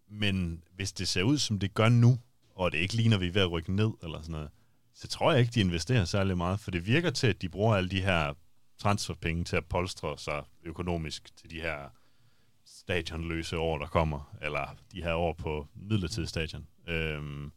Men 0.07 0.63
hvis 0.75 0.93
det 0.93 1.07
ser 1.07 1.23
ud, 1.23 1.37
som 1.37 1.59
det 1.59 1.73
gør 1.73 1.89
nu, 1.89 2.19
og 2.55 2.71
det 2.71 2.77
ikke 2.77 2.93
ligner, 2.93 3.17
at 3.17 3.21
vi 3.21 3.27
er 3.27 3.31
ved 3.31 3.41
at 3.41 3.51
rykke 3.51 3.75
ned, 3.75 3.91
eller 4.03 4.21
sådan 4.21 4.31
noget, 4.31 4.49
så 4.93 5.07
tror 5.07 5.31
jeg 5.31 5.41
ikke, 5.41 5.51
de 5.51 5.59
investerer 5.59 6.05
særlig 6.05 6.37
meget, 6.37 6.59
for 6.59 6.71
det 6.71 6.87
virker 6.87 7.09
til, 7.09 7.27
at 7.27 7.41
de 7.41 7.49
bruger 7.49 7.75
alle 7.75 7.89
de 7.89 8.01
her 8.01 8.33
transferpenge 8.77 9.43
til 9.43 9.55
at 9.55 9.65
polstre 9.65 10.17
sig 10.17 10.43
økonomisk 10.63 11.37
til 11.37 11.51
de 11.51 11.61
her 11.61 11.89
stadionløse 12.65 13.57
år, 13.57 13.77
der 13.77 13.87
kommer, 13.87 14.35
eller 14.41 14.75
de 14.91 15.03
her 15.03 15.13
år 15.13 15.33
på 15.33 15.67
midlertidig 15.75 16.29
stadion. 16.29 16.67
Øhm, 16.87 17.51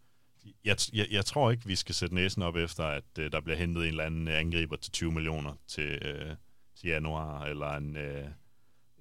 jeg, 0.64 0.76
jeg, 0.92 1.06
jeg 1.10 1.24
tror 1.24 1.50
ikke, 1.50 1.66
vi 1.66 1.76
skal 1.76 1.94
sætte 1.94 2.14
næsen 2.14 2.42
op 2.42 2.56
efter, 2.56 2.84
at 2.84 3.04
øh, 3.18 3.32
der 3.32 3.40
bliver 3.40 3.56
hentet 3.56 3.82
en 3.82 3.88
eller 3.88 4.04
anden 4.04 4.28
øh, 4.28 4.38
angriber 4.38 4.76
til 4.76 4.92
20 4.92 5.12
millioner 5.12 5.52
til, 5.66 5.98
øh, 6.02 6.36
til 6.80 6.88
januar, 6.88 7.44
eller 7.44 7.70
en, 7.70 7.96
øh, 7.96 8.24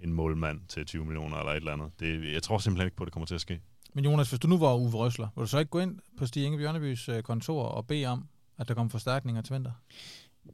en 0.02 0.14
målmand 0.14 0.62
til 0.68 0.86
20 0.86 1.06
millioner, 1.06 1.38
eller 1.38 1.52
et 1.52 1.56
eller 1.56 1.74
andet. 1.74 1.92
Det, 2.00 2.34
jeg 2.34 2.44
tror 2.44 2.58
simpelthen 2.58 2.88
ikke 2.88 2.98
på, 2.98 3.04
at 3.04 3.06
det 3.06 3.14
kommer 3.14 3.28
til 3.28 3.36
at 3.36 3.42
ske. 3.42 3.62
Men 3.94 4.06
Jonas, 4.06 4.30
hvis 4.30 4.40
du 4.40 4.48
nu 4.48 4.58
var 4.58 4.76
Uwe 4.76 4.92
Røsler, 4.92 5.28
ville 5.36 5.46
du 5.46 5.50
så 5.50 5.60
ikke 5.60 5.70
gå 5.70 5.80
ind 5.80 6.00
på 6.18 6.26
Stig 6.26 6.46
Inge 6.46 6.58
Bjørnebys 6.58 7.10
øh, 7.10 7.24
kontor 7.24 7.64
og 7.64 7.88
bede 7.88 8.06
om, 8.06 8.28
at 8.58 8.68
der 8.68 8.74
kommer 8.74 8.90
forstærkninger 8.90 9.42
til 9.42 9.54
vinter? 9.54 9.72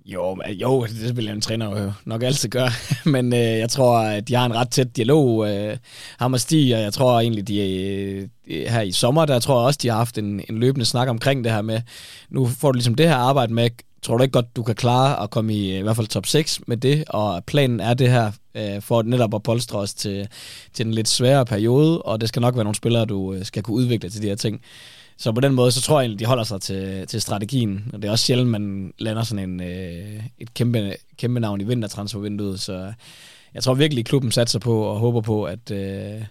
Jo, 0.05 0.37
jo, 0.47 0.85
det 0.85 1.17
vil 1.17 1.29
en 1.29 1.41
træner 1.41 1.81
jo 1.81 1.91
nok 2.05 2.23
altid 2.23 2.49
gøre, 2.49 2.69
men 3.05 3.33
øh, 3.33 3.39
jeg 3.39 3.69
tror, 3.69 3.97
at 3.97 4.27
de 4.27 4.35
har 4.35 4.45
en 4.45 4.55
ret 4.55 4.69
tæt 4.69 4.97
dialog, 4.97 5.49
øh, 5.49 5.77
ham 6.19 6.33
og 6.33 6.39
Stig, 6.39 6.75
og 6.75 6.81
jeg 6.81 6.93
tror 6.93 7.19
egentlig, 7.19 7.47
de, 7.47 7.59
øh, 7.59 8.27
her 8.69 8.81
i 8.81 8.91
sommer, 8.91 9.25
der 9.25 9.39
tror 9.39 9.59
jeg 9.59 9.67
også, 9.67 9.79
de 9.83 9.89
har 9.89 9.97
haft 9.97 10.17
en, 10.17 10.41
en 10.49 10.59
løbende 10.59 10.85
snak 10.85 11.07
omkring 11.07 11.43
det 11.43 11.51
her 11.51 11.61
med, 11.61 11.81
nu 12.29 12.47
får 12.47 12.71
du 12.71 12.75
ligesom 12.75 12.95
det 12.95 13.07
her 13.07 13.15
arbejde 13.15 13.53
med, 13.53 13.69
tror 14.01 14.17
du 14.17 14.23
ikke 14.23 14.33
godt, 14.33 14.55
du 14.55 14.63
kan 14.63 14.75
klare 14.75 15.23
at 15.23 15.29
komme 15.29 15.53
i, 15.53 15.77
i 15.77 15.81
hvert 15.81 15.95
fald 15.95 16.07
top 16.07 16.25
6 16.25 16.61
med 16.67 16.77
det, 16.77 17.03
og 17.09 17.43
planen 17.45 17.79
er 17.79 17.93
det 17.93 18.09
her, 18.09 18.31
øh, 18.55 18.81
for 18.81 19.01
netop 19.01 19.35
at 19.35 19.43
polstre 19.43 19.79
os 19.79 19.93
til, 19.93 20.27
til 20.73 20.85
en 20.85 20.93
lidt 20.93 21.07
sværere 21.07 21.45
periode, 21.45 22.01
og 22.01 22.21
det 22.21 22.29
skal 22.29 22.41
nok 22.41 22.55
være 22.55 22.63
nogle 22.63 22.75
spillere, 22.75 23.05
du 23.05 23.33
øh, 23.33 23.45
skal 23.45 23.63
kunne 23.63 23.75
udvikle 23.75 24.09
til 24.09 24.21
de 24.21 24.27
her 24.27 24.35
ting. 24.35 24.61
Så 25.17 25.31
på 25.31 25.41
den 25.41 25.53
måde, 25.53 25.71
så 25.71 25.81
tror 25.81 25.99
jeg 25.99 26.05
egentlig, 26.05 26.19
de 26.19 26.25
holder 26.25 26.43
sig 26.43 26.61
til, 26.61 27.07
til 27.07 27.21
strategien. 27.21 27.89
Og 27.93 28.01
det 28.01 28.07
er 28.07 28.11
også 28.11 28.25
sjældent, 28.25 28.49
man 28.49 28.93
lander 28.99 29.23
sådan 29.23 29.49
en, 29.49 29.61
øh, 29.61 30.23
et 30.37 30.53
kæmpe, 30.53 30.95
kæmpe 31.17 31.39
navn 31.39 31.61
i 31.61 31.63
vintertransfervinduet. 31.63 32.59
Så 32.59 32.93
jeg 33.53 33.63
tror 33.63 33.73
virkelig, 33.73 34.05
klubben 34.05 34.31
satser 34.31 34.59
på 34.59 34.81
og 34.81 34.99
håber 34.99 35.21
på, 35.21 35.43
at, 35.43 35.71
øh, 35.71 36.23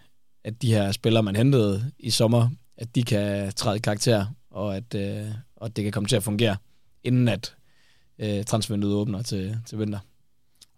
at 0.45 0.63
de 0.63 0.75
her 0.75 0.93
spillere, 0.93 1.23
man 1.23 1.37
hentede 1.37 1.93
i 1.99 2.11
sommer, 2.11 2.49
at 2.77 2.95
de 2.95 3.03
kan 3.03 3.53
træde 3.53 3.77
i 3.77 3.81
karakter, 3.81 4.27
og 4.51 4.77
at, 4.77 4.95
øh, 4.95 5.27
og 5.57 5.67
at 5.67 5.77
det 5.77 5.85
kan 5.85 5.93
komme 5.93 6.09
til 6.09 6.17
at 6.17 6.23
fungere, 6.23 6.57
inden 7.05 7.29
at 7.29 7.55
øh, 8.19 8.45
transfervinduet 8.45 8.95
åbner 8.95 9.23
til, 9.23 9.59
til 9.67 9.79
vinter. 9.79 9.99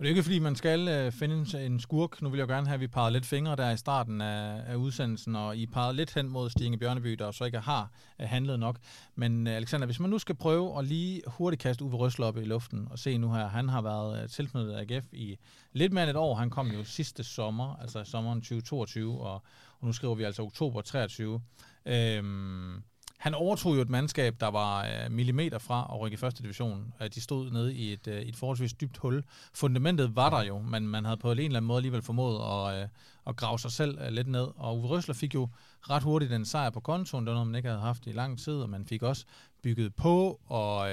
Det 0.05 0.09
er 0.11 0.13
ikke 0.13 0.23
fordi, 0.23 0.39
man 0.39 0.57
skal 0.57 0.89
øh, 0.89 1.13
finde 1.13 1.67
en 1.67 1.81
skurk. 1.81 2.23
Nu 2.23 2.29
vil 2.29 2.39
jeg 2.39 2.49
gerne 2.49 2.67
have, 2.67 2.75
at 2.75 2.81
vi 2.81 2.87
pegede 2.87 3.13
lidt 3.13 3.27
fingre 3.27 3.57
der 3.57 3.71
i 3.71 3.77
starten 3.77 4.21
af, 4.21 4.63
af 4.67 4.75
udsendelsen, 4.75 5.37
og 5.37 5.57
I 5.57 5.67
pegede 5.67 5.97
lidt 5.97 6.15
hen 6.15 6.29
mod 6.29 6.51
Stinge 6.51 6.79
Bjørneby, 6.79 7.13
der 7.13 7.31
så 7.31 7.45
ikke 7.45 7.59
har 7.59 7.91
øh, 8.21 8.29
handlet 8.29 8.61
nok. 8.61 8.77
Men 9.15 9.47
øh, 9.47 9.57
Alexander, 9.57 9.87
hvis 9.87 10.01
man 10.01 10.11
nu 10.11 10.19
skal 10.19 10.35
prøve 10.35 10.79
at 10.79 10.85
lige 10.85 11.23
hurtigt 11.27 11.63
kaste 11.63 11.85
Uwe 11.85 11.97
Røsler 11.97 12.27
op 12.27 12.37
i 12.37 12.45
luften, 12.45 12.89
og 12.91 12.99
se 12.99 13.19
nu 13.19 13.33
her, 13.33 13.49
han 13.49 13.69
har 13.69 13.83
været 13.83 14.23
øh, 14.23 14.29
tilknyttet 14.29 14.75
AGF 14.75 15.07
i 15.13 15.37
lidt 15.73 15.93
mere 15.93 16.05
end 16.05 16.11
et 16.11 16.17
år. 16.17 16.35
Han 16.35 16.51
kom 16.51 16.67
jo 16.67 16.85
sidste 16.85 17.25
sommer, 17.25 17.77
altså 17.81 18.05
sommeren 18.05 18.41
2022, 18.41 19.21
og, 19.21 19.35
og 19.81 19.87
nu 19.87 19.93
skriver 19.93 20.15
vi 20.15 20.23
altså 20.23 20.43
oktober 20.43 20.81
23. 20.81 21.41
Øhm, 21.87 22.83
han 23.25 23.35
overtog 23.35 23.77
jo 23.77 23.81
et 23.81 23.89
mandskab, 23.89 24.41
der 24.41 24.47
var 24.47 24.85
øh, 24.85 25.11
millimeter 25.11 25.59
fra 25.59 25.91
at 25.93 26.01
rykke 26.01 26.15
i 26.15 26.17
første 26.17 26.43
division. 26.43 26.95
Øh, 27.03 27.09
de 27.15 27.21
stod 27.21 27.51
nede 27.51 27.75
i 27.75 27.93
et, 27.93 28.07
øh, 28.07 28.21
et 28.21 28.37
forholdsvis 28.37 28.73
dybt 28.73 28.97
hul. 28.97 29.25
Fundamentet 29.55 30.17
var 30.17 30.31
der 30.31 30.43
jo, 30.43 30.59
men 30.59 30.89
man 30.89 31.05
havde 31.05 31.17
på 31.17 31.33
en 31.33 31.39
eller 31.39 31.57
anden 31.57 31.67
måde 31.67 31.79
alligevel 31.79 32.03
formået 32.03 32.35
at, 32.35 32.83
uh, 32.83 32.89
at 33.27 33.37
grave 33.37 33.59
sig 33.59 33.73
selv 33.73 34.11
lidt 34.11 34.27
ned. 34.27 34.49
Og 34.57 34.79
Uwe 34.79 34.89
Røsler 34.89 35.15
fik 35.15 35.35
jo 35.35 35.49
ret 35.81 36.03
hurtigt 36.03 36.33
en 36.33 36.45
sejr 36.45 36.71
på 36.71 36.81
kontoen. 36.81 37.25
Det 37.25 37.31
var 37.31 37.35
noget, 37.35 37.47
man 37.47 37.57
ikke 37.57 37.69
havde 37.69 37.81
haft 37.81 38.07
i 38.07 38.13
lang 38.13 38.39
tid, 38.39 38.55
og 38.55 38.71
man 38.71 38.87
fik 38.87 39.03
også 39.03 39.25
bygget 39.63 39.95
på, 39.95 40.41
og 40.47 40.91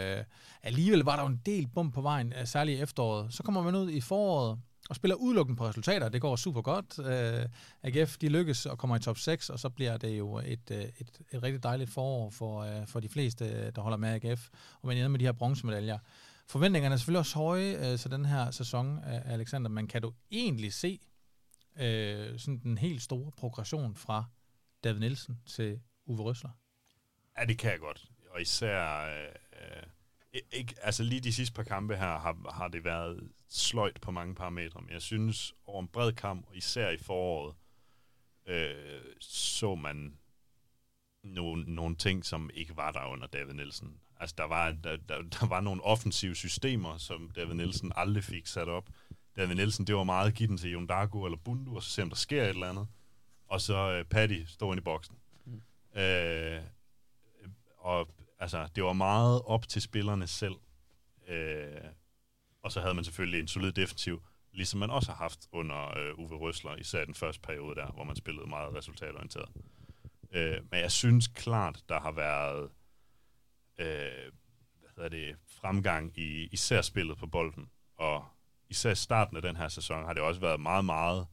alligevel 0.63 0.99
var 0.99 1.15
der 1.15 1.23
jo 1.23 1.29
en 1.29 1.41
del 1.45 1.67
bum 1.67 1.91
på 1.91 2.01
vejen, 2.01 2.33
særligt 2.45 2.79
i 2.79 2.81
efteråret. 2.81 3.33
Så 3.33 3.43
kommer 3.43 3.63
man 3.63 3.75
ud 3.75 3.89
i 3.89 4.01
foråret, 4.01 4.59
og 4.89 4.95
spiller 4.95 5.15
udelukkende 5.15 5.57
på 5.57 5.67
resultater. 5.67 6.09
Det 6.09 6.21
går 6.21 6.35
super 6.35 6.61
godt. 6.61 6.99
Øh, 6.99 7.45
AGF 7.83 8.17
de 8.17 8.29
lykkes 8.29 8.65
og 8.65 8.77
kommer 8.77 8.95
i 8.95 8.99
top 8.99 9.17
6, 9.17 9.49
og 9.49 9.59
så 9.59 9.69
bliver 9.69 9.97
det 9.97 10.17
jo 10.17 10.37
et, 10.37 10.71
øh, 10.71 10.77
et, 10.77 11.21
et 11.31 11.43
rigtig 11.43 11.63
dejligt 11.63 11.89
forår 11.89 12.29
for, 12.29 12.61
øh, 12.61 12.87
for 12.87 12.99
de 12.99 13.09
fleste, 13.09 13.45
øh, 13.45 13.71
der 13.75 13.81
holder 13.81 13.97
med 13.97 14.09
AGF, 14.09 14.49
og 14.81 14.87
man 14.87 14.97
ender 14.97 15.09
med 15.09 15.19
de 15.19 15.25
her 15.25 15.31
bronzemedaljer. 15.31 15.99
Forventningerne 16.47 16.93
er 16.93 16.97
selvfølgelig 16.97 17.19
også 17.19 17.35
høje 17.35 17.91
øh, 17.91 17.97
så 17.97 18.09
den 18.09 18.25
her 18.25 18.51
sæson, 18.51 18.97
øh, 18.97 19.31
Alexander, 19.33 19.69
men 19.69 19.87
kan 19.87 20.01
du 20.01 20.13
egentlig 20.31 20.73
se 20.73 20.99
øh, 21.79 22.39
sådan 22.39 22.59
den 22.63 22.77
helt 22.77 23.01
store 23.01 23.31
progression 23.31 23.95
fra 23.95 24.25
David 24.83 24.99
Nielsen 24.99 25.39
til 25.45 25.79
Uwe 26.05 26.23
Røsler? 26.23 26.49
Ja, 27.37 27.45
det 27.45 27.57
kan 27.57 27.71
jeg 27.71 27.79
godt. 27.79 28.05
Og 28.29 28.41
især... 28.41 29.05
Øh 29.05 29.50
ikke, 30.51 30.75
altså 30.81 31.03
lige 31.03 31.21
de 31.21 31.33
sidste 31.33 31.53
par 31.53 31.63
kampe 31.63 31.95
her 31.95 32.19
har, 32.19 32.51
har 32.51 32.67
det 32.67 32.83
været 32.83 33.29
sløjt 33.47 34.01
på 34.01 34.11
mange 34.11 34.35
parametre, 34.35 34.81
men 34.81 34.91
jeg 34.91 35.01
synes 35.01 35.53
over 35.65 35.81
en 35.81 35.87
bred 35.87 36.13
kamp, 36.13 36.47
og 36.47 36.55
især 36.55 36.89
i 36.89 36.97
foråret, 36.97 37.55
øh, 38.47 39.01
så 39.19 39.75
man 39.75 40.17
nogle, 41.23 41.63
nogle 41.75 41.95
ting, 41.95 42.25
som 42.25 42.49
ikke 42.53 42.77
var 42.77 42.91
der 42.91 43.05
under 43.05 43.27
David 43.27 43.53
Nielsen. 43.53 43.99
Altså 44.19 44.35
der 44.37 44.43
var, 44.43 44.71
der, 44.71 44.97
der, 44.97 45.21
der 45.21 45.47
var 45.47 45.61
nogle 45.61 45.83
offensive 45.83 46.35
systemer, 46.35 46.97
som 46.97 47.29
David 47.35 47.53
Nielsen 47.53 47.91
aldrig 47.95 48.23
fik 48.23 48.47
sat 48.47 48.67
op. 48.67 48.89
David 49.37 49.55
Nielsen, 49.55 49.87
det 49.87 49.95
var 49.95 50.03
meget 50.03 50.27
at 50.27 50.33
give 50.33 50.47
den 50.47 50.57
til 50.57 50.71
Jon 50.71 50.87
Dargo 50.87 51.25
eller 51.25 51.37
Bundu, 51.37 51.75
og 51.75 51.83
så 51.83 51.89
se 51.89 52.01
om 52.01 52.09
der 52.09 52.15
sker 52.15 52.43
et 52.43 52.49
eller 52.49 52.69
andet. 52.69 52.87
Og 53.47 53.61
så 53.61 53.91
øh, 53.91 54.05
Paddy 54.05 54.45
stå 54.45 54.71
ind 54.71 54.79
i 54.79 54.83
boksen. 54.83 55.15
Mm. 55.45 55.61
Øh, 55.99 56.61
og 57.77 58.07
altså, 58.41 58.67
det 58.75 58.83
var 58.83 58.93
meget 58.93 59.41
op 59.41 59.67
til 59.67 59.81
spillerne 59.81 60.27
selv. 60.27 60.55
Øh, 61.27 61.81
og 62.63 62.71
så 62.71 62.81
havde 62.81 62.93
man 62.93 63.03
selvfølgelig 63.03 63.39
en 63.39 63.47
solid 63.47 63.71
defensiv, 63.71 64.23
ligesom 64.51 64.79
man 64.79 64.89
også 64.89 65.11
har 65.11 65.17
haft 65.17 65.39
under 65.51 65.97
øh, 65.97 66.19
Uwe 66.19 66.37
Røsler, 66.37 66.75
især 66.75 67.05
den 67.05 67.15
første 67.15 67.41
periode 67.41 67.75
der, 67.75 67.91
hvor 67.91 68.03
man 68.03 68.15
spillede 68.15 68.47
meget 68.47 68.75
resultatorienteret. 68.75 69.49
Øh, 70.31 70.57
men 70.71 70.79
jeg 70.79 70.91
synes 70.91 71.27
klart, 71.27 71.83
der 71.89 71.99
har 71.99 72.11
været 72.11 72.69
øh, 73.77 74.31
hvad 74.79 74.89
hedder 74.95 75.09
det, 75.09 75.35
fremgang 75.47 76.17
i 76.17 76.47
især 76.51 76.81
spillet 76.81 77.17
på 77.17 77.27
bolden, 77.27 77.69
og 77.97 78.25
især 78.69 78.93
starten 78.93 79.35
af 79.35 79.41
den 79.41 79.55
her 79.55 79.67
sæson 79.67 80.05
har 80.05 80.13
det 80.13 80.23
også 80.23 80.41
været 80.41 80.59
meget, 80.59 80.85
meget 80.85 81.27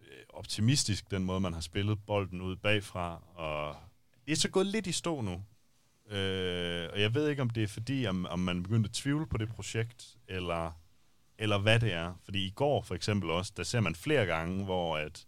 øh, 0.00 0.24
optimistisk, 0.28 1.10
den 1.10 1.24
måde, 1.24 1.40
man 1.40 1.52
har 1.52 1.60
spillet 1.60 2.06
bolden 2.06 2.40
ud 2.40 2.56
bagfra, 2.56 3.22
og 3.34 3.76
det 4.26 4.32
er 4.32 4.36
så 4.36 4.50
gået 4.50 4.66
lidt 4.66 4.86
i 4.86 4.92
stå 4.92 5.20
nu. 5.20 5.44
Øh, 6.10 6.88
og 6.92 7.00
jeg 7.00 7.14
ved 7.14 7.28
ikke, 7.28 7.42
om 7.42 7.50
det 7.50 7.62
er 7.62 7.66
fordi, 7.66 8.06
om, 8.06 8.26
om 8.26 8.38
man 8.38 8.62
begyndte 8.62 8.88
at 8.88 8.92
tvivle 8.94 9.26
på 9.26 9.36
det 9.38 9.48
projekt, 9.48 10.16
eller, 10.28 10.72
eller 11.38 11.58
hvad 11.58 11.80
det 11.80 11.92
er. 11.92 12.12
Fordi 12.24 12.46
i 12.46 12.50
går 12.50 12.82
for 12.82 12.94
eksempel 12.94 13.30
også, 13.30 13.52
der 13.56 13.62
ser 13.62 13.80
man 13.80 13.94
flere 13.94 14.26
gange, 14.26 14.64
hvor 14.64 14.96
at, 14.96 15.26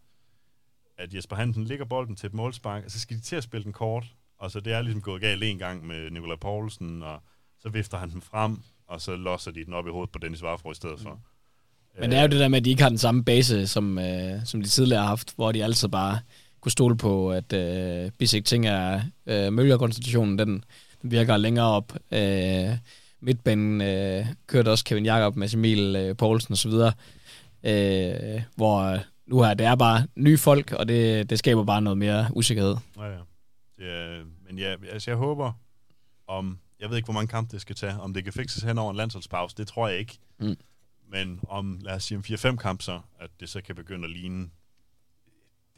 at 0.99 1.15
Jesper 1.15 1.37
Hansen 1.37 1.65
ligger 1.65 1.85
bolden 1.85 2.17
til 2.17 2.27
et 2.27 2.35
målspark, 2.35 2.85
og 2.85 2.91
så 2.91 3.01
skal 3.01 3.17
de 3.17 3.23
til 3.23 3.37
at 3.37 3.43
spille 3.43 3.65
den 3.65 3.73
kort, 3.73 4.05
og 4.39 4.51
så 4.51 4.61
det 4.61 4.73
er 4.73 4.83
ligesom 4.83 5.03
gået 5.03 5.21
galt 5.21 5.45
en 5.45 5.59
gang 5.59 5.87
med 5.87 6.11
Nikolaj 6.11 6.37
Poulsen, 6.37 7.03
og 7.03 7.21
så 7.59 7.69
vifter 7.69 7.99
han 7.99 8.11
den 8.11 8.23
frem, 8.23 8.59
og 8.87 9.01
så 9.01 9.17
losser 9.17 9.51
de 9.51 9.65
den 9.65 9.75
op 9.75 9.87
i 9.87 9.91
hovedet 9.91 10.11
på 10.13 10.19
Dennis 10.19 10.43
Varfro 10.43 10.71
i 10.71 10.75
stedet 10.75 11.01
for. 11.01 11.21
Men 12.01 12.11
det 12.11 12.19
er 12.19 12.23
jo 12.23 12.29
det 12.29 12.41
der 12.41 12.49
med, 12.49 12.59
at 12.59 12.65
de 12.65 12.71
ikke 12.71 12.83
har 12.83 12.89
den 12.89 12.99
samme 12.99 13.25
base, 13.25 13.67
som, 13.67 13.99
øh, 13.99 14.45
som 14.45 14.63
de 14.63 14.69
tidligere 14.69 15.03
har 15.03 15.09
haft, 15.09 15.35
hvor 15.37 15.53
de 15.53 15.65
altid 15.65 15.89
bare 15.89 16.19
kunne 16.61 16.73
stole 16.73 16.97
på, 16.97 17.33
at 17.33 17.53
øh, 17.53 18.11
Bisek 18.19 18.45
ting 18.45 18.67
er 18.67 19.01
øh, 19.27 19.53
mølgerkonstitutionen, 19.53 20.39
den, 20.39 20.65
den 21.03 21.11
virker 21.11 21.37
længere 21.37 21.67
op. 21.67 21.93
Øh, 22.13 22.77
midtbanen 23.21 23.81
øh, 23.81 24.27
kørte 24.47 24.71
også 24.71 24.85
Kevin 24.85 25.05
Jakob, 25.05 25.37
Mads 25.37 25.55
Emil 25.55 25.97
øh, 25.97 26.17
Poulsen 26.17 26.53
osv., 26.53 26.73
øh, 27.65 28.43
hvor 28.57 28.99
nu 29.27 29.43
her, 29.43 29.55
det 29.55 29.67
er 29.67 29.75
bare 29.75 30.07
nye 30.17 30.39
folk, 30.39 30.73
og 30.73 30.89
det, 30.89 31.31
det 31.31 31.39
skaber 31.39 31.65
bare 31.65 31.83
noget 31.83 31.99
mere 31.99 32.29
usikkerhed. 32.33 32.77
Ja, 32.97 33.05
ja. 33.05 33.19
Det 33.79 33.93
er, 33.93 34.25
men 34.47 34.59
ja, 34.59 34.75
altså 34.93 35.11
jeg 35.11 35.19
håber, 35.19 35.53
om, 36.27 36.59
jeg 36.81 36.91
ved 36.91 36.97
ikke, 36.97 37.07
hvor 37.07 37.15
mange 37.15 37.29
kampe 37.29 37.53
det 37.53 37.61
skal 37.61 37.77
tage, 37.77 38.01
om 38.01 38.15
det 38.15 38.25
kan 38.25 38.33
fikses 38.33 38.63
hen 38.63 38.79
over 38.79 38.91
en 38.91 38.97
landsholdspause, 38.97 39.57
det 39.57 39.67
tror 39.67 39.89
jeg 39.89 39.99
ikke. 39.99 40.19
Mm. 40.41 40.57
Men 41.11 41.41
om, 41.49 41.79
lad 41.83 41.95
os 41.95 42.05
sige, 42.05 42.19
om 42.19 42.25
4-5 42.27 42.57
kampe 42.57 42.83
så, 42.83 43.01
at 43.21 43.31
det 43.41 43.49
så 43.49 43.61
kan 43.63 43.75
begynde 43.75 44.05
at 44.05 44.11
ligne 44.11 44.51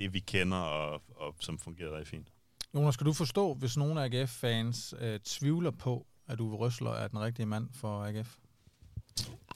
det, 0.03 0.15
vi 0.15 0.21
kender, 0.21 0.57
og, 0.57 1.03
og 1.17 1.35
som 1.41 1.59
fungerer 1.59 1.91
rigtig 1.93 2.09
fint. 2.09 2.29
Jonas, 2.75 2.95
skal 2.95 3.07
du 3.07 3.13
forstå, 3.13 3.55
hvis 3.55 3.77
nogle 3.77 4.03
af 4.03 4.05
AGF-fans 4.05 4.95
øh, 5.01 5.21
tvivler 5.25 5.71
på, 5.71 6.07
at 6.29 6.41
Uwe 6.41 6.57
Røsler 6.57 6.91
er 6.91 7.09
den 7.09 7.21
rigtige 7.21 7.47
mand 7.47 7.69
for 7.75 8.05
AGF? 8.05 8.29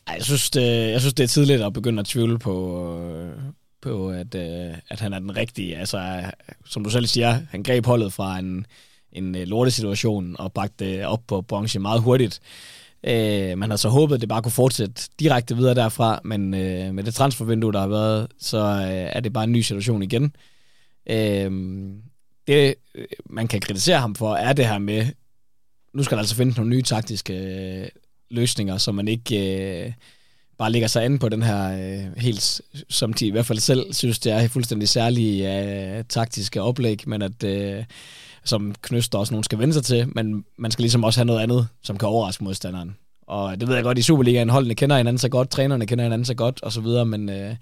Ej, 0.06 0.14
jeg 0.14 0.24
synes, 0.24 0.50
det, 0.50 0.90
jeg 0.90 1.00
synes, 1.00 1.14
det 1.14 1.24
er 1.24 1.28
tidligt 1.28 1.62
at 1.62 1.72
begynde 1.72 2.00
at 2.00 2.06
tvivle 2.06 2.38
på, 2.38 2.98
øh, 2.98 3.42
på 3.80 4.10
at, 4.10 4.34
øh, 4.34 4.78
at 4.88 5.00
han 5.00 5.12
er 5.12 5.18
den 5.18 5.36
rigtige. 5.36 5.76
Altså, 5.76 6.30
som 6.64 6.84
du 6.84 6.90
selv 6.90 7.06
siger, 7.06 7.30
han 7.50 7.62
greb 7.62 7.86
holdet 7.86 8.12
fra 8.12 8.38
en, 8.38 8.66
en 9.12 9.34
øh, 9.34 9.46
lortesituation 9.46 10.36
og 10.38 10.52
bragte 10.52 10.84
det 10.84 11.06
op 11.06 11.22
på 11.26 11.40
branchen 11.42 11.82
meget 11.82 12.02
hurtigt. 12.02 12.40
Øh, 13.06 13.58
man 13.58 13.70
har 13.70 13.76
så 13.76 13.88
håbet, 13.88 14.14
at 14.14 14.20
det 14.20 14.28
bare 14.28 14.42
kunne 14.42 14.52
fortsætte 14.52 15.02
direkte 15.20 15.56
videre 15.56 15.74
derfra, 15.74 16.20
men 16.24 16.54
øh, 16.54 16.94
med 16.94 17.04
det 17.04 17.14
transfervindue, 17.14 17.72
der 17.72 17.80
har 17.80 17.86
været, 17.86 18.28
så 18.38 18.58
øh, 18.58 19.10
er 19.16 19.20
det 19.20 19.32
bare 19.32 19.44
en 19.44 19.52
ny 19.52 19.60
situation 19.60 20.02
igen. 20.02 20.36
Øh, 21.10 21.50
det, 22.46 22.74
øh, 22.94 23.06
man 23.26 23.48
kan 23.48 23.60
kritisere 23.60 23.98
ham 23.98 24.14
for, 24.14 24.34
er 24.34 24.52
det 24.52 24.66
her 24.66 24.78
med, 24.78 25.06
nu 25.94 26.02
skal 26.02 26.16
der 26.16 26.20
altså 26.22 26.36
finde 26.36 26.52
nogle 26.52 26.70
nye 26.70 26.82
taktiske 26.82 27.34
øh, 27.34 27.88
løsninger, 28.30 28.78
så 28.78 28.92
man 28.92 29.08
ikke 29.08 29.60
øh, 29.84 29.92
bare 30.58 30.72
ligger 30.72 30.88
sig 30.88 31.04
an 31.04 31.18
på 31.18 31.28
den 31.28 31.42
her 31.42 31.72
øh, 31.72 32.16
helt, 32.16 32.60
som 32.88 33.12
de 33.12 33.26
i 33.26 33.30
hvert 33.30 33.46
fald 33.46 33.58
selv 33.58 33.92
synes, 33.92 34.18
det 34.18 34.32
er 34.32 34.48
fuldstændig 34.48 34.88
særlige 34.88 35.60
øh, 35.98 36.04
taktiske 36.08 36.62
oplæg, 36.62 37.02
men 37.06 37.22
at 37.22 37.44
øh, 37.44 37.84
som 38.46 38.74
Knøster 38.82 39.18
også 39.18 39.34
nogen 39.34 39.44
skal 39.44 39.58
vende 39.58 39.74
sig 39.74 39.84
til, 39.84 40.08
men 40.14 40.44
man 40.58 40.70
skal 40.70 40.82
ligesom 40.82 41.04
også 41.04 41.20
have 41.20 41.26
noget 41.26 41.40
andet, 41.40 41.68
som 41.82 41.98
kan 41.98 42.08
overraske 42.08 42.44
modstanderen. 42.44 42.96
Og 43.22 43.60
det 43.60 43.68
ved 43.68 43.74
jeg 43.74 43.84
godt, 43.84 43.98
i 43.98 44.02
Superligaen, 44.02 44.48
holdene 44.48 44.74
kender 44.74 44.96
hinanden 44.96 45.18
så 45.18 45.28
godt, 45.28 45.50
trænerne 45.50 45.86
kender 45.86 46.04
hinanden 46.04 46.24
så 46.24 46.34
godt, 46.34 46.62
og 46.62 46.72
så 46.72 46.80
videre, 46.80 47.06
men, 47.06 47.28
øh, 47.28 47.56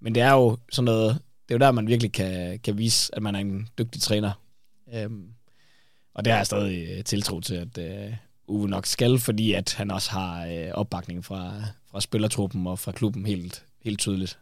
men 0.00 0.14
det 0.14 0.22
er 0.22 0.32
jo 0.32 0.58
sådan 0.72 0.84
noget, 0.84 1.18
det 1.48 1.54
er 1.54 1.58
jo 1.58 1.66
der, 1.66 1.72
man 1.72 1.86
virkelig 1.86 2.12
kan, 2.12 2.58
kan 2.58 2.78
vise, 2.78 3.14
at 3.14 3.22
man 3.22 3.34
er 3.34 3.40
en 3.40 3.68
dygtig 3.78 4.02
træner. 4.02 4.32
Øhm, 4.94 5.28
og 6.14 6.24
det 6.24 6.32
har 6.32 6.38
jeg 6.38 6.46
stadig 6.46 6.88
øh, 6.90 7.04
tiltro 7.04 7.40
til, 7.40 7.54
at 7.54 7.78
øh, 7.78 8.14
Uwe 8.46 8.68
nok 8.68 8.86
skal, 8.86 9.18
fordi 9.18 9.52
at 9.52 9.74
han 9.74 9.90
også 9.90 10.10
har 10.10 10.46
øh, 10.46 10.70
opbakning 10.74 11.24
fra, 11.24 11.54
fra 11.90 12.00
spillertruppen 12.00 12.66
og 12.66 12.78
fra 12.78 12.92
klubben 12.92 13.26
helt, 13.26 13.64
helt 13.82 13.98
tydeligt. 13.98 14.38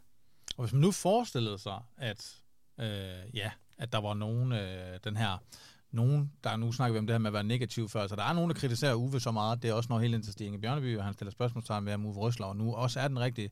Og 0.56 0.64
hvis 0.64 0.72
man 0.72 0.80
nu 0.80 0.90
forestillede 0.90 1.58
sig, 1.58 1.78
at, 1.96 2.34
øh, 2.80 3.34
ja, 3.34 3.50
at 3.78 3.92
der 3.92 4.00
var 4.00 4.14
nogen, 4.14 4.52
øh, 4.52 4.98
den 5.04 5.16
her 5.16 5.42
nogen, 5.90 6.32
der 6.44 6.56
nu 6.56 6.72
snakker 6.72 6.92
vi 6.92 6.98
om 6.98 7.06
det 7.06 7.14
her 7.14 7.18
med 7.18 7.26
at 7.26 7.34
være 7.34 7.44
negativ 7.44 7.88
før, 7.88 8.06
så 8.06 8.16
der 8.16 8.22
er 8.22 8.32
nogen, 8.32 8.50
der 8.50 8.56
kritiserer 8.56 8.94
Uwe 8.94 9.20
så 9.20 9.30
meget, 9.30 9.62
det 9.62 9.70
er 9.70 9.74
også 9.74 9.88
noget 9.88 10.02
helt 10.02 10.14
ind 10.14 10.22
til 10.22 10.32
Stine 10.32 10.60
Bjørneby, 10.60 10.98
og 10.98 11.04
han 11.04 11.14
stiller 11.14 11.30
spørgsmålstegn 11.30 11.86
ved, 11.86 11.94
om 11.94 12.06
Uwe 12.06 12.16
Røsler 12.16 12.46
og 12.46 12.56
nu 12.56 12.74
også 12.74 13.00
er 13.00 13.08
den 13.08 13.18
rigtige. 13.18 13.50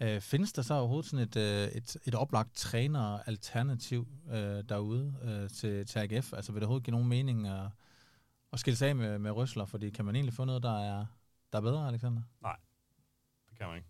Øh, 0.00 0.20
findes 0.20 0.52
der 0.52 0.62
så 0.62 0.74
overhovedet 0.74 1.10
sådan 1.10 1.28
et, 1.28 1.36
øh, 1.36 1.68
et, 1.68 1.96
et 2.04 2.14
oplagt 2.14 2.56
træner-alternativ 2.56 4.08
øh, 4.30 4.64
derude 4.68 5.14
øh, 5.22 5.50
til, 5.50 5.86
til 5.86 5.98
AGF? 5.98 6.32
Altså 6.32 6.52
vil 6.52 6.60
det 6.60 6.66
overhovedet 6.66 6.84
give 6.84 6.92
nogen 6.92 7.08
mening 7.08 7.46
at, 7.46 7.66
at 8.52 8.60
skille 8.60 8.76
sig 8.76 8.88
af 8.88 8.96
med, 8.96 9.18
med 9.18 9.30
Røsler, 9.30 9.64
fordi 9.64 9.90
kan 9.90 10.04
man 10.04 10.14
egentlig 10.14 10.34
få 10.34 10.44
noget, 10.44 10.62
der 10.62 10.80
er, 10.80 11.06
der 11.52 11.58
er 11.58 11.62
bedre, 11.62 11.88
Alexander? 11.88 12.22
Nej, 12.42 12.56
det 13.50 13.58
kan 13.58 13.68
man 13.68 13.76
ikke. 13.76 13.88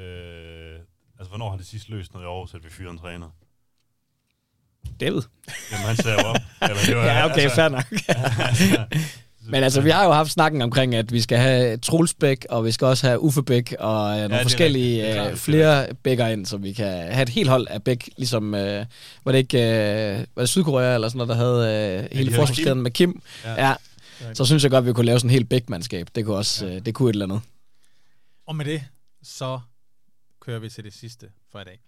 Øh, 0.00 0.80
altså, 1.18 1.28
hvornår 1.28 1.50
har 1.50 1.56
det 1.56 1.66
sidst 1.66 1.88
løst 1.88 2.12
noget 2.12 2.26
i 2.26 2.28
Aarhus, 2.28 2.54
at 2.54 2.64
vi 2.64 2.70
fyrer 2.70 2.90
en 2.90 2.98
træner? 2.98 3.30
David. 5.00 5.22
Jamen, 5.72 5.86
han 5.86 5.96
sagde 5.96 6.16
op. 6.16 6.36
Eller, 6.62 6.76
det 6.86 6.96
var, 6.96 7.04
ja, 7.04 7.24
okay, 7.24 7.40
altså, 7.40 7.54
fair 7.54 7.68
nok. 7.68 7.84
Men 9.50 9.64
altså, 9.64 9.80
vi 9.80 9.90
har 9.90 10.04
jo 10.04 10.12
haft 10.12 10.30
snakken 10.30 10.62
omkring, 10.62 10.94
at 10.94 11.12
vi 11.12 11.20
skal 11.20 11.38
have 11.38 11.76
Trulsbæk, 11.76 12.46
og 12.50 12.64
vi 12.64 12.72
skal 12.72 12.86
også 12.86 13.06
have 13.06 13.20
Uffe 13.20 13.42
Bæk, 13.42 13.74
og 13.78 14.14
øh, 14.14 14.20
nogle 14.20 14.36
ja, 14.36 14.42
forskellige 14.42 15.02
det 15.02 15.16
er, 15.16 15.30
øh, 15.30 15.36
flere 15.36 15.94
bækker 15.94 16.26
ind, 16.26 16.46
så 16.46 16.56
vi 16.56 16.72
kan 16.72 17.12
have 17.12 17.22
et 17.22 17.28
helt 17.28 17.48
hold 17.48 17.66
af 17.70 17.82
Bæk, 17.82 18.10
ligesom, 18.16 18.54
øh, 18.54 18.86
var 19.24 19.32
det 19.32 19.38
ikke, 19.38 19.58
øh, 19.58 20.24
var 20.36 20.42
det 20.42 20.48
Sydkorea 20.48 20.94
eller 20.94 21.08
sådan 21.08 21.16
noget, 21.16 21.28
der 21.28 21.34
havde 21.34 22.02
øh, 22.12 22.18
hele 22.18 22.34
forsvarskæden 22.34 22.82
med 22.82 22.90
Kim? 22.90 23.22
Ja. 23.44 23.68
ja. 23.68 23.74
Så 24.34 24.44
synes 24.44 24.62
jeg 24.62 24.70
godt, 24.70 24.82
at 24.82 24.86
vi 24.86 24.92
kunne 24.92 25.06
lave 25.06 25.18
sådan 25.18 25.30
en 25.30 25.32
helt 25.32 25.48
Bæk-mandskab. 25.48 26.06
Det 26.14 26.24
kunne 26.24 26.36
også, 26.36 26.66
ja. 26.66 26.74
øh, 26.74 26.86
det 26.86 26.94
kunne 26.94 27.10
et 27.10 27.14
eller 27.14 27.26
andet. 27.26 27.40
Og 28.46 28.56
med 28.56 28.64
det, 28.64 28.82
så 29.22 29.60
kører 30.40 30.58
vi 30.58 30.68
til 30.68 30.84
det 30.84 30.92
sidste 30.92 31.26
for 31.52 31.60
i 31.60 31.64
dag. 31.64 31.80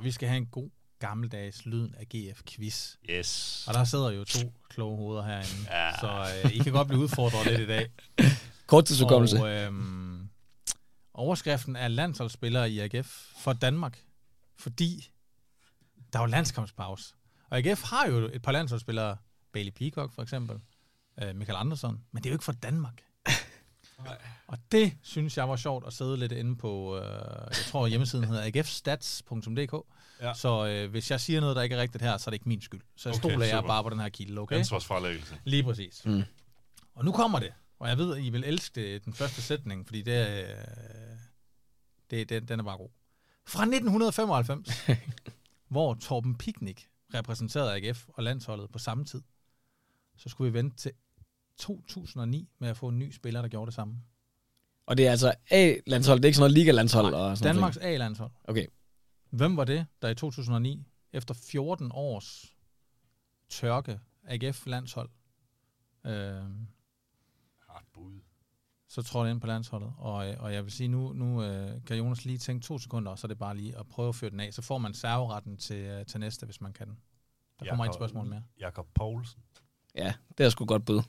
Og 0.00 0.04
vi 0.04 0.10
skal 0.10 0.28
have 0.28 0.36
en 0.36 0.46
god 0.46 0.70
gammeldags 0.98 1.66
lyden 1.66 1.94
af 1.94 2.06
GF-quiz. 2.08 2.96
Yes. 3.10 3.64
Og 3.68 3.74
der 3.74 3.84
sidder 3.84 4.10
jo 4.10 4.24
to 4.24 4.52
kloge 4.68 4.96
hoveder 4.96 5.22
herinde, 5.22 5.70
ja. 5.70 6.00
så 6.00 6.40
øh, 6.44 6.50
I 6.50 6.58
kan 6.58 6.72
godt 6.72 6.88
blive 6.88 7.00
udfordret 7.00 7.46
lidt 7.46 7.60
i 7.60 7.66
dag. 7.66 7.90
Kort 8.66 8.84
til 8.84 9.04
Og 9.40 9.48
øhm, 9.48 10.28
overskriften 11.14 11.76
er 11.76 11.88
landsholdsspillere 11.88 12.70
i 12.70 12.80
AGF 12.80 13.32
for 13.36 13.52
Danmark, 13.52 14.04
fordi 14.58 15.10
der 16.12 16.18
er 16.18 16.22
jo 16.22 16.26
landskampspause. 16.26 17.14
Og 17.50 17.58
AGF 17.58 17.82
har 17.82 18.06
jo 18.06 18.30
et 18.32 18.42
par 18.42 18.52
landsholdsspillere, 18.52 19.16
Bailey 19.52 19.72
Peacock 19.72 20.14
for 20.14 20.22
eksempel, 20.22 20.60
øh, 21.22 21.36
Michael 21.36 21.58
Andersson, 21.58 22.00
men 22.12 22.22
det 22.22 22.28
er 22.28 22.30
jo 22.30 22.34
ikke 22.34 22.44
for 22.44 22.52
Danmark. 22.52 23.02
Og 24.46 24.58
det 24.72 24.96
synes 25.02 25.36
jeg 25.36 25.48
var 25.48 25.56
sjovt 25.56 25.86
at 25.86 25.92
sidde 25.92 26.16
lidt 26.16 26.32
inde 26.32 26.56
på, 26.56 26.96
øh, 26.96 27.02
jeg 27.46 27.64
tror 27.66 27.86
hjemmesiden 27.86 28.24
hedder 28.24 28.42
agfstats.dk. 28.44 29.74
Ja. 30.20 30.34
Så 30.34 30.66
øh, 30.66 30.90
hvis 30.90 31.10
jeg 31.10 31.20
siger 31.20 31.40
noget, 31.40 31.56
der 31.56 31.62
ikke 31.62 31.76
er 31.76 31.80
rigtigt 31.80 32.04
her, 32.04 32.16
så 32.16 32.28
er 32.28 32.30
det 32.30 32.34
ikke 32.34 32.48
min 32.48 32.60
skyld. 32.60 32.80
Så 32.96 33.08
jeg 33.08 33.16
okay, 33.16 33.30
stoler 33.30 33.46
jeg 33.46 33.64
bare 33.64 33.82
på 33.82 33.90
den 33.90 34.00
her 34.00 34.08
kilde, 34.08 34.40
okay? 34.40 34.56
Ansvarsfralæggelse. 34.56 35.38
Lige 35.44 35.62
præcis. 35.62 36.02
Mm. 36.04 36.22
Og 36.94 37.04
nu 37.04 37.12
kommer 37.12 37.38
det. 37.38 37.52
Og 37.78 37.88
jeg 37.88 37.98
ved, 37.98 38.16
at 38.16 38.22
I 38.22 38.30
vil 38.30 38.44
elske 38.44 38.74
det, 38.74 39.04
den 39.04 39.12
første 39.12 39.42
sætning, 39.42 39.86
fordi 39.86 40.02
det, 40.02 40.28
øh, 40.28 40.46
det, 42.10 42.28
det, 42.28 42.48
den 42.48 42.60
er 42.60 42.64
bare 42.64 42.76
god. 42.76 42.88
Fra 43.46 43.62
1995, 43.62 44.68
hvor 45.68 45.94
Torben 45.94 46.38
Picnic 46.38 46.82
repræsenterede 47.14 47.74
AGF 47.74 48.04
og 48.08 48.22
landsholdet 48.22 48.70
på 48.70 48.78
samme 48.78 49.04
tid, 49.04 49.22
så 50.16 50.28
skulle 50.28 50.52
vi 50.52 50.58
vente 50.58 50.76
til 50.76 50.92
2009 51.60 52.48
med 52.58 52.68
at 52.68 52.76
få 52.76 52.88
en 52.88 52.98
ny 52.98 53.12
spiller, 53.12 53.40
der 53.42 53.48
gjorde 53.48 53.66
det 53.66 53.74
samme. 53.74 53.96
Og 54.86 54.96
det 54.96 55.06
er 55.06 55.10
altså 55.10 55.34
A-landshold, 55.50 56.18
det 56.18 56.24
er 56.24 56.28
ikke 56.28 56.36
sådan 56.36 56.50
noget 56.50 56.52
liga-landshold? 56.52 57.10
Nej, 57.10 57.20
og 57.20 57.38
sådan 57.38 57.54
Danmarks 57.54 57.76
A-landshold. 57.76 58.30
Okay. 58.44 58.66
Hvem 59.30 59.56
var 59.56 59.64
det, 59.64 59.86
der 60.02 60.08
i 60.08 60.14
2009, 60.14 60.86
efter 61.12 61.34
14 61.34 61.90
års 61.94 62.54
tørke, 63.48 64.00
AGF-landshold, 64.24 65.10
øh, 66.06 66.44
bud. 67.92 68.20
så 68.88 69.02
tror 69.02 69.24
jeg 69.24 69.32
ind 69.32 69.40
på 69.40 69.46
landsholdet. 69.46 69.92
Og, 69.98 70.28
øh, 70.28 70.42
og 70.42 70.54
jeg 70.54 70.64
vil 70.64 70.72
sige, 70.72 70.88
nu, 70.88 71.12
nu 71.12 71.42
øh, 71.42 71.84
kan 71.86 71.96
Jonas 71.96 72.24
lige 72.24 72.38
tænke 72.38 72.66
to 72.66 72.78
sekunder, 72.78 73.10
og 73.10 73.18
så 73.18 73.26
er 73.26 73.28
det 73.28 73.38
bare 73.38 73.56
lige 73.56 73.78
at 73.78 73.88
prøve 73.88 74.08
at 74.08 74.14
føre 74.14 74.30
den 74.30 74.40
af. 74.40 74.54
Så 74.54 74.62
får 74.62 74.78
man 74.78 74.94
serveretten 74.94 75.56
til, 75.56 75.76
øh, 75.76 76.06
til 76.06 76.20
næste, 76.20 76.46
hvis 76.46 76.60
man 76.60 76.72
kan 76.72 76.86
den. 76.86 76.98
Der 77.60 77.66
kommer 77.68 77.84
et 77.84 77.94
spørgsmål 77.94 78.26
mere. 78.26 78.42
Jakob 78.60 78.86
Poulsen. 78.94 79.42
Ja, 79.94 80.14
det 80.38 80.46
er 80.46 80.50
sgu 80.50 80.64
godt 80.64 80.84
bud. 80.84 81.02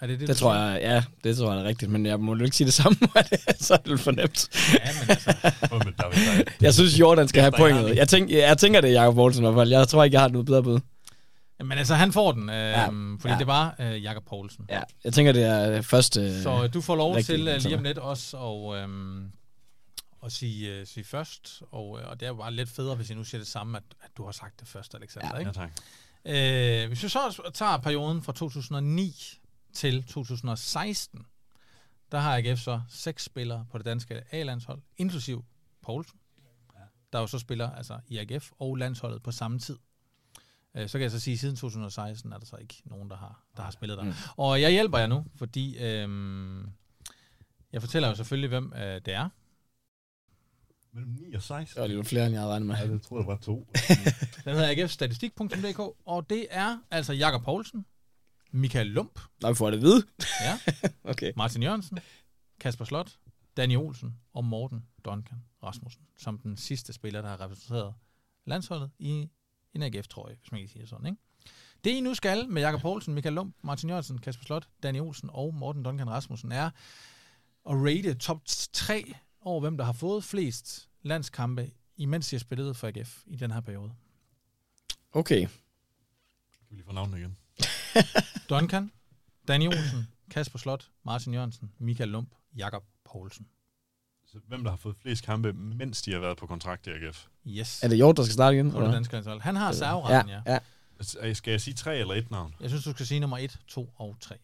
Er 0.00 0.06
det 0.06 0.20
det, 0.20 0.28
Det 0.28 0.36
tror 0.36 0.54
jeg, 0.54 0.80
ja, 0.82 1.04
det 1.24 1.36
tror 1.36 1.52
jeg 1.52 1.60
er 1.60 1.64
rigtigt, 1.64 1.90
men 1.90 2.06
jeg 2.06 2.20
må 2.20 2.36
jo 2.36 2.44
ikke 2.44 2.56
sige 2.56 2.64
det 2.64 2.74
samme, 2.74 2.98
så 3.60 3.74
er 3.74 3.78
det 3.78 4.00
for 4.00 4.10
nemt. 4.10 4.48
Ja, 4.74 4.90
men 5.00 5.10
altså, 5.10 5.32
David 5.70 5.92
Dej. 6.26 6.44
Jeg 6.60 6.74
synes, 6.74 7.00
Jordan 7.00 7.28
skal 7.28 7.42
have 7.42 7.52
pointet. 7.52 7.96
Jeg, 7.96 8.08
tænk, 8.08 8.30
jeg 8.30 8.58
tænker, 8.58 8.80
det 8.80 8.92
Jacob 8.92 9.14
Poulsen 9.14 9.42
i 9.44 9.46
hvert 9.46 9.54
fald. 9.60 9.70
Jeg 9.70 9.88
tror 9.88 10.04
ikke, 10.04 10.14
jeg 10.14 10.20
har 10.20 10.28
noget 10.28 10.46
bedre 10.46 10.62
bud. 10.62 10.80
men 11.64 11.72
altså, 11.78 11.94
han 11.94 12.12
får 12.12 12.32
den, 12.32 12.48
øh, 12.50 12.54
Ja. 12.56 12.86
fordi 12.88 13.28
Ja. 13.28 13.38
det 13.38 13.46
var 13.46 13.74
øh, 13.80 14.02
Jakob 14.02 14.24
Poulsen. 14.26 14.64
Ja, 14.70 14.80
jeg 15.04 15.12
tænker, 15.12 15.32
det 15.32 15.42
er 15.44 15.82
første... 15.82 16.42
Så 16.42 16.62
øh, 16.64 16.74
du 16.74 16.80
får 16.80 16.96
lov 16.96 17.12
rigtig 17.12 17.34
til 17.36 17.48
øh, 17.48 17.62
lige 17.62 17.76
om 17.76 17.82
lidt 17.82 17.98
også 17.98 18.36
at, 18.38 18.82
øhm, 18.82 19.30
at 20.24 20.32
sige, 20.32 20.72
øh, 20.74 20.86
sige 20.86 21.04
først, 21.04 21.62
og, 21.72 21.98
øh, 22.02 22.10
og 22.10 22.20
det 22.20 22.26
er 22.26 22.30
jo 22.30 22.36
bare 22.36 22.52
lidt 22.52 22.68
federe, 22.70 22.94
hvis 22.96 23.08
jeg 23.08 23.16
nu 23.16 23.24
siger 23.24 23.40
det 23.40 23.48
samme, 23.48 23.76
at, 23.76 23.82
at 24.02 24.10
du 24.16 24.24
har 24.24 24.32
sagt 24.32 24.60
det 24.60 24.68
først, 24.68 24.94
Alexander. 24.94 25.28
Ja. 25.34 25.38
ikke? 25.38 25.52
Ja, 25.60 25.66
tak. 25.66 26.82
Øh, 26.82 26.88
hvis 26.88 27.02
vi 27.02 27.08
så 27.08 27.50
tager 27.54 27.76
perioden 27.76 28.22
fra 28.22 28.32
2009 28.32 29.14
til 29.74 30.04
2016, 30.04 31.26
der 32.12 32.18
har 32.18 32.36
AGF 32.36 32.60
så 32.60 32.80
seks 32.88 33.24
spillere 33.24 33.66
på 33.70 33.78
det 33.78 33.86
danske 33.86 34.22
A-landshold, 34.30 34.82
inklusiv 34.96 35.44
Poulsen, 35.82 36.18
der 37.12 37.20
jo 37.20 37.26
så 37.26 37.38
spiller 37.38 37.70
altså 37.70 38.00
i 38.08 38.18
AGF 38.18 38.50
og 38.58 38.76
landsholdet 38.76 39.22
på 39.22 39.32
samme 39.32 39.58
tid. 39.58 39.76
Øh, 40.74 40.88
så 40.88 40.98
kan 40.98 41.02
jeg 41.02 41.10
så 41.10 41.20
sige, 41.20 41.32
at 41.32 41.38
siden 41.38 41.56
2016 41.56 42.32
er 42.32 42.38
der 42.38 42.46
så 42.46 42.56
ikke 42.56 42.82
nogen, 42.84 43.10
der 43.10 43.16
har, 43.16 43.44
der 43.56 43.62
har 43.62 43.70
spillet 43.70 43.98
der. 43.98 44.04
Mm. 44.04 44.12
Og 44.36 44.60
jeg 44.60 44.70
hjælper 44.70 44.98
jer 44.98 45.06
nu, 45.06 45.24
fordi 45.36 45.78
øhm, 45.78 46.70
jeg 47.72 47.82
fortæller 47.82 48.08
jo 48.08 48.14
selvfølgelig, 48.14 48.48
hvem 48.48 48.72
øh, 48.76 49.00
det 49.04 49.08
er. 49.08 49.28
Mellem 50.92 51.12
9 51.12 51.34
og 51.34 51.42
16. 51.42 51.74
Det 51.74 51.90
var 51.90 51.96
lidt 51.96 52.06
flere, 52.06 52.26
end 52.26 52.32
jeg 52.32 52.40
havde 52.40 52.52
regnet 52.52 52.66
med. 52.66 52.76
Ja, 52.76 52.86
det 52.86 53.02
tror 53.02 53.18
jeg 53.18 53.26
var 53.26 53.36
to. 53.36 53.68
Den 54.44 54.54
hedder 54.54 54.70
agfstatistik.dk, 54.70 55.78
og 56.06 56.30
det 56.30 56.46
er 56.50 56.78
altså 56.90 57.12
Jakob 57.12 57.44
Poulsen, 57.44 57.86
Michael 58.54 58.86
Lump, 58.86 59.20
Nå, 59.42 59.48
vi 59.48 59.54
får 59.54 59.70
det 59.70 59.76
at 59.76 59.82
vide. 59.82 60.06
ja, 60.40 60.58
Okay. 61.12 61.32
Martin 61.36 61.62
Jørgensen, 61.62 61.98
Kasper 62.60 62.84
Slot, 62.84 63.18
Danny 63.56 63.76
Olsen 63.76 64.18
og 64.32 64.44
Morten 64.44 64.84
Duncan 65.04 65.44
Rasmussen, 65.62 66.02
som 66.16 66.38
den 66.38 66.56
sidste 66.56 66.92
spiller, 66.92 67.22
der 67.22 67.28
har 67.28 67.40
repræsenteret 67.40 67.94
landsholdet 68.46 68.90
i 68.98 69.28
en 69.74 69.82
AGF-trøje, 69.82 70.34
hvis 70.40 70.52
man 70.52 70.60
kan 70.60 70.68
sige 70.68 70.80
det 70.80 70.88
sådan, 70.88 71.06
ikke? 71.06 71.18
Det 71.84 71.90
I 71.90 72.00
nu 72.00 72.14
skal 72.14 72.48
med 72.48 72.62
Jakob 72.62 72.80
Poulsen, 72.80 73.14
Michael 73.14 73.34
Lump, 73.34 73.56
Martin 73.62 73.88
Jørgensen, 73.88 74.18
Kasper 74.18 74.44
Slot, 74.44 74.68
Danny 74.82 75.00
Olsen 75.00 75.30
og 75.32 75.54
Morten 75.54 75.82
Duncan 75.82 76.10
Rasmussen 76.10 76.52
er 76.52 76.66
at 77.70 77.74
rate 77.74 78.14
top 78.14 78.40
3 78.72 79.14
over, 79.40 79.60
hvem 79.60 79.76
der 79.76 79.84
har 79.84 79.92
fået 79.92 80.24
flest 80.24 80.88
landskampe, 81.02 81.70
imens 81.96 82.28
de 82.28 82.36
har 82.36 82.40
spillet 82.40 82.76
for 82.76 82.86
AGF 82.88 83.22
i 83.26 83.36
den 83.36 83.50
her 83.50 83.60
periode. 83.60 83.92
Okay. 85.12 85.40
Kan 85.40 86.66
vi 86.70 86.74
lige 86.76 86.84
få 86.84 86.92
navnet 86.92 87.18
igen? 87.18 87.36
Duncan, 88.50 88.92
Danny 89.48 89.66
Olsen, 89.66 90.08
Kasper 90.30 90.58
Slot, 90.58 90.88
Martin 91.04 91.34
Jørgensen, 91.34 91.70
Michael 91.78 92.08
Lump, 92.08 92.28
Jakob 92.56 92.84
Poulsen. 93.04 93.46
Så 94.26 94.38
hvem 94.48 94.64
der 94.64 94.70
har 94.70 94.76
fået 94.76 94.96
flest 95.02 95.24
kampe, 95.24 95.52
mens 95.52 96.02
de 96.02 96.12
har 96.12 96.18
været 96.18 96.36
på 96.36 96.46
kontrakt 96.46 96.86
i 96.86 96.90
AGF? 96.90 97.26
Yes. 97.46 97.82
Er 97.82 97.88
det 97.88 97.96
Hjort, 97.96 98.16
der 98.16 98.22
skal 98.22 98.32
starte 98.32 98.56
igen? 98.56 98.66
eller? 98.66 98.92
danske 98.92 99.12
landshold. 99.12 99.40
Han 99.40 99.56
har 99.56 99.72
serveretten, 99.72 100.30
ja. 100.30 100.42
ja. 100.46 100.52
ja. 100.52 100.58
Altså, 100.98 101.34
Skal 101.34 101.50
jeg 101.50 101.60
sige 101.60 101.74
tre 101.74 101.98
eller 101.98 102.14
et 102.14 102.30
navn? 102.30 102.54
Jeg 102.60 102.70
synes, 102.70 102.84
du 102.84 102.90
skal 102.90 103.06
sige 103.06 103.20
nummer 103.20 103.38
1, 103.38 103.58
2 103.68 103.92
og 103.96 104.16
3. 104.20 104.36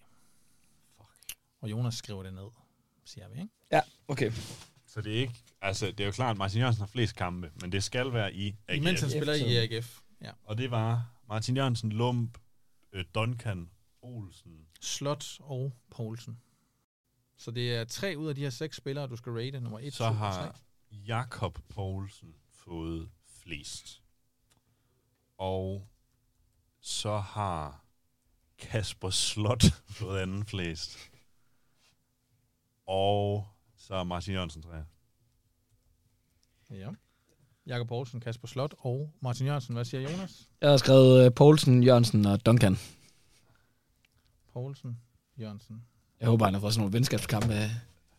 Og 1.63 1.71
Jonas 1.71 1.95
skriver 1.95 2.23
det 2.23 2.35
ned, 2.35 2.47
siger 3.05 3.29
vi, 3.29 3.41
ikke? 3.41 3.53
Ja, 3.73 3.81
okay. 4.09 4.33
Så 4.87 5.01
det 5.01 5.17
er 5.17 5.21
ikke... 5.21 5.35
Altså, 5.63 5.87
det 5.87 6.01
er 6.01 6.05
jo 6.05 6.13
klart, 6.13 6.31
at 6.31 6.39
Martin 6.39 6.61
Jørgensen 6.61 6.81
har 6.81 6.87
flest 6.87 7.17
kampe, 7.17 7.51
men 7.61 7.73
det 7.73 7.85
skal 7.85 8.13
være 8.13 8.35
i 8.35 8.57
AGF. 8.69 8.77
Imens 8.77 9.01
han 9.01 9.11
spiller 9.11 9.35
i 9.35 9.57
AGF. 9.57 9.99
Ja. 10.23 10.31
Og 10.45 10.59
det 10.59 10.71
var 10.71 11.05
Martin 11.29 11.57
Jørgensen, 11.57 11.93
Lump, 11.93 12.39
øh, 12.93 13.05
Duncan, 13.15 13.71
Olsen. 14.03 14.67
Slot 14.81 15.25
og 15.41 15.77
Poulsen. 15.91 16.41
Så 17.37 17.51
det 17.51 17.75
er 17.75 17.85
tre 17.85 18.15
ud 18.19 18.29
af 18.29 18.35
de 18.35 18.41
her 18.41 18.51
seks 18.51 18.77
spillere, 18.77 19.07
du 19.07 19.17
skal 19.17 19.33
rate. 19.33 19.61
Nummer 19.61 19.79
1, 19.79 19.93
2 19.93 19.97
Så 19.97 20.05
og 20.05 20.11
3. 20.13 20.17
har 20.19 20.61
Jakob 20.91 21.59
Poulsen 21.69 22.35
fået 22.49 23.11
flest. 23.27 24.03
Og 25.39 25.89
så 26.81 27.19
har 27.19 27.85
Kasper 28.59 29.11
Slot 29.11 29.65
fået 29.99 30.21
anden 30.21 30.45
flest. 30.47 31.11
Og 32.87 33.49
så 33.77 33.95
er 33.95 34.05
Martin 34.05 34.35
Jørgensen 34.35 34.63
træer. 34.63 34.85
Ja. 36.71 36.91
Jakob 37.71 37.89
Poulsen, 37.89 38.21
Kasper 38.21 38.49
Slot 38.49 38.75
og 38.79 39.13
Martin 39.21 39.47
Jørgensen. 39.47 39.75
Hvad 39.75 39.85
siger 39.85 40.01
Jonas? 40.01 40.49
Jeg 40.61 40.71
har 40.71 40.77
skrevet 40.77 41.25
øh, 41.25 41.35
Poulsen, 41.35 41.83
Jørgensen 41.83 42.27
og 42.27 42.47
Duncan. 42.47 42.77
Poulsen, 44.53 44.99
Jørgensen. 45.41 45.85
Jeg 46.21 46.29
håber, 46.29 46.45
han 46.45 46.55
har 46.55 46.61
fået 46.61 46.73
sådan 46.75 46.81
nogle 46.81 46.93
venskabskampe. 46.93 47.55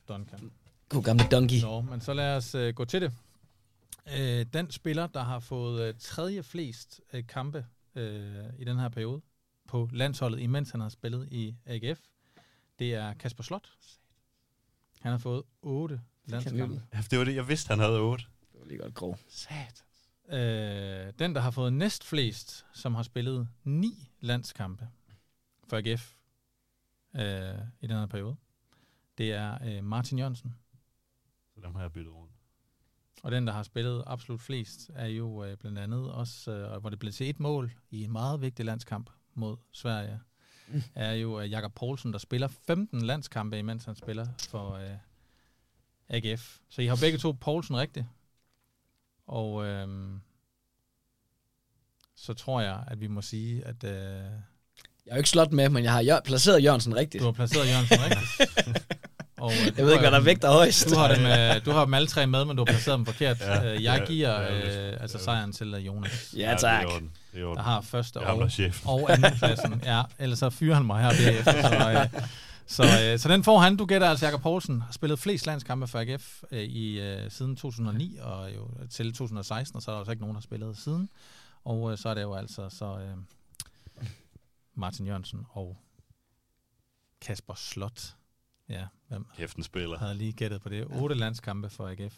Duncan. 0.08 0.52
God 0.90 1.04
gamle 1.04 1.24
donkey. 1.32 1.62
Nå, 1.62 1.82
men 1.82 2.02
så 2.02 2.14
lad 2.14 2.36
os 2.36 2.56
uh, 2.56 2.68
gå 2.70 2.86
til 2.86 3.02
det. 3.02 3.12
Uh, 4.06 4.54
den 4.54 4.72
spiller, 4.72 5.08
der 5.08 5.24
har 5.24 5.40
fået 5.40 5.90
uh, 5.90 6.00
tredje 6.00 6.44
flest 6.44 7.02
uh, 7.14 7.20
kampe 7.28 7.66
uh, 7.96 8.02
i 8.60 8.64
den 8.66 8.80
her 8.80 8.90
periode 8.90 9.22
på 9.68 9.90
landsholdet, 9.94 10.40
imens 10.40 10.72
han 10.72 10.82
har 10.82 10.90
spillet 10.90 11.28
i 11.32 11.56
AGF, 11.66 12.00
det 12.80 12.94
er 12.94 13.14
Kasper 13.14 13.44
Slot. 13.44 13.70
Han 15.02 15.12
har 15.12 15.18
fået 15.18 15.44
8 15.62 16.02
landskampe. 16.26 16.82
Det 17.12 17.20
var 17.20 17.26
det, 17.26 17.36
jeg 17.36 17.48
vidste, 17.48 17.68
han 17.70 17.80
havde 17.80 18.00
8 18.00 18.26
var 18.62 18.68
lige 18.68 18.78
godt 18.78 18.94
grov. 18.94 19.18
Sat. 19.28 19.86
Øh, 20.30 21.14
den, 21.20 21.36
der 21.36 21.42
har 21.42 21.52
fået 21.52 21.74
næst 21.74 22.04
flest, 22.04 22.66
som 22.74 22.96
har 22.96 23.04
spillet 23.04 23.48
ni 23.64 24.12
landskampe 24.20 24.88
for 25.68 25.78
AGF 25.78 26.16
øh, 27.16 27.60
i 27.82 27.88
den 27.88 27.98
her 27.98 28.06
periode, 28.06 28.36
det 29.18 29.32
er 29.32 29.58
øh, 29.66 29.84
Martin 29.84 30.20
Jørgensen. 30.20 30.56
Så 31.56 31.62
dem 31.62 31.76
har 31.76 31.82
jeg 31.82 31.92
byttet 31.92 32.14
rundt. 32.14 32.34
Og 33.24 33.32
den, 33.32 33.48
der 33.48 33.54
har 33.54 33.64
spillet 33.64 34.04
absolut 34.08 34.42
flest, 34.42 34.90
er 34.94 35.08
jo 35.08 35.44
øh, 35.44 35.58
blandt 35.58 35.80
andet 35.80 36.12
også, 36.12 36.52
øh, 36.52 36.82
hvor 36.82 36.90
det 36.90 37.00
blev 37.00 37.12
til 37.12 37.30
et 37.30 37.40
mål 37.40 37.72
i 37.90 38.04
en 38.04 38.12
meget 38.12 38.42
vigtig 38.42 38.66
landskamp 38.66 39.10
mod 39.34 39.58
Sverige, 39.72 40.20
Mm. 40.68 40.82
er 40.96 41.14
jo 41.14 41.40
øh, 41.40 41.52
Jakob 41.52 41.74
Poulsen, 41.76 42.14
der 42.14 42.20
spiller 42.20 42.48
15 42.48 43.02
landskampe, 43.02 43.60
imens 43.60 43.86
han 43.86 43.96
spiller 43.96 44.28
for 44.50 44.72
øh, 44.72 44.98
AGF. 46.10 46.60
Så 46.70 46.82
I 46.82 46.86
har 46.86 46.98
begge 47.02 47.18
to 47.18 47.32
Poulsen 47.32 47.78
rigtigt. 47.78 48.06
Og 49.32 49.66
øh, 49.66 49.88
så 52.18 52.34
tror 52.34 52.62
jeg, 52.62 52.78
at 52.88 53.00
vi 53.02 53.08
må 53.08 53.22
sige, 53.22 53.64
at 53.66 53.84
øh, 53.84 53.92
Jeg 53.94 55.12
har 55.12 55.16
jo 55.16 55.18
ikke 55.18 55.30
slået 55.30 55.52
med, 55.52 55.70
men 55.70 55.84
jeg 55.84 55.92
har 55.92 56.04
jør- 56.04 56.20
placeret 56.26 56.64
Jørgensen 56.64 56.96
rigtigt. 56.96 57.22
du 57.22 57.26
har 57.26 57.32
placeret 57.32 57.68
Jørgensen 57.70 57.98
rigtigt. 58.00 58.88
Og, 59.38 59.52
øh, 59.52 59.66
Jeg 59.78 59.86
ved 59.86 59.92
ikke, 59.94 60.02
hvad 60.02 60.12
der 60.12 60.20
vægter 60.20 60.52
højst. 60.52 60.90
Du 60.90 60.96
har, 60.96 61.16
dem, 61.16 61.26
øh, 61.26 61.66
du 61.66 61.72
har 61.72 61.86
dem 61.86 61.94
alle 61.94 62.08
tre 62.08 62.28
med, 62.28 62.46
men 62.46 62.58
du 62.58 62.62
har 62.62 62.66
placeret 62.74 62.98
dem 62.98 63.06
forkert. 63.06 63.40
Ja, 63.40 63.62
Ja, 63.64 63.70
jeg 63.70 63.82
ja, 63.82 64.06
giver 64.06 64.42
ja, 64.42 64.92
øh, 64.92 64.98
altså 65.02 65.18
ja. 65.18 65.24
sejren 65.24 65.54
til 65.54 65.74
øh, 65.74 65.86
Jonas, 65.86 66.34
Ja, 66.38 66.56
tak. 66.60 66.82
Det 66.82 66.88
er 66.88 66.92
i 66.92 66.96
orden. 66.96 67.12
Det 67.34 67.42
er 67.42 67.46
orden. 67.46 67.58
der 67.58 67.64
har 67.64 67.82
første 67.82 68.20
er 68.20 68.24
er 68.24 68.28
og, 68.86 69.02
og 69.04 69.12
anden 69.14 69.38
pladsen. 69.38 69.82
Ja, 69.86 70.02
ellers 70.20 70.40
så 70.40 70.50
fyrer 70.50 70.76
han 70.76 70.86
mig 70.86 71.02
her 71.04 71.10
bagefter. 71.26 71.62
Så, 71.62 71.92
øh, 71.92 72.22
så, 72.72 72.84
øh, 72.84 73.20
så 73.20 73.30
den 73.30 73.44
får 73.44 73.60
han. 73.60 73.78
Du 73.78 73.86
gætter 73.86 74.10
altså, 74.10 74.26
Jakob 74.26 74.42
Poulsen 74.42 74.82
har 74.82 74.92
spillet 74.92 75.20
flest 75.20 75.46
landskampe 75.46 75.88
for 75.88 76.00
AGF 76.00 76.44
øh, 76.52 76.60
i, 76.64 77.00
øh, 77.00 77.32
siden 77.32 77.56
2009 77.56 78.18
og 78.22 78.56
jo 78.56 78.70
til 78.90 79.14
2016, 79.14 79.76
og 79.78 79.82
så 79.82 79.92
er 79.92 79.96
der 79.96 80.00
også 80.00 80.12
ikke 80.12 80.22
nogen, 80.22 80.36
der 80.36 80.40
har 80.40 80.44
spillet 80.44 80.78
siden. 80.78 81.10
Og 81.64 81.92
øh, 81.92 81.98
så 81.98 82.10
er 82.10 82.14
det 82.14 82.22
jo 82.22 82.34
altså 82.34 82.70
så 82.70 83.00
øh, 83.00 83.18
Martin 84.76 85.08
Jørgensen 85.08 85.46
og 85.50 85.78
Kasper 87.22 87.54
Slot. 87.54 88.16
Ja, 88.70 88.88
hvem 89.08 89.26
Kæften 89.38 89.64
spiller. 89.64 89.98
havde 89.98 90.16
lige 90.16 90.34
gættet 90.34 90.62
på 90.62 90.70
det. 90.70 90.88
Otte 90.90 91.16
landskampe 91.16 91.70
for 91.70 91.88
AGF. 91.88 92.18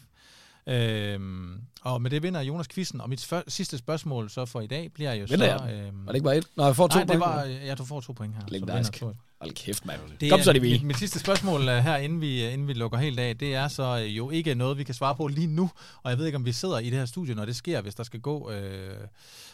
Øhm, 0.66 1.60
og 1.82 2.02
med 2.02 2.10
det 2.10 2.22
vinder 2.22 2.40
Jonas 2.40 2.68
quizzen. 2.68 3.00
Og 3.00 3.08
mit 3.08 3.24
før, 3.24 3.42
sidste 3.48 3.78
spørgsmål 3.78 4.30
så 4.30 4.44
for 4.46 4.60
i 4.60 4.66
dag 4.66 4.92
bliver 4.92 5.12
jo 5.12 5.26
Vinder 5.30 5.58
så... 5.58 5.64
jeg 5.64 5.86
Øhm, 5.86 6.06
Var 6.06 6.12
det 6.12 6.16
ikke 6.16 6.24
bare 6.24 6.36
et? 6.36 6.46
Nå, 6.56 6.64
jeg 6.64 6.76
får 6.76 6.86
to 6.86 6.94
nej, 6.94 7.04
det 7.04 7.08
point. 7.08 7.20
var... 7.20 7.44
Ja, 7.44 7.74
du 7.74 7.84
får 7.84 8.00
to 8.00 8.12
point 8.12 8.34
her. 8.34 8.42
Legendarisk. 8.48 9.02
Hold 9.40 9.54
kæft, 9.54 9.86
mand. 9.86 10.00
Det 10.20 10.30
Kom 10.30 10.40
så, 10.40 10.52
det 10.52 10.62
vi. 10.62 10.72
mit, 10.72 10.82
mit 10.82 10.96
sidste 10.96 11.18
spørgsmål 11.18 11.60
uh, 11.60 11.66
her, 11.66 11.96
inden 11.96 12.20
vi, 12.20 12.48
inden 12.48 12.68
vi 12.68 12.72
lukker 12.72 12.98
helt 12.98 13.20
af, 13.20 13.38
det 13.38 13.54
er 13.54 13.68
så 13.68 13.94
uh, 13.94 14.16
jo 14.16 14.30
ikke 14.30 14.54
noget, 14.54 14.78
vi 14.78 14.84
kan 14.84 14.94
svare 14.94 15.14
på 15.14 15.26
lige 15.26 15.46
nu. 15.46 15.70
Og 16.02 16.10
jeg 16.10 16.18
ved 16.18 16.26
ikke, 16.26 16.36
om 16.36 16.44
vi 16.44 16.52
sidder 16.52 16.78
i 16.78 16.90
det 16.90 16.98
her 16.98 17.06
studie, 17.06 17.34
når 17.34 17.44
det 17.44 17.56
sker. 17.56 17.80
Hvis 17.80 17.94
der 17.94 18.02
skal 18.02 18.20
gå 18.20 18.50
uh, 18.50 19.06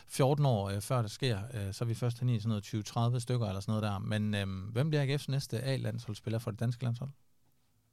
14 0.08 0.46
år 0.46 0.72
uh, 0.72 0.80
før 0.80 1.02
det 1.02 1.10
sker, 1.10 1.38
uh, 1.54 1.72
så 1.72 1.84
er 1.84 1.86
vi 1.86 1.94
først 1.94 2.18
hen 2.20 2.28
i 2.28 2.40
sådan 2.40 2.48
noget 2.48 3.14
20-30 3.16 3.18
stykker 3.18 3.46
eller 3.46 3.60
sådan 3.60 3.72
noget 3.72 3.82
der. 3.82 3.98
Men 3.98 4.34
uh, 4.34 4.72
hvem 4.72 4.90
bliver 4.90 5.18
AGF's 5.18 5.24
næste 5.28 5.60
A-landsholdsspiller 5.60 6.38
for 6.38 6.50
det 6.50 6.60
danske 6.60 6.84
landshold? 6.84 7.10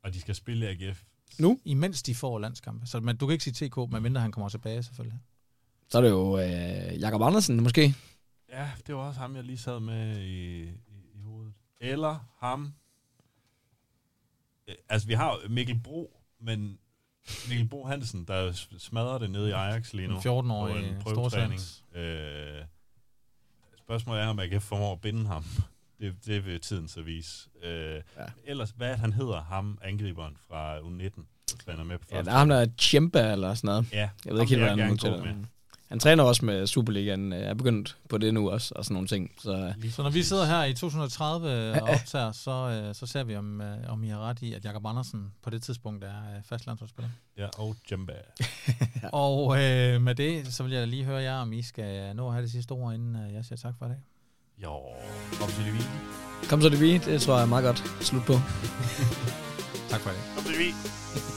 Og 0.03 0.13
de 0.13 0.21
skal 0.21 0.35
spille 0.35 0.65
i 0.65 0.87
AGF. 0.87 1.01
Nu? 1.39 1.59
Imens 1.65 2.03
de 2.03 2.15
får 2.15 2.39
landskampe. 2.39 2.85
Så 2.87 2.99
men, 2.99 3.17
du 3.17 3.25
kan 3.27 3.33
ikke 3.33 3.43
sige 3.43 3.67
TK, 3.67 3.77
medmindre 3.91 4.21
han 4.21 4.31
kommer 4.31 4.49
tilbage 4.49 4.83
selvfølgelig. 4.83 5.19
Så 5.89 5.97
er 5.97 6.01
det 6.01 6.09
jo 6.09 6.37
øh, 6.39 6.99
Jakob 6.99 7.21
Andersen, 7.21 7.63
måske. 7.63 7.95
Ja, 8.49 8.71
det 8.87 8.95
var 8.95 9.01
også 9.01 9.19
ham, 9.19 9.35
jeg 9.35 9.43
lige 9.43 9.57
sad 9.57 9.79
med 9.79 10.17
i, 10.17 10.61
i, 10.63 10.69
i 11.15 11.19
hovedet. 11.23 11.53
Eller 11.81 12.19
ham. 12.39 12.73
Øh, 14.67 14.75
Altså, 14.89 15.07
vi 15.07 15.13
har 15.13 15.49
Mikkel 15.49 15.79
Bro, 15.83 16.19
men 16.39 16.79
Mikkel 17.49 17.67
Bro 17.67 17.85
Hansen, 17.85 18.25
der 18.25 18.51
smadrer 18.77 19.17
det 19.17 19.31
nede 19.31 19.49
i 19.49 19.51
Ajax 19.51 19.93
lige 19.93 20.07
nu. 20.07 20.15
En 20.15 20.21
14-årig 20.21 20.73
på 20.73 20.79
en 20.79 21.01
stor 21.01 21.13
prøvetræning. 21.13 21.61
Øh, 21.95 22.65
spørgsmålet 23.77 24.23
er, 24.23 24.27
om 24.27 24.39
jeg 24.39 24.49
kan 24.49 24.61
formå 24.61 24.91
at 24.91 25.01
binde 25.01 25.25
ham. 25.27 25.43
Det, 25.99 26.13
det 26.25 26.45
vil 26.45 26.61
tiden 26.61 26.87
så 26.87 27.01
vise. 27.01 27.49
Øh, 27.63 27.95
ja. 27.95 28.01
Ellers, 28.45 28.69
hvad 28.77 28.87
er 28.87 28.91
det, 28.91 28.99
han 28.99 29.13
hedder, 29.13 29.41
ham 29.41 29.77
angriberen 29.81 30.37
fra 30.47 30.77
U19, 30.79 31.21
der 31.51 31.57
træner 31.65 31.83
med 31.83 31.97
på 31.97 32.05
Ja, 32.11 32.21
der 32.21 32.31
er 32.31 32.37
ham 32.37 32.49
der 32.49 32.67
Chimba 32.77 33.31
eller 33.31 33.53
sådan 33.53 33.67
noget. 33.67 33.93
Ja, 33.93 34.09
Jeg 34.25 34.33
ved 34.33 34.41
ikke 34.41 34.49
helt, 34.55 34.61
hvad 34.61 34.69
han 34.69 35.37
med. 35.37 35.45
Han 35.89 35.99
træner 35.99 36.23
også 36.23 36.45
med 36.45 36.67
Superligaen, 36.67 37.33
øh, 37.33 37.39
er 37.39 37.53
begyndt 37.53 37.97
på 38.09 38.17
det 38.17 38.33
nu 38.33 38.49
også, 38.49 38.73
og 38.75 38.85
sådan 38.85 38.93
nogle 38.93 39.07
ting. 39.07 39.31
Så 39.39 39.73
øh, 39.83 39.91
Så 39.91 40.03
når 40.03 40.09
vi 40.09 40.23
sidder 40.23 40.45
her 40.45 40.63
i 40.63 40.73
2030 40.73 41.81
og 41.81 41.89
optager, 41.89 42.31
så, 42.31 42.51
øh, 42.51 42.95
så 42.95 43.05
ser 43.05 43.23
vi, 43.23 43.35
om, 43.35 43.61
øh, 43.61 43.77
om 43.87 44.03
I 44.03 44.07
har 44.07 44.19
ret 44.19 44.41
i, 44.41 44.53
at 44.53 44.65
Jakob 44.65 44.85
Andersen 44.85 45.31
på 45.41 45.49
det 45.49 45.63
tidspunkt 45.63 46.03
er 46.03 46.35
øh, 46.35 46.43
fast 46.43 46.65
landsholdsspiller. 46.65 47.09
Ja, 47.37 47.47
og 47.57 47.75
Jamba. 47.91 48.13
Og 49.13 49.63
øh, 49.63 50.01
med 50.01 50.15
det, 50.15 50.53
så 50.53 50.63
vil 50.63 50.71
jeg 50.71 50.87
lige 50.87 51.03
høre 51.03 51.21
jer, 51.21 51.37
om 51.37 51.53
I 51.53 51.61
skal 51.61 52.15
nå 52.15 52.27
at 52.27 52.33
have 52.33 52.43
det 52.43 52.51
sidste 52.51 52.71
ord, 52.71 52.93
inden 52.93 53.15
øh, 53.15 53.33
jeg 53.33 53.45
siger 53.45 53.57
tak 53.57 53.73
for 53.79 53.85
i 53.85 53.89
dag. 53.89 53.97
Jo, 54.63 54.69
kom 55.39 55.49
til 55.49 55.65
det 55.65 55.73
vi. 55.73 55.81
kom 56.49 56.61
så 56.61 56.69
det 56.69 56.81
vi, 56.81 56.97
det 56.97 57.21
tror 57.21 57.35
jeg 57.35 57.43
er 57.43 57.47
meget 57.47 57.65
godt 57.65 57.83
slut 58.01 58.23
på. 58.25 58.33
Tak 59.89 60.01
for 60.01 60.09
dag. 60.09 60.19
Kom 60.35 60.43
til 60.43 60.53
det 60.53 60.59
vi. 60.59 61.36